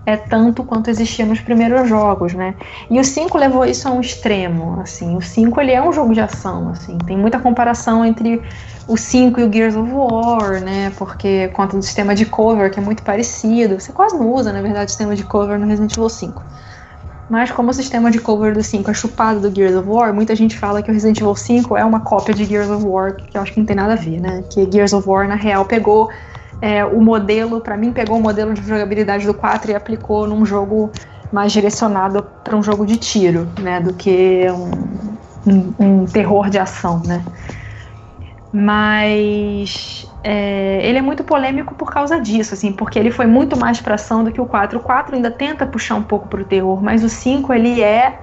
é 0.09 0.16
tanto 0.16 0.64
quanto 0.64 0.89
existia 0.89 1.26
nos 1.26 1.39
primeiros 1.39 1.86
jogos, 1.86 2.32
né? 2.32 2.55
E 2.90 2.98
o 2.98 3.05
5 3.05 3.36
levou 3.36 3.66
isso 3.66 3.86
a 3.86 3.90
um 3.90 4.01
extremo, 4.01 4.80
assim. 4.80 5.14
O 5.14 5.20
5 5.20 5.60
ele 5.60 5.72
é 5.72 5.82
um 5.86 5.93
jogo 5.93 6.14
de 6.14 6.20
ação, 6.20 6.70
assim. 6.70 6.97
Tem 6.97 7.14
muita 7.14 7.39
comparação 7.39 8.02
entre 8.02 8.40
o 8.86 8.97
5 8.97 9.39
e 9.39 9.44
o 9.44 9.52
Gears 9.52 9.76
of 9.76 9.93
War, 9.93 10.62
né? 10.62 10.90
Porque 10.97 11.48
conta 11.48 11.76
do 11.76 11.82
sistema 11.82 12.14
de 12.14 12.24
cover 12.24 12.70
que 12.70 12.80
é 12.80 12.82
muito 12.82 13.02
parecido. 13.02 13.78
Você 13.78 13.93
quase 13.93 14.16
não 14.16 14.32
usa, 14.32 14.51
na 14.51 14.62
verdade, 14.62 14.86
o 14.86 14.89
sistema 14.89 15.14
de 15.14 15.24
cover 15.24 15.59
no 15.59 15.66
Resident 15.66 15.93
Evil 15.93 16.09
5. 16.09 16.43
Mas 17.28 17.51
como 17.51 17.68
o 17.68 17.74
sistema 17.74 18.10
de 18.10 18.18
cover 18.18 18.55
do 18.55 18.62
5 18.62 18.90
é 18.90 18.94
chupado 18.94 19.40
do 19.40 19.55
Gears 19.55 19.76
of 19.76 19.86
War, 19.86 20.14
muita 20.14 20.35
gente 20.35 20.56
fala 20.56 20.82
que 20.82 20.90
o 20.90 20.94
Resident 20.94 21.20
Evil 21.20 21.36
5 21.36 21.76
é 21.76 21.85
uma 21.85 22.01
cópia 22.01 22.32
de 22.32 22.47
Gears 22.47 22.70
of 22.70 22.82
War, 22.86 23.14
que 23.14 23.36
eu 23.36 23.43
acho 23.43 23.52
que 23.52 23.60
não 23.60 23.66
tem 23.66 23.76
nada 23.76 23.93
a 23.93 23.97
ver, 23.97 24.20
né? 24.20 24.43
Que 24.48 24.66
Gears 24.72 24.94
of 24.94 25.06
War, 25.06 25.28
na 25.28 25.35
real, 25.35 25.66
pegou 25.66 26.09
é, 26.60 26.85
o 26.85 27.01
modelo, 27.01 27.60
pra 27.60 27.76
mim, 27.76 27.93
pegou 27.93 28.18
o 28.18 28.22
modelo 28.22 28.52
de 28.52 28.62
jogabilidade 28.62 29.26
do 29.26 29.35
4 29.35 29.70
e 29.70 29.74
aplicou 29.74 30.26
num 30.26 30.44
jogo 30.44 30.90
mais 31.32 31.52
direcionado 31.52 32.26
para 32.43 32.56
um 32.56 32.62
jogo 32.62 32.86
de 32.86 32.97
tiro, 32.97 33.48
né? 33.60 33.80
Do 33.80 33.94
que 33.94 34.47
um, 34.51 35.52
um, 35.52 35.74
um 35.78 36.05
terror 36.06 36.48
de 36.51 36.59
ação, 36.59 37.02
né? 37.06 37.24
Mas 38.52 40.06
é, 40.24 40.80
ele 40.82 40.98
é 40.98 41.02
muito 41.02 41.22
polêmico 41.22 41.74
por 41.74 41.93
causa 41.93 42.18
disso, 42.20 42.55
assim, 42.55 42.72
porque 42.72 42.98
ele 42.98 43.10
foi 43.10 43.26
muito 43.26 43.59
mais 43.59 43.80
pra 43.80 43.94
ação 43.94 44.24
do 44.24 44.32
que 44.32 44.40
o 44.40 44.47
4. 44.47 44.78
O 44.78 44.82
4 44.82 45.14
ainda 45.14 45.30
tenta 45.30 45.66
puxar 45.66 45.97
um 45.97 46.02
pouco 46.02 46.28
pro 46.28 46.44
terror, 46.44 46.82
mas 46.82 47.05
o 47.05 47.09
5 47.09 47.52
ele 47.52 47.82
é 47.82 48.18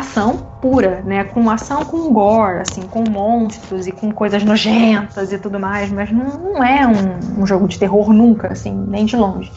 ação 0.00 0.46
pura, 0.60 1.02
né? 1.04 1.24
Com 1.24 1.48
ação 1.48 1.84
com 1.84 2.12
gore, 2.12 2.60
assim, 2.60 2.82
com 2.82 3.04
monstros 3.08 3.86
e 3.86 3.92
com 3.92 4.10
coisas 4.10 4.44
nojentas 4.44 5.32
e 5.32 5.38
tudo 5.38 5.58
mais, 5.58 5.90
mas 5.90 6.10
não, 6.10 6.38
não 6.38 6.64
é 6.64 6.86
um, 6.86 7.42
um 7.42 7.46
jogo 7.46 7.66
de 7.68 7.78
terror 7.78 8.12
nunca, 8.12 8.52
assim, 8.52 8.72
nem 8.88 9.04
de 9.04 9.16
longe. 9.16 9.52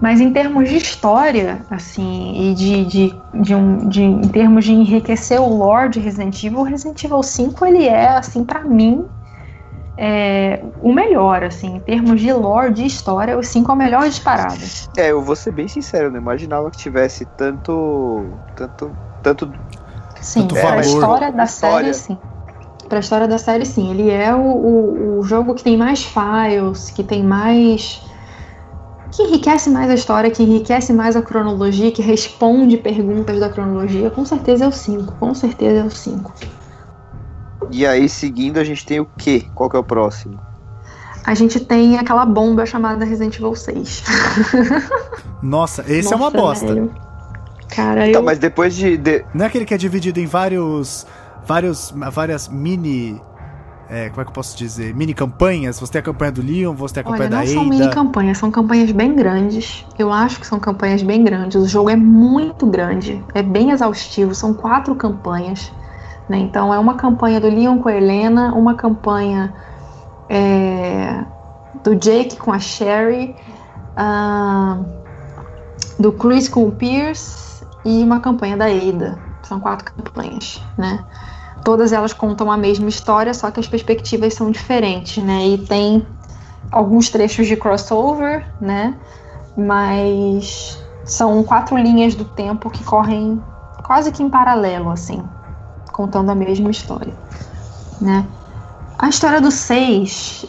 Mas 0.00 0.18
em 0.18 0.32
termos 0.32 0.68
de 0.68 0.76
história, 0.76 1.60
assim, 1.70 2.50
e 2.50 2.54
de, 2.54 2.84
de, 2.86 3.14
de, 3.34 3.54
um, 3.54 3.88
de 3.88 4.02
em 4.02 4.28
termos 4.28 4.64
de 4.64 4.72
enriquecer 4.72 5.38
o 5.38 5.54
lore 5.54 5.90
de 5.90 6.00
Resident 6.00 6.42
Evil, 6.42 6.62
Resident 6.62 7.04
Evil 7.04 7.22
5 7.22 7.66
ele 7.66 7.86
é, 7.86 8.08
assim, 8.08 8.42
pra 8.42 8.64
mim, 8.64 9.04
é, 9.98 10.64
o 10.80 10.94
melhor, 10.94 11.44
assim, 11.44 11.76
em 11.76 11.80
termos 11.80 12.18
de 12.18 12.32
lore, 12.32 12.72
de 12.72 12.86
história, 12.86 13.36
o 13.36 13.42
5 13.42 13.70
é 13.70 13.74
o 13.74 13.76
melhor 13.76 14.08
disparado. 14.08 14.56
É, 14.96 15.10
eu 15.10 15.20
vou 15.20 15.36
ser 15.36 15.52
bem 15.52 15.68
sincero, 15.68 16.10
não 16.10 16.18
imaginava 16.18 16.70
que 16.70 16.78
tivesse 16.78 17.26
tanto. 17.36 18.24
tanto. 18.56 18.90
Tanto. 19.22 19.52
Sim, 20.20 20.40
Tanto 20.42 20.54
pra 20.54 20.62
valor. 20.70 20.80
história 20.82 21.32
da 21.32 21.44
História. 21.44 21.94
série, 21.94 21.94
sim. 21.94 22.18
Pra 22.88 22.98
história 22.98 23.28
da 23.28 23.38
série, 23.38 23.64
sim. 23.64 23.90
Ele 23.90 24.10
é 24.10 24.34
o, 24.34 24.40
o, 24.40 25.18
o 25.18 25.22
jogo 25.22 25.54
que 25.54 25.62
tem 25.62 25.76
mais 25.76 26.04
files, 26.04 26.90
que 26.90 27.02
tem 27.04 27.22
mais. 27.22 28.02
que 29.12 29.22
enriquece 29.22 29.70
mais 29.70 29.88
a 29.90 29.94
história, 29.94 30.30
que 30.30 30.42
enriquece 30.42 30.92
mais 30.92 31.16
a 31.16 31.22
cronologia, 31.22 31.90
que 31.92 32.02
responde 32.02 32.76
perguntas 32.76 33.38
da 33.40 33.48
cronologia. 33.48 34.10
Com 34.10 34.24
certeza 34.24 34.64
é 34.64 34.68
o 34.68 34.72
5. 34.72 35.14
Com 35.18 35.34
certeza 35.34 35.80
é 35.80 35.84
o 35.84 35.90
5. 35.90 36.32
E 37.70 37.86
aí, 37.86 38.08
seguindo, 38.08 38.58
a 38.58 38.64
gente 38.64 38.84
tem 38.84 38.98
o 39.00 39.06
quê? 39.16 39.46
Qual 39.54 39.70
que 39.70 39.76
é 39.76 39.78
o 39.78 39.84
próximo? 39.84 40.38
A 41.24 41.34
gente 41.34 41.60
tem 41.60 41.96
aquela 41.98 42.26
bomba 42.26 42.66
chamada 42.66 43.04
Resident 43.04 43.36
Evil 43.36 43.54
6. 43.54 44.04
Nossa, 45.42 45.84
esse 45.86 46.12
é 46.12 46.16
uma 46.16 46.30
Nossa, 46.30 46.36
bosta. 46.38 46.66
velho. 46.74 46.90
Cara, 47.74 48.08
Então, 48.08 48.20
eu. 48.20 48.24
mas 48.24 48.38
depois 48.38 48.74
de. 48.74 48.96
de- 48.96 49.24
Não 49.34 49.44
é 49.44 49.48
aquele 49.48 49.64
que 49.64 49.74
é 49.74 49.78
dividido 49.78 50.18
em 50.20 50.26
vários. 50.26 51.06
vários 51.46 51.92
várias 52.12 52.48
mini. 52.48 53.20
é, 53.88 54.08
como 54.10 54.20
é 54.20 54.24
que 54.24 54.30
eu 54.30 54.34
posso 54.34 54.56
dizer? 54.56 54.94
Mini 54.94 55.12
campanhas. 55.12 55.80
Você 55.80 55.92
tem 55.92 55.98
a 55.98 56.02
campanha 56.02 56.30
do 56.30 56.40
Leon, 56.42 56.72
você 56.74 56.94
tem 56.94 57.00
a 57.00 57.04
campanha 57.04 57.22
Olha, 57.28 57.30
não 57.38 57.44
da 57.44 57.46
são 57.52 57.64
mini 57.64 57.82
Ada. 57.82 57.92
campanhas, 57.92 58.38
são 58.38 58.48
campanhas 58.50 58.92
bem 58.92 59.14
grandes. 59.16 59.84
Eu 59.98 60.12
acho 60.12 60.38
que 60.38 60.46
são 60.46 60.60
campanhas 60.60 61.02
bem 61.02 61.24
grandes. 61.24 61.56
O 61.60 61.66
jogo 61.66 61.90
é 61.90 61.96
muito 61.96 62.66
grande, 62.66 63.20
é 63.34 63.42
bem 63.42 63.70
exaustivo. 63.72 64.32
São 64.34 64.54
quatro 64.54 64.94
campanhas. 64.94 65.72
né? 66.28 66.38
Então 66.38 66.72
é 66.72 66.78
uma 66.78 66.94
campanha 66.94 67.40
do 67.40 67.48
Leon 67.48 67.78
com 67.78 67.88
a 67.88 67.94
Helena, 67.96 68.54
uma 68.54 68.74
campanha 68.74 69.52
é, 70.28 71.24
do 71.82 71.96
Jake 71.96 72.36
com 72.36 72.52
a 72.52 72.60
Sherry, 72.60 73.34
ah, 73.96 74.78
do 75.98 76.12
Chris 76.12 76.48
com 76.48 76.64
o 76.68 76.70
Pierce 76.70 77.49
e 77.84 78.02
uma 78.02 78.20
campanha 78.20 78.56
da 78.56 78.66
Ada. 78.66 79.18
São 79.42 79.58
quatro 79.58 79.92
campanhas, 79.92 80.62
né? 80.76 81.04
Todas 81.64 81.92
elas 81.92 82.12
contam 82.12 82.50
a 82.50 82.56
mesma 82.56 82.88
história, 82.88 83.34
só 83.34 83.50
que 83.50 83.60
as 83.60 83.66
perspectivas 83.66 84.34
são 84.34 84.50
diferentes, 84.50 85.22
né? 85.22 85.46
E 85.46 85.58
tem 85.58 86.06
alguns 86.70 87.10
trechos 87.10 87.46
de 87.46 87.56
crossover, 87.56 88.46
né? 88.60 88.96
Mas 89.56 90.82
são 91.04 91.42
quatro 91.42 91.76
linhas 91.76 92.14
do 92.14 92.24
tempo 92.24 92.70
que 92.70 92.84
correm 92.84 93.42
quase 93.84 94.12
que 94.12 94.22
em 94.22 94.30
paralelo, 94.30 94.90
assim, 94.90 95.22
contando 95.92 96.30
a 96.30 96.34
mesma 96.34 96.70
história, 96.70 97.14
né? 98.00 98.24
A 98.98 99.08
história 99.08 99.40
do 99.40 99.50
6, 99.50 100.44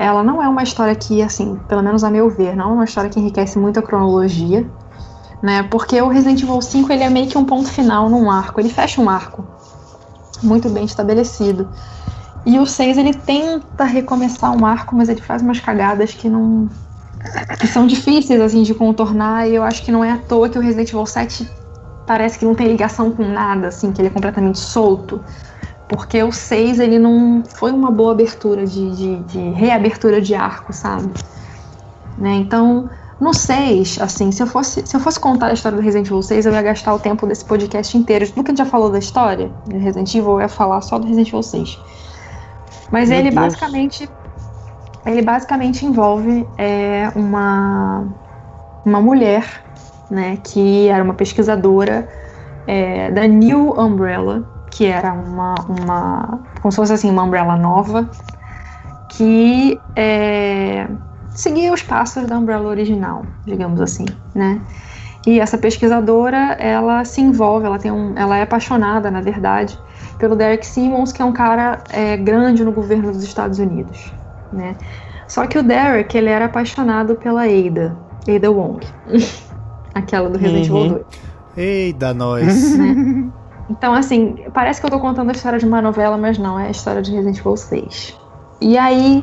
ela 0.00 0.24
não 0.24 0.42
é 0.42 0.48
uma 0.48 0.62
história 0.62 0.94
que, 0.94 1.22
assim, 1.22 1.60
pelo 1.68 1.82
menos 1.82 2.02
a 2.02 2.10
meu 2.10 2.30
ver, 2.30 2.56
não 2.56 2.70
é 2.70 2.72
uma 2.72 2.84
história 2.84 3.10
que 3.10 3.20
enriquece 3.20 3.58
muito 3.58 3.78
a 3.78 3.82
cronologia, 3.82 4.68
né? 5.42 5.62
Porque 5.64 6.00
o 6.00 6.08
Resident 6.08 6.42
Evil 6.42 6.60
5 6.60 6.92
ele 6.92 7.04
é 7.04 7.10
meio 7.10 7.28
que 7.28 7.38
um 7.38 7.44
ponto 7.44 7.68
final 7.68 8.08
num 8.08 8.30
arco, 8.30 8.60
ele 8.60 8.68
fecha 8.68 9.00
um 9.00 9.08
arco 9.08 9.44
muito 10.42 10.68
bem 10.68 10.84
estabelecido. 10.84 11.68
E 12.46 12.58
o 12.58 12.66
6 12.66 12.98
ele 12.98 13.14
tenta 13.14 13.84
recomeçar 13.84 14.56
um 14.56 14.64
arco, 14.64 14.96
mas 14.96 15.08
ele 15.08 15.20
faz 15.20 15.42
umas 15.42 15.60
cagadas 15.60 16.14
que 16.14 16.28
não 16.28 16.68
que 17.58 17.66
são 17.66 17.86
difíceis 17.86 18.40
assim 18.40 18.62
de 18.62 18.72
contornar 18.72 19.48
e 19.48 19.56
eu 19.56 19.64
acho 19.64 19.82
que 19.82 19.90
não 19.90 20.04
é 20.04 20.12
à 20.12 20.16
toa 20.16 20.48
que 20.48 20.56
o 20.56 20.62
Resident 20.62 20.88
Evil 20.90 21.04
7 21.04 21.48
parece 22.06 22.38
que 22.38 22.44
não 22.44 22.54
tem 22.54 22.68
ligação 22.68 23.10
com 23.10 23.22
nada, 23.22 23.68
assim, 23.68 23.92
que 23.92 24.00
ele 24.00 24.08
é 24.08 24.10
completamente 24.10 24.58
solto. 24.58 25.22
Porque 25.88 26.22
o 26.22 26.32
6 26.32 26.80
ele 26.80 26.98
não 26.98 27.42
foi 27.44 27.70
uma 27.70 27.90
boa 27.90 28.12
abertura 28.12 28.66
de, 28.66 28.90
de, 28.96 29.16
de 29.24 29.50
reabertura 29.50 30.20
de 30.20 30.34
arco, 30.34 30.72
sabe? 30.72 31.12
Né? 32.16 32.34
Então, 32.36 32.88
no 33.20 33.34
6, 33.34 33.98
assim, 34.00 34.30
se 34.30 34.42
eu, 34.42 34.46
fosse, 34.46 34.86
se 34.86 34.94
eu 34.94 35.00
fosse 35.00 35.18
contar 35.18 35.48
a 35.48 35.52
história 35.52 35.76
do 35.76 35.82
Resident 35.82 36.06
Evil 36.06 36.22
6, 36.22 36.46
eu 36.46 36.52
ia 36.52 36.62
gastar 36.62 36.94
o 36.94 37.00
tempo 37.00 37.26
desse 37.26 37.44
podcast 37.44 37.96
inteiro. 37.96 38.24
Tudo 38.26 38.44
que 38.44 38.50
a 38.50 38.52
gente 38.52 38.58
já 38.58 38.66
falou 38.66 38.90
da 38.90 38.98
história 38.98 39.50
do 39.66 39.76
Resident 39.76 40.14
Evil, 40.14 40.34
eu 40.34 40.40
ia 40.42 40.48
falar 40.48 40.80
só 40.82 40.98
do 40.98 41.06
Resident 41.06 41.28
Evil 41.28 41.42
6. 41.42 41.78
Mas 42.92 43.08
Meu 43.08 43.18
ele 43.18 43.30
Deus. 43.30 43.42
basicamente. 43.42 44.08
Ele 45.04 45.22
basicamente 45.22 45.86
envolve 45.86 46.46
é, 46.58 47.10
uma, 47.16 48.06
uma 48.84 49.00
mulher, 49.00 49.64
né, 50.10 50.38
que 50.44 50.88
era 50.88 51.02
uma 51.02 51.14
pesquisadora 51.14 52.08
é, 52.66 53.10
da 53.10 53.26
New 53.26 53.74
Umbrella, 53.80 54.46
que 54.70 54.86
era 54.86 55.12
uma, 55.12 55.54
uma. 55.66 56.40
como 56.60 56.70
se 56.70 56.76
fosse 56.76 56.92
assim, 56.92 57.10
uma 57.10 57.22
Umbrella 57.22 57.56
nova, 57.56 58.08
que 59.08 59.80
é, 59.96 60.86
seguia 61.38 61.72
os 61.72 61.82
passos 61.82 62.26
da 62.26 62.36
Umbrella 62.36 62.68
original, 62.68 63.22
digamos 63.46 63.80
assim, 63.80 64.04
né? 64.34 64.60
E 65.26 65.38
essa 65.40 65.56
pesquisadora, 65.56 66.56
ela 66.58 67.04
se 67.04 67.20
envolve, 67.20 67.66
ela 67.66 67.78
tem 67.78 67.92
um, 67.92 68.12
ela 68.16 68.36
é 68.38 68.42
apaixonada, 68.42 69.10
na 69.10 69.20
verdade, 69.20 69.78
pelo 70.18 70.34
Derek 70.34 70.66
Simmons, 70.66 71.12
que 71.12 71.22
é 71.22 71.24
um 71.24 71.32
cara 71.32 71.78
é, 71.90 72.16
grande 72.16 72.64
no 72.64 72.72
governo 72.72 73.12
dos 73.12 73.22
Estados 73.22 73.58
Unidos, 73.58 74.12
né? 74.52 74.74
Só 75.28 75.46
que 75.46 75.58
o 75.58 75.62
Derek, 75.62 76.16
ele 76.16 76.28
era 76.28 76.46
apaixonado 76.46 77.14
pela 77.14 77.42
Ada, 77.44 77.96
Ada 78.26 78.50
Wong, 78.50 78.84
aquela 79.94 80.28
do 80.28 80.38
Resident 80.38 80.66
Evil 80.66 80.76
Uhum. 80.76 80.88
2. 80.88 81.04
Eita, 81.56 82.12
nós. 82.14 82.76
né? 82.76 83.30
Então, 83.70 83.92
assim, 83.92 84.34
parece 84.54 84.80
que 84.80 84.86
eu 84.86 84.90
tô 84.90 84.98
contando 84.98 85.28
a 85.28 85.32
história 85.32 85.58
de 85.58 85.66
uma 85.66 85.82
novela, 85.82 86.16
mas 86.16 86.38
não, 86.38 86.58
é 86.58 86.68
a 86.68 86.70
história 86.70 87.02
de 87.02 87.10
Resident 87.12 87.38
Evil 87.38 87.54
6. 87.54 88.18
E 88.62 88.78
aí, 88.78 89.22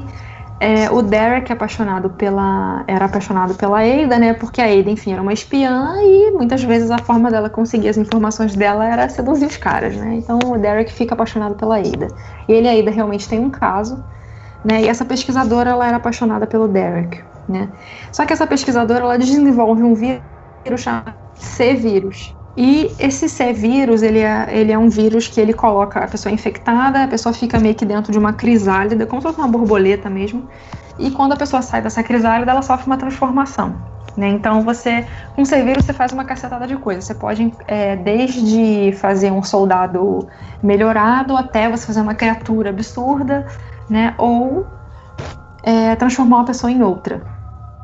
É, 0.60 0.90
o 0.90 1.02
Derek 1.02 1.52
é 1.52 1.53
apaixonado 1.53 2.10
pela, 2.11 2.84
era 2.88 3.06
apaixonado 3.06 3.56
pela 3.56 3.82
Ada, 3.82 4.18
né? 4.18 4.34
Porque 4.34 4.61
a 4.61 4.65
Ada, 4.65 4.90
enfim, 4.90 5.11
era 5.11 5.22
uma 5.22 5.34
espiã 5.34 5.95
e 6.02 6.32
muitas 6.32 6.64
vezes 6.64 6.90
a 6.91 6.98
forma 6.98 7.30
dela 7.30 7.49
conseguir 7.49 7.90
as 7.90 7.98
informações 7.98 8.56
dela 8.56 8.86
era 8.86 9.10
seduzir 9.10 9.45
os 9.45 9.57
caras, 9.57 9.95
né? 9.98 10.15
Então 10.15 10.40
o 10.45 10.57
Derek 10.57 10.91
fica 10.94 11.14
apaixonado 11.14 11.56
pela 11.56 11.77
Ada. 11.77 12.07
E 12.48 12.53
ele 12.53 12.68
e 12.68 12.69
a 12.69 12.82
Ada 12.82 12.91
realmente 12.91 13.27
tem 13.27 13.40
um 13.40 13.49
caso, 13.49 14.03
né? 14.64 14.82
E 14.82 14.88
essa 14.88 15.03
pesquisadora, 15.03 15.72
ela 15.72 15.88
era 15.88 15.98
apaixonada 15.98 16.48
pelo 16.48 16.68
Derek, 16.69 17.22
né? 17.48 17.69
Só 18.11 18.26
que 18.26 18.32
essa 18.32 18.48
pesquisadora, 18.48 19.02
ela 19.03 19.18
desenvolve 19.18 19.84
um 19.84 19.94
vírus 19.94 20.23
chamado 20.77 21.15
C-vírus. 21.34 22.34
E 22.57 22.91
esse 22.98 23.27
C-vírus, 23.27 24.02
ele 24.02 24.19
é, 24.19 24.48
ele 24.49 24.72
é 24.72 24.77
um 24.77 24.88
vírus 24.88 25.27
que 25.27 25.41
ele 25.41 25.53
coloca 25.53 25.99
a 25.99 26.07
pessoa 26.07 26.34
infectada, 26.34 27.03
a 27.03 27.07
pessoa 27.07 27.34
fica 27.34 27.60
meio 27.60 27.76
que 27.76 27.86
dentro 27.86 28.11
de 28.11 28.18
uma 28.18 28.32
crisálida, 28.32 29.06
como 29.06 29.22
se 29.22 29.27
fosse 29.27 29.40
uma 29.40 29.48
borboleta 29.48 30.10
mesmo. 30.10 30.48
E 30.98 31.11
quando 31.11 31.34
a 31.34 31.36
pessoa 31.36 31.61
sai 31.61 31.82
dessa 31.82 32.02
crisálida, 32.02 32.52
ela 32.52 32.61
sofre 32.61 32.86
uma 32.86 32.98
transformação. 32.98 33.76
Né? 34.15 34.30
Então 34.30 34.61
você, 34.61 35.06
com 35.36 35.41
o 35.41 35.45
C-vírus, 35.45 35.86
você 35.86 35.91
faz 35.91 36.14
uma 36.14 36.23
cacetada 36.23 36.65
de 36.65 36.77
coisas. 36.77 37.03
Você 37.03 37.14
pode, 37.14 37.53
é, 37.68 37.98
desde 37.98 38.94
fazer 38.94 39.32
um 39.32 39.44
soldado 39.44 40.27
melhorado 40.64 41.36
até 41.36 41.69
você 41.69 41.86
fazer 41.86 41.99
uma 41.99 42.15
criatura 42.15 42.69
absurda, 42.69 43.45
né? 43.90 44.15
Ou 44.18 44.65
é, 45.64 45.95
transformar 45.98 46.38
uma 46.38 46.45
pessoa 46.45 46.72
em 46.72 46.82
outra. 46.82 47.22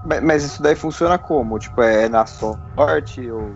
Mas, 0.05 0.23
mas 0.23 0.43
isso 0.43 0.63
daí 0.63 0.75
funciona 0.75 1.17
como? 1.17 1.59
Tipo, 1.59 1.81
é 1.81 2.07
na 2.07 2.25
sorte 2.25 3.29
ou. 3.29 3.51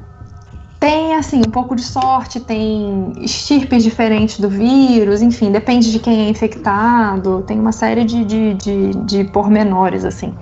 Tem, 0.85 1.15
assim, 1.15 1.39
um 1.39 1.49
pouco 1.49 1.75
de 1.75 1.81
sorte, 1.81 2.39
tem 2.39 3.11
estirpes 3.17 3.83
diferentes 3.83 4.39
do 4.39 4.47
vírus, 4.47 5.19
enfim, 5.19 5.51
depende 5.51 5.91
de 5.91 5.97
quem 5.97 6.27
é 6.27 6.29
infectado, 6.29 7.41
tem 7.41 7.59
uma 7.59 7.71
série 7.71 8.05
de, 8.05 8.23
de, 8.23 8.53
de, 8.53 8.91
de 9.03 9.23
pormenores, 9.23 10.05
assim. 10.05 10.37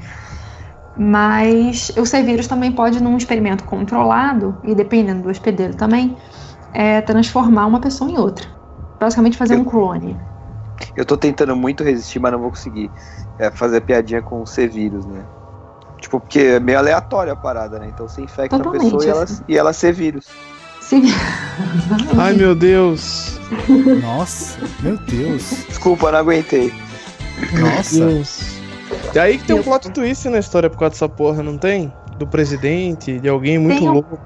Mas 0.97 1.93
o 1.95 2.05
C-vírus 2.05 2.45
também 2.45 2.73
pode, 2.73 3.01
num 3.01 3.15
experimento 3.15 3.63
controlado, 3.63 4.57
e 4.65 4.75
dependendo 4.75 5.21
do 5.21 5.29
hospedeiro 5.29 5.77
também, 5.77 6.17
é, 6.73 6.99
transformar 6.99 7.65
uma 7.65 7.79
pessoa 7.79 8.11
em 8.11 8.17
outra. 8.17 8.45
Basicamente 8.99 9.37
fazer 9.37 9.55
um 9.55 9.63
clone. 9.63 10.19
Eu 10.93 11.05
tô 11.05 11.15
tentando 11.15 11.55
muito 11.55 11.85
resistir, 11.85 12.19
mas 12.19 12.33
não 12.33 12.39
vou 12.39 12.49
conseguir. 12.49 12.91
É 13.39 13.49
fazer 13.49 13.79
piadinha 13.79 14.21
com 14.21 14.41
o 14.41 14.45
C-vírus, 14.45 15.05
né? 15.05 15.23
Tipo, 16.03 16.19
porque 16.19 16.39
é 16.39 16.59
meio 16.59 16.77
aleatória 16.77 17.31
a 17.31 17.35
parada, 17.35 17.79
né? 17.79 17.87
Então 17.87 18.09
você 18.09 18.21
infecta 18.21 18.57
Totalmente, 18.57 18.81
a 18.81 18.83
pessoa 18.97 19.05
e 19.05 19.09
ela, 19.09 19.23
assim. 19.23 19.43
e 19.47 19.57
ela 19.57 19.71
C-vírus. 19.73 20.27
Sim. 20.81 21.03
Ai 22.19 22.33
meu 22.33 22.53
Deus. 22.53 23.39
Nossa, 24.01 24.57
meu 24.81 24.97
Deus. 24.97 25.65
Desculpa, 25.69 26.11
não 26.11 26.19
aguentei. 26.19 26.73
Nossa. 27.57 28.05
Deus. 28.05 28.57
E 29.15 29.17
aí 29.19 29.37
que 29.37 29.45
tem 29.45 29.57
um 29.57 29.63
plot 29.63 29.89
twist 29.91 30.27
na 30.27 30.39
história 30.39 30.69
por 30.69 30.77
causa 30.77 30.91
dessa 30.91 31.07
porra, 31.07 31.41
não 31.41 31.57
tem? 31.57 31.93
Do 32.17 32.27
presidente, 32.27 33.17
de 33.17 33.29
alguém 33.29 33.57
muito 33.57 33.79
Tem 33.79 33.87
um- 33.89 33.93
louco. 33.93 34.19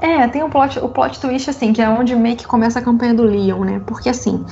É, 0.00 0.26
tem 0.28 0.42
o 0.42 0.48
plot, 0.48 0.78
o 0.80 0.88
plot 0.88 1.20
twist, 1.20 1.50
assim, 1.50 1.72
que 1.74 1.82
é 1.82 1.88
onde 1.88 2.16
meio 2.16 2.36
que 2.36 2.46
começa 2.46 2.78
a 2.78 2.82
campanha 2.82 3.12
do 3.12 3.22
Leon, 3.24 3.60
né? 3.64 3.80
Porque, 3.86 4.08
assim, 4.08 4.44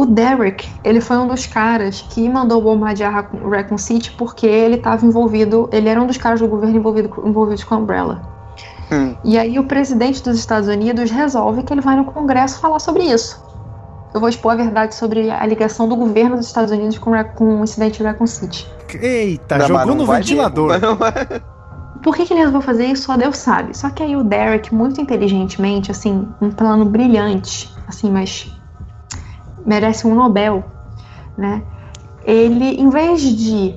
o 0.00 0.06
Derek, 0.06 0.68
ele 0.84 1.00
foi 1.00 1.16
um 1.18 1.26
dos 1.26 1.44
caras 1.46 2.02
que 2.10 2.28
mandou 2.28 2.62
bombardear 2.62 3.28
Raccoon 3.50 3.78
City 3.78 4.12
porque 4.12 4.46
ele 4.46 4.76
estava 4.76 5.04
envolvido, 5.04 5.68
ele 5.72 5.88
era 5.88 6.00
um 6.00 6.06
dos 6.06 6.16
caras 6.16 6.40
do 6.40 6.46
governo 6.46 6.76
envolvido, 6.76 7.10
envolvidos 7.24 7.64
com 7.64 7.74
a 7.74 7.78
Umbrella. 7.78 8.22
Hum. 8.92 9.14
E 9.24 9.36
aí 9.36 9.58
o 9.58 9.64
presidente 9.64 10.22
dos 10.22 10.38
Estados 10.38 10.68
Unidos 10.68 11.10
resolve 11.10 11.62
que 11.62 11.72
ele 11.72 11.80
vai 11.80 11.96
no 11.96 12.04
Congresso 12.04 12.60
falar 12.60 12.78
sobre 12.78 13.02
isso. 13.02 13.42
Eu 14.14 14.20
vou 14.20 14.28
expor 14.28 14.52
a 14.52 14.56
verdade 14.56 14.94
sobre 14.94 15.30
a 15.30 15.44
ligação 15.44 15.88
do 15.88 15.96
governo 15.96 16.36
dos 16.36 16.46
Estados 16.46 16.70
Unidos 16.70 16.96
com, 16.96 17.10
com 17.34 17.60
o 17.60 17.64
incidente 17.64 17.98
de 17.98 18.04
Raccoon 18.04 18.26
City. 18.26 18.66
Eita, 19.00 19.58
Não, 19.58 19.66
jogou 19.66 19.94
no 19.94 20.06
ventilador. 20.06 20.68
mas 20.68 20.80
não 20.82 20.96
vai- 20.96 21.12
Por 22.02 22.14
que, 22.16 22.24
que 22.24 22.32
ele 22.32 22.38
resolveu 22.40 22.62
fazer 22.62 22.86
isso? 22.86 23.02
Só 23.02 23.16
Deus 23.16 23.36
sabe. 23.36 23.76
Só 23.76 23.90
que 23.90 24.02
aí 24.02 24.16
o 24.16 24.22
Derek, 24.24 24.72
muito 24.74 25.00
inteligentemente, 25.00 25.90
assim, 25.90 26.26
um 26.40 26.50
plano 26.50 26.84
brilhante, 26.84 27.70
assim, 27.86 28.10
mas 28.10 28.50
merece 29.68 30.06
um 30.06 30.14
Nobel, 30.14 30.64
né? 31.36 31.62
Ele, 32.24 32.80
em 32.80 32.88
vez 32.88 33.22
de 33.22 33.74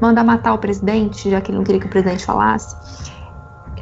mandar 0.00 0.22
matar 0.24 0.54
o 0.54 0.58
presidente, 0.58 1.30
já 1.30 1.40
que 1.40 1.50
ele 1.50 1.58
não 1.58 1.64
queria 1.64 1.80
que 1.80 1.86
o 1.86 1.90
presidente 1.90 2.24
falasse, 2.24 2.76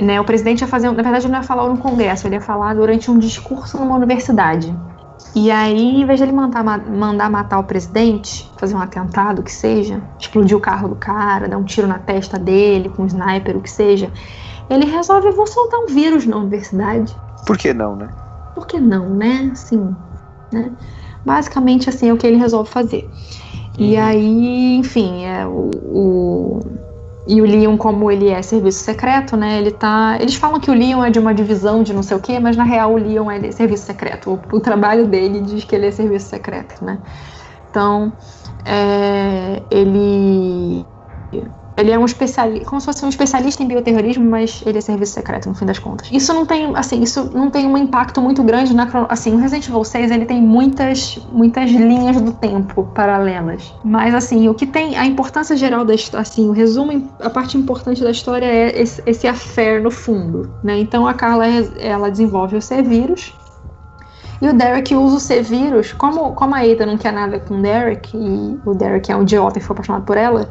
né? 0.01 0.21
O 0.21 0.25
presidente 0.25 0.61
ia 0.61 0.69
fazer, 0.69 0.87
na 0.89 0.95
verdade, 0.95 1.27
ele 1.27 1.33
não 1.33 1.41
ia 1.41 1.47
falar 1.47 1.69
no 1.69 1.79
Congresso, 1.79 2.27
ele 2.27 2.37
ia 2.37 2.41
falar 2.41 2.75
durante 2.75 3.11
um 3.11 3.19
discurso 3.19 3.79
numa 3.79 3.97
universidade. 3.97 4.75
E 5.35 5.51
aí, 5.51 6.01
em 6.01 6.07
vez 6.07 6.19
de 6.19 6.25
ele 6.25 6.33
mandar, 6.33 6.65
ma- 6.65 6.79
mandar 6.79 7.31
matar 7.31 7.59
o 7.59 7.65
presidente, 7.65 8.53
fazer 8.59 8.75
um 8.75 8.81
atentado, 8.81 9.41
o 9.41 9.43
que 9.43 9.53
seja, 9.53 10.01
explodir 10.19 10.57
o 10.57 10.61
carro 10.61 10.89
do 10.89 10.97
cara, 10.97 11.49
dar 11.49 11.59
um 11.59 11.65
tiro 11.65 11.87
na 11.87 11.99
testa 11.99 12.39
dele 12.39 12.89
com 12.89 13.03
um 13.03 13.07
sniper, 13.07 13.57
o 13.57 13.61
que 13.61 13.71
seja, 13.71 14.11
ele 14.71 14.85
resolve, 14.85 15.31
vou 15.33 15.47
soltar 15.47 15.81
um 15.81 15.87
vírus 15.87 16.25
na 16.27 16.37
universidade. 16.37 17.17
Por 17.45 17.57
que 17.59 17.73
não, 17.75 17.97
né? 17.97 18.09
Por 18.55 18.67
que 18.67 18.81
não, 18.81 19.15
né? 19.15 19.51
Assim, 19.53 19.97
né? 20.53 20.73
Basicamente, 21.25 21.89
assim, 21.89 22.09
é 22.09 22.13
o 22.13 22.17
que 22.19 22.27
ele 22.27 22.37
resolve 22.37 22.71
fazer. 22.71 23.11
E 23.79 23.97
aí, 23.97 24.77
enfim, 24.77 25.25
é 25.25 25.47
o, 25.47 25.71
o- 25.85 26.61
e 27.27 27.43
o 27.43 27.45
Leon, 27.45 27.77
como 27.77 28.11
ele 28.11 28.29
é 28.29 28.41
serviço 28.43 28.81
secreto, 28.85 29.37
né? 29.37 29.59
Ele 29.59 29.71
tá. 29.71 30.17
Eles 30.21 30.35
falam 30.37 30.59
que 30.61 30.71
o 30.71 30.75
Leon 30.75 31.05
é 31.05 31.11
de 31.11 31.19
uma 31.19 31.35
divisão 31.35 31.83
de 31.83 31.93
não 31.93 32.03
sei 32.03 32.17
o 32.17 32.21
quê, 32.21 32.41
mas 32.41 32.57
na 32.57 32.65
real 32.65 32.95
o 32.95 32.97
Leon 32.99 33.31
é 33.31 33.39
de 33.39 33.53
serviço 33.53 33.85
secreto. 33.87 34.31
O, 34.53 34.57
o 34.57 34.61
trabalho 34.61 35.07
dele 35.07 35.41
diz 35.43 35.65
que 35.65 35.75
ele 35.75 35.87
é 35.87 35.91
serviço 35.93 36.29
secreto, 36.31 36.83
né? 36.85 37.03
Então, 37.71 38.13
é, 38.65 39.65
ele. 39.71 40.87
Ele 41.79 41.93
é 41.93 41.99
um 41.99 42.05
especialista, 42.05 42.67
como 42.67 42.81
se 42.81 42.87
fosse 42.87 43.05
um 43.05 43.09
especialista 43.09 43.63
em 43.63 43.69
bioterrorismo, 43.69 44.29
mas 44.29 44.63
ele 44.67 44.79
é 44.79 44.81
serviço 44.81 45.13
secreto, 45.13 45.49
no 45.49 45.55
fim 45.55 45.65
das 45.65 45.79
contas. 45.79 46.09
Isso 46.11 46.35
não 46.35 46.45
tem, 46.45 46.73
assim, 46.75 47.01
isso 47.01 47.31
não 47.33 47.51
tem 47.51 47.67
um 47.67 47.77
impacto 47.79 48.21
muito 48.21 48.43
grande 48.43 48.75
na 48.75 48.89
assim, 49.09 49.33
o 49.33 49.37
Resident 49.39 49.69
Evil 49.69 49.85
6, 49.85 50.11
ele 50.11 50.27
tem 50.27 50.43
muitas 50.43 51.19
muitas 51.33 51.71
linhas 51.71 52.21
do 52.21 52.33
tempo 52.33 52.83
paralelas. 52.95 53.73
Mas 53.85 54.13
assim, 54.13 54.49
o 54.49 54.55
que 54.55 54.67
tem 54.67 54.97
a 54.97 55.07
importância 55.07 55.57
geral 55.57 55.85
da 55.85 55.95
história, 55.95 56.23
assim, 56.23 56.49
o 56.49 56.53
resumo, 56.53 57.09
a 57.21 57.31
parte 57.31 57.57
importante 57.57 58.03
da 58.03 58.11
história 58.11 58.47
é 58.47 58.81
esse, 58.81 59.01
esse 59.07 59.29
affair 59.29 59.81
no 59.81 59.91
fundo, 59.91 60.51
né? 60.65 60.81
Então 60.81 61.07
a 61.07 61.15
Carla 61.15 61.47
ela 61.79 62.11
desenvolve 62.11 62.57
o 62.57 62.63
C-vírus, 62.63 63.33
e 64.41 64.49
o 64.49 64.53
Derek 64.53 64.95
usa 64.95 65.17
o 65.17 65.21
C-vírus, 65.21 65.93
como, 65.93 66.33
como 66.33 66.55
a 66.55 66.61
Ada 66.61 66.87
não 66.87 66.97
quer 66.97 67.13
nada 67.13 67.41
com 67.41 67.59
o 67.59 67.63
Derek, 67.63 68.17
e 68.17 68.59
o 68.65 68.75
Derek 68.75 69.11
é 69.11 69.17
um 69.17 69.23
idiota 69.23 69.59
e 69.59 69.63
foi 69.63 69.75
apaixonado 69.75 70.05
por 70.05 70.17
ela, 70.17 70.51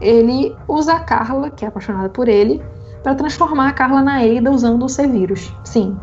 ele 0.00 0.56
usa 0.68 0.94
a 0.94 1.00
Carla, 1.00 1.50
que 1.50 1.64
é 1.64 1.68
apaixonada 1.68 2.08
por 2.10 2.28
ele, 2.28 2.62
para 3.02 3.14
transformar 3.14 3.68
a 3.68 3.72
Carla 3.72 4.02
na 4.02 4.18
Ada 4.20 4.50
usando 4.50 4.84
o 4.84 4.88
C-vírus. 4.88 5.52
Sim, 5.64 5.98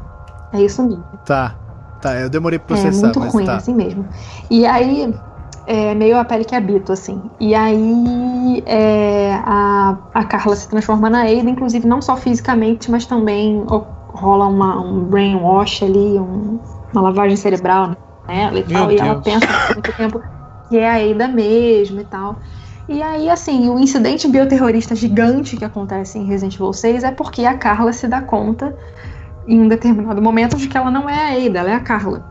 é 0.52 0.62
isso 0.62 0.84
mesmo. 0.84 1.06
Tá, 1.24 1.56
tá, 2.00 2.20
eu 2.20 2.30
demorei 2.30 2.60
pra 2.60 2.78
É 2.78 2.82
processar, 2.82 3.08
muito 3.08 3.20
mas 3.20 3.34
ruim, 3.34 3.46
tá. 3.46 3.58
assim 3.58 3.74
mesmo. 3.76 4.08
E 4.50 4.66
aí, 4.66 5.14
é 5.66 5.94
meio 5.96 6.18
a 6.18 6.26
pele 6.26 6.46
que 6.46 6.56
habito, 6.56 6.92
assim. 6.94 7.22
E 7.40 7.54
aí, 7.54 8.64
é, 8.66 9.34
a, 9.44 9.98
a 10.14 10.26
Carla 10.26 10.56
se 10.56 10.68
transforma 10.70 11.10
na 11.10 11.22
Ada, 11.24 11.50
inclusive 11.50 11.88
não 11.88 12.02
só 12.02 12.16
fisicamente, 12.18 12.90
mas 12.90 13.06
também 13.06 13.60
o- 13.70 13.96
rola 14.10 14.48
uma, 14.48 14.80
um 14.82 15.06
brainwash 15.06 15.84
ali, 15.84 16.20
um- 16.20 16.60
uma 16.92 17.02
lavagem 17.02 17.38
cerebral 17.38 17.96
nela 18.28 18.60
e 18.60 18.64
tal. 18.64 18.92
E 18.92 18.98
ela 19.00 19.16
pensa 19.16 19.54
por 19.54 19.74
muito 19.74 19.94
tempo 19.94 20.24
que 20.70 20.78
é 20.78 20.90
a 20.90 21.12
Ada 21.14 21.28
mesmo 21.28 22.00
e 22.00 22.06
tal. 22.06 22.40
E 22.90 23.02
aí, 23.04 23.30
assim, 23.30 23.70
o 23.70 23.78
incidente 23.78 24.28
bioterrorista 24.28 24.96
gigante 24.96 25.58
que 25.58 25.66
acontece 25.66 26.18
em 26.18 26.26
Resident 26.26 26.56
Evil 26.56 26.72
6 26.72 27.04
é 27.04 27.12
porque 27.12 27.46
a 27.46 27.58
Carla 27.58 27.92
se 27.92 28.08
dá 28.08 28.22
conta 28.22 28.76
em 29.46 29.60
um 29.60 29.68
determinado 29.68 30.22
momento 30.22 30.56
de 30.56 30.68
que 30.68 30.78
ela 30.78 30.90
não 30.90 31.10
é 31.10 31.14
a 31.16 31.46
Ada, 31.46 31.60
ela 31.60 31.70
é 31.72 31.74
a 31.74 31.80
Carla, 31.82 32.26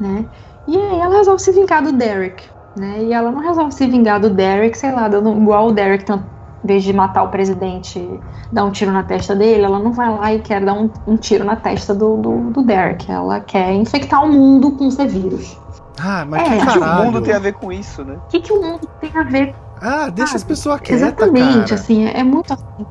né? 0.00 0.24
E 0.68 0.76
aí 0.76 1.00
ela 1.00 1.16
resolve 1.16 1.42
se 1.42 1.50
vingar 1.50 1.82
do 1.82 1.92
Derek, 1.92 2.44
né? 2.76 3.02
E 3.02 3.12
ela 3.12 3.30
não 3.32 3.40
resolve 3.40 3.72
se 3.74 3.86
vingar 3.86 4.20
do 4.20 4.30
Derek, 4.30 4.78
sei 4.78 4.92
lá, 4.92 5.08
dando 5.08 5.32
igual 5.32 5.68
o 5.68 5.72
Derek, 5.72 6.04
tanto, 6.04 6.24
em 6.62 6.66
vez 6.66 6.84
de 6.84 6.92
matar 6.92 7.24
o 7.24 7.28
presidente, 7.28 8.08
dar 8.52 8.64
um 8.64 8.70
tiro 8.70 8.92
na 8.92 9.02
testa 9.02 9.34
dele, 9.34 9.64
ela 9.64 9.80
não 9.80 9.92
vai 9.92 10.10
lá 10.10 10.32
e 10.32 10.38
quer 10.38 10.64
dar 10.64 10.74
um, 10.74 10.88
um 11.08 11.16
tiro 11.16 11.44
na 11.44 11.56
testa 11.56 11.92
do, 11.92 12.16
do, 12.16 12.50
do 12.50 12.62
Derek. 12.62 13.10
Ela 13.10 13.40
quer 13.40 13.72
infectar 13.72 14.24
o 14.24 14.28
mundo 14.28 14.70
com 14.72 14.86
esse 14.86 15.04
vírus. 15.06 15.58
Ah, 16.00 16.24
mas 16.24 16.42
É, 16.42 16.58
que 16.58 16.68
O 16.68 16.72
que 16.72 16.78
o 16.78 17.04
mundo 17.04 17.20
tem 17.20 17.34
a 17.34 17.38
ver 17.38 17.52
com 17.54 17.72
isso, 17.72 18.04
né? 18.04 18.14
O 18.14 18.28
que, 18.28 18.40
que 18.40 18.52
o 18.52 18.62
mundo 18.62 18.88
tem 19.00 19.10
a 19.14 19.22
ver? 19.24 19.54
Ah, 19.82 20.08
deixa 20.10 20.36
as 20.36 20.44
pessoas 20.44 20.80
quietas, 20.80 21.02
Exatamente, 21.02 21.70
cara. 21.70 21.74
assim, 21.74 22.06
é, 22.06 22.20
é 22.20 22.22
muito 22.22 22.52
assim. 22.52 22.86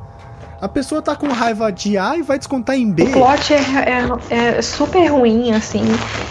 A 0.60 0.68
pessoa 0.68 1.02
tá 1.02 1.16
com 1.16 1.26
raiva 1.26 1.72
de 1.72 1.98
A 1.98 2.16
e 2.16 2.22
vai 2.22 2.38
descontar 2.38 2.76
em 2.76 2.92
B. 2.92 3.02
O 3.02 3.10
plot 3.10 3.52
é, 3.52 3.56
é- 4.30 4.56
é 4.58 4.62
super 4.62 5.06
ruim, 5.06 5.52
assim. 5.52 5.82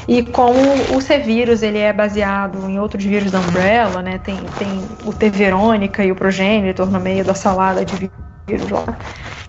E 0.08 0.24
como 0.24 0.58
o 0.96 1.02
C-Vírus 1.02 1.62
ele 1.64 1.80
é 1.80 1.92
baseado 1.92 2.70
em 2.70 2.80
outros 2.80 3.04
vírus 3.04 3.30
da 3.32 3.40
Umbrella, 3.40 4.02
né? 4.02 4.20
Tem, 4.20 4.38
tem 4.58 4.88
o 5.04 5.12
T-Verônica 5.12 6.06
e 6.06 6.12
o 6.12 6.16
Progenitor 6.16 6.90
no 6.90 7.00
meio 7.00 7.26
da 7.26 7.34
salada 7.34 7.84
de 7.84 8.10
vírus 8.48 8.70
lá. 8.70 8.86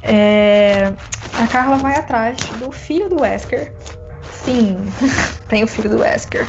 É, 0.02 0.93
a 1.40 1.47
Carla 1.47 1.76
vai 1.76 1.94
atrás 1.94 2.39
do 2.59 2.72
filho 2.72 3.09
do 3.09 3.20
Wesker. 3.20 3.72
Sim, 4.44 4.76
tem 5.48 5.62
o 5.62 5.68
filho 5.68 5.90
do 5.90 5.98
Wesker. 6.01 6.44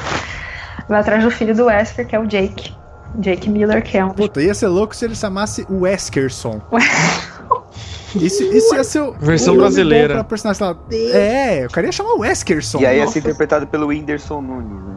Vai 0.90 1.02
atrás 1.02 1.24
do 1.24 1.30
filho 1.30 1.54
do 1.54 1.66
Wesker, 1.66 2.08
que 2.08 2.16
é 2.16 2.20
o 2.20 2.26
Jake. 2.26 2.74
Jake 3.16 3.50
Miller, 3.50 3.84
que 3.84 3.98
é 3.98 4.06
um 4.06 4.10
Puta, 4.10 4.42
ia 4.42 4.54
ser 4.54 4.68
louco 4.68 4.96
se 4.96 5.06
ele 5.06 5.16
chamasse 5.16 5.66
Weskerson. 5.70 6.62
Isso, 8.16 8.44
isso 8.44 8.76
ia 8.76 8.84
ser 8.84 9.02
o. 9.02 9.14
Versão 9.14 9.56
o 9.56 9.58
brasileira. 9.58 10.14
Pra 10.14 10.24
personagem, 10.24 10.64
lá. 10.64 10.78
É, 10.92 11.66
eu 11.66 11.68
queria 11.68 11.92
chamar 11.92 12.14
Weskerson. 12.14 12.80
E 12.80 12.86
aí 12.86 13.00
ia 13.00 13.08
ser 13.08 13.20
interpretado 13.20 13.66
pelo 13.66 13.88
Whindersson 13.88 14.40
Nunes, 14.40 14.86
né? 14.86 14.96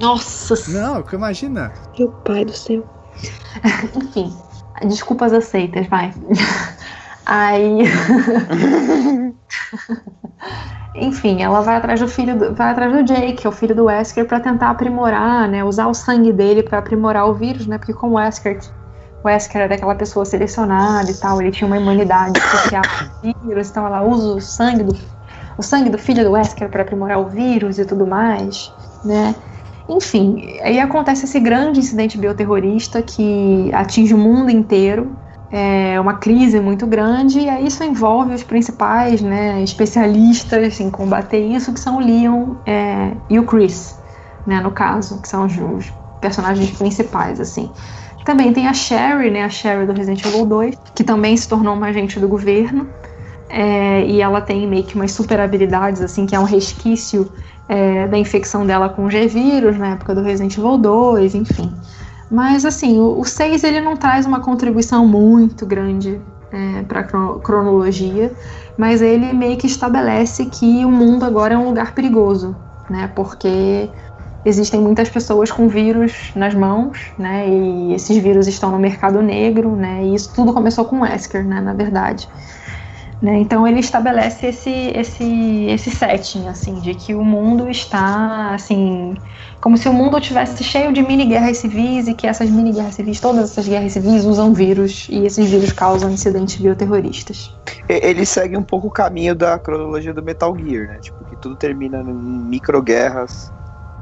Nossa 0.00 0.54
Não, 0.70 1.02
que 1.02 1.14
imagina. 1.14 1.72
Meu 1.98 2.08
pai 2.08 2.44
do 2.44 2.56
céu. 2.56 2.84
Enfim, 3.94 4.34
desculpas 4.86 5.32
aceitas, 5.32 5.86
vai. 5.88 6.12
Aí. 7.26 7.84
Enfim, 10.94 11.42
ela 11.42 11.60
vai 11.60 11.76
atrás 11.76 11.98
do 12.00 12.06
filho, 12.08 12.38
do- 12.38 12.54
vai 12.54 12.70
atrás 12.70 12.92
do 12.92 13.02
Jake, 13.02 13.34
que 13.34 13.46
é 13.46 13.50
o 13.50 13.52
filho 13.52 13.74
do 13.74 13.84
Wesker, 13.86 14.26
pra 14.26 14.38
tentar 14.40 14.70
aprimorar, 14.70 15.48
né? 15.48 15.64
Usar 15.64 15.86
o 15.88 15.94
sangue 15.94 16.32
dele 16.32 16.62
pra 16.62 16.78
aprimorar 16.78 17.28
o 17.28 17.34
vírus, 17.34 17.66
né? 17.66 17.78
Porque 17.78 17.92
como 17.92 18.14
o 18.14 18.16
Wesker, 18.16 18.60
o 19.22 19.26
Wesker 19.28 19.62
era 19.62 19.74
aquela 19.74 19.94
pessoa 19.96 20.24
selecionada 20.24 21.10
e 21.10 21.14
tal, 21.14 21.40
ele 21.40 21.50
tinha 21.50 21.66
uma 21.66 21.76
imunidade 21.78 22.38
especial 22.38 22.82
ao 23.24 23.32
vírus, 23.42 23.70
então 23.70 23.86
ela 23.86 24.02
usa 24.02 24.36
o 24.36 24.40
sangue 24.40 24.84
do, 24.84 24.96
o 25.58 25.62
sangue 25.62 25.90
do 25.90 25.98
filho 25.98 26.22
do 26.24 26.32
Wesker 26.32 26.68
pra 26.70 26.82
aprimorar 26.82 27.18
o 27.18 27.28
vírus 27.28 27.78
e 27.78 27.84
tudo 27.84 28.06
mais, 28.06 28.72
né? 29.04 29.34
Enfim, 29.88 30.58
aí 30.62 30.78
acontece 30.80 31.24
esse 31.26 31.40
grande 31.40 31.80
incidente 31.80 32.16
bioterrorista 32.16 33.02
que 33.02 33.70
atinge 33.74 34.14
o 34.14 34.18
mundo 34.18 34.50
inteiro. 34.50 35.18
É 35.56 36.00
uma 36.00 36.14
crise 36.14 36.58
muito 36.58 36.84
grande, 36.84 37.38
e 37.38 37.48
aí 37.48 37.68
isso 37.68 37.84
envolve 37.84 38.34
os 38.34 38.42
principais 38.42 39.22
né, 39.22 39.62
especialistas 39.62 40.80
em 40.80 40.90
combater 40.90 41.46
isso, 41.46 41.72
que 41.72 41.78
são 41.78 41.98
o 41.98 42.00
Leon 42.00 42.56
é, 42.66 43.12
e 43.30 43.38
o 43.38 43.44
Chris, 43.44 43.96
né, 44.44 44.60
no 44.60 44.72
caso, 44.72 45.22
que 45.22 45.28
são 45.28 45.46
os, 45.46 45.92
personagens 46.20 46.72
principais, 46.72 47.38
assim. 47.38 47.70
Também 48.24 48.52
tem 48.52 48.66
a 48.66 48.74
Sherry, 48.74 49.30
né, 49.30 49.44
a 49.44 49.48
Sherry 49.48 49.86
do 49.86 49.92
Resident 49.92 50.24
Evil 50.24 50.44
2, 50.44 50.74
que 50.92 51.04
também 51.04 51.36
se 51.36 51.48
tornou 51.48 51.74
uma 51.74 51.86
agente 51.86 52.18
do 52.18 52.26
governo, 52.26 52.88
é, 53.48 54.04
e 54.06 54.20
ela 54.20 54.40
tem 54.40 54.66
meio 54.66 54.82
que 54.82 54.96
umas 54.96 55.12
super 55.12 55.38
habilidades, 55.38 56.02
assim, 56.02 56.26
que 56.26 56.34
é 56.34 56.40
um 56.40 56.44
resquício 56.44 57.30
é, 57.68 58.08
da 58.08 58.18
infecção 58.18 58.66
dela 58.66 58.88
com 58.88 59.08
G-Vírus 59.08 59.78
na 59.78 59.90
época 59.90 60.16
do 60.16 60.22
Resident 60.22 60.58
Evil 60.58 60.78
2, 60.78 61.36
enfim. 61.36 61.72
Mas 62.30 62.64
assim, 62.64 62.98
o, 62.98 63.20
o 63.20 63.24
6 63.24 63.64
ele 63.64 63.80
não 63.80 63.96
traz 63.96 64.26
uma 64.26 64.40
contribuição 64.40 65.06
muito 65.06 65.66
grande 65.66 66.20
é, 66.50 66.82
para 66.82 67.00
a 67.00 67.04
cronologia, 67.40 68.32
mas 68.76 69.02
ele 69.02 69.32
meio 69.32 69.56
que 69.56 69.66
estabelece 69.66 70.46
que 70.46 70.84
o 70.84 70.90
mundo 70.90 71.24
agora 71.24 71.54
é 71.54 71.58
um 71.58 71.66
lugar 71.66 71.94
perigoso, 71.94 72.56
né? 72.88 73.10
Porque 73.14 73.90
existem 74.44 74.80
muitas 74.80 75.08
pessoas 75.08 75.50
com 75.50 75.68
vírus 75.68 76.32
nas 76.34 76.54
mãos, 76.54 77.12
né? 77.18 77.48
E 77.48 77.94
esses 77.94 78.16
vírus 78.18 78.46
estão 78.46 78.70
no 78.70 78.78
mercado 78.78 79.22
negro, 79.22 79.74
né? 79.74 80.04
E 80.04 80.14
isso 80.14 80.32
tudo 80.34 80.52
começou 80.52 80.84
com 80.84 81.00
Wesker, 81.00 81.44
né? 81.44 81.60
Na 81.60 81.72
verdade. 81.72 82.28
Né? 83.22 83.38
Então 83.38 83.66
ele 83.66 83.80
estabelece 83.80 84.46
esse, 84.46 84.92
esse, 84.94 85.66
esse 85.66 85.90
setting, 85.90 86.46
assim, 86.48 86.80
de 86.80 86.94
que 86.94 87.14
o 87.14 87.24
mundo 87.24 87.70
está, 87.70 88.54
assim, 88.54 89.14
como 89.60 89.78
se 89.78 89.88
o 89.88 89.94
mundo 89.94 90.20
tivesse 90.20 90.62
cheio 90.62 90.92
de 90.92 91.00
mini 91.00 91.24
guerras 91.24 91.56
civis 91.56 92.06
e 92.06 92.12
que 92.12 92.26
essas 92.26 92.50
mini 92.50 92.72
guerras 92.72 92.96
civis, 92.96 93.20
todas 93.20 93.50
essas 93.50 93.66
guerras 93.66 93.92
civis 93.92 94.24
usam 94.26 94.52
vírus 94.52 95.06
e 95.08 95.24
esses 95.24 95.50
vírus 95.50 95.72
causam 95.72 96.10
incidentes 96.10 96.56
bioterroristas. 96.56 97.50
Ele 97.88 98.26
segue 98.26 98.56
um 98.56 98.62
pouco 98.62 98.88
o 98.88 98.90
caminho 98.90 99.34
da 99.34 99.58
cronologia 99.58 100.12
do 100.12 100.22
Metal 100.22 100.54
Gear, 100.58 100.88
né? 100.88 100.98
Tipo, 101.00 101.24
que 101.24 101.36
tudo 101.36 101.56
termina 101.56 102.00
em 102.00 102.04
microguerras. 102.04 103.50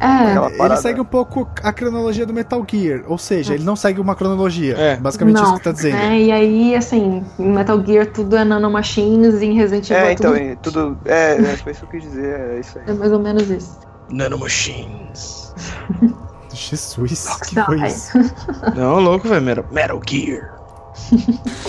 É, 0.02 0.32
Aquela 0.36 0.66
Ele 0.66 0.76
segue 0.78 1.00
um 1.00 1.04
pouco 1.04 1.48
a 1.62 1.72
cronologia 1.72 2.26
do 2.26 2.32
Metal 2.34 2.64
Gear, 2.68 3.02
ou 3.06 3.16
seja, 3.16 3.54
ele 3.54 3.62
não 3.62 3.76
segue 3.76 4.00
uma 4.00 4.16
cronologia. 4.16 4.74
É. 4.76 4.96
Basicamente 4.96 5.36
não, 5.36 5.44
isso 5.44 5.54
que 5.54 5.62
tá 5.62 5.70
dizendo. 5.72 5.94
né? 5.94 6.20
E 6.20 6.32
aí, 6.32 6.74
assim, 6.74 7.24
em 7.38 7.48
Metal 7.52 7.80
Gear 7.86 8.06
tudo 8.06 8.36
é 8.36 8.44
nanomachines 8.44 9.40
e 9.40 9.46
em 9.46 9.54
Resident 9.54 9.90
Evil 9.90 10.04
É, 10.04 10.12
então, 10.12 10.32
tudo 10.32 10.40
é, 10.42 10.56
tudo. 10.56 10.98
É, 11.04 11.34
é, 11.52 11.56
foi 11.56 11.72
isso 11.72 11.86
que 11.86 11.96
eu 11.96 12.00
quis 12.00 12.10
dizer, 12.10 12.40
é 12.40 12.60
isso 12.60 12.78
aí. 12.78 12.84
é 12.88 12.92
mais 12.94 13.12
ou 13.12 13.18
menos 13.20 13.48
isso. 13.48 13.78
Nanomachines. 14.10 15.54
Jesus, 16.52 17.28
que 17.48 17.54
Dai. 17.54 17.64
foi 17.64 17.86
isso? 17.86 18.18
Não, 18.76 18.98
louco, 19.00 19.26
velho. 19.28 19.40
Metal, 19.42 19.64
Metal 19.70 20.00
Gear. 20.06 20.58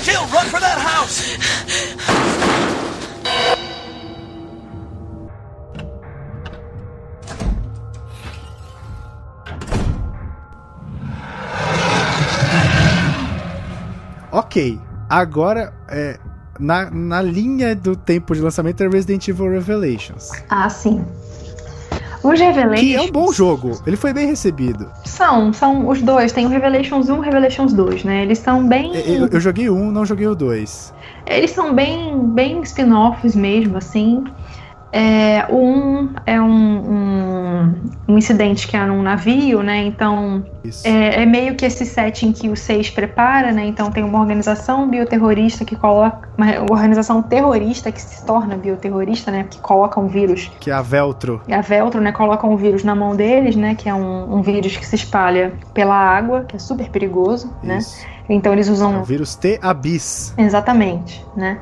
Jill, 0.01 0.21
run 0.31 0.45
for 0.49 0.59
that 0.59 0.77
house! 0.81 1.37
Ok, 14.33 14.79
agora 15.07 15.71
é, 15.87 16.17
na, 16.59 16.89
na 16.89 17.21
linha 17.21 17.75
do 17.75 17.95
tempo 17.95 18.33
de 18.33 18.41
lançamento 18.41 18.81
é 18.81 18.87
Resident 18.87 19.27
Evil 19.27 19.47
Revelations. 19.51 20.31
Ah, 20.49 20.67
sim. 20.67 21.05
Os 22.23 22.39
Revelations 22.39 22.79
Que 22.79 22.95
é 22.95 23.01
um 23.01 23.11
bom 23.11 23.31
jogo, 23.31 23.79
ele 23.85 23.95
foi 23.95 24.11
bem 24.11 24.25
recebido. 24.25 24.89
são, 25.05 25.53
são 25.53 25.87
os 25.87 26.01
dois, 26.01 26.31
tem 26.31 26.47
o 26.47 26.49
Revelations 26.49 27.09
1 27.09 27.15
e 27.15 27.17
o 27.19 27.21
Revelations 27.21 27.73
2, 27.73 28.05
né? 28.05 28.23
Eles 28.23 28.39
são 28.39 28.67
bem. 28.67 28.95
Eu, 29.05 29.27
eu 29.27 29.39
joguei 29.39 29.69
um, 29.69 29.91
não 29.91 30.03
joguei 30.03 30.25
o 30.25 30.33
dois. 30.33 30.91
Eles 31.27 31.51
são 31.51 31.75
bem, 31.75 32.17
bem 32.29 32.59
spin-offs 32.61 33.35
mesmo, 33.35 33.77
assim. 33.77 34.23
É, 34.95 35.47
o 35.49 35.57
1 35.57 36.09
é 36.27 36.39
um, 36.39 36.45
um, 36.47 37.73
um 38.09 38.17
incidente 38.17 38.67
que 38.67 38.77
é 38.77 38.85
num 38.85 39.01
navio, 39.01 39.63
né? 39.63 39.83
Então 39.85 40.45
é, 40.83 41.23
é 41.23 41.25
meio 41.25 41.55
que 41.55 41.65
esse 41.65 41.83
setting 41.83 42.31
que 42.31 42.47
o 42.47 42.55
6 42.55 42.91
prepara, 42.91 43.51
né? 43.51 43.65
Então 43.65 43.89
tem 43.89 44.03
uma 44.03 44.19
organização 44.19 44.87
bioterrorista 44.87 45.65
que 45.65 45.75
coloca. 45.75 46.29
Uma 46.37 46.47
organização 46.71 47.23
terrorista 47.23 47.91
que 47.91 47.99
se 47.99 48.23
torna 48.23 48.55
bioterrorista, 48.55 49.31
né? 49.31 49.45
Que 49.49 49.59
coloca 49.59 49.99
um 49.99 50.07
vírus 50.07 50.51
Que 50.59 50.69
é 50.69 50.73
a 50.73 50.81
Veltro. 50.83 51.41
e 51.47 51.53
a 51.53 51.61
Veltro, 51.61 51.99
né, 51.99 52.11
coloca 52.11 52.45
um 52.45 52.55
vírus 52.55 52.83
na 52.83 52.93
mão 52.93 53.15
deles, 53.15 53.55
né, 53.55 53.73
que 53.73 53.89
é 53.89 53.93
um, 53.95 54.35
um 54.35 54.41
vírus 54.43 54.77
que 54.77 54.85
se 54.85 54.95
espalha 54.95 55.53
pela 55.73 55.95
água, 55.95 56.45
que 56.47 56.55
é 56.55 56.59
super 56.59 56.87
perigoso, 56.89 57.51
né? 57.63 57.79
Isso. 57.79 58.05
Então 58.29 58.53
eles 58.53 58.67
É 58.67 58.71
o 58.71 58.73
usam 58.73 59.03
vírus 59.03 59.33
T-Abyss. 59.35 60.35
exatamente, 60.37 61.25
né? 61.35 61.57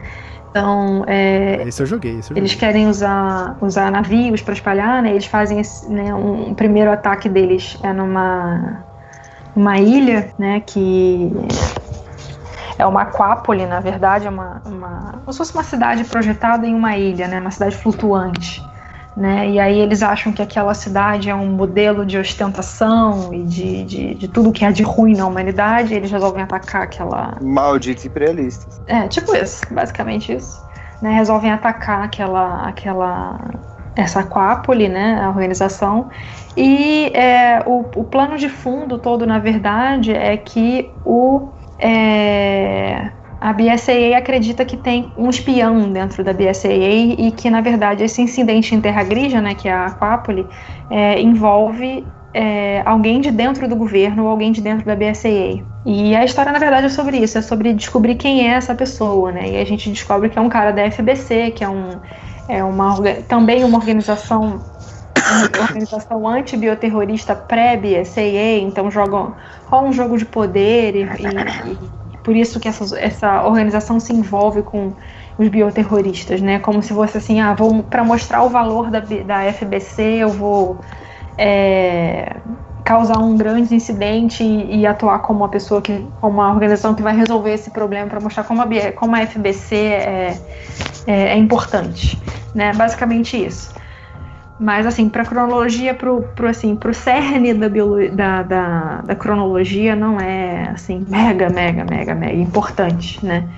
Então 0.51 1.03
é, 1.07 1.63
Esse 1.65 1.81
eu 1.81 1.85
joguei, 1.85 2.19
esse 2.19 2.31
eu 2.31 2.37
eles 2.37 2.51
joguei. 2.51 2.67
querem 2.67 2.87
usar, 2.87 3.57
usar 3.61 3.89
navios 3.89 4.41
para 4.41 4.53
espalhar, 4.53 5.01
né? 5.01 5.11
Eles 5.11 5.25
fazem 5.25 5.59
esse, 5.61 5.89
né, 5.89 6.13
um, 6.13 6.49
um 6.49 6.53
primeiro 6.53 6.91
ataque 6.91 7.29
deles 7.29 7.77
é 7.81 7.93
numa 7.93 8.83
uma 9.55 9.79
ilha, 9.79 10.31
né, 10.37 10.61
que 10.61 11.29
é 12.77 12.85
uma 12.85 13.01
aquápole, 13.01 13.65
na 13.65 13.79
verdade, 13.79 14.27
é 14.27 14.29
uma, 14.29 14.61
uma 14.65 15.11
como 15.19 15.31
se 15.31 15.37
fosse 15.37 15.53
uma 15.53 15.63
cidade 15.63 16.03
projetada 16.05 16.65
em 16.65 16.73
uma 16.73 16.97
ilha, 16.97 17.27
né, 17.27 17.39
uma 17.39 17.51
cidade 17.51 17.75
flutuante, 17.77 18.61
né? 19.15 19.49
E 19.49 19.59
aí 19.59 19.79
eles 19.79 20.01
acham 20.01 20.31
que 20.31 20.41
aquela 20.41 20.73
cidade 20.73 21.29
é 21.29 21.35
um 21.35 21.47
modelo 21.47 22.05
de 22.05 22.17
ostentação 22.17 23.33
e 23.33 23.43
de, 23.43 23.83
de, 23.83 24.15
de 24.15 24.27
tudo 24.27 24.51
que 24.51 24.63
há 24.63 24.71
de 24.71 24.83
ruim 24.83 25.15
na 25.15 25.25
humanidade. 25.25 25.93
E 25.93 25.97
eles 25.97 26.11
resolvem 26.11 26.43
atacar 26.43 26.83
aquela 26.83 27.37
Malditos 27.41 28.05
imperialistas. 28.05 28.81
é, 28.87 29.07
tipo 29.07 29.35
isso, 29.35 29.61
basicamente 29.71 30.33
isso. 30.33 30.61
Né, 31.01 31.13
resolvem 31.13 31.51
atacar 31.51 32.03
aquela, 32.03 32.67
aquela, 32.67 33.39
essa 33.95 34.19
aquápole, 34.19 34.87
né, 34.87 35.19
a 35.21 35.29
organização. 35.29 36.09
E 36.55 37.11
é, 37.15 37.63
o, 37.65 37.79
o 37.95 38.03
plano 38.03 38.37
de 38.37 38.47
fundo 38.47 38.99
todo, 38.99 39.25
na 39.25 39.39
verdade, 39.39 40.13
é 40.13 40.37
que 40.37 40.91
o 41.03 41.49
é, 41.79 43.11
a 43.41 43.51
BSAA 43.53 44.15
acredita 44.17 44.63
que 44.63 44.77
tem 44.77 45.11
um 45.17 45.27
espião 45.27 45.91
dentro 45.91 46.23
da 46.23 46.31
BSAA 46.31 47.15
e 47.17 47.31
que, 47.31 47.49
na 47.49 47.59
verdade, 47.59 48.03
esse 48.03 48.21
incidente 48.21 48.75
em 48.75 48.79
Terra 48.79 49.03
Grija, 49.03 49.41
né, 49.41 49.55
que 49.55 49.67
é 49.67 49.73
a 49.73 49.87
aquápole, 49.87 50.47
é, 50.91 51.19
envolve 51.19 52.05
é, 52.35 52.83
alguém 52.85 53.19
de 53.19 53.31
dentro 53.31 53.67
do 53.67 53.75
governo 53.75 54.25
ou 54.25 54.29
alguém 54.29 54.51
de 54.51 54.61
dentro 54.61 54.85
da 54.85 54.95
BSAA. 54.95 55.63
E 55.83 56.15
a 56.15 56.23
história, 56.23 56.51
na 56.51 56.59
verdade, 56.59 56.85
é 56.85 56.89
sobre 56.89 57.17
isso, 57.17 57.35
é 57.39 57.41
sobre 57.41 57.73
descobrir 57.73 58.13
quem 58.13 58.47
é 58.47 58.53
essa 58.53 58.75
pessoa, 58.75 59.31
né? 59.31 59.49
E 59.49 59.57
a 59.59 59.65
gente 59.65 59.89
descobre 59.89 60.29
que 60.29 60.37
é 60.37 60.41
um 60.41 60.47
cara 60.49 60.71
da 60.71 60.83
FBC, 60.83 61.49
que 61.49 61.63
é, 61.63 61.69
um, 61.69 61.99
é 62.47 62.63
uma, 62.63 62.95
também 63.27 63.63
uma 63.63 63.79
organização 63.79 64.61
uma 65.53 65.63
organização 65.63 66.27
antibioterrorista 66.27 67.35
pré-BSAA, 67.35 68.59
então 68.61 68.91
jogam 68.91 69.33
um 69.71 69.91
jogo 69.93 70.17
de 70.17 70.25
poder 70.25 70.95
e- 70.95 71.03
e 71.03 72.00
por 72.23 72.35
isso 72.35 72.59
que 72.59 72.67
essa, 72.67 72.99
essa 72.99 73.43
organização 73.43 73.99
se 73.99 74.13
envolve 74.13 74.61
com 74.61 74.93
os 75.37 75.47
bioterroristas, 75.47 76.41
né? 76.41 76.59
Como 76.59 76.81
se 76.81 76.93
fosse 76.93 77.17
assim, 77.17 77.39
ah, 77.39 77.53
vou 77.53 77.83
para 77.83 78.03
mostrar 78.03 78.43
o 78.43 78.49
valor 78.49 78.89
da, 78.89 78.99
da 78.99 79.51
FBC, 79.51 80.01
eu 80.19 80.29
vou 80.29 80.79
é, 81.37 82.35
causar 82.83 83.17
um 83.17 83.35
grande 83.35 83.73
incidente 83.73 84.43
e, 84.43 84.81
e 84.81 84.85
atuar 84.85 85.19
como 85.19 85.39
uma 85.39 85.49
pessoa 85.49 85.81
que, 85.81 86.05
como 86.19 86.39
uma 86.39 86.51
organização 86.51 86.93
que 86.93 87.01
vai 87.01 87.15
resolver 87.15 87.53
esse 87.53 87.71
problema 87.71 88.07
para 88.07 88.19
mostrar 88.19 88.43
como 88.43 88.61
a, 88.61 88.91
como 88.95 89.15
a 89.15 89.25
FBC 89.25 89.75
é, 89.75 90.37
é, 91.07 91.13
é 91.29 91.37
importante, 91.37 92.21
né? 92.53 92.73
Basicamente 92.73 93.43
isso. 93.43 93.73
Mas, 94.61 94.85
assim, 94.85 95.09
pra 95.09 95.25
cronologia, 95.25 95.93
pro, 95.93 96.21
pro, 96.35 96.47
assim, 96.47 96.75
pro 96.75 96.93
cerne 96.93 97.53
da, 97.53 97.67
biolo- 97.67 98.11
da, 98.15 98.43
da, 98.43 99.01
da 99.01 99.15
cronologia, 99.15 99.95
não 99.95 100.19
é, 100.19 100.69
assim, 100.69 101.03
mega, 101.09 101.49
mega, 101.49 101.83
mega, 101.83 102.13
mega 102.13 102.33
importante, 102.33 103.25
né? 103.25 103.49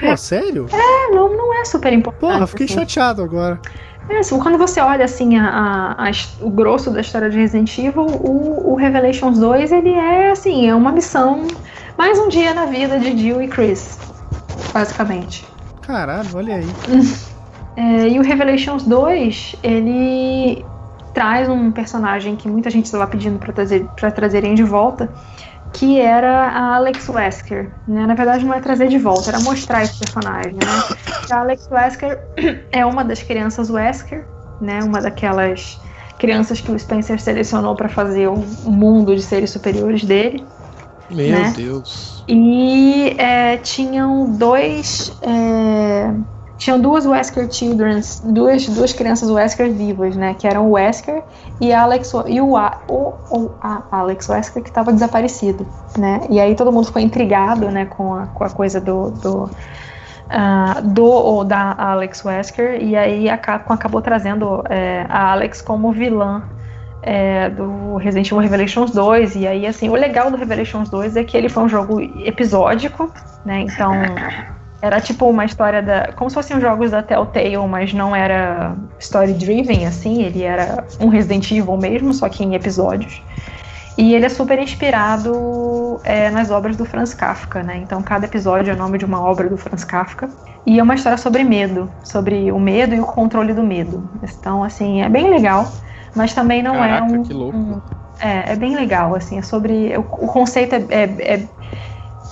Pô, 0.00 0.16
sério? 0.16 0.68
É, 0.72 1.14
não, 1.14 1.36
não 1.36 1.60
é 1.60 1.64
super 1.64 1.92
importante. 1.92 2.32
Porra, 2.32 2.46
fiquei 2.46 2.66
assim. 2.66 2.74
chateado 2.74 3.22
agora. 3.22 3.60
É, 4.08 4.18
assim, 4.18 4.38
quando 4.38 4.58
você 4.58 4.80
olha 4.80 5.04
assim 5.04 5.36
a, 5.36 5.48
a- 5.48 6.08
a 6.08 6.10
o 6.40 6.50
grosso 6.50 6.90
da 6.90 7.00
história 7.00 7.30
de 7.30 7.36
Resident 7.38 7.76
Evil, 7.78 8.06
o, 8.06 8.72
o 8.72 8.74
Revelations 8.76 9.38
2 9.38 9.72
ele 9.72 9.90
é 9.90 10.30
assim, 10.30 10.68
é 10.68 10.74
uma 10.74 10.92
missão, 10.92 11.46
mais 11.96 12.18
um 12.18 12.28
dia 12.28 12.54
na 12.54 12.66
vida 12.66 12.98
de 12.98 13.16
Jill 13.16 13.42
e 13.42 13.48
Chris, 13.48 13.98
basicamente. 14.72 15.44
Caralho, 15.80 16.28
olha 16.36 16.56
aí. 16.56 16.66
É, 17.80 18.08
e 18.08 18.18
o 18.18 18.22
Revelations 18.22 18.82
2, 18.82 19.56
ele 19.62 20.62
traz 21.14 21.48
um 21.48 21.70
personagem 21.70 22.36
que 22.36 22.46
muita 22.46 22.68
gente 22.68 22.84
estava 22.84 23.06
pedindo 23.06 23.38
para 23.38 23.54
trazer, 23.54 23.86
pra 23.96 24.10
trazerem 24.10 24.54
de 24.54 24.62
volta, 24.62 25.08
que 25.72 25.98
era 25.98 26.48
a 26.48 26.74
Alex 26.76 27.08
Wesker. 27.08 27.70
Né? 27.88 28.06
Na 28.06 28.14
verdade, 28.14 28.44
não 28.44 28.52
é 28.52 28.60
trazer 28.60 28.88
de 28.88 28.98
volta, 28.98 29.30
era 29.30 29.40
mostrar 29.40 29.82
esse 29.82 29.98
personagem. 29.98 30.52
Né? 30.52 30.96
A 31.30 31.40
Alex 31.40 31.68
Wesker 31.70 32.20
é 32.70 32.84
uma 32.84 33.02
das 33.02 33.22
crianças 33.22 33.70
Wesker, 33.70 34.26
né? 34.60 34.80
uma 34.84 35.00
daquelas 35.00 35.80
crianças 36.18 36.60
que 36.60 36.70
o 36.70 36.78
Spencer 36.78 37.18
selecionou 37.18 37.74
para 37.74 37.88
fazer 37.88 38.28
o 38.28 38.44
o 38.66 38.70
mundo 38.70 39.16
de 39.16 39.22
seres 39.22 39.48
superiores 39.50 40.04
dele. 40.04 40.44
Meu 41.10 41.30
Né? 41.30 41.52
Deus. 41.56 42.22
E 42.28 43.14
é, 43.16 43.56
tinham 43.56 44.30
dois. 44.32 45.12
é, 45.22 46.12
tinham 46.60 46.78
duas 46.78 47.06
Wesker 47.06 47.50
Children, 47.50 48.00
duas, 48.24 48.68
duas 48.68 48.92
crianças 48.92 49.30
Wesker 49.30 49.72
vivas, 49.72 50.14
né? 50.14 50.34
Que 50.38 50.46
eram 50.46 50.68
o 50.68 50.72
Wesker 50.72 51.22
e, 51.58 51.72
Alex, 51.72 52.12
e 52.26 52.38
o, 52.38 52.54
a, 52.54 52.78
o, 52.86 53.14
o- 53.30 53.50
a 53.62 53.82
Alex 53.90 54.28
Wesker 54.28 54.62
que 54.62 54.68
estava 54.68 54.92
desaparecido, 54.92 55.66
né? 55.96 56.20
E 56.28 56.38
aí 56.38 56.54
todo 56.54 56.70
mundo 56.70 56.84
ficou 56.86 57.00
intrigado, 57.00 57.70
né? 57.70 57.86
Com 57.86 58.14
a, 58.14 58.26
com 58.26 58.44
a 58.44 58.50
coisa 58.50 58.78
do. 58.80 59.10
do 59.10 59.50
ah, 60.28 60.80
do 60.84 61.04
ou 61.06 61.44
da 61.44 61.74
Alex 61.76 62.24
Wesker, 62.24 62.80
e 62.80 62.94
aí 62.94 63.28
a 63.28 63.36
Capcom 63.36 63.72
acabou 63.72 64.00
trazendo 64.00 64.62
é, 64.70 65.04
a 65.08 65.32
Alex 65.32 65.60
como 65.60 65.90
vilã 65.90 66.42
é, 67.02 67.48
do 67.50 67.96
Resident 67.96 68.28
Evil 68.28 68.38
Revelations 68.38 68.92
2. 68.92 69.34
E 69.34 69.46
aí, 69.48 69.66
assim, 69.66 69.88
o 69.88 69.94
legal 69.94 70.30
do 70.30 70.36
Revelations 70.36 70.88
2 70.88 71.16
é 71.16 71.24
que 71.24 71.36
ele 71.36 71.48
foi 71.48 71.64
um 71.64 71.68
jogo 71.68 72.00
episódico, 72.24 73.10
né? 73.44 73.62
Então, 73.62 73.90
era 74.82 75.00
tipo 75.00 75.28
uma 75.28 75.44
história 75.44 75.82
da. 75.82 76.12
Como 76.12 76.30
se 76.30 76.34
fossem 76.34 76.60
jogos 76.60 76.90
da 76.90 77.02
Telltale, 77.02 77.56
mas 77.68 77.92
não 77.92 78.14
era 78.14 78.76
story 78.98 79.32
driven, 79.34 79.86
assim. 79.86 80.22
Ele 80.22 80.42
era 80.42 80.84
um 81.00 81.08
Resident 81.08 81.50
Evil 81.50 81.76
mesmo, 81.76 82.12
só 82.14 82.28
que 82.28 82.42
em 82.44 82.54
episódios. 82.54 83.22
E 83.98 84.14
ele 84.14 84.24
é 84.24 84.28
super 84.28 84.58
inspirado 84.58 86.00
é, 86.04 86.30
nas 86.30 86.50
obras 86.50 86.76
do 86.76 86.84
Franz 86.84 87.12
Kafka, 87.12 87.62
né? 87.62 87.76
Então 87.82 88.02
cada 88.02 88.24
episódio 88.24 88.70
é 88.70 88.74
o 88.74 88.76
nome 88.78 88.96
de 88.96 89.04
uma 89.04 89.20
obra 89.20 89.48
do 89.48 89.56
Franz 89.56 89.84
Kafka. 89.84 90.28
E 90.64 90.78
é 90.78 90.82
uma 90.82 90.94
história 90.94 91.18
sobre 91.18 91.42
medo, 91.42 91.90
sobre 92.04 92.52
o 92.52 92.58
medo 92.58 92.94
e 92.94 93.00
o 93.00 93.04
controle 93.04 93.52
do 93.52 93.62
medo. 93.62 94.08
Então, 94.22 94.62
assim, 94.62 95.02
é 95.02 95.08
bem 95.08 95.30
legal, 95.30 95.66
mas 96.14 96.34
também 96.34 96.62
não 96.62 96.74
Caraca, 96.74 97.14
é 97.14 97.18
um. 97.18 97.22
que 97.22 97.32
louco. 97.32 97.56
um- 97.56 97.80
é, 98.22 98.52
é 98.52 98.56
bem 98.56 98.76
legal, 98.76 99.14
assim, 99.14 99.38
é 99.38 99.42
sobre. 99.42 99.96
O, 99.96 100.00
o 100.00 100.26
conceito 100.28 100.74
é, 100.74 100.84
é, 100.90 101.34
é, 101.34 101.48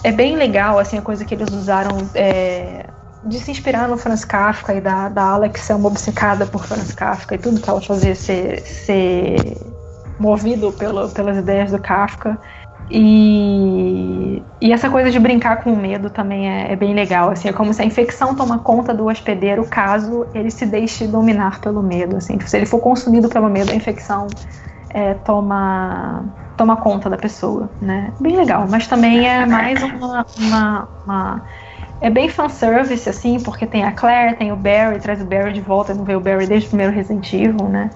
é 0.02 0.12
bem 0.12 0.36
legal, 0.36 0.78
assim, 0.78 0.98
a 0.98 1.02
coisa 1.02 1.24
que 1.24 1.34
eles 1.34 1.48
usaram. 1.50 1.96
é, 2.14 2.86
de 3.24 3.38
se 3.38 3.50
inspirar 3.50 3.88
no 3.88 3.96
Franz 3.96 4.24
Kafka 4.24 4.74
e 4.74 4.80
da, 4.80 5.08
da 5.08 5.22
Alex 5.22 5.62
ser 5.62 5.74
uma 5.74 5.88
obcecada 5.88 6.46
por 6.46 6.64
Franz 6.64 6.92
Kafka 6.94 7.34
e 7.34 7.38
tudo 7.38 7.60
que 7.60 7.68
ela 7.68 7.80
fazia 7.80 8.14
ser, 8.14 8.60
ser 8.62 9.56
movido 10.18 10.72
pelo, 10.72 11.08
pelas 11.08 11.36
ideias 11.36 11.70
do 11.70 11.78
Kafka. 11.78 12.38
E, 12.90 14.42
e 14.62 14.72
essa 14.72 14.88
coisa 14.88 15.10
de 15.10 15.18
brincar 15.18 15.62
com 15.62 15.72
o 15.72 15.76
medo 15.76 16.08
também 16.08 16.48
é, 16.48 16.72
é 16.72 16.76
bem 16.76 16.94
legal. 16.94 17.30
Assim, 17.30 17.48
é 17.48 17.52
como 17.52 17.74
se 17.74 17.82
a 17.82 17.84
infecção 17.84 18.34
toma 18.34 18.60
conta 18.60 18.94
do 18.94 19.06
hospedeiro 19.06 19.64
caso 19.66 20.26
ele 20.34 20.50
se 20.50 20.64
deixe 20.64 21.06
dominar 21.06 21.60
pelo 21.60 21.82
medo. 21.82 22.16
Assim. 22.16 22.38
Se 22.40 22.56
ele 22.56 22.66
for 22.66 22.78
consumido 22.78 23.28
pelo 23.28 23.48
medo, 23.48 23.72
a 23.72 23.74
infecção 23.74 24.26
é, 24.90 25.14
toma, 25.14 26.24
toma 26.56 26.76
conta 26.76 27.08
da 27.10 27.16
pessoa. 27.16 27.68
Né? 27.80 28.12
Bem 28.20 28.36
legal, 28.36 28.66
mas 28.68 28.86
também 28.86 29.26
é 29.28 29.44
mais 29.46 29.82
uma. 29.82 30.26
uma, 30.38 30.88
uma 31.04 31.42
é 32.00 32.08
bem 32.08 32.28
fanservice, 32.28 33.08
assim, 33.08 33.40
porque 33.40 33.66
tem 33.66 33.82
a 33.82 33.90
Claire, 33.90 34.36
tem 34.36 34.52
o 34.52 34.56
Barry, 34.56 35.00
traz 35.00 35.20
o 35.20 35.24
Barry 35.24 35.52
de 35.52 35.60
volta, 35.60 35.92
não 35.92 36.04
vê 36.04 36.14
o 36.14 36.20
Barry 36.20 36.46
desde 36.46 36.66
o 36.66 36.68
primeiro 36.70 36.92
Resident 36.92 37.32
Evil, 37.32 37.68
né? 37.68 37.90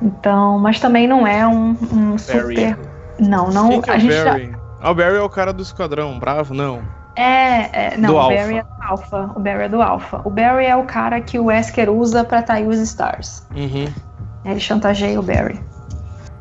Então, 0.00 0.58
mas 0.58 0.80
também 0.80 1.06
não 1.06 1.26
é 1.26 1.46
um, 1.46 1.76
um 1.92 2.16
super. 2.18 2.78
Não, 3.18 3.48
não. 3.50 3.68
Quem 3.68 3.82
que 3.82 3.90
é 3.90 3.92
a 3.92 3.96
o 3.96 4.00
gente 4.00 4.14
já- 4.14 4.24
Barry? 4.24 4.56
Ah, 4.80 4.90
o 4.90 4.94
Barry 4.94 5.16
é 5.16 5.20
o 5.22 5.28
cara 5.28 5.52
do 5.52 5.62
esquadrão, 5.62 6.18
bravo? 6.18 6.54
Não. 6.54 6.80
É, 7.14 7.94
é, 7.94 7.96
não, 7.96 8.10
Do 8.10 8.14
o 8.16 8.18
Alpha. 8.18 8.36
Barry 8.36 8.58
é 8.58 8.62
do 8.62 8.82
Alpha. 8.82 9.30
O 9.34 9.40
Barry 9.40 9.62
é 9.62 9.68
do 9.68 9.82
Alpha. 9.82 10.20
O 10.24 10.30
Barry 10.30 10.66
é 10.66 10.76
o 10.76 10.84
cara 10.84 11.20
que 11.20 11.38
o 11.38 11.44
Wesker 11.46 11.90
usa 11.90 12.24
pra 12.24 12.42
trair 12.42 12.66
os 12.68 12.78
Stars. 12.78 13.46
Uhum. 13.54 13.86
Ele 14.44 14.60
chantageia 14.60 15.18
o 15.18 15.22
Barry. 15.22 15.58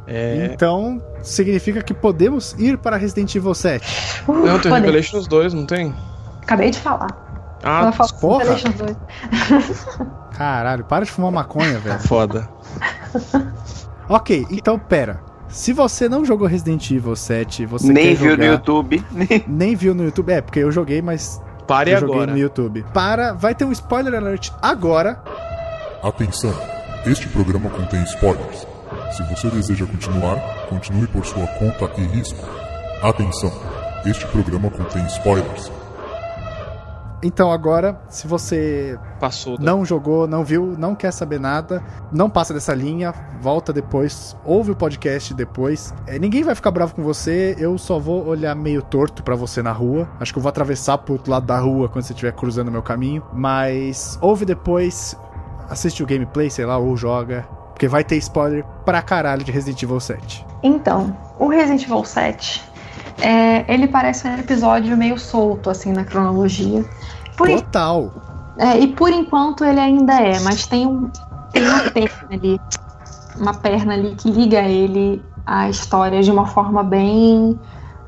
É... 0.07 0.49
Então, 0.53 1.01
significa 1.23 1.81
que 1.81 1.93
podemos 1.93 2.53
ir 2.59 2.77
para 2.77 2.95
Resident 2.97 3.33
Evil 3.35 3.53
7. 3.53 4.23
Uh, 4.27 4.33
Não, 4.33 4.59
tem 4.59 4.71
pode- 4.71 4.85
Revelations 4.85 5.27
2, 5.27 5.53
não 5.53 5.65
tem? 5.65 5.93
Acabei 6.41 6.69
de 6.71 6.79
falar. 6.79 7.07
Ah, 7.63 7.91
porra. 8.21 8.43
Revelations 8.43 8.75
2. 8.75 8.95
Caralho, 10.37 10.83
para 10.83 11.05
de 11.05 11.11
fumar 11.11 11.31
maconha, 11.31 11.79
velho. 11.79 11.99
foda. 12.07 12.47
Ok, 14.07 14.45
então 14.51 14.77
pera. 14.77 15.19
Se 15.47 15.71
você 15.73 16.09
não 16.09 16.25
jogou 16.25 16.47
Resident 16.47 16.91
Evil 16.91 17.15
7, 17.15 17.65
você 17.65 17.91
Nem 17.91 18.07
quer 18.09 18.15
viu 18.15 18.31
jogar, 18.31 18.45
no 18.45 18.51
YouTube. 18.51 19.05
nem 19.47 19.75
viu 19.75 19.95
no 19.95 20.03
YouTube, 20.03 20.31
é, 20.31 20.41
porque 20.41 20.59
eu 20.59 20.71
joguei, 20.71 21.01
mas 21.01 21.41
Pare 21.65 21.91
eu 21.91 21.99
joguei 21.99 22.15
agora. 22.15 22.31
no 22.31 22.37
YouTube. 22.37 22.85
Para, 22.93 23.33
vai 23.33 23.55
ter 23.55 23.63
um 23.65 23.71
spoiler 23.71 24.13
alert 24.13 24.51
agora. 24.61 25.23
Atenção! 26.03 26.53
Este 27.05 27.27
programa 27.29 27.69
contém 27.69 28.03
spoilers. 28.03 28.67
Se 29.15 29.23
você 29.23 29.49
deseja 29.49 29.85
continuar, 29.85 30.35
continue 30.67 31.07
por 31.07 31.25
sua 31.25 31.47
conta 31.47 31.89
e 31.97 32.03
risco. 32.03 32.45
Atenção! 33.01 33.49
Este 34.05 34.27
programa 34.27 34.69
contém 34.69 35.05
spoilers. 35.05 35.71
Então 37.23 37.49
agora, 37.49 37.97
se 38.09 38.27
você 38.27 38.99
Passou. 39.17 39.57
Não 39.57 39.85
jogou, 39.85 40.27
não 40.27 40.43
viu, 40.43 40.75
não 40.77 40.93
quer 40.93 41.11
saber 41.11 41.39
nada, 41.39 41.81
não 42.11 42.29
passa 42.29 42.53
dessa 42.53 42.73
linha, 42.73 43.13
volta 43.39 43.71
depois, 43.71 44.35
ouve 44.43 44.71
o 44.71 44.75
podcast 44.75 45.33
depois. 45.33 45.93
É, 46.05 46.19
ninguém 46.19 46.43
vai 46.43 46.53
ficar 46.53 46.71
bravo 46.71 46.93
com 46.93 47.01
você, 47.01 47.55
eu 47.57 47.77
só 47.77 47.97
vou 47.97 48.27
olhar 48.27 48.53
meio 48.53 48.81
torto 48.81 49.23
pra 49.23 49.33
você 49.33 49.63
na 49.63 49.71
rua. 49.71 50.09
Acho 50.19 50.33
que 50.33 50.39
eu 50.39 50.43
vou 50.43 50.49
atravessar 50.49 50.97
pro 50.97 51.13
outro 51.13 51.31
lado 51.31 51.45
da 51.45 51.57
rua 51.57 51.87
quando 51.87 52.03
você 52.03 52.11
estiver 52.11 52.33
cruzando 52.33 52.67
o 52.67 52.71
meu 52.71 52.83
caminho. 52.83 53.23
Mas 53.31 54.19
ouve 54.21 54.43
depois, 54.43 55.17
assiste 55.69 56.03
o 56.03 56.05
gameplay, 56.05 56.49
sei 56.49 56.65
lá, 56.65 56.77
ou 56.77 56.97
joga. 56.97 57.47
Porque 57.75 57.89
vai 57.89 58.05
ter 58.05 58.15
spoiler 58.15 58.63
pra 58.85 59.01
caralho 59.01 59.43
de 59.43 59.51
Resident 59.51 59.83
Evil 59.83 59.99
7. 59.99 60.45
Então, 60.63 61.15
o 61.37 61.49
Resident 61.49 61.83
Evil 61.83 62.05
7, 62.05 62.63
é, 63.19 63.65
ele 63.71 63.85
parece 63.85 64.29
um 64.29 64.37
episódio 64.37 64.95
meio 64.95 65.19
solto, 65.19 65.69
assim, 65.69 65.91
na 65.91 66.05
cronologia. 66.05 66.85
Por, 67.35 67.49
Total. 67.49 68.13
é, 68.57 68.79
e 68.79 68.87
por 68.87 69.11
enquanto 69.11 69.65
ele 69.65 69.81
ainda 69.81 70.21
é, 70.21 70.39
mas 70.39 70.65
tem, 70.65 70.87
um, 70.87 71.11
tem 71.51 71.67
uma 71.67 71.81
perna 71.91 72.27
ali, 72.31 72.61
uma 73.37 73.53
perna 73.53 73.93
ali 73.93 74.15
que 74.15 74.31
liga 74.31 74.61
ele 74.61 75.21
à 75.45 75.69
história 75.69 76.23
de 76.23 76.31
uma 76.31 76.45
forma 76.45 76.81
bem 76.81 77.59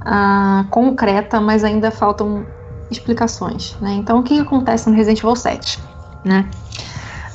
ah, 0.05 0.65
concreta, 0.69 1.41
mas 1.41 1.65
ainda 1.65 1.91
faltam 1.91 2.45
explicações, 2.89 3.75
né? 3.81 3.95
Então, 3.95 4.19
o 4.19 4.23
que 4.23 4.39
acontece 4.39 4.89
no 4.89 4.95
Resident 4.95 5.19
Evil 5.19 5.35
7, 5.35 5.77
né? 6.23 6.49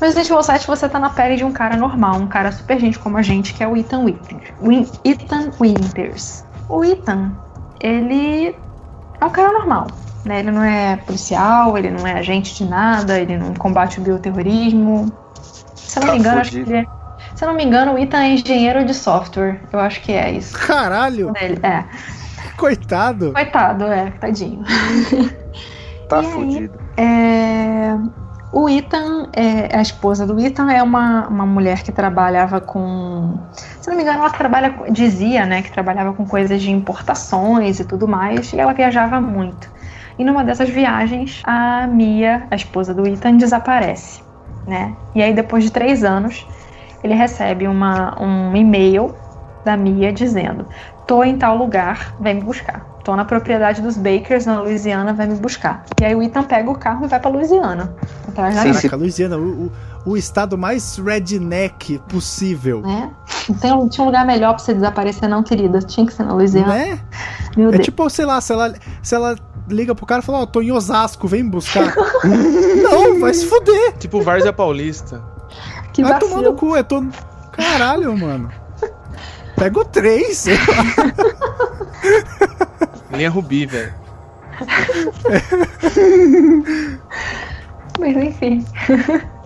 No 0.02 0.06
Resident 0.08 0.30
Evil 0.30 0.42
7 0.42 0.66
você 0.66 0.88
tá 0.88 0.98
na 0.98 1.10
pele 1.10 1.36
de 1.36 1.44
um 1.44 1.52
cara 1.52 1.76
normal, 1.76 2.16
um 2.16 2.26
cara 2.26 2.50
super 2.50 2.76
gente 2.80 2.98
como 2.98 3.16
a 3.18 3.22
gente, 3.22 3.54
que 3.54 3.62
é 3.62 3.68
o 3.68 3.76
Ethan 3.76 4.00
Winters. 4.04 4.52
Win- 4.60 4.90
Ethan 5.04 5.50
Winters. 5.60 6.44
O 6.68 6.82
Ethan, 6.84 7.30
ele 7.80 8.52
é 9.20 9.24
um 9.24 9.30
cara 9.30 9.52
normal, 9.52 9.86
né? 10.24 10.40
Ele 10.40 10.50
não 10.50 10.64
é 10.64 10.96
policial, 10.96 11.78
ele 11.78 11.88
não 11.92 12.04
é 12.04 12.14
agente 12.14 12.52
de 12.52 12.68
nada, 12.68 13.16
ele 13.16 13.38
não 13.38 13.54
combate 13.54 14.00
o 14.00 14.02
bioterrorismo. 14.02 15.12
Se 15.76 16.00
eu 16.00 16.02
não 16.02 16.08
Tá 16.08 16.12
me 16.14 16.18
engano, 16.18 16.40
acho 16.40 16.50
que 16.50 16.58
ele 16.58 16.76
é... 16.78 16.86
Se 17.36 17.44
eu 17.44 17.48
não 17.48 17.54
me 17.54 17.64
engano, 17.64 17.92
o 17.94 17.98
Ethan 17.98 18.22
é 18.24 18.28
engenheiro 18.30 18.84
de 18.84 18.94
software. 18.94 19.60
Eu 19.72 19.78
acho 19.78 20.00
que 20.00 20.10
é 20.10 20.32
isso. 20.32 20.58
Caralho, 20.66 21.32
Ele, 21.40 21.60
é. 21.64 21.84
coitado. 22.56 23.32
Coitado, 23.32 23.84
é, 23.86 24.10
tadinho. 24.10 24.64
Tá 26.08 26.20
E 26.20 26.26
aí? 26.26 26.32
fudido. 26.32 26.78
É, 26.96 27.96
o 28.52 28.68
Ethan, 28.68 29.28
é, 29.32 29.74
a 29.74 29.80
esposa 29.80 30.26
do 30.26 30.38
Ethan, 30.38 30.70
é 30.70 30.82
uma, 30.82 31.26
uma 31.26 31.46
mulher 31.46 31.82
que 31.82 31.90
trabalhava 31.90 32.60
com. 32.60 33.38
Se 33.80 33.88
não 33.88 33.96
me 33.96 34.02
engano, 34.02 34.18
ela 34.18 34.30
trabalha, 34.30 34.74
dizia, 34.90 35.46
né, 35.46 35.62
que 35.62 35.72
trabalhava 35.72 36.12
com 36.12 36.26
coisas 36.26 36.60
de 36.60 36.70
importações 36.70 37.80
e 37.80 37.84
tudo 37.84 38.06
mais, 38.06 38.52
e 38.52 38.60
ela 38.60 38.74
viajava 38.74 39.20
muito. 39.20 39.72
E 40.18 40.24
numa 40.24 40.44
dessas 40.44 40.68
viagens, 40.68 41.40
a 41.44 41.86
Mia, 41.86 42.46
a 42.50 42.54
esposa 42.54 42.92
do 42.92 43.06
Ethan, 43.08 43.38
desaparece, 43.38 44.22
né? 44.66 44.94
E 45.14 45.22
aí, 45.22 45.32
depois 45.32 45.64
de 45.64 45.72
três 45.72 46.04
anos, 46.04 46.46
ele 47.02 47.14
recebe 47.14 47.66
uma, 47.66 48.20
um 48.22 48.54
e-mail 48.54 49.14
da 49.64 49.78
Mia 49.78 50.12
dizendo: 50.12 50.66
tô 51.06 51.24
em 51.24 51.38
tal 51.38 51.56
lugar, 51.56 52.14
vem 52.20 52.34
me 52.34 52.42
buscar. 52.42 52.91
Tô 53.04 53.16
na 53.16 53.24
propriedade 53.24 53.82
dos 53.82 53.96
Bakers, 53.96 54.46
na 54.46 54.60
Louisiana, 54.60 55.12
vai 55.12 55.26
me 55.26 55.34
buscar. 55.34 55.84
E 56.00 56.04
aí 56.04 56.14
o 56.14 56.22
Ethan 56.22 56.44
pega 56.44 56.70
o 56.70 56.78
carro 56.78 57.04
e 57.04 57.08
vai 57.08 57.18
pra 57.18 57.30
Louisiana. 57.30 57.92
Atrás 58.28 58.54
da 58.54 58.62
Sim, 58.62 58.68
Mia. 58.68 58.76
Caraca, 58.78 58.96
Louisiana, 58.96 59.36
o, 59.38 59.42
o, 59.66 59.72
o 60.12 60.16
estado 60.16 60.56
mais 60.56 60.96
redneck 60.98 61.98
possível. 62.08 62.80
Né? 62.82 63.10
Não 63.48 63.56
tem 63.56 63.72
um- 63.72 63.88
tinha 63.88 64.04
um 64.04 64.06
lugar 64.06 64.24
melhor 64.24 64.54
pra 64.54 64.62
você 64.64 64.72
desaparecer, 64.72 65.28
não, 65.28 65.42
querida. 65.42 65.80
Tinha 65.80 66.06
que 66.06 66.12
ser 66.12 66.22
na 66.22 66.32
Louisiana. 66.32 66.68
Né? 66.68 67.00
Meu 67.56 67.70
É 67.70 67.72
Deus. 67.72 67.84
tipo, 67.84 68.08
sei 68.08 68.24
lá, 68.24 68.40
se 68.40 68.52
ela, 68.52 68.72
se 69.02 69.14
ela 69.16 69.36
liga 69.68 69.94
pro 69.96 70.06
cara 70.06 70.22
e 70.22 70.24
fala, 70.24 70.38
ó, 70.42 70.46
tô 70.46 70.62
em 70.62 70.70
Osasco, 70.70 71.26
vem 71.26 71.42
me 71.42 71.50
buscar. 71.50 71.92
Não, 72.82 73.18
vai 73.18 73.34
se 73.34 73.46
fuder. 73.46 73.94
Tipo 73.98 74.22
Várzea 74.22 74.52
Paulista. 74.52 75.20
que 75.92 76.02
vai 76.04 76.12
vacilo. 76.12 76.30
tomar 76.30 76.42
no 76.42 76.54
cu, 76.54 76.76
eu 76.76 76.84
tô... 76.84 77.04
Caralho, 77.50 78.16
mano. 78.16 78.48
Pega 79.56 79.80
o 79.80 79.84
3. 79.84 80.46
Linha 83.12 83.30
Rubi, 83.30 83.66
velho. 83.66 83.92
Mas 87.98 88.16
enfim. 88.16 88.64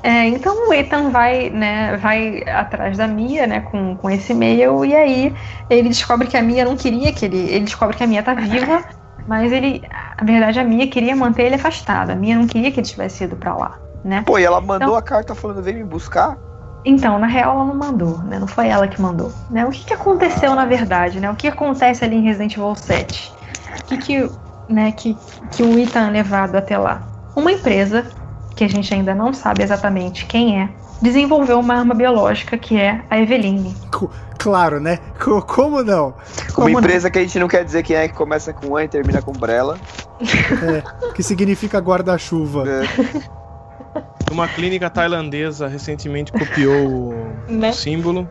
É, 0.02 0.26
então 0.28 0.68
o 0.68 0.72
Ethan 0.72 1.10
vai, 1.10 1.51
né, 1.51 1.97
vai 1.97 2.43
atrás 2.48 2.97
da 2.97 3.09
Mia, 3.09 3.47
né, 3.47 3.60
com, 3.60 3.97
com 3.97 4.09
esse 4.09 4.32
e-mail, 4.32 4.84
e 4.84 4.94
aí 4.94 5.34
ele 5.68 5.88
descobre 5.88 6.28
que 6.28 6.36
a 6.36 6.43
Mia 6.43 6.64
não 6.64 6.76
queria 6.76 7.12
que 7.12 7.24
ele. 7.24 7.38
Ele 7.38 7.64
descobre 7.64 7.97
que 7.97 8.05
a 8.05 8.06
Mia 8.06 8.22
tá 8.22 8.34
viva, 8.34 8.84
mas 9.26 9.51
ele. 9.51 9.82
Na 10.18 10.24
verdade, 10.24 10.60
a 10.60 10.64
Mia 10.64 10.86
queria 10.86 11.16
manter 11.16 11.44
ele 11.44 11.56
afastado. 11.56 12.10
A 12.10 12.14
Mia 12.14 12.36
não 12.36 12.47
queria 12.47 12.70
que 12.70 12.78
ele 12.80 12.86
tivesse 12.86 13.24
ido 13.24 13.36
pra 13.36 13.55
lá, 13.55 13.78
né? 14.05 14.22
Pô, 14.24 14.38
e 14.38 14.44
ela 14.44 14.60
mandou 14.60 14.88
Então- 14.88 14.97
a 14.97 15.02
carta 15.02 15.34
falando, 15.34 15.62
vem 15.62 15.74
me 15.74 15.84
buscar? 15.84 16.38
Então, 16.84 17.18
na 17.18 17.26
real, 17.26 17.56
ela 17.56 17.64
não 17.64 17.74
mandou, 17.74 18.18
né? 18.18 18.38
Não 18.38 18.47
foi 18.47 18.68
ela 18.68 18.86
que 18.86 19.02
mandou. 19.02 19.32
Né? 19.51 19.66
O 19.66 19.70
que, 19.70 19.84
que 19.86 19.93
aconteceu 19.93 20.55
na 20.55 20.64
verdade, 20.64 21.18
né? 21.18 21.28
O 21.28 21.34
que 21.34 21.48
acontece 21.48 22.05
ali 22.05 22.14
em 22.14 22.22
Resident 22.22 22.52
Evil 22.56 22.76
7? 22.76 23.34
O 23.81 23.85
que, 23.85 23.97
que, 23.98 24.31
né, 24.69 24.93
que, 24.93 25.16
que 25.53 25.62
o 25.62 25.78
Ethan 25.78 26.09
é 26.09 26.11
levado 26.11 26.57
até 26.57 26.77
lá? 26.78 27.03
Uma 27.35 27.53
empresa, 27.53 28.07
que 28.55 28.65
a 28.65 28.69
gente 28.69 28.93
ainda 28.93 29.15
não 29.15 29.32
sabe 29.32 29.62
exatamente 29.62 30.24
quem 30.27 30.61
é, 30.62 30.69
desenvolveu 31.03 31.61
uma 31.61 31.74
arma 31.74 31.94
biológica 31.94 32.57
que 32.57 32.77
é 32.78 33.01
a 33.11 33.19
Eveline. 33.19 33.74
Claro, 34.39 34.81
né? 34.81 34.98
Co- 35.23 35.43
Como 35.43 35.82
não? 35.82 36.15
Como 36.55 36.69
Uma 36.69 36.73
não? 36.74 36.81
empresa 36.81 37.11
que 37.11 37.19
a 37.19 37.23
gente 37.23 37.39
não 37.39 37.48
quer 37.48 37.65
dizer 37.65 37.82
quem 37.82 37.97
é, 37.97 38.09
que 38.09 38.15
começa 38.15 38.53
com 38.53 38.77
A 38.77 38.85
e 38.85 38.89
termina 38.89 39.20
com 39.20 39.32
Brella. 39.32 39.78
Que 41.15 41.23
significa 41.23 41.78
guarda-chuva. 41.78 42.65
É. 42.69 43.36
Uma 44.31 44.48
clínica 44.48 44.90
tailandesa 44.90 45.69
recentemente 45.69 46.32
copiou 46.32 46.86
o, 46.89 47.27
Né? 47.48 47.70
o 47.70 47.73
símbolo. 47.73 48.28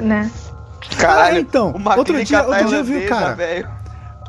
Né? 0.00 0.30
Caralho, 0.98 1.36
Ah, 1.36 1.40
então, 1.40 1.70
uma 1.72 1.96
outro 1.96 2.22
dia, 2.24 2.42
outro 2.46 2.64
dia 2.66 2.78
eu 2.78 2.84
vi 2.84 3.06
cara. 3.06 3.34
velho. 3.34 3.68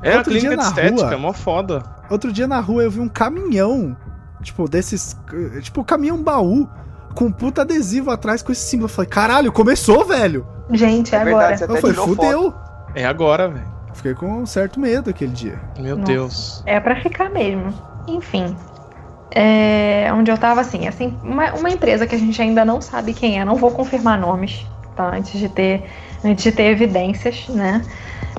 É 0.02 0.14
a 0.14 0.18
Outro 0.18 0.32
clínica 0.32 0.50
dia 0.56 0.58
de 0.58 0.64
na 0.64 0.70
estética, 0.70 1.08
rua- 1.10 1.18
mó 1.18 1.34
foda. 1.34 1.84
Outro 2.10 2.32
dia 2.32 2.48
na 2.48 2.60
rua 2.60 2.84
eu 2.84 2.92
vi 2.92 3.00
um 3.00 3.10
caminhão, 3.10 3.96
tipo, 4.42 4.68
desses. 4.70 5.16
Tipo, 5.62 5.84
caminhão 5.84 6.22
baú, 6.24 6.68
com 7.16 7.26
um 7.26 7.32
puta 7.32 7.62
adesivo 7.62 8.10
atrás 8.12 8.42
com 8.42 8.52
esse 8.52 8.62
símbolo. 8.62 8.86
Eu 8.90 8.94
falei, 8.94 9.10
caralho, 9.10 9.52
começou, 9.52 10.06
velho. 10.06 10.46
Gente, 10.72 11.14
é 11.14 11.18
É 11.18 11.22
agora. 11.22 11.48
verdade, 11.50 11.72
Eu 11.74 11.82
falei, 11.82 11.96
foto. 11.96 12.08
fudeu. 12.16 12.54
É 12.96 13.06
agora, 13.06 13.48
velho. 13.50 13.68
Fiquei 13.94 14.14
com 14.14 14.28
um 14.28 14.46
certo 14.46 14.80
medo 14.80 15.10
aquele 15.10 15.32
dia. 15.34 15.60
Meu 15.78 15.98
Nossa. 15.98 16.12
Deus. 16.12 16.64
É 16.66 16.80
pra 16.80 16.96
ficar 17.02 17.30
mesmo. 17.30 17.74
Enfim. 18.08 18.56
É, 19.32 20.10
onde 20.14 20.32
eu 20.32 20.38
tava 20.38 20.62
assim, 20.62 20.88
assim 20.88 21.16
uma, 21.22 21.54
uma 21.54 21.70
empresa 21.70 22.08
que 22.08 22.16
a 22.16 22.18
gente 22.18 22.42
ainda 22.42 22.66
não 22.66 22.82
sabe 22.82 23.14
quem 23.14 23.40
é, 23.40 23.46
não 23.46 23.56
vou 23.56 23.70
confirmar 23.70 24.18
nomes, 24.20 24.66
tá? 24.96 25.16
Antes 25.16 25.40
de 25.40 25.48
ter, 25.50 25.84
antes 26.24 26.44
de 26.44 26.52
ter 26.52 26.66
evidências, 26.72 27.48
né? 27.50 27.86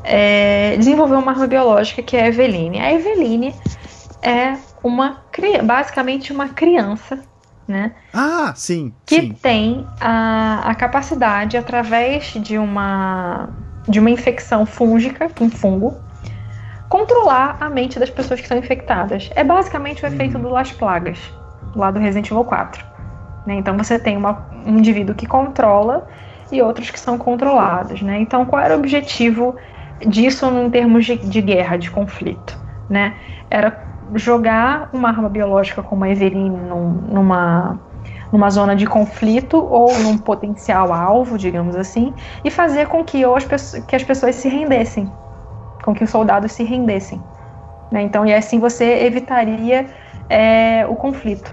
É, 0.03 0.77
desenvolveu 0.77 1.19
uma 1.19 1.33
arma 1.33 1.47
biológica 1.47 2.03
que 2.03 2.17
é 2.17 2.23
a 2.23 2.29
Eveline. 2.29 2.81
A 2.81 2.93
Eveline 2.93 3.55
é 4.23 4.57
uma 4.83 5.19
basicamente 5.65 6.33
uma 6.33 6.49
criança, 6.49 7.19
né? 7.69 7.93
Ah, 8.13 8.53
sim, 8.57 8.93
que 9.07 9.21
sim. 9.21 9.33
tem 9.33 9.87
a, 10.01 10.71
a 10.71 10.75
capacidade, 10.75 11.57
através 11.57 12.33
de 12.35 12.59
uma, 12.59 13.49
de 13.89 13.99
uma 14.01 14.11
infecção 14.11 14.65
fúngica, 14.67 15.29
com 15.29 15.51
fungo, 15.51 15.97
controlar 16.89 17.57
a 17.61 17.69
mente 17.71 17.99
das 17.99 18.11
pessoas 18.11 18.41
que 18.41 18.45
estão 18.47 18.59
infectadas. 18.59 19.31
É 19.35 19.45
basicamente 19.45 20.05
o 20.05 20.07
efeito 20.07 20.39
do 20.39 20.49
Las 20.49 20.73
Plagas, 20.73 21.19
lá 21.75 21.91
do 21.91 21.99
Resident 21.99 22.31
Evil 22.31 22.45
4. 22.45 22.85
né? 23.47 23.55
Então 23.55 23.77
você 23.77 23.99
tem 23.99 24.17
uma- 24.17 24.47
um 24.67 24.79
indivíduo 24.79 25.15
que 25.15 25.27
controla 25.27 26.07
e 26.53 26.63
outros 26.63 26.91
que 26.91 26.99
são 27.01 27.19
controlados. 27.19 28.03
Né? 28.03 28.21
Então 28.21 28.45
qual 28.47 28.63
era 28.63 28.75
o 28.77 28.79
objetivo 28.79 29.57
disso 30.07 30.47
em 30.47 30.71
termos 30.71 31.05
de, 31.07 31.17
de 31.17 31.41
guerra, 31.43 31.77
de 31.77 31.91
conflito? 31.91 32.59
Né? 32.89 33.17
Era 33.51 33.87
jogar 34.15 34.89
uma 34.93 35.09
arma 35.11 35.29
biológica 35.29 35.83
como 35.83 36.05
a 36.05 36.11
Everine 36.11 36.49
num- 36.51 36.93
numa 37.09 37.81
numa 38.33 38.49
zona 38.51 38.77
de 38.77 38.87
conflito 38.87 39.57
ou 39.59 39.99
num 39.99 40.17
potencial 40.17 40.93
alvo, 40.93 41.37
digamos 41.37 41.75
assim, 41.75 42.15
e 42.45 42.51
fazer 42.51 42.87
com 42.87 43.05
que, 43.05 43.25
ou 43.27 43.35
as, 43.37 43.45
pesso- 43.45 43.83
que 43.85 43.97
as 43.97 44.05
pessoas 44.05 44.37
se 44.37 44.49
rendessem, 44.49 45.13
com 45.85 45.95
que 45.95 46.05
os 46.05 46.11
soldados 46.11 46.53
se 46.53 46.65
rendessem. 46.65 47.25
né? 47.91 48.03
Então, 48.03 48.27
e 48.27 48.35
assim 48.35 48.59
você 48.61 49.05
evitaria 49.05 49.87
é, 50.29 50.87
o 50.87 50.97
conflito. 50.97 51.53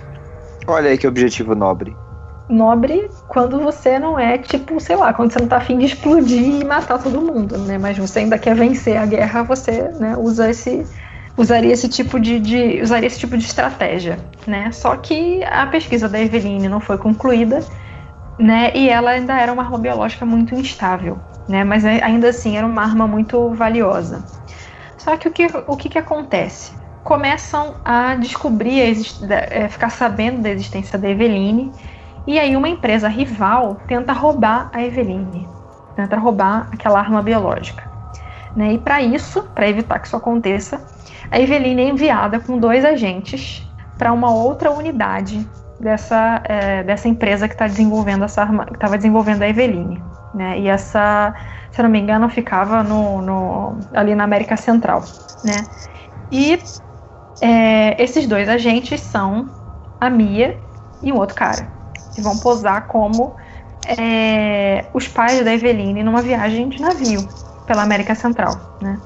Olha 0.67 0.89
aí 0.91 0.97
que 0.97 1.07
objetivo 1.07 1.55
nobre. 1.55 1.95
Nobre 2.49 3.09
quando 3.27 3.59
você 3.59 3.99
não 3.99 4.17
é, 4.17 4.37
tipo, 4.37 4.79
sei 4.79 4.95
lá, 4.95 5.13
quando 5.13 5.33
você 5.33 5.39
não 5.39 5.47
tá 5.49 5.57
afim 5.57 5.77
de 5.77 5.85
explodir 5.85 6.41
e 6.61 6.63
matar 6.63 6.97
todo 6.99 7.21
mundo, 7.21 7.57
né? 7.57 7.77
Mas 7.77 7.97
você 7.97 8.19
ainda 8.19 8.39
quer 8.39 8.55
vencer 8.55 8.95
a 8.97 9.05
guerra, 9.05 9.43
você 9.43 9.89
né, 9.99 10.15
usa 10.17 10.49
esse, 10.49 10.89
usaria 11.35 11.73
esse 11.73 11.89
tipo 11.89 12.17
de, 12.19 12.39
de- 12.39 12.81
usaria 12.81 13.07
esse 13.07 13.19
tipo 13.19 13.37
de 13.37 13.43
estratégia, 13.43 14.25
né? 14.45 14.71
Só 14.71 14.95
que 14.95 15.43
a 15.43 15.67
pesquisa 15.67 16.07
da 16.07 16.19
Eveline 16.21 16.69
não 16.69 16.79
foi 16.79 16.97
concluída, 16.97 17.67
né? 18.39 18.71
E 18.75 18.89
ela 18.89 19.11
ainda 19.11 19.39
era 19.39 19.51
uma 19.53 19.63
arma 19.63 19.77
biológica 19.79 20.25
muito 20.25 20.55
instável, 20.55 21.21
né? 21.47 21.63
Mas 21.63 21.85
ainda 21.85 22.29
assim 22.29 22.57
era 22.57 22.65
uma 22.67 22.83
arma 22.83 23.07
muito 23.07 23.53
valiosa. 23.55 24.25
Só 24.97 25.17
que 25.17 25.27
o 25.27 25.31
que, 25.31 25.45
o 25.67 25.77
que, 25.77 25.89
que 25.89 25.97
acontece? 25.97 26.73
Começam 27.03 27.79
a 27.85 28.15
descobrir, 28.15 28.81
a 28.81 29.33
é, 29.55 29.69
ficar 29.69 29.89
sabendo 29.89 30.41
da 30.41 30.49
existência 30.49 30.99
da 30.99 31.09
Eveline, 31.09 31.75
e 32.27 32.37
aí 32.37 32.55
uma 32.57 32.67
empresa 32.67 33.07
rival 33.07 33.77
tenta 33.87 34.11
roubar 34.11 34.69
a 34.73 34.83
Eveline, 34.83 35.47
tenta 35.95 36.17
roubar 36.17 36.67
aquela 36.71 36.99
arma 36.99 37.23
biológica. 37.23 37.89
Né? 38.55 38.73
E 38.73 38.77
para 38.77 39.01
isso, 39.01 39.43
para 39.55 39.69
evitar 39.69 39.97
que 39.99 40.07
isso 40.07 40.15
aconteça, 40.15 40.85
a 41.31 41.39
Eveline 41.39 41.83
é 41.83 41.89
enviada 41.89 42.39
com 42.39 42.57
dois 42.57 42.83
agentes 42.83 43.65
para 43.97 44.11
uma 44.11 44.29
outra 44.29 44.71
unidade 44.71 45.49
dessa, 45.79 46.41
é, 46.45 46.83
dessa 46.83 47.07
empresa 47.07 47.47
que 47.47 47.53
está 47.53 47.65
desenvolvendo 47.65 48.25
essa 48.25 48.41
arma, 48.41 48.65
que 48.65 48.73
estava 48.73 48.97
desenvolvendo 48.97 49.41
a 49.43 49.47
Eveline. 49.47 50.03
Né? 50.33 50.59
E 50.59 50.67
essa, 50.67 51.33
se 51.71 51.81
não 51.81 51.89
me 51.89 51.99
engano, 51.99 52.27
ficava 52.29 52.83
no, 52.83 53.21
no- 53.21 53.79
ali 53.93 54.13
na 54.15 54.25
América 54.25 54.57
Central. 54.57 55.03
Né? 55.43 55.55
E 56.31 56.59
é, 57.39 58.01
esses 58.01 58.27
dois 58.27 58.49
agentes 58.49 58.99
são 59.01 59.49
a 59.99 60.09
Mia 60.09 60.59
e 61.01 61.11
um 61.11 61.15
outro 61.17 61.35
cara, 61.35 61.76
vão 62.21 62.37
posar 62.37 62.87
como 62.87 63.35
é, 63.87 64.85
os 64.93 65.07
pais 65.07 65.43
da 65.43 65.53
Eveline 65.53 66.03
numa 66.03 66.21
viagem 66.21 66.69
de 66.69 66.81
navio 66.81 67.27
pela 67.65 67.83
América 67.83 68.15
Central. 68.15 68.59
Né? 68.81 68.97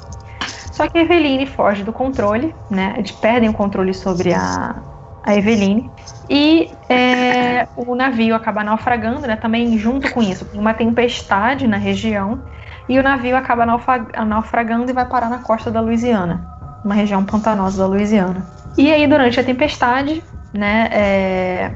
Só 0.72 0.88
que 0.88 0.98
a 0.98 1.02
Eveline 1.02 1.46
foge 1.46 1.84
do 1.84 1.92
controle, 1.92 2.56
né? 2.70 2.94
Eles 2.98 3.12
perdem 3.12 3.50
o 3.50 3.54
controle 3.54 3.94
sobre 3.94 4.34
a, 4.34 4.76
a 5.24 5.36
Eveline. 5.36 5.92
E 6.30 6.72
é, 6.90 7.68
o 7.76 7.94
navio 7.94 8.34
acaba 8.34 8.64
naufragando, 8.64 9.28
né? 9.28 9.36
Também 9.36 9.78
junto 9.78 10.12
com 10.12 10.22
isso, 10.22 10.48
uma 10.54 10.74
tempestade 10.74 11.68
na 11.68 11.78
região. 11.78 12.40
E 12.88 12.98
o 12.98 13.04
navio 13.04 13.36
acaba 13.36 13.66
naufra- 13.66 14.26
naufragando 14.26 14.90
e 14.90 14.94
vai 14.94 15.06
parar 15.06 15.30
na 15.30 15.40
costa 15.40 15.70
da 15.70 15.82
Louisiana, 15.82 16.48
uma 16.84 16.96
região 16.96 17.24
pantanosa 17.24 17.78
da 17.78 17.88
Louisiana. 17.88 18.46
E 18.78 18.92
aí, 18.92 19.06
durante 19.06 19.40
a 19.40 19.44
tempestade, 19.44 20.24
né? 20.54 20.90
é, 20.92 21.76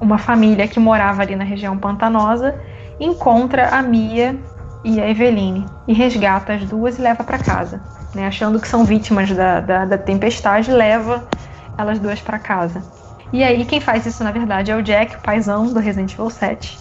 uma 0.00 0.18
família 0.18 0.66
que 0.68 0.78
morava 0.78 1.22
ali 1.22 1.34
na 1.34 1.44
região 1.44 1.76
pantanosa 1.76 2.54
encontra 3.00 3.68
a 3.68 3.82
Mia 3.82 4.36
e 4.84 5.00
a 5.00 5.08
Eveline 5.08 5.66
e 5.86 5.92
resgata 5.92 6.54
as 6.54 6.64
duas 6.64 6.98
e 6.98 7.02
leva 7.02 7.24
para 7.24 7.38
casa, 7.38 7.80
né? 8.14 8.26
Achando 8.26 8.60
que 8.60 8.68
são 8.68 8.84
vítimas 8.84 9.30
da, 9.30 9.60
da, 9.60 9.84
da 9.84 9.98
tempestade, 9.98 10.70
leva 10.70 11.26
elas 11.76 11.98
duas 11.98 12.20
para 12.20 12.38
casa. 12.38 12.82
E 13.32 13.42
aí 13.42 13.64
quem 13.64 13.80
faz 13.80 14.06
isso 14.06 14.24
na 14.24 14.30
verdade 14.30 14.70
é 14.70 14.76
o 14.76 14.82
Jack, 14.82 15.16
o 15.16 15.20
paizão 15.20 15.72
do 15.72 15.80
Resident 15.80 16.12
Evil 16.12 16.30
7. 16.30 16.78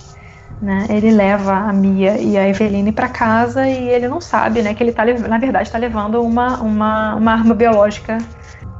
Né? 0.62 0.88
Ele 0.90 1.12
leva 1.12 1.54
a 1.54 1.74
Mia 1.74 2.18
e 2.18 2.38
a 2.38 2.48
Eveline 2.48 2.92
para 2.92 3.10
casa 3.10 3.68
e 3.68 3.90
ele 3.90 4.08
não 4.08 4.20
sabe, 4.20 4.64
né, 4.64 4.74
que 4.74 4.82
ele 4.82 4.92
tá 4.92 5.06
na 5.06 5.38
verdade 5.38 5.68
está 5.68 5.78
levando 5.78 6.24
uma, 6.24 6.58
uma, 6.58 7.16
uma 7.16 7.32
arma 7.32 7.54
biológica 7.54 8.18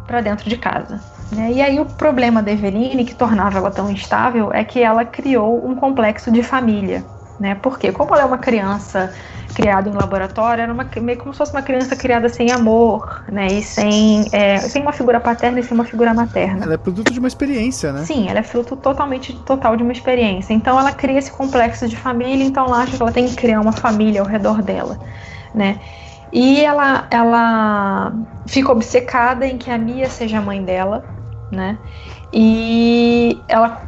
para 0.08 0.22
dentro 0.22 0.50
de 0.50 0.58
casa. 0.58 1.00
Né? 1.32 1.52
E 1.52 1.62
aí 1.62 1.80
o 1.80 1.86
problema 1.86 2.42
da 2.42 2.52
Eveline, 2.52 3.04
que 3.04 3.14
tornava 3.14 3.58
ela 3.58 3.70
tão 3.70 3.92
instável, 3.92 4.52
é 4.54 4.64
que 4.64 4.82
ela 4.82 5.04
criou 5.04 5.68
um 5.68 5.76
complexo 5.76 6.32
de 6.32 6.42
família. 6.42 7.04
Né? 7.40 7.54
Porque 7.56 7.92
como 7.92 8.16
ela 8.16 8.24
é 8.24 8.26
uma 8.26 8.38
criança 8.38 9.14
criada 9.54 9.90
em 9.90 9.94
laboratório, 9.94 10.62
era 10.62 10.74
uma, 10.74 10.88
meio 11.02 11.18
como 11.18 11.34
se 11.34 11.38
fosse 11.38 11.52
uma 11.52 11.62
criança 11.62 11.96
criada 11.96 12.30
sem 12.30 12.52
amor, 12.52 13.24
né? 13.32 13.48
E 13.48 13.64
sem, 13.64 14.28
é, 14.32 14.58
sem 14.58 14.82
uma 14.82 14.92
figura 14.92 15.20
paterna 15.20 15.60
e 15.60 15.64
sem 15.64 15.74
uma 15.74 15.86
figura 15.86 16.14
materna. 16.14 16.66
Ela 16.66 16.74
é 16.76 16.78
produto 16.78 17.12
de 17.12 17.20
uma 17.20 17.28
experiência, 17.28 17.92
né? 17.92 18.04
Sim, 18.04 18.28
ela 18.30 18.40
é 18.40 18.44
fruto 18.44 18.76
totalmente 18.76 19.34
total 19.46 19.76
de 19.76 19.84
uma 19.84 19.92
experiência. 19.92 20.54
Então 20.54 20.80
ela 20.80 20.92
cria 20.92 21.18
esse 21.18 21.32
complexo 21.32 21.88
de 21.88 21.96
família, 21.96 22.44
então 22.44 22.66
ela 22.66 22.84
acha 22.84 22.96
que 22.96 23.02
ela 23.02 23.12
tem 23.12 23.28
que 23.28 23.36
criar 23.36 23.62
uma 23.62 23.72
família 23.72 24.22
ao 24.22 24.28
redor 24.28 24.62
dela, 24.62 25.00
né? 25.54 25.80
E 26.40 26.64
ela, 26.64 27.08
ela 27.10 28.14
fica 28.46 28.72
obcecada 28.72 29.48
em 29.48 29.58
que 29.58 29.72
a 29.72 29.78
Mia 29.78 30.08
seja 30.08 30.38
a 30.38 30.42
mãe 30.42 30.64
dela, 30.64 31.04
né? 31.52 31.80
E 32.32 33.42
ela 33.48 33.82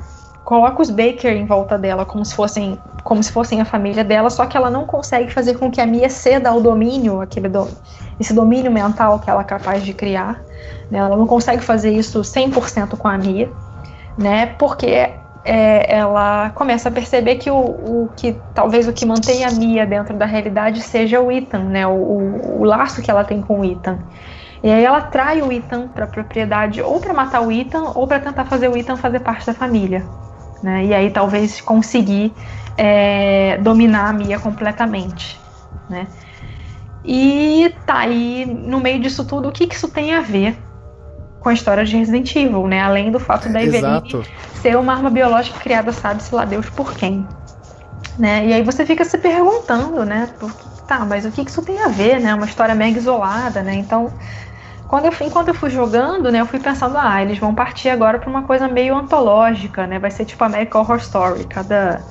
coloca 0.44 0.82
os 0.82 0.90
Baker 0.90 1.32
em 1.32 1.46
volta 1.46 1.78
dela 1.78 2.08
como 2.08 2.26
se 2.26 2.34
fossem 2.34 2.76
como 3.04 3.22
se 3.22 3.32
fossem 3.32 3.62
a 3.62 3.66
família 3.66 4.04
dela, 4.04 4.32
só 4.32 4.48
que 4.48 4.58
ela 4.58 4.70
não 4.72 4.86
consegue 4.86 5.32
fazer 5.32 5.60
com 5.60 5.70
que 5.70 5.80
a 5.80 5.86
Mia 5.86 6.10
ceda 6.10 6.50
ao 6.50 6.60
domínio, 6.60 7.22
aquele 7.22 7.48
do, 7.48 7.68
esse 8.20 8.34
domínio 8.34 8.72
mental 8.72 9.20
que 9.20 9.30
ela 9.30 9.42
é 9.42 9.46
capaz 9.46 9.84
de 9.84 9.94
criar. 9.94 10.42
Né? 10.90 10.98
Ela 10.98 11.16
não 11.16 11.28
consegue 11.28 11.64
fazer 11.64 11.92
isso 11.92 12.22
100% 12.22 12.98
com 12.98 13.08
a 13.08 13.18
Mia, 13.18 13.48
né? 14.18 14.48
Porque 14.58 15.12
é, 15.44 15.96
ela 15.98 16.50
começa 16.52 16.90
a 16.90 16.92
perceber 16.92 17.36
que 17.36 17.50
o, 17.50 17.56
o, 17.56 18.10
que 18.16 18.36
talvez 18.54 18.88
o 18.88 18.94
que 18.94 19.06
mantém 19.06 19.46
a 19.46 19.52
Mia 19.52 19.86
dentro 19.86 20.16
da 20.16 20.26
realidade 20.26 20.82
seja 20.82 21.20
o 21.22 21.32
Ethan, 21.32 21.64
né? 21.64 21.88
O, 21.88 21.92
o, 21.92 22.62
o 22.62 22.64
laço 22.64 23.02
que 23.02 23.10
ela 23.10 23.24
tem 23.24 23.42
com 23.42 23.62
o 23.62 23.66
Ethan. 23.66 24.00
E 24.62 24.70
aí 24.70 24.84
ela 24.84 25.02
trai 25.02 25.42
o 25.42 25.52
Ethan 25.52 25.88
para 25.88 26.04
a 26.04 26.08
propriedade 26.08 26.82
ou 26.82 27.00
para 27.00 27.14
matar 27.14 27.42
o 27.42 27.52
Ethan 27.52 27.92
ou 27.96 28.06
para 28.06 28.20
tentar 28.20 28.46
fazer 28.46 28.68
o 28.68 28.78
Ethan 28.78 28.98
fazer 28.98 29.22
parte 29.22 29.46
da 29.46 29.54
família, 29.54 30.06
né? 30.62 30.86
E 30.86 30.94
aí 30.94 31.10
talvez 31.10 31.62
conseguir 31.62 32.34
é, 32.78 33.58
dominar 33.58 34.10
a 34.10 34.14
Mia 34.14 34.38
completamente, 34.40 35.40
né? 35.90 36.08
E 37.06 37.74
tá 37.86 38.00
aí 38.00 38.46
no 38.46 38.82
meio 38.82 39.00
disso 39.00 39.26
tudo, 39.26 39.48
o 39.48 39.52
que, 39.52 39.66
que 39.66 39.76
isso 39.76 39.88
tem 39.88 40.14
a 40.14 40.20
ver 40.20 40.58
com 41.40 41.50
a 41.50 41.54
história 41.54 41.86
de 41.86 41.96
Resident 41.96 42.36
Evil, 42.36 42.68
né? 42.68 42.82
Além 42.82 43.12
do 43.12 43.20
fato 43.20 43.50
da 43.50 43.64
Eveline 43.64 44.26
ser 44.62 44.78
uma 44.78 44.94
arma 44.94 45.10
biológica 45.10 45.60
criada, 45.60 45.92
sabe-se 45.92 46.34
lá 46.34 46.46
Deus 46.46 46.70
por 46.70 46.94
quem. 46.94 47.26
Né? 48.18 48.48
E 48.48 48.54
aí 48.54 48.64
você 48.64 48.86
fica 48.86 49.06
se 49.06 49.18
perguntando, 49.18 50.04
né? 50.04 50.30
Tá, 50.86 51.06
mas 51.06 51.26
o 51.26 51.32
que 51.32 51.42
isso 51.42 51.62
tem 51.62 51.82
a 51.82 51.88
ver, 51.88 52.20
né? 52.20 52.34
Uma 52.34 52.46
história 52.46 52.76
mega 52.76 52.98
isolada, 52.98 53.62
né? 53.62 53.76
Então, 53.76 54.12
quando 54.88 55.06
eu, 55.06 55.14
enquanto 55.22 55.50
eu 55.50 55.54
fui 55.54 55.70
jogando, 55.70 56.32
né? 56.32 56.42
Eu 56.42 56.46
fui 56.46 56.60
pensando, 56.60 56.98
ah, 56.98 57.22
eles 57.22 57.38
vão 57.38 57.56
partir 57.56 57.90
agora 57.90 58.20
para 58.20 58.30
uma 58.30 58.44
coisa 58.44 58.68
meio 58.68 58.96
antológica, 58.96 59.88
né? 59.88 60.00
Vai 60.00 60.12
ser 60.12 60.26
tipo 60.26 60.44
American 60.44 60.82
Horror 60.82 60.98
Story. 60.98 61.46
Cada, 61.46 62.02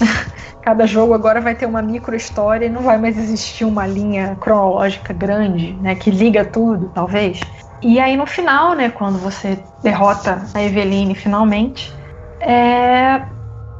cada 0.62 0.86
jogo 0.86 1.12
agora 1.12 1.40
vai 1.40 1.54
ter 1.54 1.66
uma 1.66 1.82
micro 1.82 2.16
história 2.16 2.64
e 2.64 2.70
não 2.70 2.80
vai 2.82 2.96
mais 2.96 3.18
existir 3.18 3.64
uma 3.64 3.86
linha 3.86 4.36
cronológica 4.40 5.12
grande, 5.12 5.74
né? 5.74 5.94
Que 5.94 6.10
liga 6.10 6.44
tudo, 6.44 6.90
talvez. 6.94 7.40
E 7.82 7.98
aí 7.98 8.16
no 8.16 8.26
final, 8.26 8.74
né, 8.74 8.90
quando 8.90 9.18
você 9.18 9.58
derrota 9.82 10.44
a 10.52 10.62
Eveline 10.62 11.14
finalmente, 11.14 11.92
é... 12.40 13.22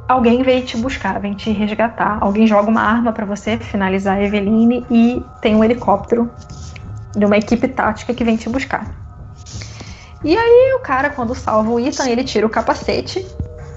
alguém 0.08 0.42
vem 0.42 0.64
te 0.64 0.76
buscar, 0.76 1.20
vem 1.20 1.34
te 1.34 1.50
resgatar. 1.50 2.18
Alguém 2.20 2.46
joga 2.46 2.70
uma 2.70 2.82
arma 2.82 3.12
para 3.12 3.26
você 3.26 3.58
finalizar 3.58 4.16
a 4.16 4.22
Eveline 4.22 4.86
e 4.90 5.22
tem 5.42 5.54
um 5.54 5.62
helicóptero 5.62 6.30
de 7.14 7.24
uma 7.24 7.36
equipe 7.36 7.68
tática 7.68 8.14
que 8.14 8.24
vem 8.24 8.36
te 8.36 8.48
buscar. 8.48 8.86
E 10.22 10.36
aí 10.36 10.74
o 10.76 10.80
cara, 10.80 11.10
quando 11.10 11.34
salva 11.34 11.70
o 11.70 11.80
Ethan, 11.80 12.08
ele 12.08 12.24
tira 12.24 12.46
o 12.46 12.50
capacete 12.50 13.26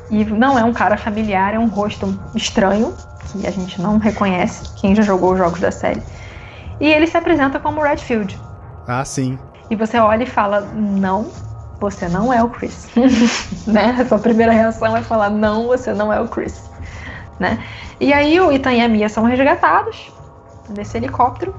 e 0.09 0.23
não 0.25 0.59
é 0.59 0.63
um 0.63 0.73
cara 0.73 0.97
familiar, 0.97 1.53
é 1.53 1.59
um 1.59 1.67
rosto 1.67 2.17
estranho 2.35 2.93
que 3.31 3.47
a 3.47 3.51
gente 3.51 3.81
não 3.81 3.97
reconhece, 3.97 4.69
quem 4.75 4.93
já 4.93 5.01
jogou 5.01 5.31
os 5.31 5.37
jogos 5.37 5.59
da 5.59 5.71
série. 5.71 6.03
E 6.79 6.87
ele 6.87 7.07
se 7.07 7.17
apresenta 7.17 7.59
como 7.59 7.81
Redfield. 7.81 8.37
Ah, 8.87 9.05
sim. 9.05 9.39
E 9.69 9.75
você 9.75 9.97
olha 9.97 10.23
e 10.23 10.27
fala: 10.27 10.61
Não, 10.61 11.29
você 11.79 12.07
não 12.07 12.31
é 12.31 12.43
o 12.43 12.49
Chris. 12.49 12.89
né? 13.67 13.95
A 13.99 14.05
sua 14.05 14.19
primeira 14.19 14.51
reação 14.51 14.95
é 14.95 15.01
falar: 15.01 15.29
Não, 15.29 15.67
você 15.67 15.93
não 15.93 16.11
é 16.11 16.19
o 16.19 16.27
Chris. 16.27 16.69
Né? 17.39 17.59
E 17.99 18.13
aí 18.13 18.39
o 18.39 18.51
Ethan 18.51 18.73
e 18.73 18.81
a 18.81 18.87
Mia 18.87 19.09
são 19.09 19.23
resgatados 19.23 20.11
nesse 20.69 20.97
helicóptero. 20.97 21.53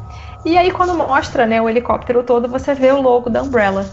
E 0.44 0.58
aí, 0.58 0.70
quando 0.70 0.94
mostra 0.94 1.46
né, 1.46 1.60
o 1.60 1.68
helicóptero 1.68 2.22
todo, 2.22 2.48
você 2.48 2.74
vê 2.74 2.92
o 2.92 3.00
logo 3.00 3.30
da 3.30 3.42
Umbrella 3.42 3.86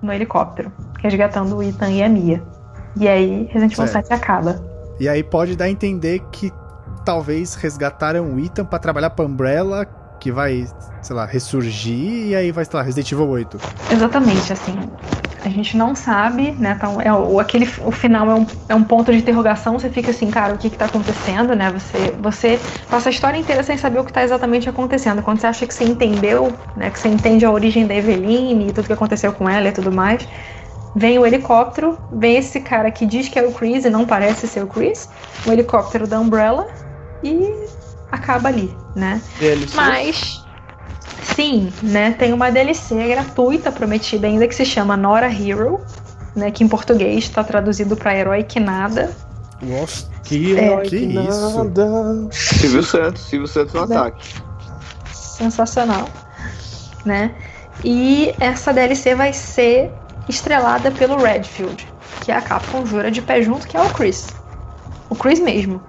no 0.00 0.12
helicóptero, 0.12 0.72
resgatando 0.98 1.56
o 1.56 1.62
Ethan 1.62 1.90
e 1.90 2.02
a 2.02 2.08
Mia. 2.08 2.42
E 2.96 3.06
aí, 3.06 3.44
Resident 3.44 3.72
Evil 3.72 3.86
Certo. 3.86 4.08
7 4.08 4.12
acaba. 4.14 4.62
E 4.98 5.08
aí 5.08 5.22
pode 5.22 5.56
dar 5.56 5.66
a 5.66 5.70
entender 5.70 6.20
que 6.30 6.52
talvez 7.04 7.54
resgataram 7.54 8.34
o 8.34 8.38
Ethan 8.38 8.64
pra 8.64 8.78
trabalhar 8.78 9.10
pra 9.10 9.24
Umbrella, 9.24 9.86
que 10.22 10.30
vai, 10.30 10.68
sei 11.02 11.16
lá, 11.16 11.26
ressurgir, 11.26 12.28
e 12.28 12.36
aí 12.36 12.52
vai, 12.52 12.64
sei 12.64 12.78
lá, 12.78 12.82
Resident 12.84 13.10
Evil 13.10 13.28
8. 13.28 13.58
Exatamente, 13.90 14.52
assim. 14.52 14.78
A 15.44 15.48
gente 15.48 15.76
não 15.76 15.96
sabe, 15.96 16.52
né? 16.52 16.74
Então, 16.76 17.00
é, 17.00 17.12
o, 17.12 17.40
aquele, 17.40 17.68
o 17.84 17.90
final 17.90 18.30
é 18.30 18.34
um, 18.36 18.46
é 18.68 18.74
um 18.76 18.84
ponto 18.84 19.10
de 19.10 19.18
interrogação. 19.18 19.76
Você 19.76 19.90
fica 19.90 20.12
assim, 20.12 20.30
cara, 20.30 20.54
o 20.54 20.58
que, 20.58 20.70
que 20.70 20.78
tá 20.78 20.84
acontecendo, 20.84 21.56
né? 21.56 21.72
Você, 21.72 22.14
você 22.20 22.60
passa 22.88 23.08
a 23.08 23.10
história 23.10 23.36
inteira 23.36 23.64
sem 23.64 23.76
saber 23.76 23.98
o 23.98 24.04
que 24.04 24.12
tá 24.12 24.22
exatamente 24.22 24.68
acontecendo. 24.68 25.20
Quando 25.22 25.40
você 25.40 25.48
acha 25.48 25.66
que 25.66 25.74
você 25.74 25.82
entendeu, 25.82 26.52
né? 26.76 26.88
Que 26.88 27.00
você 27.00 27.08
entende 27.08 27.44
a 27.44 27.50
origem 27.50 27.84
da 27.84 27.96
Eveline 27.96 28.68
e 28.68 28.72
tudo 28.72 28.86
que 28.86 28.92
aconteceu 28.92 29.32
com 29.32 29.48
ela 29.48 29.66
e 29.66 29.72
tudo 29.72 29.90
mais. 29.90 30.28
Vem 30.94 31.18
o 31.18 31.26
helicóptero, 31.26 31.98
vem 32.12 32.36
esse 32.36 32.60
cara 32.60 32.92
que 32.92 33.04
diz 33.04 33.28
que 33.28 33.40
é 33.40 33.42
o 33.42 33.50
Chris 33.50 33.84
e 33.84 33.90
não 33.90 34.06
parece 34.06 34.46
ser 34.46 34.62
o 34.62 34.68
Chris. 34.68 35.08
O 35.44 35.50
helicóptero 35.50 36.06
da 36.06 36.20
Umbrella 36.20 36.68
e 37.24 37.50
acaba 38.12 38.48
ali, 38.48 38.76
né? 38.94 39.20
DLC. 39.38 39.74
Mas, 39.74 40.44
sim, 41.34 41.72
né? 41.82 42.12
Tem 42.12 42.32
uma 42.32 42.50
DLC 42.50 42.94
gratuita 43.08 43.72
prometida 43.72 44.26
ainda 44.26 44.46
que 44.46 44.54
se 44.54 44.64
chama 44.64 44.96
Nora 44.96 45.26
Hero, 45.32 45.80
né? 46.36 46.50
Que 46.50 46.62
em 46.62 46.68
português 46.68 47.24
está 47.24 47.42
traduzido 47.42 47.96
para 47.96 48.14
Herói 48.14 48.42
que 48.44 48.60
Nada. 48.60 49.10
Nossa, 49.62 50.06
Que, 50.24 50.56
É. 50.58 50.64
herói 50.64 50.88
Que 50.88 50.96
isso? 50.96 51.64
nada. 51.64 52.28
Silvio 52.30 52.82
Santos, 52.82 53.22
Silvio 53.22 53.48
Santos 53.48 53.74
no 53.74 53.86
Né? 53.86 53.96
ataque. 53.96 54.34
Sensacional, 55.12 56.08
né? 57.04 57.34
E 57.84 58.34
essa 58.38 58.72
DLC 58.72 59.14
vai 59.14 59.32
ser 59.32 59.92
estrelada 60.28 60.90
pelo 60.90 61.16
Redfield, 61.16 61.88
que 62.20 62.30
a 62.30 62.40
Capcom 62.40 62.84
jura 62.86 63.10
de 63.10 63.20
pé 63.22 63.42
junto 63.42 63.66
que 63.66 63.76
é 63.76 63.80
o 63.80 63.90
Chris. 63.90 64.28
O 65.08 65.14
Chris 65.16 65.40
mesmo. 65.40 65.82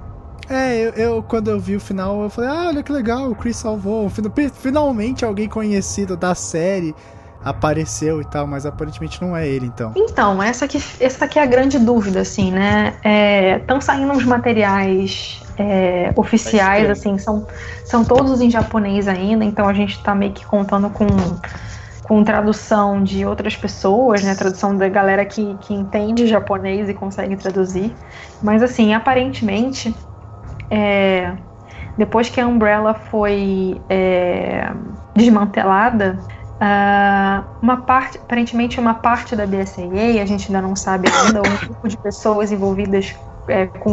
É, 0.50 0.78
eu, 0.78 0.90
eu- 0.92 1.24
quando 1.24 1.50
eu 1.50 1.60
vi 1.60 1.76
o 1.76 1.80
final, 1.80 2.22
eu 2.24 2.30
falei, 2.30 2.50
ah, 2.50 2.68
olha 2.68 2.84
que 2.84 2.92
legal, 2.92 3.32
o 3.32 3.36
Chris 3.36 3.58
salvou. 3.58 4.10
Fin- 4.10 4.24
Finalmente 4.54 5.24
alguém 5.26 5.48
conhecido 5.50 6.18
da 6.18 6.36
série 6.36 6.96
apareceu 7.42 8.22
e 8.22 8.26
tal, 8.26 8.46
mas 8.48 8.66
aparentemente 8.66 9.22
não 9.22 9.36
é 9.36 9.48
ele, 9.48 9.68
então. 9.68 9.96
Então, 9.96 10.42
essa 10.42 10.66
aqui, 10.66 10.78
essa 11.00 11.26
aqui 11.26 11.38
é 11.38 11.44
a 11.44 11.46
grande 11.46 11.78
dúvida, 11.78 12.22
assim, 12.22 12.52
né? 12.52 13.00
Estão 13.60 13.80
saindo 13.80 14.12
uns 14.12 14.26
materiais 14.26 15.40
é, 15.56 16.12
oficiais, 16.18 16.90
assim, 16.90 17.18
são, 17.20 17.46
são 17.86 18.04
todos 18.04 18.42
em 18.42 18.50
japonês 18.50 19.08
ainda, 19.08 19.46
então 19.46 19.68
a 19.68 19.74
gente 19.74 20.02
tá 20.02 20.16
meio 20.16 20.34
que 20.34 20.44
contando 20.46 20.90
com, 20.90 21.06
com 22.02 22.24
tradução 22.24 23.04
de 23.04 23.26
outras 23.26 23.56
pessoas, 23.56 24.24
né? 24.24 24.36
Tradução 24.36 24.76
da 24.76 24.90
galera 24.90 25.26
que, 25.26 25.58
que 25.60 25.74
entende 25.74 26.28
japonês 26.28 26.90
e 26.90 26.94
consegue 26.96 27.38
traduzir. 27.38 28.00
Mas, 28.42 28.64
assim, 28.64 28.94
aparentemente, 28.94 29.96
é, 30.70 31.34
depois 31.98 32.30
que 32.30 32.42
a 32.42 32.48
Umbrella 32.48 32.94
foi 32.94 33.80
é, 33.90 34.72
desmantelada, 35.16 36.18
ah, 36.60 37.44
uma 37.62 37.78
parte, 37.82 38.18
aparentemente 38.18 38.80
uma 38.80 38.94
parte 38.94 39.36
da 39.36 39.46
BSAA, 39.46 40.22
a 40.22 40.26
gente 40.26 40.48
ainda 40.48 40.66
não 40.66 40.76
sabe 40.76 41.10
ainda, 41.10 41.42
um 41.42 41.58
grupo 41.66 41.88
de 41.88 41.98
pessoas 41.98 42.52
envolvidas 42.52 43.16
é, 43.48 43.68
com, 43.68 43.92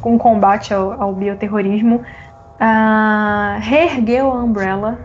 com 0.00 0.16
combate 0.16 0.72
ao, 0.72 1.00
ao 1.00 1.12
bioterrorismo, 1.12 2.02
ah, 2.60 3.58
reergueu 3.60 4.30
a 4.30 4.44
Umbrella, 4.44 4.98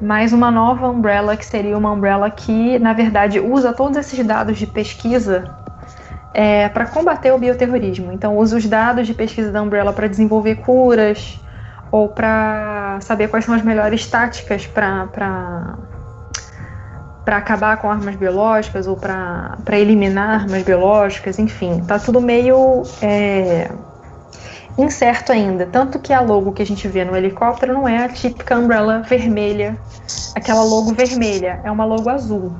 mas 0.00 0.32
uma 0.32 0.50
nova 0.50 0.88
Umbrella 0.88 1.36
que 1.36 1.44
seria 1.44 1.76
uma 1.76 1.92
Umbrella 1.92 2.30
que, 2.30 2.78
na 2.78 2.92
verdade, 2.92 3.38
usa 3.38 3.72
todos 3.72 3.96
esses 3.96 4.24
dados 4.26 4.58
de 4.58 4.66
pesquisa 4.66 5.65
para 6.72 6.86
combater 6.86 7.32
o 7.32 7.38
bioterrorismo. 7.38 8.12
Então, 8.12 8.36
usa 8.36 8.56
os 8.56 8.66
dados 8.66 9.06
de 9.06 9.14
pesquisa 9.14 9.50
da 9.50 9.62
Umbrella 9.62 9.92
para 9.92 10.06
desenvolver 10.06 10.56
curas 10.56 11.40
ou 11.90 12.08
para 12.08 12.98
saber 13.00 13.28
quais 13.28 13.44
são 13.44 13.54
as 13.54 13.62
melhores 13.62 14.06
táticas 14.06 14.66
para 14.66 15.08
para 17.24 17.38
acabar 17.38 17.76
com 17.78 17.90
armas 17.90 18.14
biológicas 18.14 18.86
ou 18.86 18.96
para 18.96 19.56
eliminar 19.72 20.42
armas 20.42 20.62
biológicas, 20.62 21.40
enfim, 21.40 21.82
tá 21.84 21.98
tudo 21.98 22.20
meio 22.20 22.84
é, 23.02 23.68
incerto 24.78 25.32
ainda. 25.32 25.66
Tanto 25.66 25.98
que 25.98 26.12
a 26.12 26.20
logo 26.20 26.52
que 26.52 26.62
a 26.62 26.66
gente 26.66 26.86
vê 26.86 27.04
no 27.04 27.16
helicóptero 27.16 27.74
não 27.74 27.88
é 27.88 28.04
a 28.04 28.08
típica 28.08 28.56
Umbrella 28.56 29.02
vermelha, 29.02 29.76
aquela 30.36 30.62
logo 30.62 30.94
vermelha, 30.94 31.60
é 31.64 31.70
uma 31.70 31.84
logo 31.84 32.08
azul. 32.08 32.52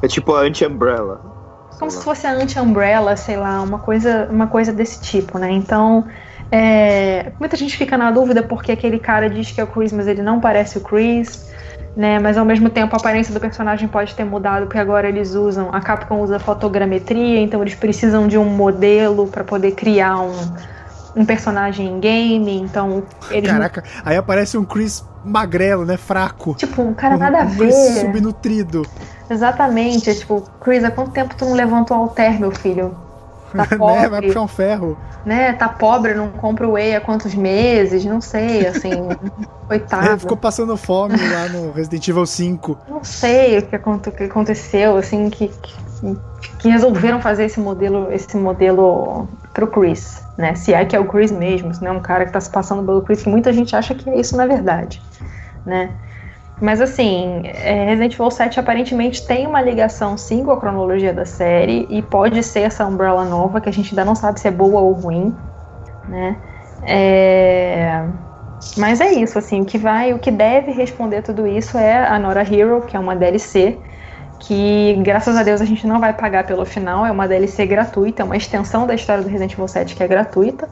É 0.00 0.06
tipo 0.06 0.32
a 0.36 0.42
anti-umbrella. 0.42 1.35
Como 1.78 1.90
se 1.90 2.02
fosse 2.02 2.26
a 2.26 2.32
anti-umbrella, 2.32 3.16
sei 3.16 3.36
lá, 3.36 3.60
uma 3.60 3.78
coisa, 3.78 4.28
uma 4.30 4.46
coisa 4.46 4.72
desse 4.72 5.00
tipo, 5.00 5.38
né? 5.38 5.50
Então, 5.50 6.06
é, 6.50 7.32
muita 7.38 7.56
gente 7.56 7.76
fica 7.76 7.98
na 7.98 8.10
dúvida 8.10 8.42
porque 8.42 8.72
aquele 8.72 8.98
cara 8.98 9.28
diz 9.28 9.50
que 9.50 9.60
é 9.60 9.64
o 9.64 9.66
Chris, 9.66 9.92
mas 9.92 10.06
ele 10.06 10.22
não 10.22 10.40
parece 10.40 10.78
o 10.78 10.80
Chris, 10.80 11.50
né? 11.96 12.18
Mas 12.18 12.38
ao 12.38 12.44
mesmo 12.44 12.70
tempo 12.70 12.94
a 12.94 12.98
aparência 12.98 13.32
do 13.32 13.40
personagem 13.40 13.88
pode 13.88 14.14
ter 14.14 14.24
mudado, 14.24 14.66
porque 14.66 14.78
agora 14.78 15.08
eles 15.08 15.34
usam, 15.34 15.70
a 15.72 15.80
Capcom 15.80 16.20
usa 16.20 16.38
fotogrametria, 16.38 17.40
então 17.40 17.62
eles 17.62 17.74
precisam 17.74 18.26
de 18.28 18.38
um 18.38 18.44
modelo 18.44 19.26
para 19.26 19.42
poder 19.44 19.72
criar 19.72 20.18
um, 20.20 20.32
um 21.16 21.24
personagem 21.24 21.86
em 21.88 21.98
game, 21.98 22.60
então 22.60 23.02
eles 23.30 23.50
Caraca, 23.50 23.82
aí 24.04 24.16
aparece 24.16 24.56
um 24.58 24.64
Chris 24.64 25.02
magrelo, 25.24 25.84
né? 25.86 25.96
Fraco. 25.96 26.54
Tipo, 26.54 26.82
um 26.82 26.92
cara 26.94 27.16
Um- 27.16 27.18
nada 27.18 27.38
a 27.40 27.44
um 27.44 27.48
ver. 27.48 27.56
Chris 27.72 27.74
subnutrido. 28.00 28.82
Exatamente. 29.28 30.10
É 30.10 30.14
tipo, 30.14 30.42
Chris, 30.60 30.84
há 30.84 30.90
quanto 30.90 31.10
tempo 31.12 31.34
tu 31.34 31.44
não 31.46 31.54
levantou 31.54 31.96
alter, 31.96 32.38
meu 32.38 32.50
filho? 32.52 32.94
Tá 33.52 33.62
né? 33.64 33.66
Vai 33.70 33.78
pobre, 33.78 34.26
puxar 34.28 34.40
um 34.42 34.48
ferro. 34.48 34.98
né? 35.24 35.52
Tá 35.54 35.68
pobre, 35.68 36.14
não 36.14 36.28
compra 36.30 36.68
whey 36.68 36.94
há 36.94 37.00
quantos 37.00 37.34
meses? 37.34 38.04
Não 38.04 38.20
sei, 38.20 38.66
assim. 38.66 38.90
coitado. 39.66 40.20
Ficou 40.20 40.36
passando 40.36 40.76
fome 40.76 41.16
lá 41.16 41.48
no 41.48 41.72
Resident 41.72 42.06
Evil 42.06 42.26
5. 42.26 42.78
Não 42.88 43.02
sei 43.02 43.58
o 43.58 43.62
o 43.62 44.12
que 44.12 44.24
aconteceu, 44.24 44.96
assim, 44.96 45.28
que, 45.30 45.48
que, 45.48 45.74
que 46.58 46.68
resolveram 46.68 47.20
fazer 47.20 47.44
esse 47.44 47.60
modelo, 47.60 48.12
esse 48.12 48.36
modelo 48.36 49.28
pro 49.52 49.66
Chris, 49.66 50.22
né? 50.36 50.54
Se 50.54 50.74
é 50.74 50.84
que 50.84 50.94
é 50.94 51.00
o 51.00 51.06
Chris 51.06 51.30
mesmo, 51.30 51.74
se 51.74 51.82
não 51.82 51.92
é 51.92 51.94
um 51.94 52.00
cara 52.00 52.26
que 52.26 52.32
tá 52.32 52.40
se 52.40 52.50
passando 52.50 52.84
pelo 52.84 53.02
Chris, 53.02 53.22
que 53.22 53.28
muita 53.28 53.52
gente 53.52 53.74
acha 53.74 53.94
que 53.94 54.08
é 54.08 54.18
isso 54.18 54.36
na 54.36 54.46
verdade, 54.46 55.02
né? 55.64 55.90
Mas 56.60 56.80
assim, 56.80 57.42
é, 57.44 57.84
Resident 57.84 58.14
Evil 58.14 58.30
7 58.30 58.58
aparentemente 58.58 59.26
tem 59.26 59.46
uma 59.46 59.60
ligação 59.60 60.16
sim 60.16 60.44
com 60.44 60.50
a 60.52 60.56
cronologia 60.58 61.12
da 61.12 61.26
série 61.26 61.86
e 61.90 62.00
pode 62.00 62.42
ser 62.42 62.60
essa 62.60 62.86
Umbrella 62.86 63.24
nova, 63.24 63.60
que 63.60 63.68
a 63.68 63.72
gente 63.72 63.90
ainda 63.90 64.04
não 64.04 64.14
sabe 64.14 64.40
se 64.40 64.48
é 64.48 64.50
boa 64.50 64.80
ou 64.80 64.92
ruim, 64.92 65.34
né? 66.08 66.36
É... 66.82 68.04
Mas 68.76 69.00
é 69.02 69.12
isso, 69.12 69.38
assim, 69.38 69.60
o 69.60 69.64
que 69.66 69.76
vai, 69.76 70.14
o 70.14 70.18
que 70.18 70.30
deve 70.30 70.72
responder 70.72 71.22
tudo 71.22 71.46
isso 71.46 71.76
é 71.76 72.06
a 72.06 72.18
Nora 72.18 72.42
Hero, 72.42 72.82
que 72.82 72.96
é 72.96 73.00
uma 73.00 73.14
DLC, 73.14 73.78
que 74.38 74.94
graças 75.02 75.36
a 75.36 75.42
Deus 75.42 75.60
a 75.60 75.64
gente 75.64 75.86
não 75.86 76.00
vai 76.00 76.12
pagar 76.12 76.46
pelo 76.46 76.64
final, 76.64 77.04
é 77.04 77.10
uma 77.10 77.26
DLC 77.26 77.66
gratuita, 77.66 78.22
é 78.22 78.24
uma 78.24 78.36
extensão 78.36 78.86
da 78.86 78.94
história 78.94 79.22
do 79.22 79.28
Resident 79.28 79.52
Evil 79.52 79.68
7 79.68 79.94
que 79.94 80.02
é 80.02 80.08
gratuita. 80.08 80.68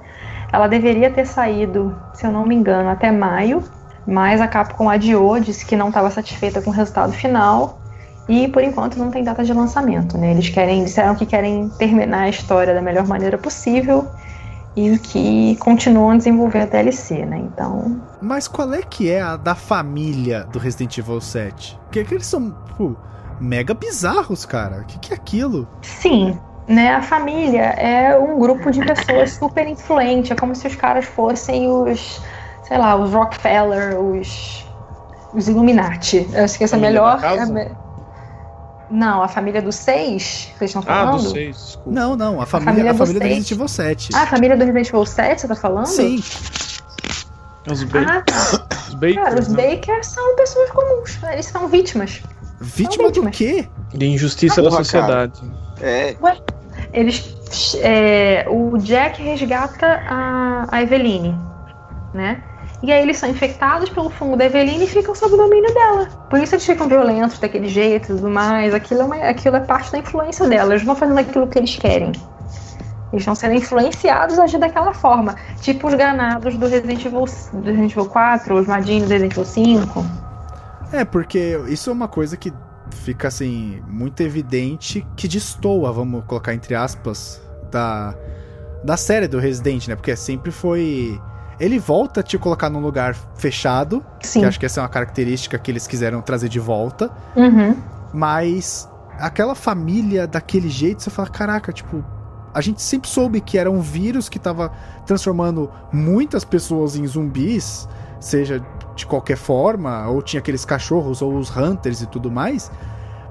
Ela 0.52 0.68
deveria 0.68 1.10
ter 1.10 1.26
saído, 1.26 1.96
se 2.14 2.26
eu 2.26 2.30
não 2.30 2.46
me 2.46 2.54
engano, 2.54 2.88
até 2.88 3.10
maio, 3.10 3.62
mas 4.06 4.40
a 4.40 4.46
Capcom 4.46 4.88
adiou, 4.88 5.40
disse 5.40 5.64
que 5.66 5.76
não 5.76 5.88
estava 5.88 6.10
satisfeita 6.10 6.62
com 6.62 6.70
o 6.70 6.72
resultado 6.72 7.12
final 7.12 7.80
e 8.28 8.48
por 8.48 8.62
enquanto 8.62 8.96
não 8.96 9.10
tem 9.10 9.24
data 9.24 9.44
de 9.44 9.52
lançamento, 9.52 10.16
né? 10.16 10.30
Eles 10.30 10.48
querem, 10.48 10.84
disseram 10.84 11.14
que 11.14 11.26
querem 11.26 11.68
terminar 11.70 12.22
a 12.22 12.28
história 12.28 12.72
da 12.72 12.80
melhor 12.80 13.06
maneira 13.06 13.36
possível 13.36 14.06
e 14.76 14.98
que 14.98 15.56
continuam 15.56 16.10
a 16.10 16.16
desenvolver 16.16 16.60
a 16.60 16.66
DLC, 16.66 17.24
né? 17.24 17.38
Então, 17.38 18.00
Mas 18.20 18.48
qual 18.48 18.72
é 18.74 18.82
que 18.82 19.10
é 19.10 19.20
a 19.20 19.36
da 19.36 19.54
família 19.54 20.44
do 20.52 20.58
Resident 20.58 20.96
Evil 20.98 21.20
7? 21.20 21.78
Porque 21.84 22.04
que 22.04 22.14
eles 22.14 22.26
são, 22.26 22.50
tipo, 22.66 22.96
mega 23.40 23.74
bizarros, 23.74 24.44
cara. 24.46 24.80
O 24.82 24.84
que, 24.84 24.98
que 24.98 25.12
é 25.12 25.16
aquilo? 25.16 25.66
Sim, 25.82 26.38
né? 26.68 26.94
A 26.94 27.02
família 27.02 27.62
é 27.76 28.18
um 28.18 28.38
grupo 28.38 28.70
de 28.70 28.80
pessoas 28.84 29.32
super 29.38 29.66
influente. 29.68 30.32
É 30.32 30.36
como 30.36 30.54
se 30.54 30.66
os 30.66 30.74
caras 30.74 31.04
fossem 31.04 31.68
os, 31.70 32.20
sei 32.66 32.78
lá, 32.78 32.96
os 32.96 33.12
Rockefeller, 33.12 33.98
os, 34.00 34.66
os 35.34 35.48
Illuminati. 35.48 36.28
Eu 36.32 36.44
acho 36.44 36.58
que 36.58 36.64
essa 36.64 36.76
é 36.76 36.78
Família 36.80 37.00
melhor. 37.02 37.20
é 37.64 37.70
Não, 38.90 39.22
a 39.22 39.28
família 39.28 39.60
dos 39.62 39.74
seis, 39.76 40.50
vocês 40.58 40.70
estão 40.74 40.82
Ah, 40.82 41.04
falando? 41.06 41.22
do 41.22 41.30
6, 41.30 41.56
desculpa. 41.56 41.90
Não, 41.90 42.16
não, 42.16 42.40
a 42.40 42.46
família, 42.46 42.72
família 42.72 42.90
a 42.90 42.92
do 42.94 42.98
família 42.98 43.20
do 43.20 43.22
seis. 43.24 43.34
Resident 43.36 43.50
Evil 43.50 43.68
7. 43.68 44.08
Ah, 44.14 44.22
a 44.22 44.26
família 44.26 44.56
do 44.56 44.60
Resident 44.64 44.88
Evil 44.88 45.06
7, 45.06 45.40
você 45.40 45.48
tá 45.48 45.54
falando? 45.56 45.86
Sim, 45.86 46.22
Os, 47.70 47.82
ba 47.84 48.00
Ah, 48.08 48.22
tá. 48.22 48.34
os 48.88 48.94
Bakers, 48.94 49.14
Cara, 49.24 49.40
os 49.40 49.48
né? 49.48 49.56
Bakers 49.70 50.06
são 50.06 50.36
pessoas 50.36 50.70
comuns. 50.70 51.18
Eles 51.32 51.46
são 51.46 51.66
vítimas. 51.66 52.22
Vítima 52.60 53.10
do 53.10 53.28
quê? 53.30 53.66
De 53.92 54.06
injustiça 54.06 54.62
da 54.62 54.68
Porra, 54.70 54.84
sociedade. 54.84 55.40
É, 55.80 56.16
Eles. 56.92 57.76
é, 57.80 58.46
o 58.48 58.76
Jack 58.78 59.22
resgata 59.22 59.86
a, 60.08 60.66
a 60.70 60.82
Eveline, 60.82 61.36
né? 62.12 62.42
E 62.82 62.92
aí 62.92 63.02
eles 63.02 63.16
são 63.16 63.28
infectados 63.28 63.88
pelo 63.88 64.10
fungo 64.10 64.36
da 64.36 64.44
Eveline 64.44 64.84
e 64.84 64.86
ficam 64.86 65.14
sob 65.14 65.34
o 65.34 65.36
domínio 65.36 65.72
dela. 65.72 66.06
Por 66.28 66.38
isso 66.38 66.54
eles 66.54 66.66
ficam 66.66 66.86
violentos 66.86 67.38
daquele 67.38 67.66
jeito 67.68 68.12
e 68.12 68.16
tudo 68.16 68.28
mais. 68.28 68.74
Aquilo 68.74 69.00
é, 69.00 69.04
uma- 69.04 69.16
aquilo 69.28 69.56
é 69.56 69.60
parte 69.60 69.90
da 69.92 69.98
influência 69.98 70.46
dela. 70.48 70.72
Eles 70.74 70.84
vão 70.84 70.94
fazendo 70.94 71.18
aquilo 71.18 71.46
que 71.46 71.58
eles 71.58 71.74
querem. 71.76 72.12
Eles 73.12 73.24
vão 73.24 73.34
sendo 73.34 73.54
influenciados 73.54 74.38
a 74.38 74.44
agir 74.44 74.58
daquela 74.58 74.92
forma. 74.92 75.34
Tipo 75.62 75.86
os 75.88 75.94
granados 75.94 76.56
do 76.56 76.66
Resident 76.66 77.04
Evil, 77.04 77.24
do 77.52 77.62
Resident 77.64 77.92
Evil 77.92 78.06
4, 78.06 78.54
os 78.58 78.66
Madinhos 78.66 79.04
do 79.04 79.10
Resident 79.12 79.32
Evil 79.32 79.44
5. 79.44 80.04
É, 80.94 81.04
porque 81.04 81.58
isso 81.68 81.90
é 81.90 81.92
uma 81.92 82.08
coisa 82.08 82.36
que 82.36 82.52
fica 82.90 83.28
assim 83.28 83.82
muito 83.88 84.20
evidente 84.22 85.06
que 85.16 85.26
destoa, 85.26 85.92
vamos 85.92 86.24
colocar 86.26 86.54
entre 86.54 86.74
aspas, 86.74 87.40
da 87.70 88.14
da 88.84 88.96
série 88.98 89.26
do 89.26 89.38
Resident, 89.38 89.88
né? 89.88 89.96
Porque 89.96 90.14
sempre 90.14 90.50
foi 90.52 91.18
ele 91.58 91.78
volta 91.78 92.20
a 92.20 92.22
te 92.22 92.36
colocar 92.36 92.68
num 92.68 92.80
lugar 92.80 93.14
fechado, 93.36 94.04
Sim. 94.20 94.40
que 94.40 94.46
acho 94.46 94.60
que 94.60 94.66
essa 94.66 94.80
é 94.80 94.82
uma 94.82 94.88
característica 94.88 95.56
que 95.58 95.70
eles 95.70 95.86
quiseram 95.86 96.20
trazer 96.20 96.48
de 96.48 96.58
volta, 96.60 97.10
Uhum. 97.36 97.76
mas 98.12 98.88
aquela 99.18 99.54
família 99.54 100.26
daquele 100.26 100.68
jeito, 100.68 101.02
você 101.02 101.10
fala, 101.10 101.28
caraca, 101.28 101.72
tipo, 101.72 102.04
a 102.52 102.60
gente 102.60 102.82
sempre 102.82 103.08
soube 103.08 103.40
que 103.40 103.56
era 103.56 103.70
um 103.70 103.80
vírus 103.80 104.28
que 104.28 104.38
tava 104.38 104.72
transformando 105.06 105.70
muitas 105.92 106.44
pessoas 106.44 106.96
em 106.96 107.06
zumbis, 107.06 107.88
seja 108.24 108.64
de 108.94 109.06
qualquer 109.06 109.36
forma, 109.36 110.08
ou 110.08 110.22
tinha 110.22 110.40
aqueles 110.40 110.64
cachorros 110.64 111.20
ou 111.20 111.34
os 111.36 111.54
hunters 111.54 112.00
e 112.00 112.06
tudo 112.06 112.30
mais. 112.30 112.70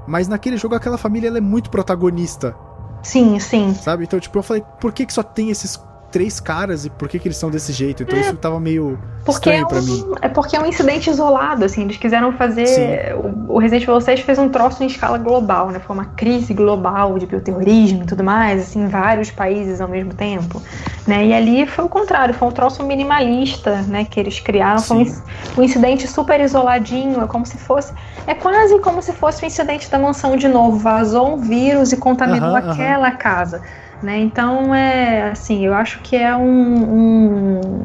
Mas 0.05 0.27
naquele 0.27 0.57
jogo 0.57 0.75
aquela 0.75 0.97
família 0.97 1.29
é 1.29 1.41
muito 1.41 1.69
protagonista, 1.69 2.55
Sim, 3.01 3.39
sim. 3.39 3.73
sabe? 3.73 4.03
Então, 4.03 4.19
tipo, 4.19 4.37
eu 4.37 4.43
falei, 4.43 4.63
por 4.79 4.91
que 4.91 5.05
que 5.05 5.13
só 5.13 5.23
tem 5.23 5.49
esses 5.49 5.81
três 6.13 6.39
caras 6.39 6.85
e 6.85 6.91
por 6.91 7.09
que 7.09 7.17
que 7.17 7.27
eles 7.27 7.37
são 7.37 7.49
desse 7.49 7.73
jeito? 7.73 8.03
Então 8.03 8.15
É. 8.17 8.21
isso 8.21 8.35
tava 8.37 8.59
meio 8.59 8.99
Porque 9.25 9.49
é, 9.49 9.59
estranho 9.59 9.67
pra 9.67 9.81
mim. 9.81 10.03
um, 10.03 10.15
é 10.21 10.29
porque 10.29 10.55
é 10.55 10.61
um 10.61 10.65
incidente 10.67 11.09
isolado, 11.09 11.65
assim, 11.65 11.81
eles 11.81 11.97
quiseram 11.97 12.31
fazer. 12.33 13.15
O, 13.15 13.55
o 13.55 13.57
Resident 13.57 13.83
Evil 13.83 13.99
6 13.99 14.19
fez 14.21 14.37
um 14.37 14.47
troço 14.47 14.83
em 14.83 14.87
escala 14.87 15.17
global, 15.17 15.71
né? 15.71 15.79
Foi 15.79 15.95
uma 15.95 16.05
crise 16.05 16.53
global 16.53 17.17
de 17.17 17.25
bioterrorismo 17.25 18.03
e 18.03 18.05
tudo 18.05 18.23
mais, 18.23 18.61
assim, 18.61 18.87
vários 18.87 19.31
países 19.31 19.81
ao 19.81 19.87
mesmo 19.87 20.13
tempo. 20.13 20.61
Né? 21.07 21.25
E 21.27 21.33
ali 21.33 21.65
foi 21.65 21.83
o 21.83 21.89
contrário, 21.89 22.33
foi 22.33 22.47
um 22.47 22.51
troço 22.51 22.83
minimalista, 22.83 23.81
né? 23.87 24.05
Que 24.05 24.19
eles 24.19 24.39
criaram. 24.39 24.79
Foi 24.79 24.97
um, 24.97 25.21
um 25.57 25.63
incidente 25.63 26.07
super 26.07 26.39
isoladinho, 26.39 27.21
é 27.23 27.27
como 27.27 27.45
se 27.45 27.57
fosse. 27.57 27.91
É 28.27 28.35
quase 28.35 28.77
como 28.79 29.01
se 29.01 29.11
fosse 29.13 29.43
o 29.43 29.47
incidente 29.47 29.89
da 29.89 29.97
mansão 29.97 30.37
de 30.37 30.47
novo. 30.47 30.77
Vazou 30.77 31.33
um 31.33 31.37
vírus 31.37 31.91
e 31.91 31.97
contaminou 31.97 32.55
aquela 32.55 33.11
casa. 33.11 33.61
Né? 34.03 34.19
Então 34.19 34.75
é 34.75 35.31
assim, 35.31 35.65
eu 35.65 35.73
acho 35.73 36.01
que 36.03 36.15
é 36.15 36.35
um- 36.35 37.55
um 37.57 37.83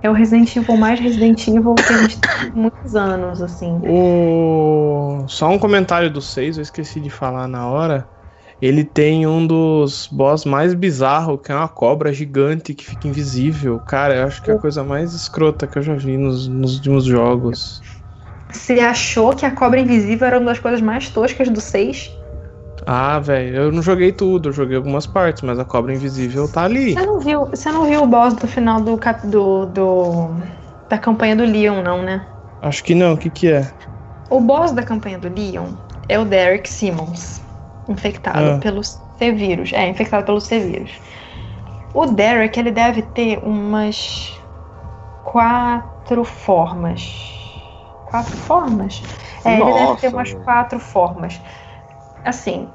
é 0.00 0.10
o 0.10 0.12
Resident 0.12 0.54
Evil 0.56 0.76
mais 0.76 1.00
Resident 1.00 1.46
Evil 1.48 1.74
que 1.74 1.92
a 1.92 1.98
gente 1.98 2.20
tem 2.20 2.52
muitos 2.54 2.94
anos, 2.94 3.42
assim. 3.42 3.80
O... 3.84 5.24
Só 5.28 5.48
um 5.48 5.58
comentário 5.58 6.10
do 6.10 6.20
6, 6.20 6.56
eu 6.56 6.62
esqueci 6.62 7.00
de 7.00 7.10
falar 7.10 7.46
na 7.48 7.68
hora. 7.68 8.08
Ele 8.60 8.84
tem 8.84 9.26
um 9.26 9.44
dos 9.44 10.06
boss 10.06 10.44
mais 10.44 10.72
bizarros, 10.74 11.40
que 11.44 11.50
é 11.50 11.54
uma 11.54 11.68
cobra 11.68 12.12
gigante 12.12 12.74
que 12.74 12.84
fica 12.84 13.08
invisível. 13.08 13.80
Cara, 13.80 14.14
eu 14.16 14.24
acho 14.24 14.40
que 14.40 14.50
é 14.50 14.54
a 14.54 14.58
coisa 14.58 14.84
mais 14.84 15.12
escrota 15.14 15.66
que 15.66 15.78
eu 15.78 15.82
já 15.82 15.94
vi 15.94 16.16
nos, 16.16 16.46
nos 16.46 16.76
últimos 16.76 17.04
jogos. 17.04 17.80
Você 18.52 18.74
achou 18.80 19.34
que 19.34 19.44
a 19.44 19.50
cobra 19.50 19.80
invisível 19.80 20.26
era 20.26 20.38
uma 20.38 20.46
das 20.46 20.60
coisas 20.60 20.80
mais 20.80 21.08
toscas 21.08 21.48
do 21.48 21.60
6? 21.60 22.21
Ah, 22.86 23.18
velho, 23.20 23.56
eu 23.56 23.72
não 23.72 23.82
joguei 23.82 24.12
tudo, 24.12 24.48
eu 24.48 24.52
joguei 24.52 24.76
algumas 24.76 25.06
partes, 25.06 25.42
mas 25.42 25.58
a 25.58 25.64
cobra 25.64 25.92
invisível 25.94 26.48
tá 26.50 26.64
ali. 26.64 26.94
Você 26.94 27.06
não 27.06 27.20
viu, 27.20 27.46
você 27.46 27.70
não 27.70 27.84
viu 27.84 28.02
o 28.02 28.06
boss 28.06 28.34
do 28.34 28.46
final 28.48 28.80
do, 28.80 28.96
cap, 28.98 29.26
do, 29.26 29.66
do 29.66 30.28
da 30.88 30.98
campanha 30.98 31.36
do 31.36 31.44
Leon, 31.44 31.82
não, 31.82 32.02
né? 32.02 32.26
Acho 32.60 32.82
que 32.84 32.94
não, 32.94 33.14
o 33.14 33.18
que 33.18 33.30
que 33.30 33.48
é? 33.48 33.72
O 34.30 34.40
boss 34.40 34.72
da 34.72 34.82
campanha 34.82 35.18
do 35.18 35.28
Leon 35.28 35.68
é 36.08 36.18
o 36.18 36.24
Derek 36.24 36.68
Simmons, 36.68 37.40
infectado 37.88 38.56
Ah. 38.56 38.58
pelo 38.60 38.82
C-vírus. 38.82 39.72
É, 39.72 39.88
infectado 39.88 40.24
pelo 40.26 40.40
C-vírus. 40.40 40.92
O 41.94 42.06
Derek, 42.06 42.58
ele 42.58 42.70
deve 42.70 43.02
ter 43.02 43.38
umas 43.44 44.32
quatro 45.24 46.24
formas. 46.24 47.02
Quatro 48.10 48.36
formas? 48.36 49.02
É, 49.44 49.60
ele 49.60 49.72
deve 49.72 49.76
ter 49.76 50.10
Nossa, 50.10 50.16
umas 50.16 50.32
quatro 50.44 50.78
formas. 50.78 51.40
Assim, 52.24 52.68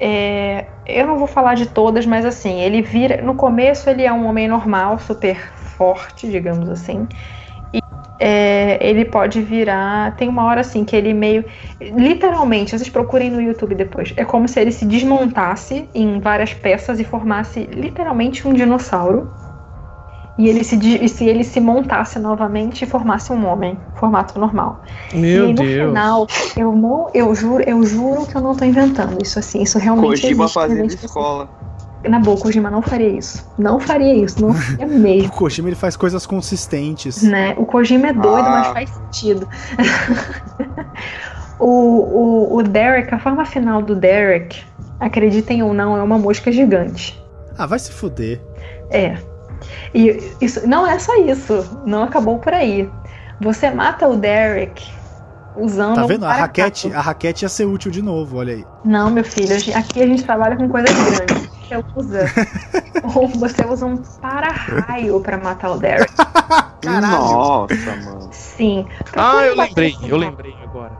é, 0.00 0.66
eu 0.86 1.06
não 1.06 1.18
vou 1.18 1.26
falar 1.26 1.54
de 1.54 1.66
todas, 1.66 2.06
mas 2.06 2.24
assim, 2.24 2.60
ele 2.60 2.82
vira. 2.82 3.22
No 3.22 3.34
começo 3.34 3.90
ele 3.90 4.04
é 4.04 4.12
um 4.12 4.26
homem 4.26 4.46
normal, 4.48 4.98
super 4.98 5.36
forte, 5.76 6.30
digamos 6.30 6.68
assim. 6.68 7.06
E 7.72 7.78
é, 8.18 8.78
ele 8.80 9.04
pode 9.04 9.40
virar. 9.40 10.14
Tem 10.16 10.28
uma 10.28 10.44
hora 10.44 10.60
assim 10.60 10.84
que 10.84 10.94
ele 10.94 11.12
meio. 11.12 11.44
Literalmente, 11.80 12.70
vocês 12.70 12.88
procurem 12.88 13.30
no 13.30 13.40
YouTube 13.40 13.74
depois. 13.74 14.12
É 14.16 14.24
como 14.24 14.46
se 14.46 14.60
ele 14.60 14.70
se 14.72 14.84
desmontasse 14.84 15.88
em 15.94 16.20
várias 16.20 16.54
peças 16.54 17.00
e 17.00 17.04
formasse 17.04 17.60
literalmente 17.72 18.46
um 18.46 18.52
dinossauro. 18.52 19.30
E 20.38 20.48
ele 20.48 20.62
se, 20.62 20.76
e 20.76 21.08
se 21.08 21.24
ele 21.24 21.42
se 21.42 21.58
montasse 21.60 22.16
novamente 22.18 22.84
e 22.84 22.86
formasse 22.86 23.32
um 23.32 23.44
homem, 23.44 23.76
formato 23.96 24.38
normal. 24.38 24.82
e 25.12 25.16
Meu 25.18 25.46
aí, 25.46 25.52
no 25.52 25.62
Deus. 25.62 25.88
final, 25.88 26.26
eu 26.56 26.72
não, 26.76 27.10
eu 27.12 27.34
juro, 27.34 27.64
eu 27.66 27.82
juro 27.82 28.24
que 28.24 28.36
eu 28.36 28.40
não 28.40 28.54
tô 28.54 28.64
inventando 28.64 29.18
isso 29.20 29.38
assim, 29.38 29.60
isso 29.62 29.78
realmente 29.80 30.22
Kojima 30.22 30.44
existe. 30.44 30.54
fazendo 30.54 30.84
existe. 30.84 31.06
escola. 31.06 31.48
Na 32.08 32.20
boa, 32.20 32.36
Kojima 32.36 32.70
não 32.70 32.80
faria 32.80 33.08
isso. 33.08 33.44
Não 33.58 33.80
faria 33.80 34.14
isso, 34.14 34.40
não 34.40 34.54
faria 34.54 34.86
mesmo. 34.86 35.28
O 35.28 35.32
Kojima 35.32 35.68
ele 35.70 35.74
faz 35.76 35.96
coisas 35.96 36.24
consistentes. 36.24 37.20
né? 37.24 37.54
O 37.58 37.66
Kojima 37.66 38.06
é 38.06 38.12
doido, 38.12 38.46
Ah. 38.46 38.50
mas 38.50 38.66
faz 38.68 38.90
sentido. 38.90 39.48
o, 41.58 41.66
o, 41.66 42.56
o 42.58 42.62
Derek, 42.62 43.12
a 43.12 43.18
forma 43.18 43.44
final 43.44 43.82
do 43.82 43.96
Derek, 43.96 44.62
acreditem 45.00 45.62
ou 45.62 45.74
não, 45.74 45.96
é 45.96 46.02
uma 46.02 46.16
mosca 46.18 46.52
gigante. 46.52 47.20
Ah, 47.56 47.66
vai 47.66 47.78
se 47.80 47.90
fuder. 47.90 48.40
É. 48.90 49.16
E 49.94 50.32
isso 50.40 50.66
não 50.66 50.86
é 50.86 50.98
só 50.98 51.14
isso. 51.22 51.82
Não 51.84 52.02
acabou 52.04 52.38
por 52.38 52.52
aí. 52.52 52.88
Você 53.40 53.70
mata 53.70 54.08
o 54.08 54.16
Derek 54.16 54.84
usando. 55.56 55.96
Tá 55.96 56.04
um 56.04 56.08
vendo? 56.08 56.24
A 56.24 56.28
paracato. 56.28 56.60
raquete, 56.60 56.92
a 56.92 57.00
raquete 57.00 57.44
ia 57.44 57.48
ser 57.48 57.64
útil 57.66 57.90
de 57.90 58.02
novo, 58.02 58.36
olha 58.38 58.54
aí. 58.54 58.64
Não, 58.84 59.10
meu 59.10 59.24
filho, 59.24 59.54
a 59.74 59.78
aqui 59.78 60.02
a 60.02 60.06
gente 60.06 60.22
trabalha 60.24 60.56
com 60.56 60.68
coisas 60.68 60.90
grandes. 60.92 61.48
Você 61.68 61.84
usa, 61.96 62.24
ou 63.14 63.28
você 63.28 63.66
usa 63.66 63.86
um 63.86 63.96
para-raio 64.20 65.20
pra 65.20 65.36
matar 65.36 65.70
o 65.72 65.78
Derek. 65.78 66.12
Nossa, 66.84 67.96
mano. 67.96 68.28
Sim. 68.32 68.86
Ah, 69.16 69.44
eu 69.44 69.54
Procura 69.54 69.62
a 69.62 69.66
lembrei, 69.66 69.90
batalha 69.90 70.12
eu 70.12 70.18
final. 70.18 70.18
lembrei 70.18 70.54
agora. 70.62 70.92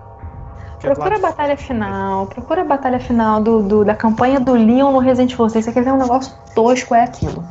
Procura 0.81 1.17
a 1.17 1.19
batalha 1.19 1.57
final, 1.57 2.27
procura 2.27 2.61
a 2.61 2.65
batalha 2.65 3.01
final 3.01 3.43
do, 3.43 3.63
do- 3.63 3.85
da 3.85 3.97
campanha 3.97 4.39
do 4.39 4.53
Leon 4.53 4.93
no 4.93 4.99
Resident 4.99 5.33
Evil 5.33 5.49
6. 5.49 5.65
Você 5.65 5.73
quer 5.73 5.83
ver 5.83 5.93
um 5.93 5.99
negócio 5.99 6.33
tosco, 6.55 6.95
é 6.95 7.03
aquilo. 7.03 7.45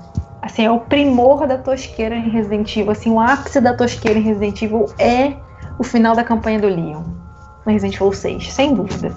Assim, 0.48 0.64
é 0.65 0.72
o 0.72 0.80
primor 0.80 1.45
da 1.45 1.57
tosqueira 1.57 2.15
em 2.15 2.30
Resident 2.30 2.74
Evil. 2.78 2.91
Assim, 2.91 3.11
o 3.11 3.19
ápice 3.19 3.60
da 3.60 3.74
tosqueira 3.74 4.18
em 4.18 4.22
Resident 4.22 4.61
Evil 4.61 4.86
é 4.98 5.34
o 5.78 5.84
final 5.84 6.15
da 6.15 6.24
campanha 6.24 6.57
do 6.57 6.68
Leon 6.68 7.03
no 7.65 7.72
Resident 7.74 7.95
Evil 7.95 8.14
6, 8.14 8.53
sem 8.53 8.74
dúvida. 8.74 9.14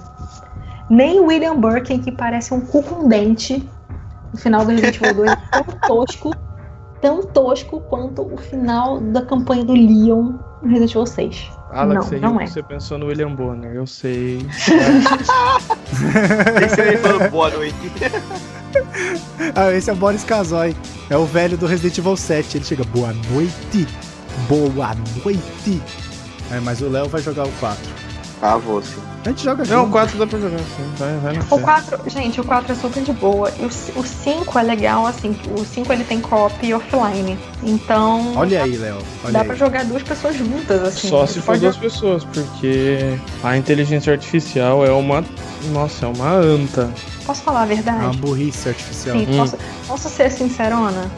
Nem 0.89 1.21
o 1.21 1.27
William 1.27 1.55
Birkin, 1.55 2.01
que 2.01 2.11
parece 2.11 2.53
um 2.53 2.59
cu 2.59 2.83
com 2.83 3.07
dente 3.07 3.65
no 4.33 4.39
final 4.39 4.65
do 4.65 4.71
Resident 4.71 4.97
Evil 4.97 5.13
2, 5.13 5.31
é 5.31 5.35
tão 5.35 5.63
tosco, 5.87 6.35
tão 6.99 7.23
tosco 7.23 7.79
quanto 7.79 8.23
o 8.23 8.35
final 8.35 8.99
da 8.99 9.21
campanha 9.21 9.63
do 9.63 9.71
Leon 9.71 10.33
no 10.61 10.67
Resident 10.67 10.91
Evil 10.91 11.05
6. 11.05 11.49
Alex, 11.71 11.95
não, 11.95 12.03
você, 12.03 12.19
não 12.19 12.41
é. 12.41 12.47
você 12.47 12.61
pensou 12.61 12.97
no 12.97 13.05
William 13.05 13.33
Bonner, 13.33 13.73
eu 13.73 13.87
sei. 13.87 14.39
Esse 16.65 16.81
aí 16.81 16.97
falando 16.97 17.31
boa 17.31 17.49
noite. 17.51 17.73
Ah, 19.55 19.71
esse 19.73 19.89
é 19.89 19.93
o 19.93 19.95
Boris 19.95 20.23
Kazoy. 20.23 20.75
É 21.09 21.17
o 21.17 21.25
velho 21.25 21.57
do 21.57 21.65
Resident 21.65 21.97
Evil 21.97 22.15
7. 22.15 22.57
Ele 22.57 22.63
chega, 22.65 22.83
boa 22.85 23.13
noite. 23.31 23.87
Boa 24.47 24.95
noite. 25.23 25.81
É, 26.51 26.59
mas 26.61 26.81
o 26.81 26.87
Léo 26.89 27.07
vai 27.09 27.21
jogar 27.21 27.45
o 27.47 27.51
4. 27.59 27.77
Ah, 28.41 28.57
vou 28.57 28.81
sim. 28.81 28.95
A 29.23 29.29
gente 29.29 29.43
joga 29.43 29.63
Não, 29.65 29.81
o 29.81 29.85
junto. 29.85 29.91
4 29.91 30.17
dá 30.17 30.25
pra 30.25 30.39
jogar 30.39 30.57
sim, 30.57 30.91
vai, 30.97 31.15
vai 31.17 31.37
O 31.37 31.43
fé. 31.43 31.59
4, 31.59 32.09
gente, 32.09 32.41
o 32.41 32.43
4 32.43 32.71
é 32.71 32.75
super 32.75 33.03
de 33.03 33.13
boa. 33.13 33.51
E 33.59 33.65
o, 33.65 33.71
c- 33.71 33.91
o 33.95 34.03
5 34.03 34.57
é 34.57 34.63
legal, 34.63 35.05
assim, 35.05 35.35
o 35.55 35.63
5 35.63 35.93
ele 35.93 36.03
tem 36.03 36.19
co-op 36.19 36.73
offline. 36.73 37.37
Então. 37.61 38.33
Olha 38.35 38.63
aí, 38.63 38.75
Léo. 38.77 38.97
Dá 39.31 39.41
aí. 39.41 39.45
pra 39.45 39.55
jogar 39.55 39.85
duas 39.85 40.01
pessoas 40.01 40.35
juntas, 40.35 40.81
assim. 40.81 41.07
Só 41.09 41.27
se 41.27 41.35
for 41.39 41.45
pode- 41.47 41.59
duas 41.61 41.77
pessoas, 41.77 42.23
porque 42.23 43.15
a 43.43 43.55
inteligência 43.57 44.11
artificial 44.11 44.83
é 44.83 44.91
uma. 44.91 45.23
Nossa, 45.71 46.07
é 46.07 46.09
uma 46.09 46.31
anta. 46.31 46.89
Posso 47.31 47.43
falar 47.43 47.59
a 47.59 47.63
É 47.63 47.65
uma 47.67 47.75
verdade? 47.75 48.17
burrice 48.17 48.67
artificial. 48.67 49.17
Sim, 49.17 49.25
Hum. 49.29 49.37
posso, 49.37 49.57
posso 49.87 50.09
ser 50.09 50.29
sincerona? 50.29 51.09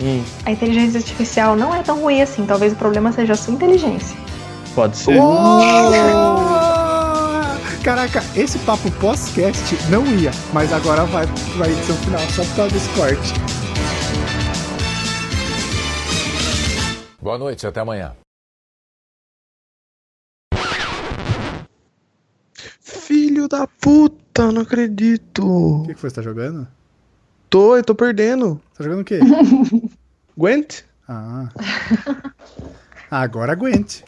Hum, 0.00 0.24
A 0.44 0.50
inteligência 0.50 0.98
artificial 0.98 1.54
não 1.54 1.72
é 1.72 1.84
tão 1.84 2.00
ruim 2.00 2.20
assim. 2.20 2.44
Talvez 2.44 2.72
o 2.72 2.76
problema 2.76 3.12
seja 3.12 3.34
a 3.34 3.36
sua 3.36 3.54
inteligência. 3.54 4.16
pode 4.74 4.96
ser. 4.96 5.20
Oh! 5.20 5.90
Caraca, 7.84 8.24
esse 8.34 8.58
papo 8.60 8.90
pós-cast 8.92 9.76
não 9.88 10.04
ia, 10.04 10.32
mas 10.52 10.72
agora 10.72 11.04
vai, 11.04 11.26
vai 11.56 11.72
ser 11.84 11.92
o 11.92 11.96
final, 11.96 12.20
só 12.34 12.42
por 12.42 12.56
causa 12.56 12.72
desse 12.74 12.88
corte. 12.90 13.32
Boa 17.20 17.38
noite, 17.38 17.64
até 17.68 17.78
amanhã. 17.80 18.14
Filho 23.32 23.48
da 23.48 23.66
puta, 23.66 24.52
não 24.52 24.60
acredito. 24.60 25.42
O 25.42 25.86
que, 25.86 25.94
que 25.94 26.00
foi? 26.00 26.10
Você 26.10 26.16
tá 26.16 26.20
jogando? 26.20 26.68
Tô, 27.48 27.78
eu 27.78 27.82
tô 27.82 27.94
perdendo. 27.94 28.60
Tá 28.76 28.84
jogando 28.84 29.00
o 29.00 29.04
quê? 29.06 29.20
Gwent? 30.36 30.82
Ah. 31.08 31.48
Ah, 33.10 33.22
Agora 33.22 33.52
aguente. 33.52 34.04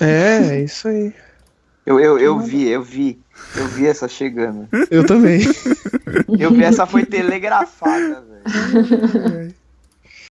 É, 0.00 0.38
é 0.56 0.64
isso 0.64 0.88
aí. 0.88 1.14
Eu, 1.86 2.00
eu, 2.00 2.18
eu 2.18 2.40
vi, 2.40 2.68
eu 2.68 2.82
vi. 2.82 3.20
Eu 3.56 3.68
vi 3.68 3.86
essa 3.86 4.08
chegando. 4.08 4.68
Eu 4.90 5.06
também. 5.06 5.42
Eu 6.40 6.50
vi 6.50 6.64
essa 6.64 6.86
foi 6.86 7.06
telegrafada, 7.06 8.20
velho. 8.20 9.54